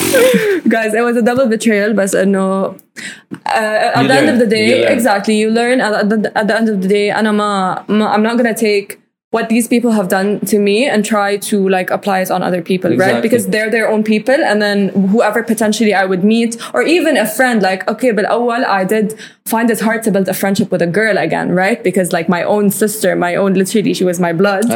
Guys, 0.67 0.93
it 0.95 1.01
was 1.01 1.17
a 1.17 1.21
double 1.21 1.47
betrayal 1.47 1.93
بس 1.93 2.15
انه 2.15 2.67
uh, 2.67 3.91
at 3.95 4.07
the 4.07 4.13
end 4.13 4.29
of 4.29 4.39
the 4.39 4.47
day, 4.47 4.87
exactly, 4.87 5.35
you 5.35 5.51
learn 5.51 5.79
at 5.79 6.09
the, 6.09 6.31
at 6.35 6.47
the 6.47 6.55
end 6.57 6.69
of 6.69 6.81
the 6.81 6.87
day 6.87 7.11
أنا 7.15 7.31
ما, 7.31 7.83
ما 7.89 8.15
I'm 8.15 8.23
not 8.23 8.37
gonna 8.37 8.55
take 8.55 8.99
what 9.30 9.48
these 9.48 9.68
people 9.68 9.92
have 9.92 10.08
done 10.08 10.40
to 10.40 10.58
me 10.58 10.88
and 10.88 11.04
try 11.04 11.36
to 11.36 11.68
like 11.68 11.90
apply 11.90 12.20
it 12.20 12.30
on 12.30 12.42
other 12.42 12.60
people, 12.60 12.92
exactly. 12.92 13.14
right? 13.14 13.22
Because 13.22 13.46
they're 13.46 13.70
their 13.70 13.88
own 13.88 14.02
people. 14.02 14.34
And 14.34 14.60
then 14.60 14.88
whoever 14.88 15.44
potentially 15.44 15.94
I 15.94 16.04
would 16.04 16.24
meet 16.24 16.56
or 16.74 16.82
even 16.82 17.16
a 17.16 17.26
friend, 17.26 17.62
like, 17.62 17.88
okay, 17.88 18.10
but 18.10 18.24
oh, 18.28 18.44
well, 18.44 18.64
I 18.66 18.84
did 18.84 19.18
find 19.44 19.70
it 19.70 19.80
hard 19.80 20.02
to 20.04 20.10
build 20.10 20.28
a 20.28 20.34
friendship 20.34 20.72
with 20.72 20.82
a 20.82 20.86
girl 20.86 21.16
again, 21.16 21.52
right? 21.52 21.82
Because 21.82 22.12
like 22.12 22.28
my 22.28 22.42
own 22.42 22.70
sister, 22.70 23.14
my 23.14 23.36
own, 23.36 23.54
literally, 23.54 23.94
she 23.94 24.04
was 24.04 24.18
my 24.18 24.32
blood. 24.32 24.68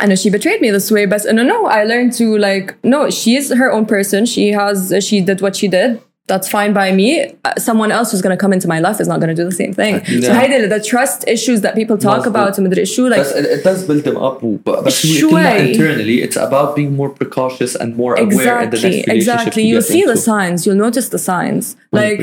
And 0.00 0.18
she 0.18 0.30
betrayed 0.30 0.60
me 0.60 0.70
this 0.70 0.90
way, 0.90 1.06
but 1.06 1.22
no, 1.26 1.42
no, 1.42 1.66
I 1.66 1.84
learned 1.84 2.14
to 2.14 2.36
like, 2.38 2.82
no, 2.82 3.10
she's 3.10 3.52
her 3.52 3.70
own 3.70 3.84
person. 3.84 4.24
She 4.26 4.48
has, 4.48 4.92
she 5.06 5.20
did 5.20 5.40
what 5.40 5.54
she 5.54 5.68
did 5.68 6.02
that's 6.29 6.47
fine 6.47 6.71
by 6.73 6.91
me. 6.91 7.09
Uh, 7.43 7.55
someone 7.57 7.91
else 7.91 8.11
who's 8.11 8.21
going 8.21 8.35
to 8.37 8.41
come 8.43 8.53
into 8.53 8.67
my 8.67 8.79
life 8.79 9.01
is 9.03 9.07
not 9.11 9.19
going 9.21 9.33
to 9.35 9.39
do 9.41 9.45
the 9.51 9.57
same 9.63 9.73
thing. 9.73 9.95
Yeah. 10.07 10.27
So 10.27 10.31
هيدي 10.33 10.69
the 10.69 10.79
trust 10.79 11.27
issues 11.27 11.61
that 11.61 11.75
people 11.75 11.97
talk 11.97 12.25
about 12.25 12.59
ومدري 12.59 12.83
issue 12.85 13.07
like 13.09 13.25
it, 13.25 13.45
it 13.45 13.63
does 13.63 13.83
build 13.87 14.03
them 14.03 14.17
up 14.17 14.39
but 14.63 14.85
internally 15.03 16.21
it's 16.25 16.37
about 16.37 16.75
being 16.75 16.95
more 16.95 17.09
precautious 17.09 17.75
and 17.75 17.97
more 17.97 18.13
exactly, 18.17 18.45
aware 18.45 18.61
in 18.61 18.69
the 18.69 18.77
next 18.77 18.83
relationship 18.83 19.15
exactly 19.15 19.63
you 19.71 19.81
see 19.81 20.01
into. 20.01 20.13
the 20.13 20.17
signs 20.29 20.57
you'll 20.65 20.83
notice 20.87 21.07
the 21.15 21.21
signs 21.31 21.75
100%. 21.75 21.99
like 21.99 22.19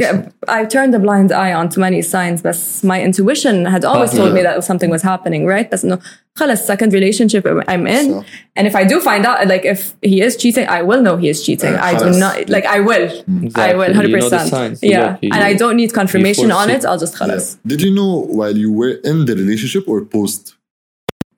I 0.59 0.61
turned 0.77 0.93
a 0.95 1.01
blind 1.07 1.31
eye 1.45 1.53
onto 1.61 1.79
many 1.87 2.01
signs 2.15 2.39
but 2.47 2.57
my 2.93 2.99
intuition 3.09 3.57
had 3.75 3.83
always 3.91 4.13
told 4.19 4.33
me 4.37 4.43
that 4.49 4.55
something 4.71 4.91
was 4.97 5.03
happening 5.13 5.43
right 5.55 5.69
But 5.73 5.83
no 5.91 5.97
خلص 6.39 6.61
second 6.73 6.93
relationship 6.93 7.43
I'm 7.73 7.87
in 7.99 8.07
so. 8.11 8.25
and 8.57 8.65
if 8.71 8.75
I 8.81 8.85
do 8.93 8.97
find 9.01 9.23
out 9.29 9.39
like 9.53 9.65
if 9.75 9.81
he 10.11 10.17
is 10.27 10.33
cheating 10.43 10.67
I 10.79 10.81
will 10.89 11.03
know 11.07 11.17
he 11.25 11.29
is 11.35 11.39
cheating 11.47 11.75
I 11.91 11.93
do 12.03 12.09
not 12.25 12.35
like 12.57 12.67
I 12.77 12.79
will 12.89 13.09
exactly. 13.45 13.63
I 13.69 13.73
will 13.81 13.90
100%. 13.96 14.08
You 14.08 14.18
know 14.18 14.30
signs, 14.30 14.84
yeah. 14.84 15.18
And 15.22 15.36
I 15.36 15.54
don't 15.54 15.78
need 15.78 15.94
confirmation 15.94 16.52
on 16.52 16.70
it. 16.70 16.86
I'll 16.86 16.98
just 16.98 17.16
khalas. 17.16 17.56
Yeah. 17.56 17.70
Did 17.70 17.82
you 17.82 17.94
know 17.94 18.26
while 18.28 18.56
you 18.56 18.72
were 18.72 19.00
in 19.04 19.26
the 19.26 19.36
relationship 19.36 19.88
or 19.88 20.06
post? 20.06 20.56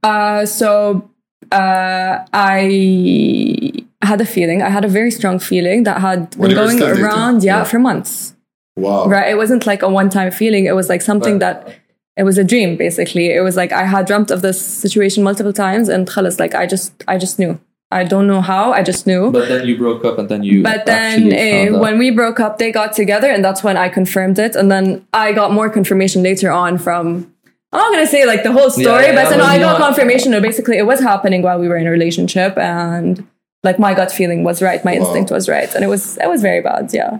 Uh, 0.02 0.46
so 0.46 1.10
uh, 1.52 2.26
I 2.34 3.72
had 4.02 4.22
a 4.22 4.26
feeling. 4.26 4.62
I 4.62 4.70
had 4.70 4.86
a 4.86 4.88
very 4.88 5.12
strong 5.12 5.40
feeling 5.40 5.84
that 5.84 6.02
had 6.02 6.36
when 6.36 6.50
been 6.50 6.78
going 6.78 6.82
around, 6.82 7.44
yeah, 7.44 7.60
yeah, 7.60 7.64
for 7.64 7.80
months. 7.80 8.36
Wow. 8.76 9.08
Right. 9.08 9.30
It 9.30 9.36
wasn't 9.36 9.66
like 9.66 9.82
a 9.82 9.90
one 9.90 10.10
time 10.10 10.32
feeling. 10.32 10.66
It 10.66 10.76
was 10.76 10.90
like 10.90 11.02
something 11.02 11.40
that 11.40 11.76
it 12.18 12.24
was 12.24 12.38
a 12.38 12.44
dream 12.44 12.76
basically. 12.76 13.32
It 13.32 13.42
was 13.42 13.56
like 13.56 13.72
I 13.72 13.86
had 13.86 14.06
dreamt 14.06 14.32
of 14.32 14.42
this 14.42 14.60
situation 14.60 15.24
multiple 15.24 15.54
times 15.54 15.90
and 15.90 16.08
khalas, 16.08 16.40
like 16.40 16.56
I 16.56 16.66
just 16.66 16.92
I 17.08 17.18
just 17.18 17.40
knew. 17.40 17.60
I 17.94 18.04
don't 18.04 18.28
know 18.28 18.42
how, 18.42 18.74
I 18.74 18.82
just 18.84 19.06
knew. 19.08 19.32
But 19.32 19.48
then 19.48 19.68
you 19.68 19.78
broke 19.78 20.04
up 20.04 20.18
and 20.18 20.28
then 20.28 20.44
you 20.44 20.64
But 20.64 20.86
then 20.86 21.32
uh, 21.32 21.80
when 21.80 21.98
we 21.98 22.12
broke 22.12 22.40
up 22.40 22.58
they 22.58 22.72
got 22.72 22.94
together 22.94 23.30
and 23.30 23.44
that's 23.46 23.64
when 23.64 23.78
I 23.78 23.88
confirmed 23.90 24.40
it 24.40 24.56
and 24.56 24.72
then 24.72 25.06
I 25.14 25.32
got 25.34 25.52
more 25.52 25.70
confirmation 25.70 26.24
later 26.24 26.52
on 26.52 26.78
from 26.78 27.34
I'm 27.72 27.80
not 27.80 27.92
gonna 27.92 28.08
say 28.08 28.26
like 28.26 28.44
the 28.44 28.52
whole 28.52 28.70
story, 28.70 28.86
yeah, 28.86 29.14
yeah, 29.14 29.24
but 29.24 29.30
then 29.30 29.42
I 29.42 29.58
got 29.58 29.80
confirmation 29.80 30.32
that 30.32 30.44
basically 30.44 30.78
it 30.78 30.86
was 30.86 31.00
happening 31.00 31.42
while 31.42 31.60
we 31.60 31.68
were 31.68 31.78
in 31.78 31.88
a 31.88 31.92
relationship 31.92 32.56
and 32.58 33.26
like 33.64 33.80
my 33.80 33.94
gut 33.94 34.12
feeling 34.12 34.44
was 34.44 34.62
right, 34.62 34.84
my 34.86 34.94
wow. 34.94 35.00
instinct 35.00 35.32
was 35.32 35.50
right. 35.50 35.74
And 35.74 35.84
it 35.84 35.88
was 35.88 36.18
it 36.18 36.30
was 36.30 36.42
very 36.42 36.62
bad, 36.62 36.94
yeah. 36.94 37.20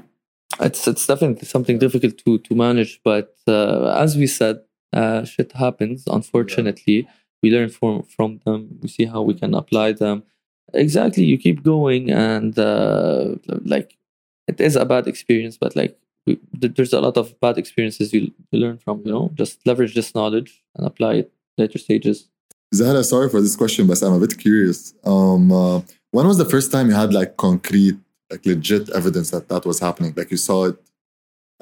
It's 0.60 0.88
it's 0.88 1.08
definitely 1.08 1.48
something 1.48 1.80
difficult 1.80 2.18
to 2.26 2.38
to 2.38 2.56
manage, 2.56 3.02
but 3.04 3.36
uh, 3.48 3.96
as 3.98 4.16
we 4.16 4.28
said, 4.28 4.58
uh, 4.94 5.24
shit 5.26 5.54
happens. 5.54 6.04
Unfortunately, 6.06 6.98
yeah. 6.98 7.12
we 7.42 7.50
learn 7.50 7.70
from 7.70 8.04
from 8.04 8.40
them. 8.46 8.78
We 8.82 8.90
see 8.90 9.06
how 9.06 9.24
we 9.24 9.34
can 9.34 9.56
apply 9.56 9.94
them. 9.94 10.24
Exactly, 10.74 11.24
you 11.24 11.38
keep 11.38 11.64
going, 11.64 12.10
and 12.12 12.58
uh, 12.58 13.36
like 13.66 13.98
it 14.48 14.60
is 14.60 14.76
a 14.76 14.86
bad 14.86 15.08
experience, 15.08 15.58
but 15.58 15.76
like 15.76 15.98
we, 16.26 16.40
there's 16.54 16.94
a 16.94 17.02
lot 17.02 17.18
of 17.18 17.40
bad 17.40 17.58
experiences 17.58 18.14
you, 18.14 18.32
you 18.52 18.60
learn 18.60 18.78
from. 18.78 19.02
You 19.06 19.12
know, 19.12 19.32
just 19.34 19.66
leverage 19.66 19.96
this 19.96 20.16
knowledge 20.16 20.64
and 20.76 20.88
apply 20.88 21.14
it 21.16 21.34
later 21.58 21.78
stages. 21.78 22.30
Zahra, 22.74 23.04
sorry 23.04 23.30
for 23.30 23.42
this 23.42 23.56
question, 23.56 23.86
but 23.86 24.02
I'm 24.02 24.14
a 24.14 24.20
bit 24.20 24.40
curious. 24.40 24.94
Um, 25.04 25.52
uh, 25.52 25.82
when 26.12 26.28
was 26.28 26.38
the 26.38 26.46
first 26.46 26.72
time 26.72 26.90
you 26.90 26.96
had 26.96 27.14
like 27.14 27.38
concrete, 27.38 27.98
like 28.32 28.46
legit 28.46 28.90
evidence 28.90 29.30
that 29.32 29.50
that 29.50 29.66
was 29.66 29.80
happening? 29.80 30.14
Like 30.16 30.32
you 30.32 30.38
saw 30.38 30.66
it. 30.66 30.78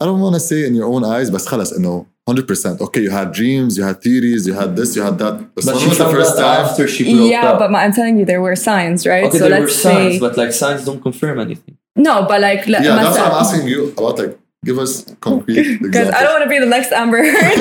I 0.00 0.04
don't 0.04 0.20
want 0.20 0.34
to 0.34 0.40
say 0.40 0.66
in 0.66 0.74
your 0.74 0.86
own 0.86 1.04
eyes, 1.04 1.30
but 1.30 1.40
خلاص 1.40 1.72
إنه 1.72 2.07
100%. 2.28 2.80
Okay, 2.80 3.02
you 3.02 3.11
had 3.11 3.32
dreams, 3.32 3.78
you 3.78 3.84
had 3.84 4.02
theories, 4.02 4.48
you 4.48 4.54
had 4.54 4.74
this, 4.74 4.96
you 4.96 5.02
had 5.02 5.16
that. 5.18 5.54
But, 5.54 5.64
but 5.64 5.76
when 5.76 5.88
was 5.88 5.98
the 5.98 6.11
first 6.11 6.36
time 6.36 6.66
after 6.66 6.88
she 6.88 7.04
broke 7.04 7.30
yeah, 7.30 7.50
up? 7.50 7.61
but 7.61 7.72
I'm 7.72 7.92
telling 7.92 8.18
you, 8.18 8.24
there 8.24 8.42
were 8.42 8.57
signs, 8.57 9.07
right? 9.07 9.24
Okay, 9.26 9.38
so 9.38 9.48
there 9.48 9.61
were 9.61 9.68
signs, 9.68 10.14
say, 10.14 10.18
but 10.18 10.36
like 10.36 10.52
signs 10.52 10.84
don't 10.84 11.00
confirm 11.00 11.38
anything. 11.38 11.78
No, 11.94 12.26
but 12.26 12.40
like 12.40 12.66
yeah, 12.66 12.82
that's 12.82 13.16
what 13.16 13.28
I'm 13.28 13.38
asking 13.42 13.68
you 13.68 13.90
about. 13.90 14.18
Like, 14.18 14.38
give 14.64 14.78
us 14.78 15.04
concrete 15.20 15.78
Because 15.80 16.09
I 16.11 16.22
don't 16.22 16.32
want 16.32 16.44
to 16.44 16.50
be 16.50 16.59
the 16.59 16.66
next 16.66 16.90
Amber 16.90 17.18
Heard. 17.18 17.59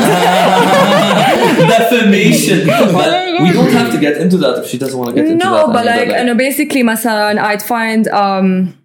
Defamation. 1.69 2.65
but 2.65 3.41
we 3.43 3.51
don't 3.53 3.71
have 3.71 3.91
to 3.91 3.99
get 3.99 4.17
into 4.17 4.37
that 4.37 4.63
if 4.63 4.65
she 4.67 4.79
doesn't 4.79 4.97
want 4.97 5.11
to 5.11 5.15
get 5.15 5.25
into 5.25 5.37
no, 5.45 5.51
that. 5.51 5.67
No, 5.67 5.73
but 5.73 5.85
like, 5.85 6.09
like, 6.09 6.25
know, 6.25 6.33
basically, 6.35 6.81
مثلا, 6.81 7.39
I'd 7.39 7.61
find 7.61 8.07
um, 8.07 8.75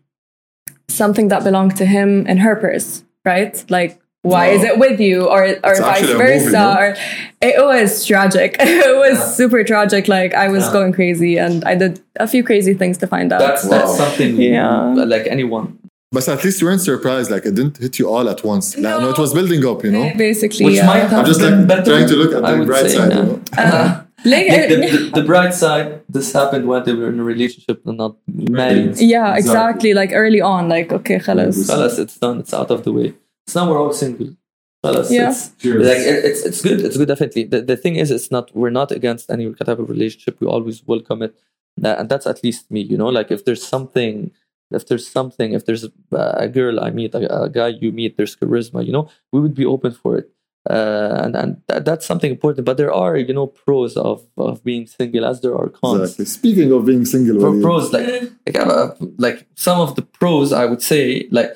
something 0.88 1.28
that 1.28 1.42
belonged 1.42 1.76
to 1.78 1.86
him 1.86 2.26
in 2.26 2.36
her 2.38 2.54
purse, 2.54 3.02
right? 3.25 3.65
Like 3.69 4.01
why 4.25 4.47
is 4.47 4.63
it 4.63 4.77
with 4.79 4.99
you 4.99 5.27
or 5.27 5.43
or 5.63 5.75
vice 5.79 6.09
versa 6.09 6.45
movie, 6.45 6.51
no? 6.51 6.77
or 6.77 6.95
it 7.41 7.63
was 7.63 8.05
tragic 8.05 8.55
it 8.59 8.97
was 8.97 9.19
yeah. 9.19 9.25
super 9.25 9.63
tragic 9.63 10.07
like 10.07 10.33
i 10.33 10.47
was 10.47 10.65
yeah. 10.65 10.73
going 10.73 10.91
crazy 10.91 11.37
and 11.37 11.63
i 11.65 11.75
did 11.75 12.01
a 12.19 12.27
few 12.27 12.43
crazy 12.43 12.73
things 12.73 12.97
to 12.97 13.07
find 13.07 13.31
out 13.31 13.39
that's 13.39 13.63
wow. 13.65 13.69
that's 13.69 13.97
something 13.97 14.35
yeah 14.37 14.93
like 14.93 15.27
anyone 15.27 15.77
but 16.11 16.27
at 16.27 16.43
least 16.43 16.59
you 16.61 16.67
weren't 16.67 16.81
surprised 16.81 17.29
like 17.29 17.45
it 17.45 17.53
didn't 17.53 17.77
hit 17.77 17.99
you 17.99 18.09
all 18.09 18.27
at 18.27 18.43
once 18.43 18.75
no, 18.77 18.89
like, 18.89 19.01
no 19.01 19.09
it 19.11 19.17
was 19.19 19.33
building 19.33 19.63
up 19.65 19.83
you 19.83 19.91
know 19.91 20.11
basically 20.17 20.65
which 20.65 20.75
yeah. 20.75 20.87
might 20.87 20.99
have 20.99 21.13
i'm 21.13 21.25
just 21.25 21.41
like 21.41 21.67
better, 21.67 21.91
trying 21.91 22.07
to 22.07 22.15
look 22.15 22.33
at 22.33 22.41
the 22.41 22.65
bright 22.65 22.89
say, 22.89 22.95
side 22.95 23.13
you 23.13 23.23
know? 23.23 23.41
uh, 23.57 24.01
like, 24.24 24.46
the, 24.46 24.76
the, 24.76 25.20
the, 25.20 25.24
bright 25.24 25.54
side, 25.54 26.02
this 26.08 26.32
happened 26.32 26.66
when 26.66 26.84
they 26.84 26.94
were 26.94 27.08
in 27.08 27.20
a 27.20 27.24
relationship 27.24 27.86
and 27.86 27.98
not 27.98 28.16
married. 28.26 28.98
Yeah, 28.98 29.34
exactly. 29.34 29.38
exactly. 29.38 29.94
Like 29.94 30.10
early 30.12 30.40
on, 30.40 30.68
like, 30.68 30.92
okay, 30.92 31.18
خلاص. 31.18 31.70
خلاص, 31.70 31.98
it's 31.98 32.18
done. 32.18 32.40
It's 32.40 32.54
out 32.54 32.70
of 32.70 32.84
the 32.84 32.92
way. 32.92 33.14
So 33.46 33.64
now 33.64 33.70
we're 33.70 33.80
all 33.80 33.92
single 33.92 34.36
yeah. 34.82 35.30
It's, 35.30 35.64
like 35.64 35.98
it's 35.98 36.44
it's 36.44 36.62
good. 36.62 36.80
It's 36.80 36.96
good 36.96 37.08
definitely. 37.08 37.44
The, 37.44 37.60
the 37.62 37.76
thing 37.76 37.96
is, 37.96 38.10
it's 38.10 38.30
not 38.30 38.54
we're 38.56 38.70
not 38.70 38.90
against 38.90 39.30
any 39.30 39.52
type 39.52 39.78
of 39.78 39.88
relationship. 39.90 40.40
We 40.40 40.46
always 40.46 40.86
welcome 40.86 41.22
it, 41.22 41.34
and 41.82 42.08
that's 42.08 42.26
at 42.26 42.42
least 42.42 42.70
me. 42.70 42.80
You 42.80 42.96
know, 42.96 43.08
like 43.08 43.30
if 43.30 43.44
there's 43.44 43.66
something, 43.66 44.30
if 44.70 44.86
there's 44.86 45.06
something, 45.06 45.52
if 45.52 45.66
there's 45.66 45.84
a, 45.84 45.90
a 46.12 46.48
girl 46.48 46.80
I 46.80 46.90
meet, 46.90 47.14
a, 47.14 47.42
a, 47.42 47.50
guy 47.50 47.68
you 47.68 47.92
meet, 47.92 48.16
there's 48.16 48.36
charisma. 48.36 48.84
You 48.84 48.92
know, 48.92 49.10
we 49.32 49.40
would 49.40 49.54
be 49.54 49.66
open 49.66 49.92
for 49.92 50.16
it. 50.16 50.30
Uh, 50.69 51.21
and 51.23 51.35
and 51.35 51.61
that, 51.67 51.85
that's 51.85 52.05
something 52.05 52.31
important. 52.31 52.65
But 52.65 52.77
there 52.77 52.93
are 52.93 53.17
you 53.17 53.33
know 53.33 53.47
pros 53.47 53.95
of 53.97 54.25
of 54.37 54.63
being 54.63 54.87
single 54.87 55.25
as 55.25 55.41
there 55.41 55.55
are 55.55 55.69
cons. 55.69 56.01
Exactly. 56.01 56.25
Speaking 56.25 56.71
of 56.71 56.85
being 56.85 57.05
single, 57.05 57.39
for 57.39 57.61
pros 57.61 57.93
like 57.93 58.31
like, 58.45 58.57
uh, 58.57 58.95
like 59.17 59.47
some 59.55 59.79
of 59.79 59.95
the 59.95 60.01
pros 60.01 60.51
I 60.51 60.65
would 60.65 60.81
say 60.81 61.27
like 61.31 61.51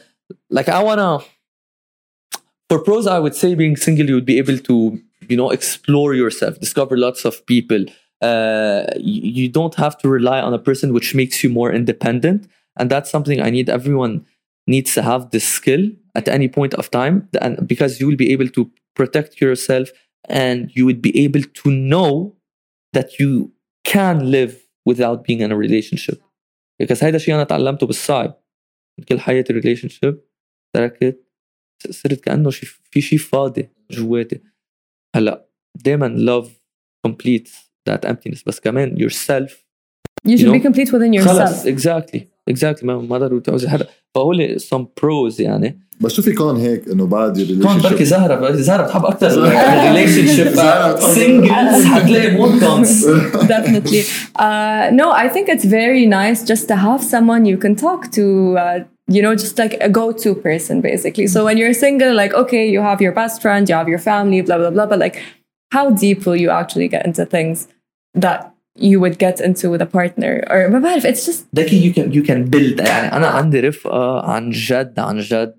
like 0.50 0.70
I 0.70 0.84
wanna 0.84 1.20
for 2.70 2.80
pros, 2.80 3.08
I 3.08 3.20
would 3.20 3.36
say 3.36 3.56
being 3.56 3.76
single, 3.76 4.08
you 4.08 4.16
would 4.16 4.26
be 4.26 4.38
able 4.38 4.60
to, 4.60 5.02
you 5.28 5.36
know, 5.36 5.50
explore 5.50 6.14
yourself, 6.14 6.60
discover 6.60 6.96
lots 6.96 7.26
of 7.26 7.44
people. 7.48 7.84
Uh, 8.22 8.86
you, 8.98 9.22
you 9.44 9.50
don't 9.50 9.76
have 9.76 9.98
to 10.00 10.08
rely 10.08 10.40
on 10.40 10.54
a 10.54 10.60
person, 10.60 10.94
which 10.94 11.16
makes 11.16 11.44
you 11.44 11.50
more 11.50 11.72
independent. 11.72 12.48
And 12.78 12.90
that's 12.90 13.10
something 13.10 13.42
I 13.42 13.50
need. 13.50 13.70
Everyone 13.70 14.26
needs 14.68 14.94
to 14.94 15.02
have 15.02 15.32
this 15.32 15.48
skill 15.48 15.90
at 16.14 16.28
any 16.28 16.48
point 16.48 16.76
of 16.76 16.92
time, 16.92 17.28
and 17.42 17.68
because 17.68 18.00
you 18.00 18.08
will 18.08 18.16
be 18.16 18.32
able 18.32 18.48
to 18.50 18.70
protect 18.99 19.41
yourself, 19.41 19.89
and 20.29 20.71
you 20.77 20.85
would 20.87 21.01
be 21.03 21.13
able 21.25 21.43
to 21.43 21.71
know 21.71 22.37
that 22.93 23.19
you 23.21 23.53
can 23.85 24.31
live 24.31 24.55
without 24.87 25.25
being 25.25 25.41
in 25.41 25.51
a 25.53 25.57
relationship. 25.57 26.19
Because 26.79 27.05
هذا 27.05 27.17
الشيء 27.17 27.35
أنا 27.35 27.45
تعلمته 27.45 27.87
بالصعب 27.87 28.41
كل 29.09 29.21
حياتي 29.21 29.61
relationship 29.61 30.15
تركت 30.75 31.27
صرت 31.91 32.21
كانه 32.21 32.51
شي 32.51 32.67
في 32.67 33.01
شيء 33.01 33.19
فاضي 33.19 33.69
جواتي 33.91 34.41
هلا 35.17 35.49
دائما 35.85 36.09
love 36.17 36.49
completes 37.07 37.53
that 37.91 38.09
emptiness 38.09 38.43
بس 38.47 38.61
كمان 38.61 38.97
yourself 38.97 39.51
you 40.29 40.37
should 40.37 40.41
you 40.41 40.47
know, 40.47 40.53
be 40.53 40.61
complete 40.61 40.93
within 40.93 41.13
yourself 41.13 41.27
خلص 41.27 41.67
exactly 41.67 42.21
exactly 42.51 42.85
ما 42.85 42.99
ما 42.99 43.19
ضروري 43.19 43.41
تعوزي 43.41 43.69
حدا 43.69 43.89
فهول 44.15 44.57
some 44.61 44.85
pros 45.01 45.41
يعني 45.41 45.79
بس 46.01 46.13
شو 46.13 46.23
في 46.23 46.33
كون 46.33 46.57
هيك 46.57 46.89
انه 46.89 47.07
بعد 47.07 47.59
كون 47.63 47.79
بركي 47.79 48.05
زهره 48.05 48.53
زهره 48.53 48.83
بتحب 48.83 49.05
اكثر 49.05 49.27
الريليشن 49.27 50.27
شيب 50.27 50.49
سنجلز 50.99 51.85
حتلاقي 51.85 52.31
مور 52.31 52.59
كونز 52.59 53.07
definitely 53.33 54.03
uh, 54.39 54.91
no 54.91 55.13
I 55.13 55.29
think 55.29 55.49
it's 55.49 55.65
very 55.65 56.07
nice 56.07 56.43
just 56.53 56.69
to 56.69 56.77
have 56.77 57.03
someone 57.03 57.45
you 57.45 57.59
can 57.65 57.75
talk 57.77 58.11
to 58.13 58.57
uh, 58.59 58.95
you 59.07 59.21
know, 59.21 59.35
just 59.35 59.59
like 59.59 59.75
a 59.81 59.89
go-to 59.89 60.35
person, 60.35 60.81
basically. 60.81 61.27
So 61.27 61.45
when 61.45 61.59
you're 61.59 61.75
single, 61.75 62.15
like, 62.15 62.33
okay, 62.33 62.69
you 62.69 62.81
have 62.81 63.01
your 63.03 63.13
best 63.13 63.43
friend, 63.43 63.69
you 63.69 63.75
have 63.75 63.89
your 63.89 63.99
family, 63.99 64.41
blah, 64.41 64.59
blah, 64.59 64.71
blah. 64.71 64.87
But 64.87 64.99
like, 64.99 65.23
how 65.73 65.91
deep 65.91 66.25
will 66.27 66.37
you 66.37 66.51
actually 66.51 66.89
get 66.89 67.05
into 67.05 67.27
things 67.27 67.69
that 68.15 68.55
you 68.79 68.99
would 69.01 69.19
get 69.19 69.41
into 69.41 69.71
with 69.71 69.83
a 69.83 69.87
partner 69.87 70.43
or 70.51 70.69
ما 70.71 70.79
بعرف 70.79 71.07
it's 71.07 71.27
just 71.27 71.45
ذكي 71.55 71.93
you 71.93 71.95
can 71.95 72.13
you 72.13 72.27
can 72.27 72.51
build 72.51 72.89
يعني 72.89 73.13
أنا 73.13 73.27
عندي 73.27 73.61
رفقة 73.61 74.21
عن 74.21 74.51
جد 74.51 74.99
عن 74.99 75.19
جد 75.19 75.55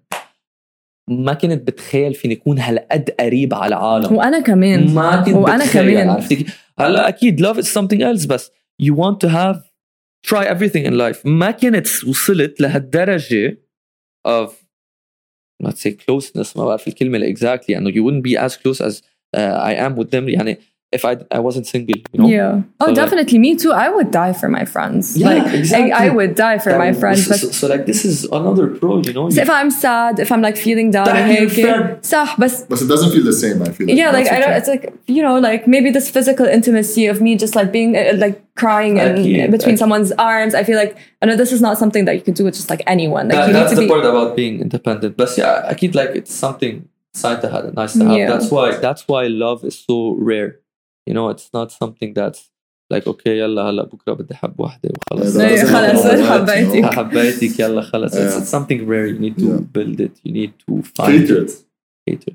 ما 1.10 1.34
كنت 1.34 1.68
بتخيل 1.68 2.14
فيني 2.14 2.34
اكون 2.34 2.60
هالقد 2.60 3.10
قريب 3.20 3.54
على 3.54 3.68
العالم 3.68 4.16
وانا 4.16 4.40
كمان 4.40 4.94
ما 4.94 5.22
كنت 5.22 5.36
وانا 5.36 5.66
كمان 5.66 6.10
عرفتي 6.10 6.46
هلا 6.80 7.08
اكيد 7.08 7.46
love 7.46 7.58
is 7.58 7.68
something 7.68 8.02
else 8.02 8.28
بس 8.28 8.52
you 8.84 8.94
want 8.94 9.28
to 9.28 9.30
have 9.30 9.58
try 10.28 10.46
everything 10.46 10.86
in 10.86 10.94
life 10.94 11.26
ما 11.26 11.52
كانت 11.52 11.88
وصلت 12.08 12.62
لهالدرجة 12.62 13.58
of 14.28 14.50
let's 15.64 15.82
say 15.82 15.92
closeness 15.92 16.58
ما 16.58 16.66
بعرف 16.66 16.88
الكلمة 16.88 17.34
exactly 17.34 17.70
يعني 17.70 17.92
you 17.92 18.04
wouldn't 18.04 18.24
be 18.24 18.38
as 18.46 18.58
close 18.58 18.82
as 18.82 19.02
uh, 19.38 19.58
I 19.70 19.74
am 19.74 19.96
with 19.96 20.12
them 20.12 20.30
يعني 20.30 20.58
if 20.93 21.05
I 21.05 21.19
I 21.31 21.39
wasn't 21.39 21.67
single, 21.67 21.97
you 22.13 22.21
know. 22.21 22.29
Yeah. 22.29 22.63
Oh, 22.81 22.87
so 22.87 22.95
definitely. 22.95 23.39
Like, 23.39 23.41
me 23.41 23.57
too. 23.57 23.73
I 23.73 23.89
would 23.89 24.11
die 24.11 24.33
for 24.33 24.49
my 24.49 24.65
friends. 24.65 25.17
Yeah, 25.17 25.29
like, 25.29 25.55
exactly. 25.55 25.93
I, 25.93 26.07
I 26.07 26.09
would 26.09 26.35
die 26.35 26.59
for 26.59 26.71
that, 26.71 26.79
my 26.79 26.93
friends. 26.93 27.27
So, 27.27 27.37
so, 27.37 27.51
so, 27.51 27.69
like 27.69 27.87
this 27.87 28.05
is 28.05 28.25
another 28.25 28.67
pro, 28.67 29.01
you 29.03 29.13
know. 29.13 29.31
So 29.31 29.41
if 29.41 29.49
I'm 29.49 29.71
sad, 29.71 30.19
if 30.19 30.33
I'm 30.33 30.43
like 30.43 30.57
feeling 30.57 30.91
down, 30.91 31.07
hey, 31.07 31.47
صح 32.03 32.37
but 32.39 32.51
but 32.69 32.83
it 32.83 32.89
doesn't 32.89 33.13
feel 33.13 33.25
the 33.25 33.33
same. 33.33 33.63
I 33.63 33.71
feel. 33.71 33.87
Like. 33.87 33.97
Yeah, 33.97 34.11
like 34.11 34.31
I 34.33 34.41
don't. 34.41 34.53
It's 34.53 34.69
like 34.69 34.93
you 35.07 35.23
know, 35.23 35.39
like 35.39 35.69
maybe 35.69 35.91
this 35.91 36.11
physical 36.11 36.47
intimacy 36.47 37.07
of 37.07 37.21
me 37.21 37.37
just 37.37 37.55
like 37.55 37.71
being 37.71 37.97
uh, 37.97 38.15
like 38.17 38.43
crying 38.57 38.97
in, 38.99 39.51
between 39.51 39.77
someone's 39.77 40.11
arms. 40.13 40.55
I 40.57 40.65
feel 40.65 40.77
like 40.77 40.97
I 41.23 41.27
know 41.27 41.37
this 41.37 41.53
is 41.53 41.61
not 41.61 41.79
something 41.79 42.05
that 42.07 42.17
you 42.17 42.23
can 42.23 42.35
do 42.35 42.45
with 42.45 42.55
just 42.55 42.69
like 42.69 42.83
anyone. 42.89 43.29
Like 43.29 43.39
that, 43.39 43.53
that's 43.53 43.75
the 43.75 43.83
be, 43.83 43.89
part 43.89 44.05
about 44.05 44.35
being 44.35 44.61
independent. 44.61 45.17
But 45.17 45.37
yeah, 45.39 45.67
I 45.69 45.75
keep 45.75 45.95
like 45.95 46.11
it's 46.11 46.35
something 46.35 46.89
nice 47.23 47.41
to 47.43 47.49
have. 47.49 47.75
Nice 47.75 47.93
to 47.93 48.05
have. 48.07 48.19
Yeah. 48.19 48.29
That's 48.29 48.51
why. 48.51 48.77
That's 48.77 49.07
why 49.07 49.29
love 49.29 49.65
is 49.65 49.79
so 49.79 50.17
rare 50.19 50.60
you 51.10 51.14
know 51.14 51.30
it's 51.30 51.50
not 51.54 51.72
something 51.72 52.14
that's 52.14 52.52
like 52.94 53.08
اوكي 53.08 53.40
يلا 53.40 53.62
هلا 53.62 53.84
بكره 53.84 54.14
بدي 54.14 54.34
احب 54.34 54.60
وحده 54.60 54.90
وخلص 55.12 55.38
خلص 55.38 56.08
حبيتك 56.30 56.94
حبيتك 56.94 57.60
يلا 57.60 57.82
خلص 57.82 58.16
it's, 58.16 58.44
it's 58.44 58.50
something 58.50 58.88
rare 58.88 59.08
you 59.08 59.20
need 59.20 59.38
to 59.38 59.46
yeah. 59.46 59.78
build 59.78 60.00
it 60.00 60.20
you 60.26 60.32
need 60.32 60.54
to 60.68 60.82
find 60.82 61.28
Cater. 61.28 61.46
it 61.46 61.52
Cater. 62.10 62.34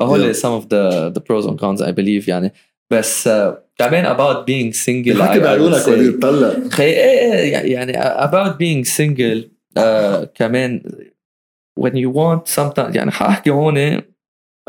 فهول 0.00 0.34
some 0.34 0.62
of 0.62 0.68
the 0.68 1.10
the 1.10 1.20
pros 1.20 1.46
and 1.46 1.58
cons 1.58 1.80
I 1.82 1.92
believe 1.92 2.28
يعني 2.28 2.52
بس 2.92 3.28
uh, 3.28 3.54
كمان 3.78 4.16
about 4.16 4.46
being 4.46 4.72
single 4.72 5.22
حكي 5.22 5.38
بعيونك 5.38 5.88
وليد 5.88 6.18
طلع 6.18 6.54
يعني 7.64 7.92
about 8.26 8.52
being 8.56 8.84
single 8.84 9.44
uh, 9.78 10.24
كمان 10.34 10.82
when 11.80 11.92
you 11.92 12.10
want 12.10 12.48
sometimes 12.48 12.96
يعني 12.96 13.10
حاحكي 13.10 13.50
هون 13.50 14.02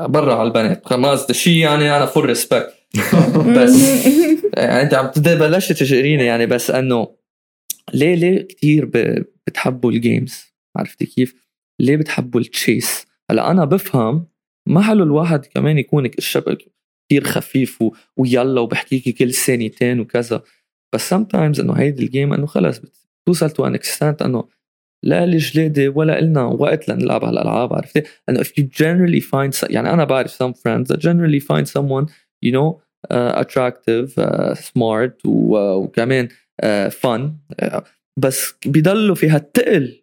برا 0.07 0.35
على 0.35 0.49
البنات. 0.49 0.93
ما 0.93 1.11
قصدي 1.11 1.35
شيء 1.35 1.57
يعني 1.57 1.97
أنا 1.97 2.07
فول 2.07 2.25
ريسبكت 2.25 2.75
بس. 3.57 4.07
يعني 4.57 4.83
أنت 4.83 4.95
عم 4.95 5.07
تبلش 5.07 5.69
تشقريني 5.69 6.25
يعني 6.25 6.47
بس 6.47 6.71
إنه 6.71 7.17
ليه 7.95 8.15
ليه 8.15 8.47
كثير 8.49 8.91
بتحبوا 9.47 9.93
الجيمز 9.93 10.45
عرفتي 10.77 11.07
كيف؟ 11.07 11.35
ليه 11.81 11.97
بتحبوا 11.97 12.41
التشيس؟ 12.41 13.07
هلأ 13.31 13.51
أنا 13.51 13.65
بفهم 13.65 14.27
ما 14.67 14.83
حلو 14.83 15.05
الواحد 15.05 15.47
كمان 15.47 15.79
يكون 15.79 16.07
الشبك 16.07 16.59
كثير 17.09 17.25
خفيف 17.25 17.83
و... 17.83 17.95
ويلا 18.17 18.61
وبحكيكي 18.61 19.13
كل 19.13 19.33
ثانيتين 19.33 20.01
وكذا. 20.01 20.43
بس 20.95 21.15
sometimes 21.15 21.61
إنه 21.61 21.73
هيدي 21.73 22.03
الجيم 22.03 22.33
إنه 22.33 22.47
خلص 22.47 22.81
بتوصل 23.25 23.51
تو 23.51 23.67
ان 23.67 23.75
اكستنت 23.75 24.23
إنه 24.23 24.45
لا 25.04 25.24
الجلادة 25.24 25.90
ولا 25.90 26.20
إلنا 26.20 26.44
وقت 26.44 26.90
لنلعب 26.90 27.24
هالألعاب 27.24 27.74
عرفتي؟ 27.74 28.04
انه 28.30 28.44
if 28.44 28.48
you 28.48 28.64
generally 28.64 29.22
find 29.22 29.72
يعني 29.72 29.94
أنا 29.94 30.04
بعرف 30.04 30.44
some 30.44 30.54
friends 30.54 30.88
that 30.88 31.00
generally 31.00 31.40
find 31.40 31.68
someone 31.68 32.06
you 32.46 32.52
know 32.52 32.82
uh, 33.12 33.44
attractive 33.44 34.18
uh, 34.18 34.56
smart 34.56 35.26
و, 35.26 35.56
uh, 35.56 35.84
وكمان 35.84 36.28
uh, 36.64 36.90
fun 36.90 37.22
uh, 37.64 37.82
بس 38.20 38.54
بيضلوا 38.66 39.16
في 39.16 39.30
هالتقل 39.30 40.02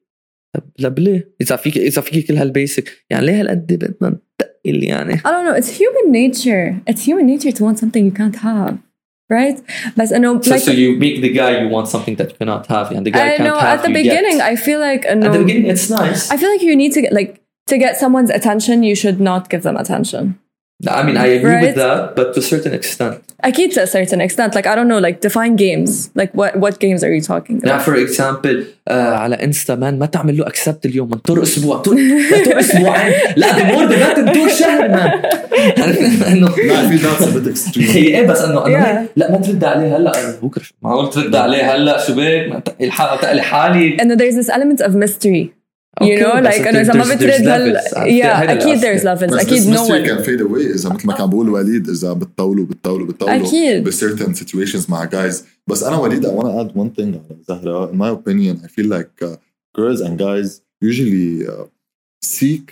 طب 0.82 0.98
ليه؟ 0.98 1.34
إذا 1.40 1.56
فيك 1.56 1.78
إذا 1.78 2.02
فيك 2.02 2.26
كل 2.26 2.36
هالبيسك 2.36 3.04
يعني 3.10 3.26
ليه 3.26 3.40
هالقد 3.40 3.66
بدنا 3.72 4.08
نتقل 4.08 4.84
يعني؟ 4.84 5.16
I 5.16 5.22
don't 5.22 5.46
know 5.46 5.62
it's 5.62 5.70
human 5.70 6.12
nature 6.12 6.80
it's 6.90 7.04
human 7.06 7.26
nature 7.26 7.52
to 7.52 7.64
want 7.64 7.78
something 7.78 8.04
you 8.04 8.16
can't 8.20 8.36
have 8.36 8.85
right? 9.29 9.61
But 9.95 10.13
I 10.13 10.17
know, 10.17 10.41
so, 10.41 10.51
like, 10.51 10.61
so 10.61 10.71
you 10.71 10.95
make 10.97 11.21
the 11.21 11.29
guy 11.29 11.59
you 11.61 11.67
want 11.69 11.87
something 11.87 12.15
that 12.15 12.31
you 12.31 12.37
cannot 12.37 12.67
have, 12.67 12.91
and 12.91 13.05
the 13.05 13.11
guy 13.11 13.33
I 13.33 13.37
can't 13.37 13.43
know. 13.43 13.59
At 13.59 13.83
the 13.83 13.89
beginning, 13.89 14.37
get. 14.37 14.51
I 14.51 14.55
feel 14.55 14.79
like 14.79 15.05
uh, 15.05 15.15
no, 15.15 15.27
at 15.27 15.33
the 15.33 15.39
beginning 15.39 15.67
it's 15.67 15.89
nice. 15.89 16.31
I 16.31 16.37
feel 16.37 16.49
like 16.49 16.61
you 16.61 16.75
need 16.75 16.93
to 16.93 17.01
get 17.01 17.13
like 17.13 17.41
to 17.67 17.77
get 17.77 17.97
someone's 17.97 18.29
attention. 18.29 18.83
You 18.83 18.95
should 18.95 19.19
not 19.19 19.49
give 19.49 19.63
them 19.63 19.77
attention. 19.77 20.39
I 20.88 21.02
mean, 21.04 21.16
I 21.16 21.26
agree 21.38 21.54
right? 21.54 21.66
with 21.66 21.76
that, 21.76 22.16
but 22.16 22.34
to 22.34 22.40
a 22.40 22.42
certain 22.42 22.74
extent. 22.74 23.22
أكيد 23.44 23.72
to 23.72 23.82
a 23.82 23.86
certain 23.86 24.20
extent. 24.20 24.54
Like 24.54 24.66
I 24.66 24.74
don't 24.74 24.88
know, 24.88 24.98
like 24.98 25.20
define 25.20 25.54
games. 25.56 26.10
Like 26.14 26.32
what 26.34 26.56
what 26.56 26.80
games 26.80 27.04
are 27.04 27.12
you 27.14 27.20
talking 27.20 27.56
about? 27.58 27.72
Now, 27.72 27.78
for 27.78 27.94
example, 27.94 28.64
uh, 28.90 28.92
على 28.92 29.34
انستا 29.34 29.74
مان 29.74 29.98
ما 29.98 30.06
تعمل 30.06 30.36
له 30.38 30.44
accept 30.44 30.84
اليوم 30.84 31.12
انطر 31.12 31.42
اسبوع 31.42 31.76
انطر 31.76 32.60
اسبوعين 32.60 33.12
لا 33.36 33.62
بمور 33.62 33.86
ما 33.86 34.12
تنطر 34.14 34.48
شهر 34.48 34.88
مان 34.88 35.22
انه 36.28 36.48
لا 36.56 36.88
في 36.88 37.06
ناس 37.06 37.28
بت 37.28 37.78
هي 37.78 38.18
ايه 38.18 38.26
بس 38.26 38.40
انه 38.40 38.66
انا 38.66 39.06
لا 39.16 39.30
ما 39.30 39.38
ترد 39.38 39.64
عليه 39.64 39.96
هلا 39.96 40.12
بكره 40.42 40.64
معقول 40.82 41.10
ترد 41.10 41.36
عليه 41.36 41.74
هلا 41.74 42.06
شو 42.06 42.14
بك 42.16 42.62
تقلي 43.22 43.42
حالي 43.42 43.96
انه 44.02 44.16
there's 44.16 44.44
this 44.44 44.50
element 44.50 44.86
of 44.86 44.90
mystery 44.90 45.55
you 46.00 46.18
know 46.20 46.34
like 46.40 46.66
انه 46.66 46.80
اذا 46.80 46.94
ما 46.94 47.14
بترد 47.14 47.46
هال 47.46 47.76
yeah 47.94 48.50
اكيد 48.50 48.80
there's 48.80 49.02
levels 49.02 49.40
اكيد 49.40 49.74
no 49.74 49.78
one 49.78 50.06
كان 50.06 50.24
fade 50.24 50.40
away 50.40 50.74
اذا 50.74 50.90
مثل 50.90 51.06
ما 51.06 51.14
كان 51.14 51.30
بقول 51.30 51.48
وليد 51.48 51.88
اذا 51.88 52.12
بتطولوا 52.12 52.64
بتطولوا 52.64 53.06
بتطولوا 53.06 53.46
اكيد 53.46 53.84
ب 53.84 53.90
certain 53.90 54.38
situations 54.38 54.90
مع 54.90 55.06
guys 55.06 55.34
بس 55.66 55.82
انا 55.82 55.96
وليد 55.96 56.26
I 56.26 56.30
want 56.30 56.44
to 56.44 56.60
add 56.60 56.76
one 56.76 57.00
thing 57.00 57.00
على 57.00 57.38
زهرة 57.48 57.92
in 57.92 57.94
my 57.94 58.18
opinion 58.18 58.64
I 58.64 58.68
feel 58.68 58.86
like 58.86 59.26
uh, 59.26 59.36
girls 59.78 60.00
and 60.00 60.18
guys 60.18 60.60
usually 60.84 61.46
uh, 61.48 61.66
seek 62.24 62.64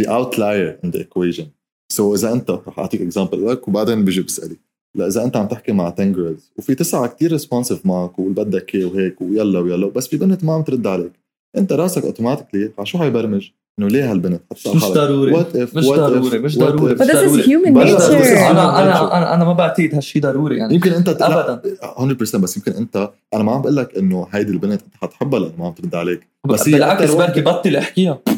the 0.00 0.06
outlier 0.08 0.78
in 0.84 0.90
the 0.90 1.00
equation 1.00 1.46
so 1.92 2.00
اذا 2.00 2.32
انت 2.32 2.50
رح 2.50 2.78
اعطيك 2.78 3.12
example 3.12 3.34
لك 3.34 3.68
وبعدين 3.68 4.04
بيجي 4.04 4.20
بسالي 4.20 4.56
لا 4.96 5.06
اذا 5.06 5.24
انت 5.24 5.36
عم 5.36 5.48
تحكي 5.48 5.72
مع 5.72 5.92
10 5.92 6.04
جيرلز 6.04 6.52
وفي 6.56 6.74
تسعه 6.74 7.06
كتير 7.06 7.32
ريسبونسيف 7.32 7.86
معك 7.86 8.18
وبدك 8.18 8.74
اياه 8.74 8.86
وهيك 8.86 9.20
ويلا 9.20 9.58
ويلا 9.58 9.86
بس 9.86 10.08
في 10.08 10.16
بنت 10.16 10.44
ما 10.44 10.52
عم 10.52 10.62
ترد 10.62 10.86
عليك 10.86 11.17
انت 11.57 11.73
راسك 11.73 12.03
اوتوماتيكلي 12.03 12.71
على 12.77 12.85
شو 12.85 12.97
حيبرمج؟ 12.97 13.49
انه 13.79 13.87
ليه 13.87 14.11
هالبنت؟ 14.11 14.41
مش 14.75 14.85
ضروري. 14.85 15.31
وات 15.31 15.55
اف 15.55 15.75
مش 15.75 15.85
ضروري 15.85 16.39
مش 16.39 16.57
ضروري. 16.57 16.93
بس 16.93 17.07
is 17.07 17.45
human 17.45 17.73
nature. 17.73 18.11
أنا 18.11 18.81
أنا 18.81 19.17
أنا 19.17 19.33
أنا 19.33 19.45
ما 19.45 19.53
بعتقد 19.53 19.89
هالشيء 19.93 20.21
ضروري 20.21 20.57
يعني. 20.57 20.73
يمكن 20.73 20.91
انت 20.91 21.09
ابدا. 21.09 21.61
100% 21.97 22.37
بس 22.37 22.57
يمكن 22.57 22.71
انت 22.71 23.09
أنا 23.33 23.43
ما 23.43 23.51
عم 23.51 23.61
بقول 23.61 23.75
لك 23.75 23.97
إنه 23.97 24.27
هيدي 24.31 24.51
البنت 24.51 24.81
أنت 24.81 24.93
حتحبها 25.01 25.39
لأنه 25.39 25.53
ما 25.59 25.65
عم 25.65 25.73
ترد 25.73 25.95
عليك. 25.95 26.27
بس 26.47 26.69
بالعكس 26.69 27.13
بركي 27.13 27.41
بطل 27.41 27.75
أحكيها. 27.75 28.19
100% 28.29 28.31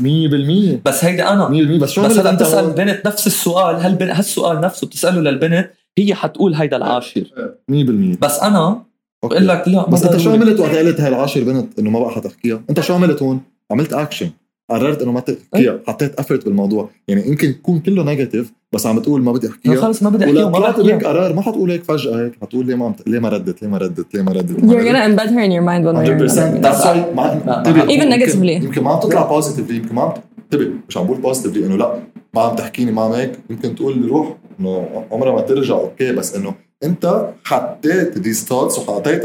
بس 0.85 1.05
هيدي 1.05 1.23
أنا. 1.23 1.49
100% 1.49 1.81
بس 1.81 1.91
شو 1.91 2.01
بس 2.01 2.19
هلا 2.19 2.31
بتسأل 2.31 2.65
البنت 2.65 3.07
نفس 3.07 3.27
السؤال. 3.27 3.75
هل 3.75 4.09
هالسؤال 4.11 4.61
نفسه 4.61 4.87
بتسأله 4.87 5.21
للبنت 5.21 5.71
هي 5.97 6.15
حتقول 6.15 6.53
هيدا 6.53 6.77
العاشر. 6.77 7.23
100% 7.71 7.73
بس 8.21 8.39
أنا 8.39 8.90
بقول 9.23 9.47
لك 9.47 9.67
لا 9.67 9.89
بس 9.89 10.03
أنت 10.03 10.17
شو 10.17 10.31
عملت 10.31 10.59
وقت 10.59 10.75
قلت 10.75 11.01
هاي 11.01 11.09
العاشر 11.09 11.43
بنت 11.43 11.79
إنه 11.79 11.89
ما 11.89 11.99
بقى 11.99 12.11
حتحكيها 12.11 12.61
أنت 12.69 12.79
شو 12.79 12.93
عملت 12.93 13.21
هون؟ 13.23 13.41
عملت 13.71 13.93
اكشن 13.93 14.29
قررت 14.69 15.01
إنه 15.01 15.11
ما 15.11 15.19
تحكيها. 15.19 15.79
حطيت 15.87 16.19
افرت 16.19 16.45
بالموضوع. 16.45 16.89
يعني 17.07 17.27
يمكن 17.27 17.49
يكون 17.49 17.79
كله 17.79 18.03
نيجاتيف 18.03 18.51
بس 18.71 18.85
عم 18.85 18.99
بتقول 18.99 19.21
ما 19.21 19.31
بدي 19.31 19.47
أحكيها. 19.47 19.75
خلص 19.75 20.03
ما 20.03 20.09
بدي 20.09 20.25
أحكيها 20.25 20.45
وما 20.45 20.69
بدي 20.69 20.93
هيك 20.93 21.05
قرار. 21.05 21.33
ما 21.33 21.41
حتقول 21.41 21.71
هيك 21.71 21.83
فجأة 21.83 22.25
هيك. 22.25 22.33
حتقول 22.41 22.65
ليه 22.65 22.75
ما 22.75 22.85
عم 22.85 22.93
ليه 23.07 23.19
ما 23.19 23.29
ردت؟ 23.29 23.61
ليه 23.61 23.69
ما 23.69 23.77
ردت؟ 23.77 24.15
ليه 24.15 24.21
ما 24.21 24.31
ردت؟ 24.31 24.57
You're 24.57 24.85
gonna 24.87 25.03
embed 25.09 25.29
her 25.29 25.41
in 25.47 25.51
your 25.51 25.65
mind 25.69 25.85
one 25.85 25.95
way 25.95 26.09
or 26.09 26.15
another 26.15 27.91
even 27.91 28.09
negatively. 28.09 28.63
يمكن 28.63 28.83
ما 28.83 28.91
عم 28.91 28.99
تطلع 28.99 29.25
بوزيتيفلي 29.25 29.77
يمكن 29.77 29.95
ما 29.95 30.01
عم 30.01 30.13
انتبه 30.43 30.71
مش 30.89 30.97
عم 30.97 31.05
بقول 31.05 31.17
بوزيتيفلي 31.17 31.65
إنه 31.65 31.77
لا. 31.77 31.99
ما 32.33 32.41
عم 32.41 32.55
تحكيني 32.55 32.91
ما 32.91 33.01
عم 33.01 33.11
هيك. 33.11 33.31
يمكن 33.49 33.75
تقول 33.75 34.07
روح. 34.07 34.37
إنه 34.59 34.87
عمرها 35.11 35.33
ما 35.35 35.41
ترجع. 35.41 35.75
أوكي. 35.75 36.11
بس 36.11 36.35
إنه 36.35 36.53
انت 36.83 37.33
حطيت 37.45 38.17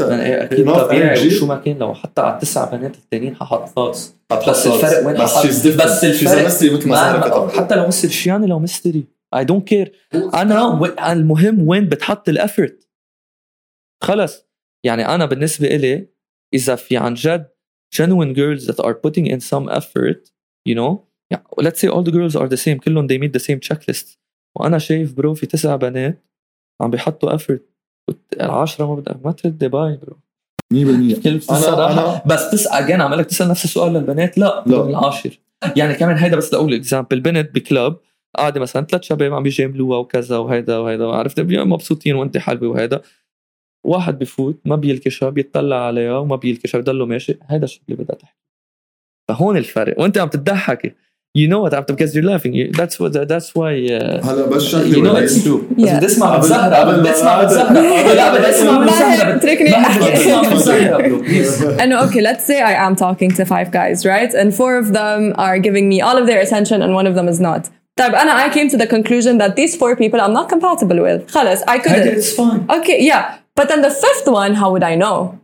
يعني 0.01 0.43
أكيد 0.43 0.71
طبيعي. 0.71 1.29
شو 1.29 1.45
ما 1.45 1.55
كان 1.55 1.77
لو 1.77 1.93
حتى 1.93 2.21
على 2.21 2.33
التسع 2.33 2.71
بنات 2.71 2.95
الثانيين 2.95 3.35
ححط 3.35 3.69
ثوتس 3.69 4.15
بس 4.31 4.67
الفرق 4.67 5.07
وين 5.07 5.15
بس 5.23 5.67
بس 5.67 6.03
الفرق 6.03 6.45
مثل 6.45 6.89
ما 6.89 7.49
حتى 7.49 7.75
لو 7.75 7.87
مستر 7.87 8.09
شياني 8.09 8.47
لو 8.47 8.59
مستري 8.59 9.03
اي 9.35 9.45
دونت 9.45 9.67
كير 9.67 9.91
أنا 10.13 10.95
المهم 11.11 11.67
وين 11.67 11.89
بتحط 11.89 12.29
الافورت 12.29 12.87
خلص. 14.03 14.47
يعني 14.85 15.07
أنا 15.15 15.25
بالنسبة 15.25 15.67
إلي 15.67 16.09
إذا 16.53 16.75
في 16.75 16.97
عن 16.97 17.13
جد 17.13 17.47
genuine 17.95 18.33
girls 18.35 18.67
that 18.67 18.79
are 18.85 18.93
putting 18.93 19.25
in 19.27 19.39
some 19.39 19.69
effort 19.69 20.31
you 20.69 20.75
know 20.75 21.07
yeah, 21.33 21.41
let's 21.57 21.79
say 21.81 21.87
all 21.87 22.03
the 22.03 22.11
girls 22.11 22.35
are 22.35 22.47
the 22.47 22.57
same 22.57 22.77
كلهم 22.79 23.07
they 23.07 23.17
meet 23.17 23.33
the 23.33 23.43
same 23.43 23.59
checklist. 23.59 24.17
وأنا 24.55 24.77
شايف 24.77 25.13
برو 25.13 25.33
في 25.33 25.45
تسع 25.45 25.75
بنات 25.75 26.26
عم 26.81 26.89
بيحطوا 26.89 27.35
افورت 27.35 27.65
العشرة 28.41 28.85
ما 28.85 28.95
بدها 28.95 29.19
ما 29.23 29.31
تردي 29.31 29.67
باي 29.67 29.97
برو 29.97 30.17
100% 30.73 31.23
كل 31.23 31.39
أنا, 31.49 31.91
أنا 31.91 32.21
بس 32.25 32.51
تسأل 32.51 32.71
اجين 32.71 33.01
عم 33.01 33.13
لك 33.13 33.25
تسأل 33.25 33.47
نفس 33.47 33.65
السؤال 33.65 33.93
للبنات؟ 33.93 34.37
لا 34.37 34.63
لا. 34.65 34.83
العاشر. 34.83 35.39
يعني 35.75 35.93
كمان 35.93 36.17
هيدا 36.17 36.35
بس 36.37 36.53
لأقول 36.53 36.73
اكزامبل 36.73 37.19
بنت 37.19 37.55
بكلب 37.55 37.97
قاعدة 38.37 38.59
مثلا 38.59 38.85
ثلاث 38.85 39.03
شباب 39.03 39.33
عم 39.33 39.43
بيجاملوها 39.43 39.97
وكذا 39.97 40.37
وهيدا 40.37 40.77
وهيدا. 40.77 41.05
عرفت؟ 41.05 41.39
مبسوطين 41.39 42.15
وانت 42.15 42.37
حلوة 42.37 42.69
وهيدا. 42.69 43.01
واحد 43.85 44.19
بفوت 44.19 44.59
ما 44.65 44.75
بيلكشها 44.75 45.29
بيطلع 45.29 45.87
عليها 45.87 46.17
وما 46.17 46.35
بيلكشها 46.35 46.79
بضله 46.79 47.05
ماشي. 47.05 47.37
هيدا 47.47 47.63
الشيء 47.63 47.81
اللي 47.89 48.03
بدها 48.03 48.15
تحكي. 48.15 48.37
فهون 49.29 49.57
الفرق. 49.57 49.99
وانت 49.99 50.17
عم 50.17 50.27
تضحكي. 50.29 50.91
you 51.36 51.48
know 51.48 51.64
it 51.64 51.72
after 51.72 51.94
because 51.94 52.14
you're 52.14 52.24
laughing 52.24 52.52
you, 52.52 52.70
that's 52.72 53.00
what 53.00 53.12
that's 53.26 53.54
why 53.54 53.72
uh, 53.86 54.20
هلا 54.26 54.46
بس 54.46 54.62
شكلي 54.62 54.94
you 54.94 55.02
know 55.02 55.16
it's 55.16 55.42
true 55.42 55.64
yeah. 55.76 55.96
بدي 55.96 56.06
اسمع 56.06 56.36
من 56.36 56.42
زهرة 56.42 56.84
بدي 56.84 57.10
اسمع 57.10 57.42
من 57.42 57.48
زهرة 57.48 58.12
لا 58.14 58.34
بدي 58.34 58.50
اسمع 58.50 58.78
من 58.78 58.88
زهرة 58.88 59.36
اتركني 59.36 59.74
انه 61.82 62.06
okay 62.06 62.20
let's 62.20 62.44
say 62.44 62.60
I 62.60 62.74
am 62.86 62.94
talking 62.96 63.30
to 63.30 63.44
five 63.44 63.70
guys 63.70 64.04
right 64.04 64.34
and 64.34 64.54
four 64.54 64.76
of 64.76 64.92
them 64.92 65.32
are 65.38 65.58
giving 65.58 65.88
me 65.88 66.00
all 66.02 66.18
of 66.18 66.26
their 66.26 66.40
attention 66.40 66.82
and 66.82 66.94
one 66.94 67.06
of 67.06 67.14
them 67.14 67.28
is 67.28 67.40
not 67.40 67.70
طيب 67.96 68.14
أنا 68.14 68.46
I 68.46 68.50
came 68.50 68.68
to 68.68 68.76
the 68.76 68.86
conclusion 68.86 69.38
that 69.38 69.56
these 69.56 69.74
four 69.76 69.96
people 69.96 70.20
I'm 70.20 70.34
not 70.34 70.48
compatible 70.50 71.00
with 71.00 71.30
خلص 71.30 71.62
I 71.62 71.78
couldn't 71.78 72.08
it's 72.08 72.32
fine 72.36 72.66
okay 72.78 72.98
yeah 73.02 73.38
but 73.56 73.68
then 73.68 73.80
the 73.80 73.90
fifth 74.04 74.26
one 74.26 74.54
how 74.54 74.70
would 74.72 74.82
I 74.82 74.94
know 74.96 75.38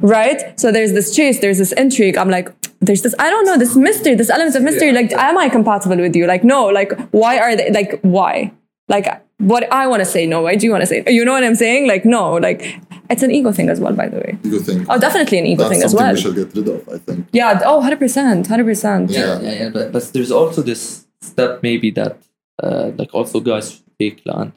Right? 0.00 0.58
So 0.58 0.72
there's 0.72 0.92
this 0.92 1.14
chase 1.14 1.40
there's 1.40 1.58
this 1.58 1.72
intrigue. 1.72 2.16
I'm 2.16 2.30
like 2.30 2.48
there's 2.80 3.02
this 3.02 3.14
I 3.18 3.30
don't 3.30 3.44
know 3.44 3.58
this 3.58 3.76
mystery 3.76 4.14
this 4.14 4.30
element 4.30 4.56
of 4.56 4.62
mystery. 4.62 4.92
Like 4.92 5.12
am 5.12 5.38
I 5.38 5.48
compatible 5.48 5.96
with 5.96 6.14
you? 6.14 6.26
Like 6.26 6.44
no 6.44 6.66
like 6.66 6.92
why 7.10 7.38
are 7.38 7.56
they 7.56 7.70
like 7.70 8.00
why? 8.02 8.52
Like 8.88 9.22
what 9.38 9.70
I 9.72 9.86
want 9.86 10.00
to 10.00 10.06
say 10.06 10.26
no 10.26 10.42
why 10.42 10.56
do 10.56 10.66
you 10.66 10.72
want 10.72 10.82
to 10.82 10.86
say 10.86 11.04
you 11.06 11.24
know 11.24 11.32
what 11.32 11.44
I'm 11.44 11.54
saying? 11.54 11.88
Like 11.88 12.04
no 12.04 12.34
like 12.34 12.80
it's 13.08 13.22
an 13.22 13.30
ego 13.30 13.52
thing 13.52 13.68
as 13.68 13.80
well 13.80 13.94
by 13.94 14.08
the 14.08 14.18
way. 14.18 14.38
Ego 14.44 14.58
thing. 14.58 14.86
Oh 14.88 14.98
definitely 14.98 15.38
an 15.38 15.46
ego 15.46 15.64
That's 15.64 15.74
thing 15.74 15.84
as 15.84 15.94
well 15.94 16.12
we 16.14 16.20
should 16.20 16.34
get 16.34 16.54
rid 16.54 16.68
of 16.68 16.88
I 16.88 16.98
think. 16.98 17.28
Yeah 17.32 17.60
oh 17.64 17.80
100% 17.82 18.46
100% 18.46 19.10
yeah. 19.10 19.40
Yeah, 19.40 19.52
yeah 19.52 19.68
but, 19.70 19.92
but 19.92 20.12
there's 20.12 20.30
also 20.30 20.62
this 20.62 21.06
step 21.20 21.62
maybe 21.62 21.90
that 21.92 22.18
uh, 22.62 22.90
like 22.96 23.14
also 23.14 23.40
guys 23.40 23.72
should 23.72 23.98
take 23.98 24.22
land 24.24 24.52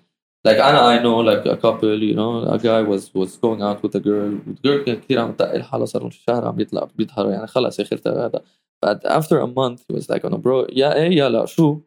like 0.46 0.60
انا 0.60 0.98
I 0.98 1.02
know 1.02 1.22
like 1.22 1.46
a 1.46 1.56
couple 1.56 2.02
you 2.02 2.14
know 2.14 2.44
a 2.54 2.58
guy 2.58 2.82
was 2.82 3.14
was 3.14 3.36
going 3.36 3.62
out 3.62 3.82
with 3.82 3.94
a 3.94 4.00
girl 4.00 4.30
the 4.46 4.68
girl 4.68 4.84
كان 4.84 4.96
كثير 5.00 5.18
عم 5.20 5.32
تقل 5.32 5.62
حاله 5.62 5.84
صار 5.84 6.10
في 6.10 6.16
الشارع 6.16 6.48
عم 6.48 6.56
بيطلع 6.56 6.88
بيظهر 6.96 7.30
يعني 7.30 7.46
خلص 7.46 7.78
يا 7.78 7.84
اخي 7.84 7.96
هذا 8.06 8.40
but 8.86 9.04
after 9.06 9.38
a 9.40 9.46
month 9.46 9.80
he 9.88 9.94
was 9.94 10.08
like 10.08 10.24
oh 10.24 10.28
no 10.28 10.36
bro 10.36 10.66
yeah 10.72 10.94
ايه 10.94 11.18
يلا 11.18 11.46
شو 11.46 11.78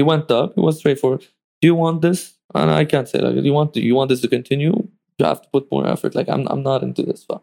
he 0.00 0.04
went 0.04 0.30
up 0.30 0.54
he 0.56 0.62
was 0.62 0.76
straightforward 0.78 1.22
do 1.60 1.68
you 1.68 1.74
want 1.74 2.00
this 2.00 2.20
and 2.54 2.70
I 2.70 2.84
can't 2.84 3.08
say 3.08 3.18
like 3.20 3.34
do 3.34 3.48
you 3.50 3.56
want 3.60 3.74
to, 3.74 3.80
you 3.80 3.94
want 3.94 4.08
this 4.12 4.20
to 4.24 4.28
continue 4.36 4.74
you 5.18 5.24
have 5.32 5.40
to 5.44 5.48
put 5.54 5.64
more 5.72 5.86
effort 5.92 6.12
like 6.18 6.28
I'm 6.34 6.42
I'm 6.52 6.62
not 6.70 6.80
into 6.86 7.02
this 7.10 7.20
but 7.30 7.40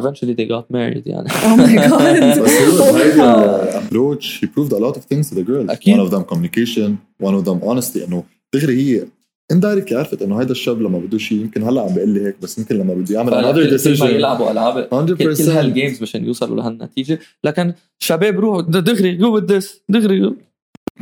eventually 0.00 0.34
they 0.38 0.46
got 0.46 0.70
married 0.70 1.06
يعني 1.06 1.28
oh 1.28 1.56
my 1.56 1.74
god 1.88 2.38
بس 2.40 2.80
هو 2.80 2.96
هيدا 2.96 3.80
approach 3.80 4.40
he 4.40 4.46
proved 4.46 4.72
a 4.72 4.80
lot 4.86 4.96
of 4.96 5.04
things 5.04 5.30
to 5.30 5.34
the 5.34 5.42
girls 5.42 5.70
أكيد. 5.70 5.96
one 5.96 6.06
of 6.06 6.10
them 6.10 6.24
communication 6.24 6.98
one 7.22 7.34
of 7.34 7.44
them 7.44 7.68
honesty 7.68 8.04
انه 8.04 8.24
دغري 8.54 8.74
هي 8.74 9.06
indirectly 9.53 9.93
عرفت 9.93 10.21
انه 10.21 10.41
هيدا 10.41 10.51
الشاب 10.51 10.81
لما 10.81 10.99
بده 10.99 11.17
شيء 11.17 11.37
يمكن 11.41 11.63
هلا 11.63 11.81
عم 11.81 11.93
بيقول 11.93 12.09
لي 12.09 12.25
هيك 12.25 12.35
بس 12.41 12.57
يمكن 12.57 12.75
لما 12.75 12.93
بده 12.93 13.15
يعمل 13.15 13.31
another 13.31 13.71
ما 13.71 13.77
decision 13.77 14.03
يلعبوا 14.03 14.51
العاب 14.51 14.87
100% 14.91 15.13
كل 15.13 15.35
كل 15.37 15.43
هالجيمز 15.43 16.01
مشان 16.01 16.25
يوصلوا 16.25 16.55
لهالنتيجه 16.57 17.19
لكن 17.43 17.73
شباب 17.99 18.39
روحوا 18.39 18.61
دغري 18.61 19.11
جو 19.11 19.39
with 19.39 19.43
this 19.43 19.65
دغري 19.89 20.29
go. 20.29 20.33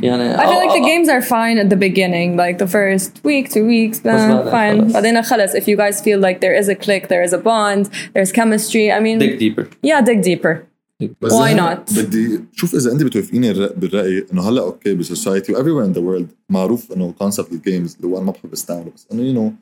يعني 0.00 0.36
I 0.36 0.40
feel 0.40 0.66
like 0.66 0.74
the 0.74 0.86
games 0.86 1.08
are 1.08 1.22
fine 1.22 1.58
at 1.58 1.70
the 1.70 1.76
beginning, 1.76 2.36
like 2.36 2.58
the 2.58 2.66
first 2.66 3.12
week, 3.24 3.48
two 3.48 3.64
weeks, 3.64 3.98
uh, 4.00 4.04
بعدين 4.04 4.50
fine. 4.50 4.92
بعدين 4.92 5.22
خلص, 5.22 5.56
if 5.56 5.68
you 5.68 5.76
guys 5.76 6.00
feel 6.00 6.18
like 6.18 6.40
there 6.40 6.62
is 6.62 6.68
a 6.68 6.74
click, 6.74 7.08
there 7.08 7.22
is 7.22 7.32
a 7.32 7.38
bond, 7.38 7.88
there's 8.14 8.32
chemistry, 8.32 8.90
I 8.90 9.00
mean, 9.00 9.18
dig 9.18 9.38
deeper 9.38 9.68
yeah, 9.82 10.00
dig 10.00 10.22
deeper. 10.22 10.73
بس 11.21 11.31
Why 11.31 11.35
أنا 11.35 11.83
not? 11.89 11.93
بدي 11.99 12.39
شوف 12.53 12.75
اذا 12.75 12.91
انت 12.91 13.03
بتوافقيني 13.03 13.51
الر- 13.51 13.73
بالراي 13.77 14.25
انه 14.33 14.49
هلا 14.49 14.61
اوكي 14.61 14.93
بالسوسايتي 14.93 15.53
و 15.53 15.55
everywhere 15.55 15.89
in 15.93 15.97
the 15.97 16.01
world 16.01 16.33
معروف 16.49 16.91
انه 16.91 17.11
كونسبت 17.11 17.51
الجيمز 17.51 17.95
اللي 17.95 18.07
هو 18.07 18.17
انا 18.17 18.25
ما 18.25 18.31
بحب 18.31 18.53
استعمله 18.53 18.91
بس 18.95 19.05
انه 19.11 19.21
يو 19.23 19.33
نو 19.33 19.53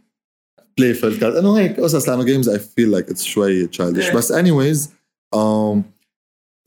بلاي 0.77 0.93
فيل 0.93 1.23
انه 1.23 1.57
هيك 1.57 1.79
قصص 1.79 2.09
لانه 2.09 2.23
جيمز 2.23 2.49
اي 2.49 2.59
فيل 2.59 2.91
لايك 2.91 3.09
اتس 3.09 3.23
شوي 3.23 3.67
تشايلدش 3.67 4.09
بس 4.09 4.33
anyways 4.33 4.87
um, 5.35 5.77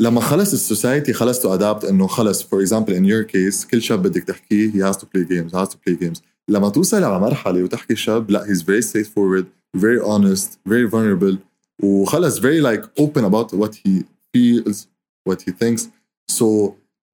لما 0.01 0.21
خلص 0.21 0.53
السوسايتي 0.53 1.13
خلص 1.13 1.41
تو 1.41 1.55
ادابت 1.55 1.85
انه 1.85 2.07
خلص 2.07 2.43
فور 2.43 2.61
اكزامبل 2.61 2.93
ان 2.95 3.05
يور 3.05 3.23
كيس 3.23 3.65
كل 3.67 3.83
شاب 3.83 4.03
بدك 4.03 4.25
تحكيه 4.25 4.71
he 4.71 4.93
has 4.93 4.97
to 4.97 5.03
play 5.03 5.25
games 5.31 5.53
he 5.53 5.57
has 5.65 5.69
to 5.73 5.77
play 5.77 5.97
games 6.05 6.21
لما 6.49 6.69
توصل 6.69 7.05
على 7.05 7.21
مرحله 7.21 7.63
وتحكي 7.63 7.97
شاب 7.97 8.31
لا 8.31 8.45
he's 8.45 8.61
very 8.63 8.87
straightforward 8.87 9.45
very 9.77 10.05
honest 10.07 10.49
very 10.69 10.91
vulnerable 10.93 11.37
وخلص 11.85 12.39
very 12.41 12.61
like 12.63 13.03
open 13.03 13.23
about 13.23 13.57
what 13.61 13.71
he 13.75 13.91
feels 14.36 14.78
what 15.28 15.40
he 15.46 15.52
thinks. 15.62 15.82
So 16.38 16.48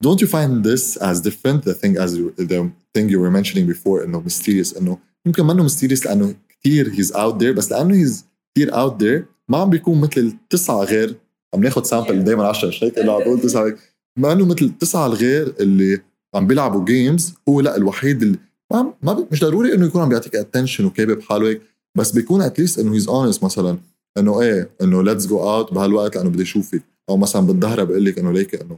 don't 0.05 0.19
you 0.23 0.27
find 0.37 0.51
this 0.69 0.83
as 1.09 1.15
different 1.27 1.59
the 1.69 1.75
thing 1.81 1.93
as 2.03 2.09
you, 2.17 2.25
the 2.51 2.71
thing 2.93 3.05
you 3.13 3.19
were 3.23 3.33
mentioning 3.39 3.65
before 3.73 4.03
انه 4.03 4.23
mysterious 4.27 4.77
انه 4.77 4.97
يمكن 5.25 5.45
منه 5.45 5.67
mysterious 5.67 6.05
لأنه 6.05 6.35
كثير 6.49 6.91
he's 6.91 7.11
out 7.11 7.39
there 7.39 7.51
بس 7.57 7.71
لأنه 7.71 8.05
he's 8.05 8.23
كثير 8.55 8.71
out 8.71 8.93
there 9.01 9.23
ما 9.49 9.57
عم 9.57 9.69
بيكون 9.69 10.01
مثل 10.01 10.21
التسعه 10.21 10.83
غير 10.83 11.15
عم 11.53 11.63
ناخذ 11.63 11.83
سامبل 11.83 12.23
دائما 12.23 12.47
10 12.47 12.67
مش 12.67 12.83
هيك 12.83 12.99
إنه 12.99 13.11
عم 13.11 13.19
بقول 13.19 13.41
تسعة 13.41 13.75
ما 14.17 14.33
إنه 14.33 14.45
مثل 14.45 14.65
التسعه 14.65 15.05
الغير 15.05 15.53
اللي 15.59 16.01
عم 16.35 16.47
بيلعبوا 16.47 16.85
جيمز 16.85 17.33
هو 17.49 17.61
لأ 17.61 17.77
الوحيد 17.77 18.21
اللي 18.21 18.37
ما, 18.71 18.93
ما 19.01 19.27
مش 19.31 19.39
ضروري 19.39 19.73
إنه 19.73 19.85
يكون 19.85 20.01
عم 20.01 20.09
بيعطيك 20.09 20.35
اتنشن 20.35 20.85
وكابب 20.85 21.21
حاله 21.21 21.49
هيك 21.49 21.61
بس 21.97 22.11
بيكون 22.11 22.41
اتليست 22.41 22.79
إنه 22.79 22.93
هيز 22.93 23.07
اونست 23.07 23.43
مثلا 23.43 23.77
إنه 24.17 24.41
إيه 24.41 24.69
إنه 24.81 25.03
ليتس 25.03 25.27
جو 25.27 25.39
اوت 25.39 25.73
بهالوقت 25.73 26.15
لأنه 26.15 26.29
بدي 26.29 26.43
أشوفك. 26.43 26.81
أو 27.09 27.17
مثلا 27.17 27.47
بالظهر 27.47 27.83
بقول 27.83 28.05
لك 28.05 28.19
إنه 28.19 28.31
ليك 28.33 28.55
إنه 28.61 28.77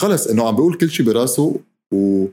خلص 0.00 0.26
إنه 0.26 0.48
عم 0.48 0.56
بيقول 0.56 0.74
كل 0.74 0.90
شيء 0.90 1.06
براسه 1.06 1.60
و 1.94 2.26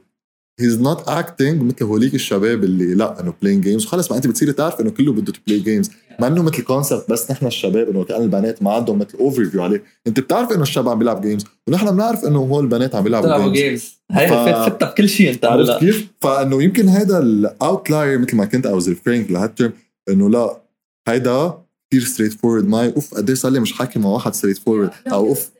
هيز 0.59 0.81
نوت 0.81 1.07
اكتنج 1.09 1.61
مثل 1.61 1.85
هوليك 1.85 2.15
الشباب 2.15 2.63
اللي 2.63 2.95
لا 2.95 3.19
إنه 3.21 3.33
بلاينج 3.41 3.63
جيمز 3.63 3.85
خلص 3.85 4.11
ما 4.11 4.17
أنت 4.17 4.27
بتصيري 4.27 4.53
تعرف 4.53 4.81
إنه 4.81 4.89
كله 4.89 5.13
بده 5.13 5.33
بلاي 5.47 5.59
جيمز 5.59 5.91
ما 6.19 6.27
إنه 6.27 6.43
مثل 6.43 6.61
كونسبت 6.61 7.11
بس 7.11 7.31
نحن 7.31 7.45
الشباب 7.45 7.89
إنه 7.89 8.03
كأن 8.03 8.21
البنات 8.21 8.63
ما 8.63 8.73
عندهم 8.73 8.99
مثل 8.99 9.17
اوفر 9.17 9.45
فيو 9.45 9.63
عليه. 9.63 9.83
أنت 10.07 10.19
بتعرف 10.19 10.51
إنه 10.51 10.61
الشاب 10.61 10.89
عم 10.89 10.99
بيلعب 10.99 11.21
جيمز 11.21 11.45
ونحن 11.67 11.91
بنعرف 11.91 12.25
إنه 12.25 12.39
هول 12.39 12.63
البنات 12.63 12.95
عم 12.95 13.03
بيلعبوا 13.03 13.29
جيمز 13.37 13.51
جيمز 13.57 13.95
هي 14.11 14.27
ف- 14.27 14.69
فتها 14.69 14.89
بكل 14.91 15.09
شيء 15.09 15.29
أنت 15.31 15.45
عرفت 15.45 15.79
كيف؟ 15.79 16.07
فإنه 16.21 16.63
يمكن 16.63 16.89
هذا 16.89 17.19
الاوتلاير 17.19 18.17
مثل 18.19 18.35
ما 18.35 18.45
كنت 18.45 18.67
was 18.67 18.83
referring 18.85 19.31
لهالترم 19.31 19.73
إنه 20.09 20.29
لا 20.29 20.61
هيدا 21.07 21.57
كثير 21.95 22.07
ستريت 22.07 22.33
فورورد 22.33 22.67
ماي 22.67 22.93
اوف 22.95 23.13
قد 23.13 23.29
إيه 23.29 23.35
صار 23.35 23.51
لي 23.51 23.59
مش 23.59 23.73
حاكي 23.73 23.99
مع 23.99 24.09
واحد 24.09 24.33
ستريت 24.33 24.57
فورورد 24.57 24.91
أو 25.07 25.27
اوف 25.27 25.51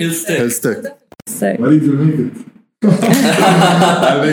هيل 0.00 0.52
ستيك. 0.52 0.94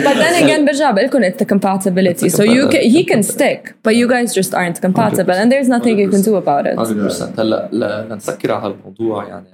But 0.06 0.16
then 0.22 0.34
again, 0.42 0.66
برجع 0.66 0.90
بقول 0.90 1.06
لكم 1.06 1.22
it's 1.22 1.36
the 1.36 1.46
compatibility. 1.54 2.28
So 2.28 2.42
you 2.44 2.68
can, 2.68 2.82
he 2.94 3.04
can 3.04 3.22
stick, 3.22 3.74
but 3.82 3.94
you 4.00 4.06
guys 4.08 4.34
just 4.34 4.52
aren't 4.54 4.78
compatible, 4.86 5.36
and 5.40 5.50
there's 5.52 5.68
nothing 5.68 5.98
you 5.98 6.10
can 6.10 6.22
do 6.22 6.34
about 6.36 6.66
it. 6.66 6.76
100% 6.78 7.40
هلا 7.40 7.68
لنسكر 8.10 8.52
على 8.52 8.74
هالموضوع 8.74 9.28
يعني 9.28 9.48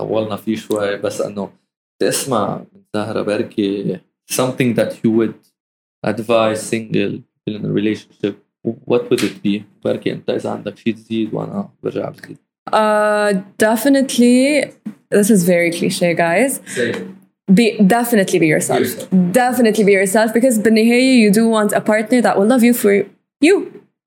طولنا 0.00 0.36
فيه 0.36 0.56
شوي 0.56 0.96
بس 0.96 1.20
انه 1.20 1.50
اسمع 2.02 2.58
من 2.72 2.80
زهره 2.94 3.22
بركي 3.22 4.00
something 4.32 4.74
that 4.76 4.92
you 5.04 5.10
would 5.10 5.34
advise 6.06 6.60
single 6.72 7.12
people 7.46 7.54
in 7.56 7.64
a 7.64 7.72
relationship 7.80 8.45
what 8.65 9.09
would 9.09 9.23
it 9.23 9.43
be؟ 9.43 9.61
بركي 9.85 10.11
انت 10.11 10.29
اذا 10.29 10.49
عندك 10.49 10.77
شيء 10.77 10.93
تزيد 10.93 11.33
وانا 11.33 11.69
برجع 11.83 12.09
بزيد 12.09 12.37
Uh, 12.73 13.33
definitely, 13.57 14.71
this 15.09 15.29
is 15.35 15.43
very 15.43 15.71
cliche, 15.71 16.13
guys. 16.13 16.51
Be 17.57 17.65
definitely 17.97 18.39
be 18.39 18.47
yourself. 18.47 18.79
yourself. 18.79 19.09
Definitely 19.31 19.83
be 19.83 19.91
yourself 19.91 20.33
because 20.33 20.59
بالنهاية 20.59 21.23
you 21.23 21.31
do 21.33 21.49
want 21.49 21.73
a 21.73 21.81
partner 21.81 22.21
that 22.21 22.37
will 22.37 22.47
love 22.47 22.63
you 22.63 22.73
for 22.73 22.91
you. 23.41 23.55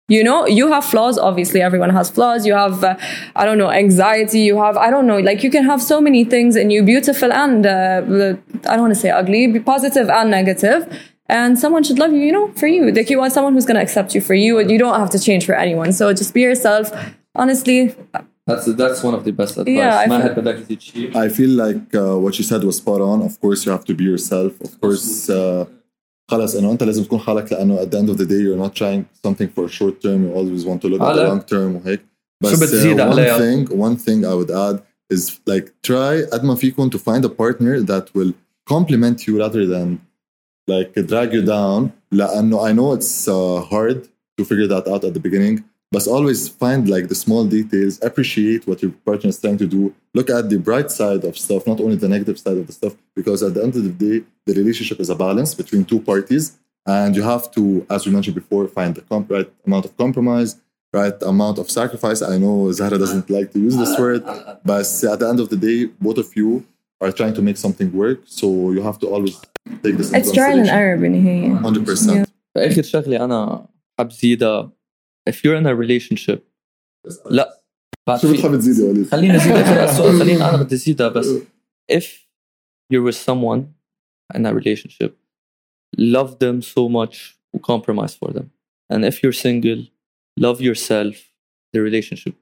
You 0.09 0.23
know, 0.23 0.47
you 0.47 0.71
have 0.75 0.85
flaws. 0.85 1.17
Obviously, 1.19 1.61
everyone 1.63 1.91
has 1.99 2.11
flaws. 2.11 2.41
You 2.47 2.55
have, 2.65 2.85
uh, 2.85 2.97
I 3.41 3.43
don't 3.47 3.59
know, 3.63 3.71
anxiety. 3.71 4.41
You 4.41 4.57
have, 4.65 4.77
I 4.77 4.89
don't 4.91 5.07
know, 5.07 5.19
like 5.19 5.43
you 5.43 5.51
can 5.57 5.65
have 5.65 5.81
so 5.83 5.97
many 6.09 6.23
things 6.35 6.57
in 6.57 6.67
you, 6.75 6.83
beautiful 6.83 7.31
and 7.33 7.65
uh, 7.67 7.71
I 8.71 8.73
don't 8.75 8.85
want 8.87 8.95
to 8.95 9.01
say 9.05 9.11
ugly, 9.11 9.47
be 9.47 9.61
positive 9.61 10.09
and 10.19 10.31
negative. 10.31 10.81
And 11.39 11.59
someone 11.59 11.83
should 11.87 11.99
love 11.99 12.13
you, 12.17 12.23
you 12.29 12.33
know, 12.37 12.47
for 12.61 12.67
you. 12.75 12.83
Like 12.99 13.09
you 13.13 13.19
want 13.23 13.33
someone 13.37 13.53
who's 13.55 13.69
going 13.71 13.79
to 13.81 13.85
accept 13.89 14.15
you 14.15 14.21
for 14.29 14.35
you, 14.45 14.53
and 14.61 14.67
you 14.73 14.79
don't 14.85 14.99
have 15.03 15.11
to 15.17 15.19
change 15.29 15.43
for 15.49 15.55
anyone. 15.65 15.91
So 16.01 16.05
just 16.13 16.33
be 16.35 16.43
yourself. 16.51 16.87
Honestly, 17.43 17.81
That's 18.47 18.67
that's 18.83 19.01
one 19.09 19.15
of 19.19 19.23
the 19.29 19.33
best 19.41 19.53
advice 19.61 19.77
Yeah, 19.83 19.97
I 20.05 20.07
ما 20.09 20.19
feel- 20.19 20.27
هاد 20.29 20.39
بدك 20.41 20.55
تزيد 20.65 20.81
شيء 20.81 21.11
I 21.13 21.29
feel 21.31 21.53
like 21.65 21.95
uh, 21.95 22.19
what 22.25 22.39
you 22.39 22.45
said 22.51 22.63
was 22.65 22.77
spot 22.77 23.01
on. 23.01 23.19
Of 23.29 23.41
course, 23.41 23.65
you 23.67 23.73
have 23.73 23.85
to 23.91 23.95
be 23.95 24.05
yourself. 24.05 24.53
Of 24.61 24.81
course, 24.81 25.31
uh, 25.31 25.67
خلص 26.31 26.55
انه 26.57 26.73
انت 26.73 26.83
لازم 26.83 27.05
تكون 27.05 27.19
حالك 27.19 27.53
لانه 27.53 27.77
at 27.83 27.89
the 27.91 27.99
end 27.99 28.09
of 28.15 28.19
the 28.19 28.25
day 28.27 28.41
you're 28.47 28.67
not 28.69 28.75
trying 28.75 29.05
something 29.27 29.49
for 29.57 29.65
a 29.65 29.69
short 29.69 30.01
term. 30.03 30.25
You 30.25 30.33
always 30.35 30.65
want 30.67 30.81
to 30.83 30.89
look 30.89 31.01
at 31.01 31.15
the 31.15 31.21
على. 31.21 31.29
long 31.29 31.43
term 31.51 31.83
وهيك. 31.85 32.01
شو 32.45 32.51
بس 32.51 32.61
بتزيد 32.63 32.97
uh, 32.97 33.01
one 33.01 33.07
عليها؟ 33.07 33.39
thing 33.39 33.69
one 33.69 33.97
thing 33.97 34.25
I 34.25 34.35
would 34.35 34.51
add 34.51 34.81
is 35.17 35.31
like 35.51 35.67
try 35.91 36.31
قد 36.33 36.45
ما 36.45 36.55
فيكم 36.55 36.91
to 36.91 36.99
find 36.99 37.25
a 37.25 37.29
partner 37.29 37.81
that 37.87 38.05
will 38.15 38.33
complement 38.75 39.27
you 39.27 39.39
rather 39.43 39.67
than 39.67 39.99
like 40.69 40.95
drag 40.95 41.33
you 41.33 41.43
down 41.43 41.91
لانه 42.13 42.69
I 42.69 42.73
know 42.73 42.93
it's 42.93 43.29
uh, 43.29 43.61
hard 43.61 44.09
to 44.39 44.45
figure 44.45 44.67
that 44.67 44.89
out 44.89 45.05
at 45.05 45.15
the 45.15 45.21
beginning 45.21 45.65
but 45.95 46.09
always 46.09 46.49
find 46.49 46.89
like 46.89 47.07
the 47.09 47.15
small 47.15 47.45
details 47.45 48.03
appreciate 48.03 48.67
what 48.67 48.83
your 48.83 48.91
partner 49.07 49.29
is 49.31 49.39
trying 49.41 49.59
to 49.59 49.67
do 49.67 49.95
look 50.13 50.29
at 50.29 50.51
the 50.51 50.59
bright 50.59 50.91
side 50.91 51.23
of 51.29 51.39
stuff 51.39 51.63
not 51.67 51.79
only 51.81 51.97
the 52.05 52.09
negative 52.09 52.39
side 52.45 52.59
of 52.63 52.67
the 52.67 52.73
stuff 52.73 52.95
because 53.15 53.43
at 53.47 53.55
the 53.55 53.63
end 53.63 53.75
of 53.77 53.85
the 53.89 53.95
day 54.07 54.17
the 54.47 54.55
relationship 54.61 54.99
is 55.05 55.09
a 55.09 55.15
balance 55.15 55.55
between 55.55 55.85
two 55.85 56.01
parties 56.01 56.45
and 56.87 57.15
you 57.17 57.23
have 57.23 57.45
to 57.57 57.87
as 57.95 58.05
we 58.07 58.13
mentioned 58.13 58.35
before 58.35 58.67
find 58.67 58.95
the 58.95 59.03
comp- 59.03 59.31
right 59.31 59.51
amount 59.67 59.85
of 59.85 59.97
compromise 59.97 60.51
right 60.93 61.17
amount 61.23 61.59
of 61.59 61.71
sacrifice 61.71 62.21
i 62.23 62.37
know 62.39 62.73
zahra 62.73 62.99
doesn't 62.99 63.29
like 63.31 63.49
to 63.53 63.59
use 63.59 63.77
this 63.77 63.99
word 63.99 64.23
but 64.65 64.87
at 65.13 65.19
the 65.21 65.29
end 65.33 65.41
of 65.41 65.49
the 65.49 65.57
day 65.69 65.79
both 66.07 66.19
of 66.19 66.29
you 66.39 66.65
are 67.01 67.13
trying 67.13 67.35
to 67.35 67.43
make 67.43 67.57
something 67.57 67.93
work 67.93 68.19
so 68.25 68.47
you 68.75 68.83
have 68.83 68.99
to 68.99 69.07
always 69.15 69.37
take 69.39 69.51
this 69.51 69.58
into 69.58 69.58
it's 69.59 70.33
trial 70.33 70.59
and 70.59 70.69
consideration. 70.69 70.69
error 70.69 70.97
بالنهاية. 71.01 72.25
100% 72.25 72.29
فاخر 72.55 72.83
شغله 72.83 73.25
انا 73.25 73.69
حاب 73.99 74.13
زيدها 74.13 74.73
if 75.31 75.33
you're 75.35 75.61
in 75.61 75.67
a 75.67 75.75
relationship 75.75 76.39
لا 77.31 77.63
بعد 78.09 78.21
شو 78.21 78.29
في 78.29 78.37
بتحب 78.37 78.57
تزيد 78.57 78.79
يا 78.79 78.91
وليد؟ 78.91 79.07
خليني 79.07 79.37
ازيد 79.37 79.53
اخر 79.53 79.85
السؤال 79.85 80.19
خليني 80.19 80.49
انا 80.49 80.63
بدي 80.63 80.75
ازيدها 80.75 81.09
بس 81.09 81.27
if 81.93 82.05
you're 82.93 83.11
with 83.11 83.17
someone 83.17 83.63
in 84.35 84.47
a 84.47 84.53
relationship 84.61 85.11
love 85.99 86.31
them 86.39 86.63
so 86.63 86.89
much 86.89 87.39
و 87.55 87.59
compromise 87.59 88.15
for 88.15 88.33
them 88.33 88.47
and 88.93 89.05
if 89.05 89.15
you're 89.23 89.39
single 89.47 89.81
love 90.41 90.61
yourself 90.61 91.17
the 91.75 91.81
relationship 91.81 92.35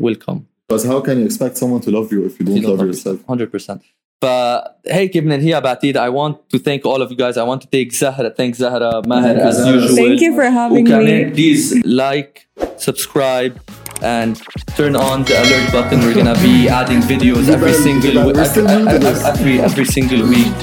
will 0.00 0.16
come 0.26 0.40
Because 0.68 0.84
how 0.92 1.00
can 1.06 1.16
you 1.20 1.26
expect 1.30 1.54
someone 1.62 1.80
to 1.86 1.90
love 1.98 2.08
you 2.14 2.20
if 2.28 2.32
you 2.38 2.44
don't 2.46 2.56
You 2.56 2.62
don't 2.62 2.70
love 2.70 2.80
love 2.80 2.90
yourself? 2.92 3.18
100% 3.26 3.80
فهيك 4.22 5.18
بننهيها 5.18 5.58
بعتيد 5.58 5.96
I 5.98 6.08
want 6.10 6.34
to 6.54 6.58
thank 6.58 6.84
all 6.86 7.02
of 7.02 7.10
you 7.10 7.16
guys 7.16 7.36
I 7.36 7.44
want 7.50 7.60
to 7.62 7.68
thank 7.74 7.92
Zahra 7.92 8.30
thank 8.30 8.54
Zahra 8.56 9.02
Maher 9.06 9.36
as 9.48 9.56
Zahra. 9.56 9.74
usual 9.76 9.96
Thank 9.96 10.20
you 10.20 10.32
for 10.34 10.44
having 10.44 10.84
وكمان 10.86 11.28
me. 11.28 11.34
please 11.34 11.64
like 11.84 12.46
subscribe 12.78 13.54
and 14.02 14.32
turn 14.78 14.94
on 14.96 15.16
the 15.28 15.34
alert 15.42 15.66
button 15.76 15.98
we're 16.04 16.14
gonna 16.20 16.38
be 16.50 16.68
adding 16.80 17.00
videos 17.12 17.46
every 17.56 17.74
single 17.86 18.14
We're 18.26 18.44
still 18.54 18.66
new 18.76 18.84
to 18.92 18.98
this. 19.06 19.18
every 19.32 19.54
every 19.68 19.86
single 19.96 20.22
week 20.36 20.58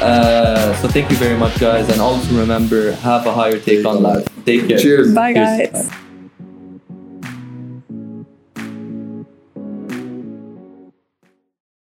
uh, 0.00 0.74
so 0.80 0.84
thank 0.94 1.06
you 1.12 1.18
very 1.26 1.38
much 1.44 1.54
guys 1.68 1.86
and 1.92 1.98
also 2.08 2.28
remember 2.44 2.80
have 3.08 3.22
a 3.32 3.34
higher 3.40 3.58
take 3.68 3.82
on 3.90 3.96
life 4.08 4.24
take 4.50 4.62
care 4.68 4.78
Cheers. 4.84 5.08
Bye, 5.20 5.32
Cheers. 5.34 5.54
guys. 5.72 6.07